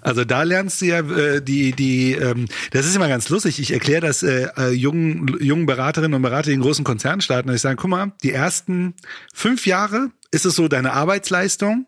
Also 0.00 0.24
da 0.24 0.42
lernst 0.42 0.82
du 0.82 0.86
ja 0.86 0.98
äh, 0.98 1.40
die 1.40 1.72
die 1.72 2.12
ähm, 2.12 2.46
das 2.72 2.84
ist 2.84 2.96
immer 2.96 3.08
ganz 3.08 3.28
lustig. 3.28 3.58
Ich 3.60 3.72
erkläre 3.72 4.00
das 4.00 4.22
äh, 4.22 4.48
äh, 4.56 4.70
jungen 4.70 5.38
jungen 5.40 5.66
Beraterinnen 5.66 6.14
und 6.14 6.22
Berater 6.22 6.50
in 6.50 6.60
großen 6.60 6.84
Konzernstaaten. 6.84 7.52
Ich 7.54 7.62
sage, 7.62 7.76
guck 7.76 7.90
mal, 7.90 8.12
die 8.22 8.32
ersten 8.32 8.94
fünf 9.32 9.66
Jahre 9.66 10.10
ist 10.30 10.44
es 10.44 10.56
so 10.56 10.68
deine 10.68 10.92
Arbeitsleistung. 10.92 11.86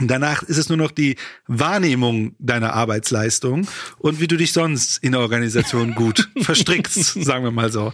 Und 0.00 0.08
danach 0.08 0.44
ist 0.44 0.58
es 0.58 0.68
nur 0.68 0.78
noch 0.78 0.92
die 0.92 1.16
Wahrnehmung 1.48 2.36
deiner 2.38 2.72
Arbeitsleistung 2.72 3.66
und 3.98 4.20
wie 4.20 4.28
du 4.28 4.36
dich 4.36 4.52
sonst 4.52 5.02
in 5.02 5.12
der 5.12 5.20
Organisation 5.20 5.94
gut 5.94 6.28
verstrickst, 6.40 7.24
sagen 7.24 7.42
wir 7.42 7.50
mal 7.50 7.72
so. 7.72 7.92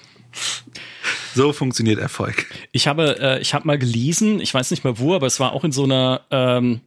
So 1.34 1.52
funktioniert 1.52 1.98
Erfolg. 1.98 2.46
Ich 2.72 2.86
habe, 2.86 3.18
äh, 3.20 3.40
ich 3.40 3.54
habe 3.54 3.66
mal 3.66 3.78
gelesen, 3.78 4.40
ich 4.40 4.52
weiß 4.52 4.70
nicht 4.70 4.84
mehr 4.84 4.98
wo, 4.98 5.14
aber 5.14 5.26
es 5.26 5.40
war 5.40 5.52
auch 5.52 5.64
in 5.64 5.72
so 5.72 5.84
einer 5.84 6.20
ähm, 6.30 6.82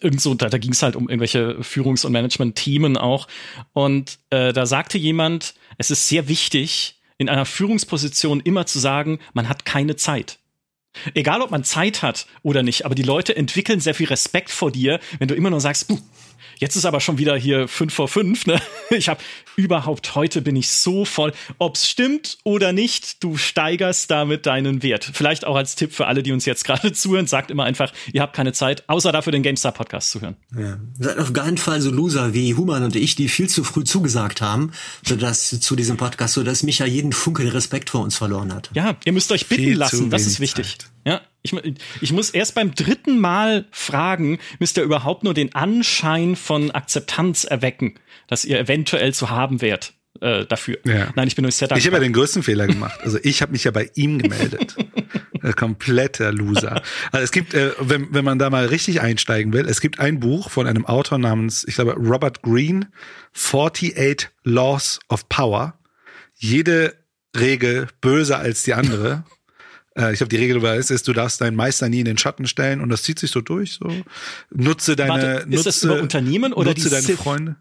irgend 0.00 0.20
so, 0.20 0.34
da, 0.34 0.48
da 0.48 0.58
ging 0.58 0.72
es 0.72 0.82
halt 0.82 0.96
um 0.96 1.08
irgendwelche 1.08 1.62
Führungs- 1.62 2.06
und 2.06 2.12
Management-Themen 2.12 2.96
auch. 2.96 3.28
Und 3.72 4.18
äh, 4.30 4.52
da 4.52 4.64
sagte 4.64 4.96
jemand, 4.96 5.54
es 5.76 5.90
ist 5.90 6.08
sehr 6.08 6.28
wichtig, 6.28 7.00
in 7.18 7.28
einer 7.28 7.44
Führungsposition 7.44 8.40
immer 8.40 8.64
zu 8.66 8.78
sagen, 8.78 9.18
man 9.34 9.48
hat 9.48 9.64
keine 9.64 9.96
Zeit. 9.96 10.38
Egal, 11.14 11.42
ob 11.42 11.50
man 11.50 11.64
Zeit 11.64 12.02
hat 12.02 12.26
oder 12.42 12.62
nicht, 12.62 12.84
aber 12.84 12.94
die 12.94 13.02
Leute 13.02 13.36
entwickeln 13.36 13.80
sehr 13.80 13.94
viel 13.94 14.06
Respekt 14.06 14.50
vor 14.50 14.70
dir, 14.70 15.00
wenn 15.18 15.28
du 15.28 15.34
immer 15.34 15.50
nur 15.50 15.60
sagst, 15.60 15.92
jetzt 16.58 16.76
ist 16.76 16.84
aber 16.84 17.00
schon 17.00 17.18
wieder 17.18 17.36
hier 17.36 17.68
fünf 17.68 17.94
vor 17.94 18.08
fünf. 18.08 18.46
Ne? 18.46 18.60
Ich 18.90 19.08
habe 19.08 19.20
überhaupt 19.56 20.14
heute 20.14 20.40
bin 20.40 20.54
ich 20.56 20.68
so 20.68 21.04
voll. 21.04 21.32
Ob's 21.58 21.88
stimmt 21.88 22.38
oder 22.44 22.72
nicht, 22.72 23.24
du 23.24 23.36
steigerst 23.36 24.10
damit 24.10 24.46
deinen 24.46 24.82
Wert. 24.82 25.08
Vielleicht 25.12 25.46
auch 25.46 25.56
als 25.56 25.74
Tipp 25.74 25.92
für 25.92 26.06
alle, 26.06 26.22
die 26.22 26.32
uns 26.32 26.44
jetzt 26.44 26.64
gerade 26.64 26.92
zuhören, 26.92 27.26
sagt 27.26 27.50
immer 27.50 27.64
einfach, 27.64 27.92
ihr 28.12 28.22
habt 28.22 28.36
keine 28.36 28.52
Zeit, 28.52 28.88
außer 28.88 29.10
dafür 29.10 29.32
den 29.32 29.42
GameStar 29.42 29.72
Podcast 29.72 30.10
zu 30.10 30.20
hören. 30.20 30.36
Ja. 30.56 30.78
Seid 30.98 31.18
auf 31.18 31.32
keinen 31.32 31.58
Fall 31.58 31.80
so 31.80 31.90
Loser 31.90 32.34
wie 32.34 32.54
Human 32.54 32.84
und 32.84 32.94
ich, 32.94 33.16
die 33.16 33.28
viel 33.28 33.48
zu 33.48 33.64
früh 33.64 33.84
zugesagt 33.84 34.40
haben, 34.40 34.72
sodass 35.04 35.58
zu 35.60 35.76
diesem 35.76 35.96
Podcast, 35.96 36.34
sodass 36.34 36.62
Micha 36.62 36.84
jeden 36.84 37.12
Funkel 37.12 37.48
Respekt 37.48 37.90
vor 37.90 38.02
uns 38.02 38.16
verloren 38.16 38.52
hat. 38.52 38.70
Ja, 38.74 38.96
ihr 39.04 39.12
müsst 39.12 39.32
euch 39.32 39.48
bitten 39.48 39.64
Viel 39.64 39.76
lassen, 39.76 40.10
das 40.10 40.26
ist 40.26 40.40
wichtig. 40.40 40.78
Zeit. 40.78 40.90
Ja, 41.06 41.20
ich, 41.44 41.54
ich 42.00 42.12
muss 42.12 42.30
erst 42.30 42.54
beim 42.54 42.74
dritten 42.74 43.20
Mal 43.20 43.66
fragen, 43.70 44.38
müsst 44.58 44.78
ihr 44.78 44.82
überhaupt 44.82 45.24
nur 45.24 45.34
den 45.34 45.54
Anschein 45.54 46.36
von 46.36 46.70
Akzeptanz 46.70 47.44
erwecken, 47.44 47.94
dass 48.26 48.44
ihr 48.44 48.58
eventuell 48.58 49.12
zu 49.12 49.28
haben 49.30 49.60
wärt 49.60 49.92
äh, 50.20 50.46
dafür. 50.46 50.78
Ja. 50.84 51.12
Nein, 51.14 51.28
ich 51.28 51.36
bin 51.36 51.44
euch 51.44 51.56
sehr 51.56 51.66
Ich 51.68 51.72
habe 51.72 51.80
dankbar. 51.82 52.00
ja 52.00 52.08
den 52.08 52.12
größten 52.14 52.42
Fehler 52.42 52.66
gemacht. 52.66 52.98
Also 53.02 53.18
ich 53.22 53.42
habe 53.42 53.52
mich 53.52 53.64
ja 53.64 53.70
bei 53.72 53.90
ihm 53.94 54.18
gemeldet. 54.18 54.74
Ein 55.42 55.52
kompletter 55.56 56.32
Loser. 56.32 56.80
Also 57.12 57.24
es 57.24 57.30
gibt, 57.30 57.52
äh, 57.52 57.72
wenn, 57.78 58.14
wenn 58.14 58.24
man 58.24 58.38
da 58.38 58.48
mal 58.48 58.64
richtig 58.66 59.02
einsteigen 59.02 59.52
will, 59.52 59.68
es 59.68 59.82
gibt 59.82 60.00
ein 60.00 60.20
Buch 60.20 60.48
von 60.48 60.66
einem 60.66 60.86
Autor 60.86 61.18
namens, 61.18 61.64
ich 61.68 61.74
glaube, 61.74 61.92
Robert 61.92 62.40
Greene, 62.40 62.90
48 63.34 64.30
Laws 64.44 64.98
of 65.10 65.28
Power. 65.28 65.78
Jede 66.36 66.94
Regel 67.36 67.88
böser 68.00 68.38
als 68.38 68.62
die 68.62 68.72
andere. 68.72 69.24
Äh, 69.96 70.12
Ich 70.12 70.18
glaube, 70.18 70.28
die 70.30 70.36
Regel 70.36 70.60
weiß, 70.62 70.90
ist, 70.90 71.06
du 71.08 71.12
darfst 71.12 71.40
deinen 71.40 71.56
Meister 71.56 71.88
nie 71.88 72.00
in 72.00 72.04
den 72.04 72.18
Schatten 72.18 72.46
stellen 72.46 72.80
und 72.80 72.88
das 72.88 73.02
zieht 73.02 73.18
sich 73.18 73.30
so 73.30 73.40
durch. 73.40 73.74
So 73.74 73.94
nutze 74.50 74.96
deine, 74.96 75.10
Warte, 75.12 75.26
ist 75.26 75.46
nutze, 75.48 75.64
das 75.64 75.82
über 75.84 76.00
Unternehmen 76.00 76.52
oder 76.52 76.70
nutze 76.70 76.90
deine 76.90 77.02
Civ? 77.06 77.18
Freunde. 77.18 77.56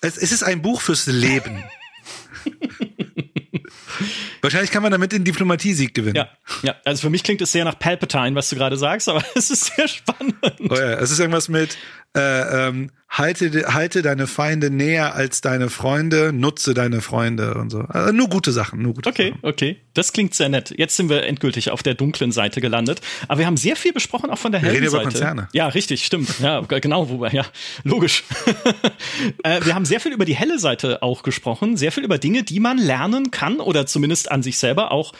Es, 0.00 0.16
es 0.16 0.32
ist 0.32 0.42
ein 0.42 0.62
Buch 0.62 0.80
fürs 0.80 1.06
Leben. 1.06 1.62
Wahrscheinlich 4.42 4.70
kann 4.70 4.82
man 4.82 4.90
damit 4.90 5.12
den 5.12 5.24
Diplomatie-Sieg 5.24 5.92
gewinnen. 5.94 6.16
Ja, 6.16 6.30
ja, 6.62 6.74
also 6.86 7.02
für 7.02 7.10
mich 7.10 7.22
klingt 7.22 7.42
es 7.42 7.52
sehr 7.52 7.64
nach 7.64 7.78
Palpatine, 7.78 8.34
was 8.34 8.48
du 8.48 8.56
gerade 8.56 8.78
sagst, 8.78 9.08
aber 9.08 9.22
es 9.34 9.50
ist 9.50 9.66
sehr 9.76 9.86
spannend. 9.86 10.34
Oh 10.42 10.74
ja, 10.74 10.94
es 10.94 11.10
ist 11.10 11.18
irgendwas 11.18 11.48
mit 11.50 11.76
äh, 12.16 12.68
ähm, 12.68 12.90
halte, 13.08 13.72
halte 13.74 14.02
deine 14.02 14.26
Feinde 14.26 14.70
näher 14.70 15.14
als 15.14 15.40
deine 15.40 15.68
Freunde, 15.70 16.32
nutze 16.32 16.74
deine 16.74 17.00
Freunde 17.00 17.54
und 17.54 17.70
so. 17.70 17.80
Also 17.80 18.12
nur 18.12 18.28
gute 18.28 18.52
Sachen, 18.52 18.82
nur 18.82 18.94
gute 18.94 19.08
Okay, 19.08 19.30
Sachen. 19.30 19.44
okay. 19.44 19.76
Das 19.94 20.12
klingt 20.12 20.34
sehr 20.34 20.48
nett. 20.48 20.72
Jetzt 20.76 20.96
sind 20.96 21.08
wir 21.08 21.24
endgültig 21.24 21.70
auf 21.70 21.82
der 21.82 21.94
dunklen 21.94 22.32
Seite 22.32 22.60
gelandet. 22.60 23.00
Aber 23.28 23.40
wir 23.40 23.46
haben 23.46 23.56
sehr 23.56 23.76
viel 23.76 23.92
besprochen, 23.92 24.30
auch 24.30 24.38
von 24.38 24.52
der 24.52 24.60
hellen 24.60 24.72
reden 24.74 24.86
über 24.86 24.98
Seite. 24.98 25.04
Konzerne. 25.10 25.48
Ja, 25.52 25.68
richtig, 25.68 26.04
stimmt. 26.04 26.40
Ja, 26.40 26.60
genau, 26.60 27.10
wo 27.10 27.20
wir, 27.20 27.32
ja, 27.32 27.44
logisch. 27.84 28.24
äh, 29.42 29.64
wir 29.64 29.74
haben 29.74 29.84
sehr 29.84 30.00
viel 30.00 30.12
über 30.12 30.24
die 30.24 30.36
helle 30.36 30.58
Seite 30.58 31.02
auch 31.02 31.22
gesprochen, 31.22 31.76
sehr 31.76 31.92
viel 31.92 32.04
über 32.04 32.18
Dinge, 32.18 32.44
die 32.44 32.60
man 32.60 32.78
lernen 32.78 33.30
kann 33.30 33.58
oder 33.60 33.86
zumindest 33.86 34.30
an 34.30 34.42
sich 34.42 34.58
selber 34.58 34.92
auch 34.92 35.12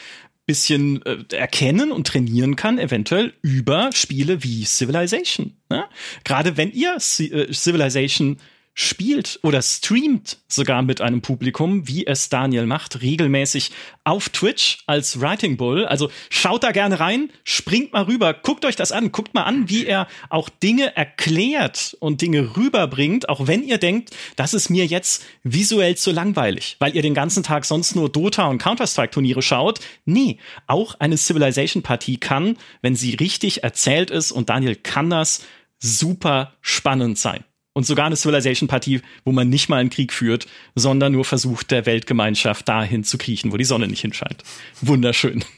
bisschen 0.45 1.01
äh, 1.05 1.17
erkennen 1.35 1.91
und 1.91 2.07
trainieren 2.07 2.55
kann, 2.55 2.79
eventuell 2.79 3.33
über 3.41 3.91
Spiele 3.93 4.43
wie 4.43 4.63
Civilization. 4.65 5.53
Ne? 5.69 5.85
Gerade 6.23 6.57
wenn 6.57 6.71
ihr 6.71 6.95
Ci- 6.99 7.31
äh, 7.31 7.51
Civilization 7.53 8.37
spielt 8.73 9.39
oder 9.43 9.61
streamt 9.61 10.37
sogar 10.47 10.81
mit 10.81 11.01
einem 11.01 11.21
Publikum, 11.21 11.87
wie 11.87 12.07
es 12.07 12.29
Daniel 12.29 12.65
macht, 12.65 13.01
regelmäßig 13.01 13.71
auf 14.03 14.29
Twitch 14.29 14.79
als 14.87 15.19
Writing 15.19 15.57
Bull. 15.57 15.85
Also 15.85 16.09
schaut 16.29 16.63
da 16.63 16.71
gerne 16.71 16.99
rein, 16.99 17.31
springt 17.43 17.91
mal 17.91 18.03
rüber, 18.03 18.33
guckt 18.33 18.63
euch 18.63 18.75
das 18.75 18.91
an, 18.91 19.11
guckt 19.11 19.33
mal 19.33 19.43
an, 19.43 19.69
wie 19.69 19.85
er 19.85 20.07
auch 20.29 20.47
Dinge 20.49 20.95
erklärt 20.95 21.97
und 21.99 22.21
Dinge 22.21 22.55
rüberbringt, 22.55 23.27
auch 23.27 23.47
wenn 23.47 23.63
ihr 23.63 23.77
denkt, 23.77 24.11
das 24.37 24.53
ist 24.53 24.69
mir 24.69 24.85
jetzt 24.85 25.23
visuell 25.43 25.97
zu 25.97 26.11
langweilig, 26.11 26.77
weil 26.79 26.95
ihr 26.95 27.01
den 27.01 27.13
ganzen 27.13 27.43
Tag 27.43 27.65
sonst 27.65 27.95
nur 27.95 28.09
Dota 28.09 28.47
und 28.47 28.61
Counter-Strike 28.61 29.11
Turniere 29.11 29.41
schaut. 29.41 29.79
Nee, 30.05 30.37
auch 30.67 30.95
eine 30.99 31.17
Civilization 31.17 31.83
Partie 31.83 32.17
kann, 32.17 32.57
wenn 32.81 32.95
sie 32.95 33.15
richtig 33.15 33.63
erzählt 33.63 34.11
ist 34.11 34.31
und 34.31 34.49
Daniel 34.49 34.75
kann 34.75 35.09
das, 35.09 35.43
super 35.79 36.53
spannend 36.61 37.17
sein. 37.17 37.43
Und 37.73 37.85
sogar 37.85 38.05
eine 38.05 38.17
Civilization-Partie, 38.17 39.01
wo 39.23 39.31
man 39.31 39.49
nicht 39.49 39.69
mal 39.69 39.77
einen 39.77 39.89
Krieg 39.89 40.11
führt, 40.11 40.45
sondern 40.75 41.13
nur 41.13 41.23
versucht, 41.23 41.71
der 41.71 41.85
Weltgemeinschaft 41.85 42.67
dahin 42.67 43.03
zu 43.03 43.17
kriechen, 43.17 43.51
wo 43.53 43.57
die 43.57 43.63
Sonne 43.63 43.87
nicht 43.87 44.01
hinscheint. 44.01 44.43
Wunderschön. 44.81 45.43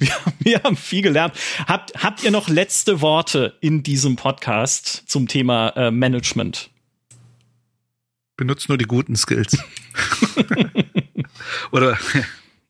Wir 0.00 0.14
haben, 0.14 0.32
wir 0.38 0.62
haben 0.64 0.76
viel 0.76 1.02
gelernt. 1.02 1.34
Habt, 1.68 2.02
habt 2.02 2.24
ihr 2.24 2.30
noch 2.30 2.48
letzte 2.48 3.02
Worte 3.02 3.56
in 3.60 3.82
diesem 3.82 4.16
Podcast 4.16 5.04
zum 5.06 5.28
Thema 5.28 5.68
äh, 5.76 5.90
Management? 5.90 6.70
Benutzt 8.36 8.68
nur 8.70 8.78
die 8.78 8.86
guten 8.86 9.16
Skills. 9.16 9.58
Oder 11.72 11.98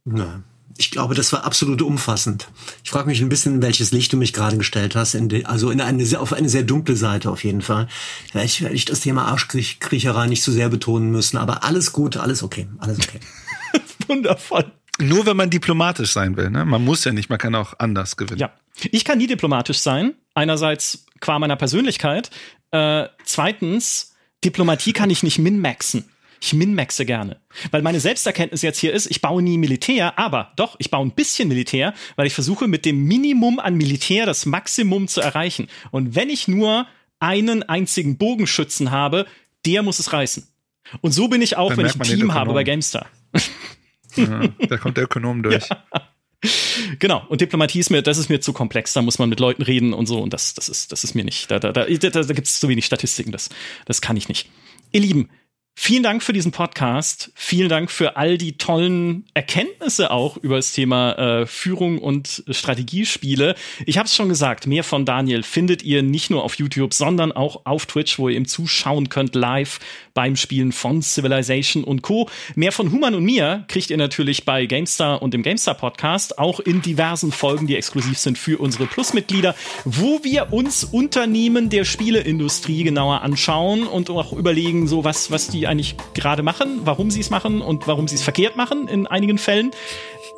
Ja. 0.04 0.42
Ich 0.78 0.90
glaube, 0.90 1.14
das 1.14 1.32
war 1.32 1.44
absolut 1.44 1.80
umfassend. 1.82 2.48
Ich 2.84 2.90
frage 2.90 3.08
mich 3.08 3.20
ein 3.20 3.28
bisschen, 3.28 3.54
in 3.56 3.62
welches 3.62 3.92
Licht 3.92 4.12
du 4.12 4.16
mich 4.16 4.32
gerade 4.32 4.56
gestellt 4.58 4.94
hast. 4.94 5.14
In 5.14 5.28
die, 5.28 5.46
also 5.46 5.70
in 5.70 5.80
eine, 5.80 6.04
sehr- 6.04 6.20
auf 6.20 6.32
eine 6.32 6.48
sehr 6.48 6.62
dunkle 6.64 6.96
Seite 6.96 7.30
auf 7.30 7.44
jeden 7.44 7.62
Fall. 7.62 7.88
Vielleicht 8.30 8.60
werde 8.60 8.74
ich 8.74 8.84
das 8.84 9.00
Thema 9.00 9.24
Arschkriecherei 9.26 10.26
nicht 10.26 10.42
zu 10.42 10.52
sehr 10.52 10.68
betonen 10.68 11.10
müssen, 11.10 11.36
aber 11.38 11.64
alles 11.64 11.92
gut, 11.92 12.16
alles 12.16 12.42
okay, 12.42 12.68
alles 12.78 12.98
okay. 12.98 13.20
Wundervoll. 14.06 14.70
nur 14.98 15.26
wenn 15.26 15.36
man 15.36 15.50
diplomatisch 15.50 16.12
sein 16.12 16.36
will, 16.36 16.50
ne? 16.50 16.64
Man 16.64 16.84
muss 16.84 17.04
ja 17.04 17.12
nicht, 17.12 17.28
man 17.30 17.38
kann 17.38 17.54
auch 17.54 17.74
anders 17.78 18.16
gewinnen. 18.16 18.40
Ja. 18.40 18.52
Ich 18.90 19.04
kann 19.04 19.18
nie 19.18 19.26
diplomatisch 19.26 19.78
sein. 19.78 20.14
Einerseits 20.34 21.06
qua 21.20 21.38
meiner 21.38 21.56
Persönlichkeit. 21.56 22.30
Äh, 22.70 23.06
zweitens, 23.24 24.14
Diplomatie 24.44 24.92
kann 24.92 25.08
ich 25.10 25.22
nicht 25.22 25.38
min-maxen. 25.38 26.04
Ich 26.40 26.52
min-maxe 26.52 27.04
gerne. 27.04 27.40
Weil 27.70 27.82
meine 27.82 28.00
Selbsterkenntnis 28.00 28.62
jetzt 28.62 28.78
hier 28.78 28.92
ist, 28.92 29.06
ich 29.10 29.20
baue 29.20 29.42
nie 29.42 29.58
Militär, 29.58 30.18
aber 30.18 30.52
doch, 30.56 30.76
ich 30.78 30.90
baue 30.90 31.06
ein 31.06 31.12
bisschen 31.12 31.48
Militär, 31.48 31.94
weil 32.16 32.26
ich 32.26 32.34
versuche 32.34 32.68
mit 32.68 32.84
dem 32.84 33.04
Minimum 33.04 33.58
an 33.58 33.74
Militär 33.74 34.26
das 34.26 34.46
Maximum 34.46 35.08
zu 35.08 35.20
erreichen. 35.20 35.68
Und 35.90 36.14
wenn 36.14 36.28
ich 36.28 36.48
nur 36.48 36.86
einen 37.18 37.62
einzigen 37.62 38.18
Bogenschützen 38.18 38.90
habe, 38.90 39.26
der 39.64 39.82
muss 39.82 39.98
es 39.98 40.12
reißen. 40.12 40.46
Und 41.00 41.12
so 41.12 41.28
bin 41.28 41.42
ich 41.42 41.56
auch, 41.56 41.70
Dann 41.70 41.78
wenn 41.78 41.86
ich 41.86 41.94
ein 41.94 42.02
Team 42.02 42.34
habe 42.34 42.52
bei. 42.52 42.64
GameStar. 42.64 43.06
Ja, 44.16 44.48
da 44.68 44.76
kommt 44.76 44.96
der 44.96 45.04
Ökonom 45.04 45.42
durch. 45.42 45.68
Genau, 46.98 47.24
und 47.28 47.40
Diplomatie 47.40 47.80
ist 47.80 47.90
mir, 47.90 48.02
das 48.02 48.18
ist 48.18 48.28
mir 48.28 48.40
zu 48.40 48.52
komplex, 48.52 48.92
da 48.92 49.02
muss 49.02 49.18
man 49.18 49.28
mit 49.28 49.40
Leuten 49.40 49.62
reden 49.62 49.92
und 49.92 50.06
so, 50.06 50.20
und 50.20 50.32
das, 50.32 50.54
das 50.54 50.68
ist, 50.68 50.92
das 50.92 51.02
ist 51.02 51.14
mir 51.14 51.24
nicht, 51.24 51.50
da, 51.50 51.58
da, 51.58 51.72
da, 51.72 51.86
da, 51.86 52.10
da 52.10 52.22
gibt 52.34 52.46
es 52.46 52.60
zu 52.60 52.68
wenig 52.68 52.84
Statistiken, 52.84 53.32
das, 53.32 53.48
das 53.86 54.00
kann 54.00 54.16
ich 54.16 54.28
nicht. 54.28 54.48
Ihr 54.92 55.00
Lieben, 55.00 55.30
Vielen 55.78 56.02
Dank 56.02 56.22
für 56.22 56.32
diesen 56.32 56.52
Podcast. 56.52 57.30
Vielen 57.34 57.68
Dank 57.68 57.90
für 57.90 58.16
all 58.16 58.38
die 58.38 58.56
tollen 58.56 59.26
Erkenntnisse 59.34 60.10
auch 60.10 60.38
über 60.38 60.56
das 60.56 60.72
Thema 60.72 61.12
äh, 61.12 61.46
Führung 61.46 61.98
und 61.98 62.42
Strategiespiele. 62.48 63.54
Ich 63.84 63.98
habe 63.98 64.06
es 64.06 64.16
schon 64.16 64.30
gesagt, 64.30 64.66
mehr 64.66 64.84
von 64.84 65.04
Daniel 65.04 65.42
findet 65.42 65.82
ihr 65.82 66.02
nicht 66.02 66.30
nur 66.30 66.44
auf 66.44 66.54
YouTube, 66.54 66.94
sondern 66.94 67.30
auch 67.30 67.66
auf 67.66 67.84
Twitch, 67.84 68.18
wo 68.18 68.30
ihr 68.30 68.36
ihm 68.36 68.48
zuschauen 68.48 69.10
könnt 69.10 69.34
live 69.34 69.78
beim 70.16 70.34
Spielen 70.34 70.72
von 70.72 71.02
Civilization 71.02 71.84
und 71.84 72.00
Co. 72.00 72.28
Mehr 72.54 72.72
von 72.72 72.90
Human 72.90 73.14
und 73.14 73.22
mir 73.22 73.64
kriegt 73.68 73.90
ihr 73.90 73.98
natürlich 73.98 74.46
bei 74.46 74.64
GameStar 74.64 75.20
und 75.20 75.34
dem 75.34 75.42
GameStar 75.42 75.74
Podcast, 75.74 76.38
auch 76.38 76.58
in 76.58 76.80
diversen 76.80 77.32
Folgen, 77.32 77.66
die 77.66 77.76
exklusiv 77.76 78.18
sind 78.18 78.38
für 78.38 78.58
unsere 78.58 78.86
Plus-Mitglieder, 78.86 79.54
wo 79.84 80.24
wir 80.24 80.54
uns 80.54 80.84
Unternehmen 80.84 81.68
der 81.68 81.84
Spieleindustrie 81.84 82.82
genauer 82.82 83.20
anschauen 83.20 83.86
und 83.86 84.08
auch 84.08 84.32
überlegen, 84.32 84.88
so 84.88 85.04
was, 85.04 85.30
was 85.30 85.48
die 85.48 85.66
eigentlich 85.66 85.96
gerade 86.14 86.42
machen, 86.42 86.80
warum 86.84 87.10
sie 87.10 87.20
es 87.20 87.28
machen 87.28 87.60
und 87.60 87.86
warum 87.86 88.08
sie 88.08 88.14
es 88.14 88.22
verkehrt 88.22 88.56
machen 88.56 88.88
in 88.88 89.06
einigen 89.06 89.36
Fällen. 89.36 89.70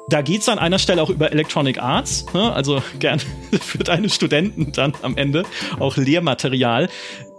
Da 0.09 0.23
geht 0.23 0.41
es 0.41 0.49
an 0.49 0.59
einer 0.59 0.79
Stelle 0.79 1.03
auch 1.03 1.11
über 1.11 1.31
Electronic 1.31 1.83
Arts, 1.83 2.27
ne? 2.33 2.53
also 2.53 2.83
gern 2.99 3.21
für 3.61 3.79
deine 3.79 4.09
Studenten 4.09 4.73
dann 4.73 4.95
am 5.03 5.17
Ende 5.17 5.45
auch 5.79 5.97
Lehrmaterial. 5.97 6.89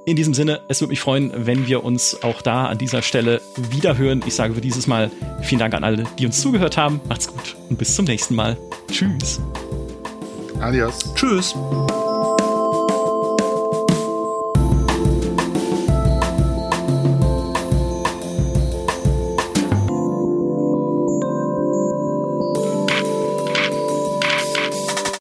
In 0.10 0.15
diesem 0.15 0.34
Sinne, 0.34 0.61
es 0.68 0.81
würde 0.81 0.90
mich 0.90 1.02
freuen, 1.02 1.31
wenn 1.36 1.68
wir 1.68 1.84
uns 1.84 2.23
auch 2.23 2.41
da 2.41 2.65
an 2.65 2.80
dieser 2.80 3.03
Stelle 3.03 3.41
wiederhören. 3.69 4.23
Ich 4.26 4.34
sage 4.34 4.56
für 4.56 4.60
dieses 4.60 4.88
Mal 4.88 5.11
vielen 5.44 5.60
Dank 5.60 5.76
an 5.76 5.84
alle, 5.84 6.06
die 6.18 6.26
uns 6.26 6.41
zugehört 6.41 6.77
haben. 6.77 6.99
Macht's 7.07 7.27
gut 7.27 7.56
und 7.69 7.77
bis 7.77 7.94
zum 7.94 8.06
nächsten 8.06 8.34
Mal. 8.34 8.57
Tschüss. 8.91 9.40
Adios. 10.60 11.14
Tschüss. 11.14 11.53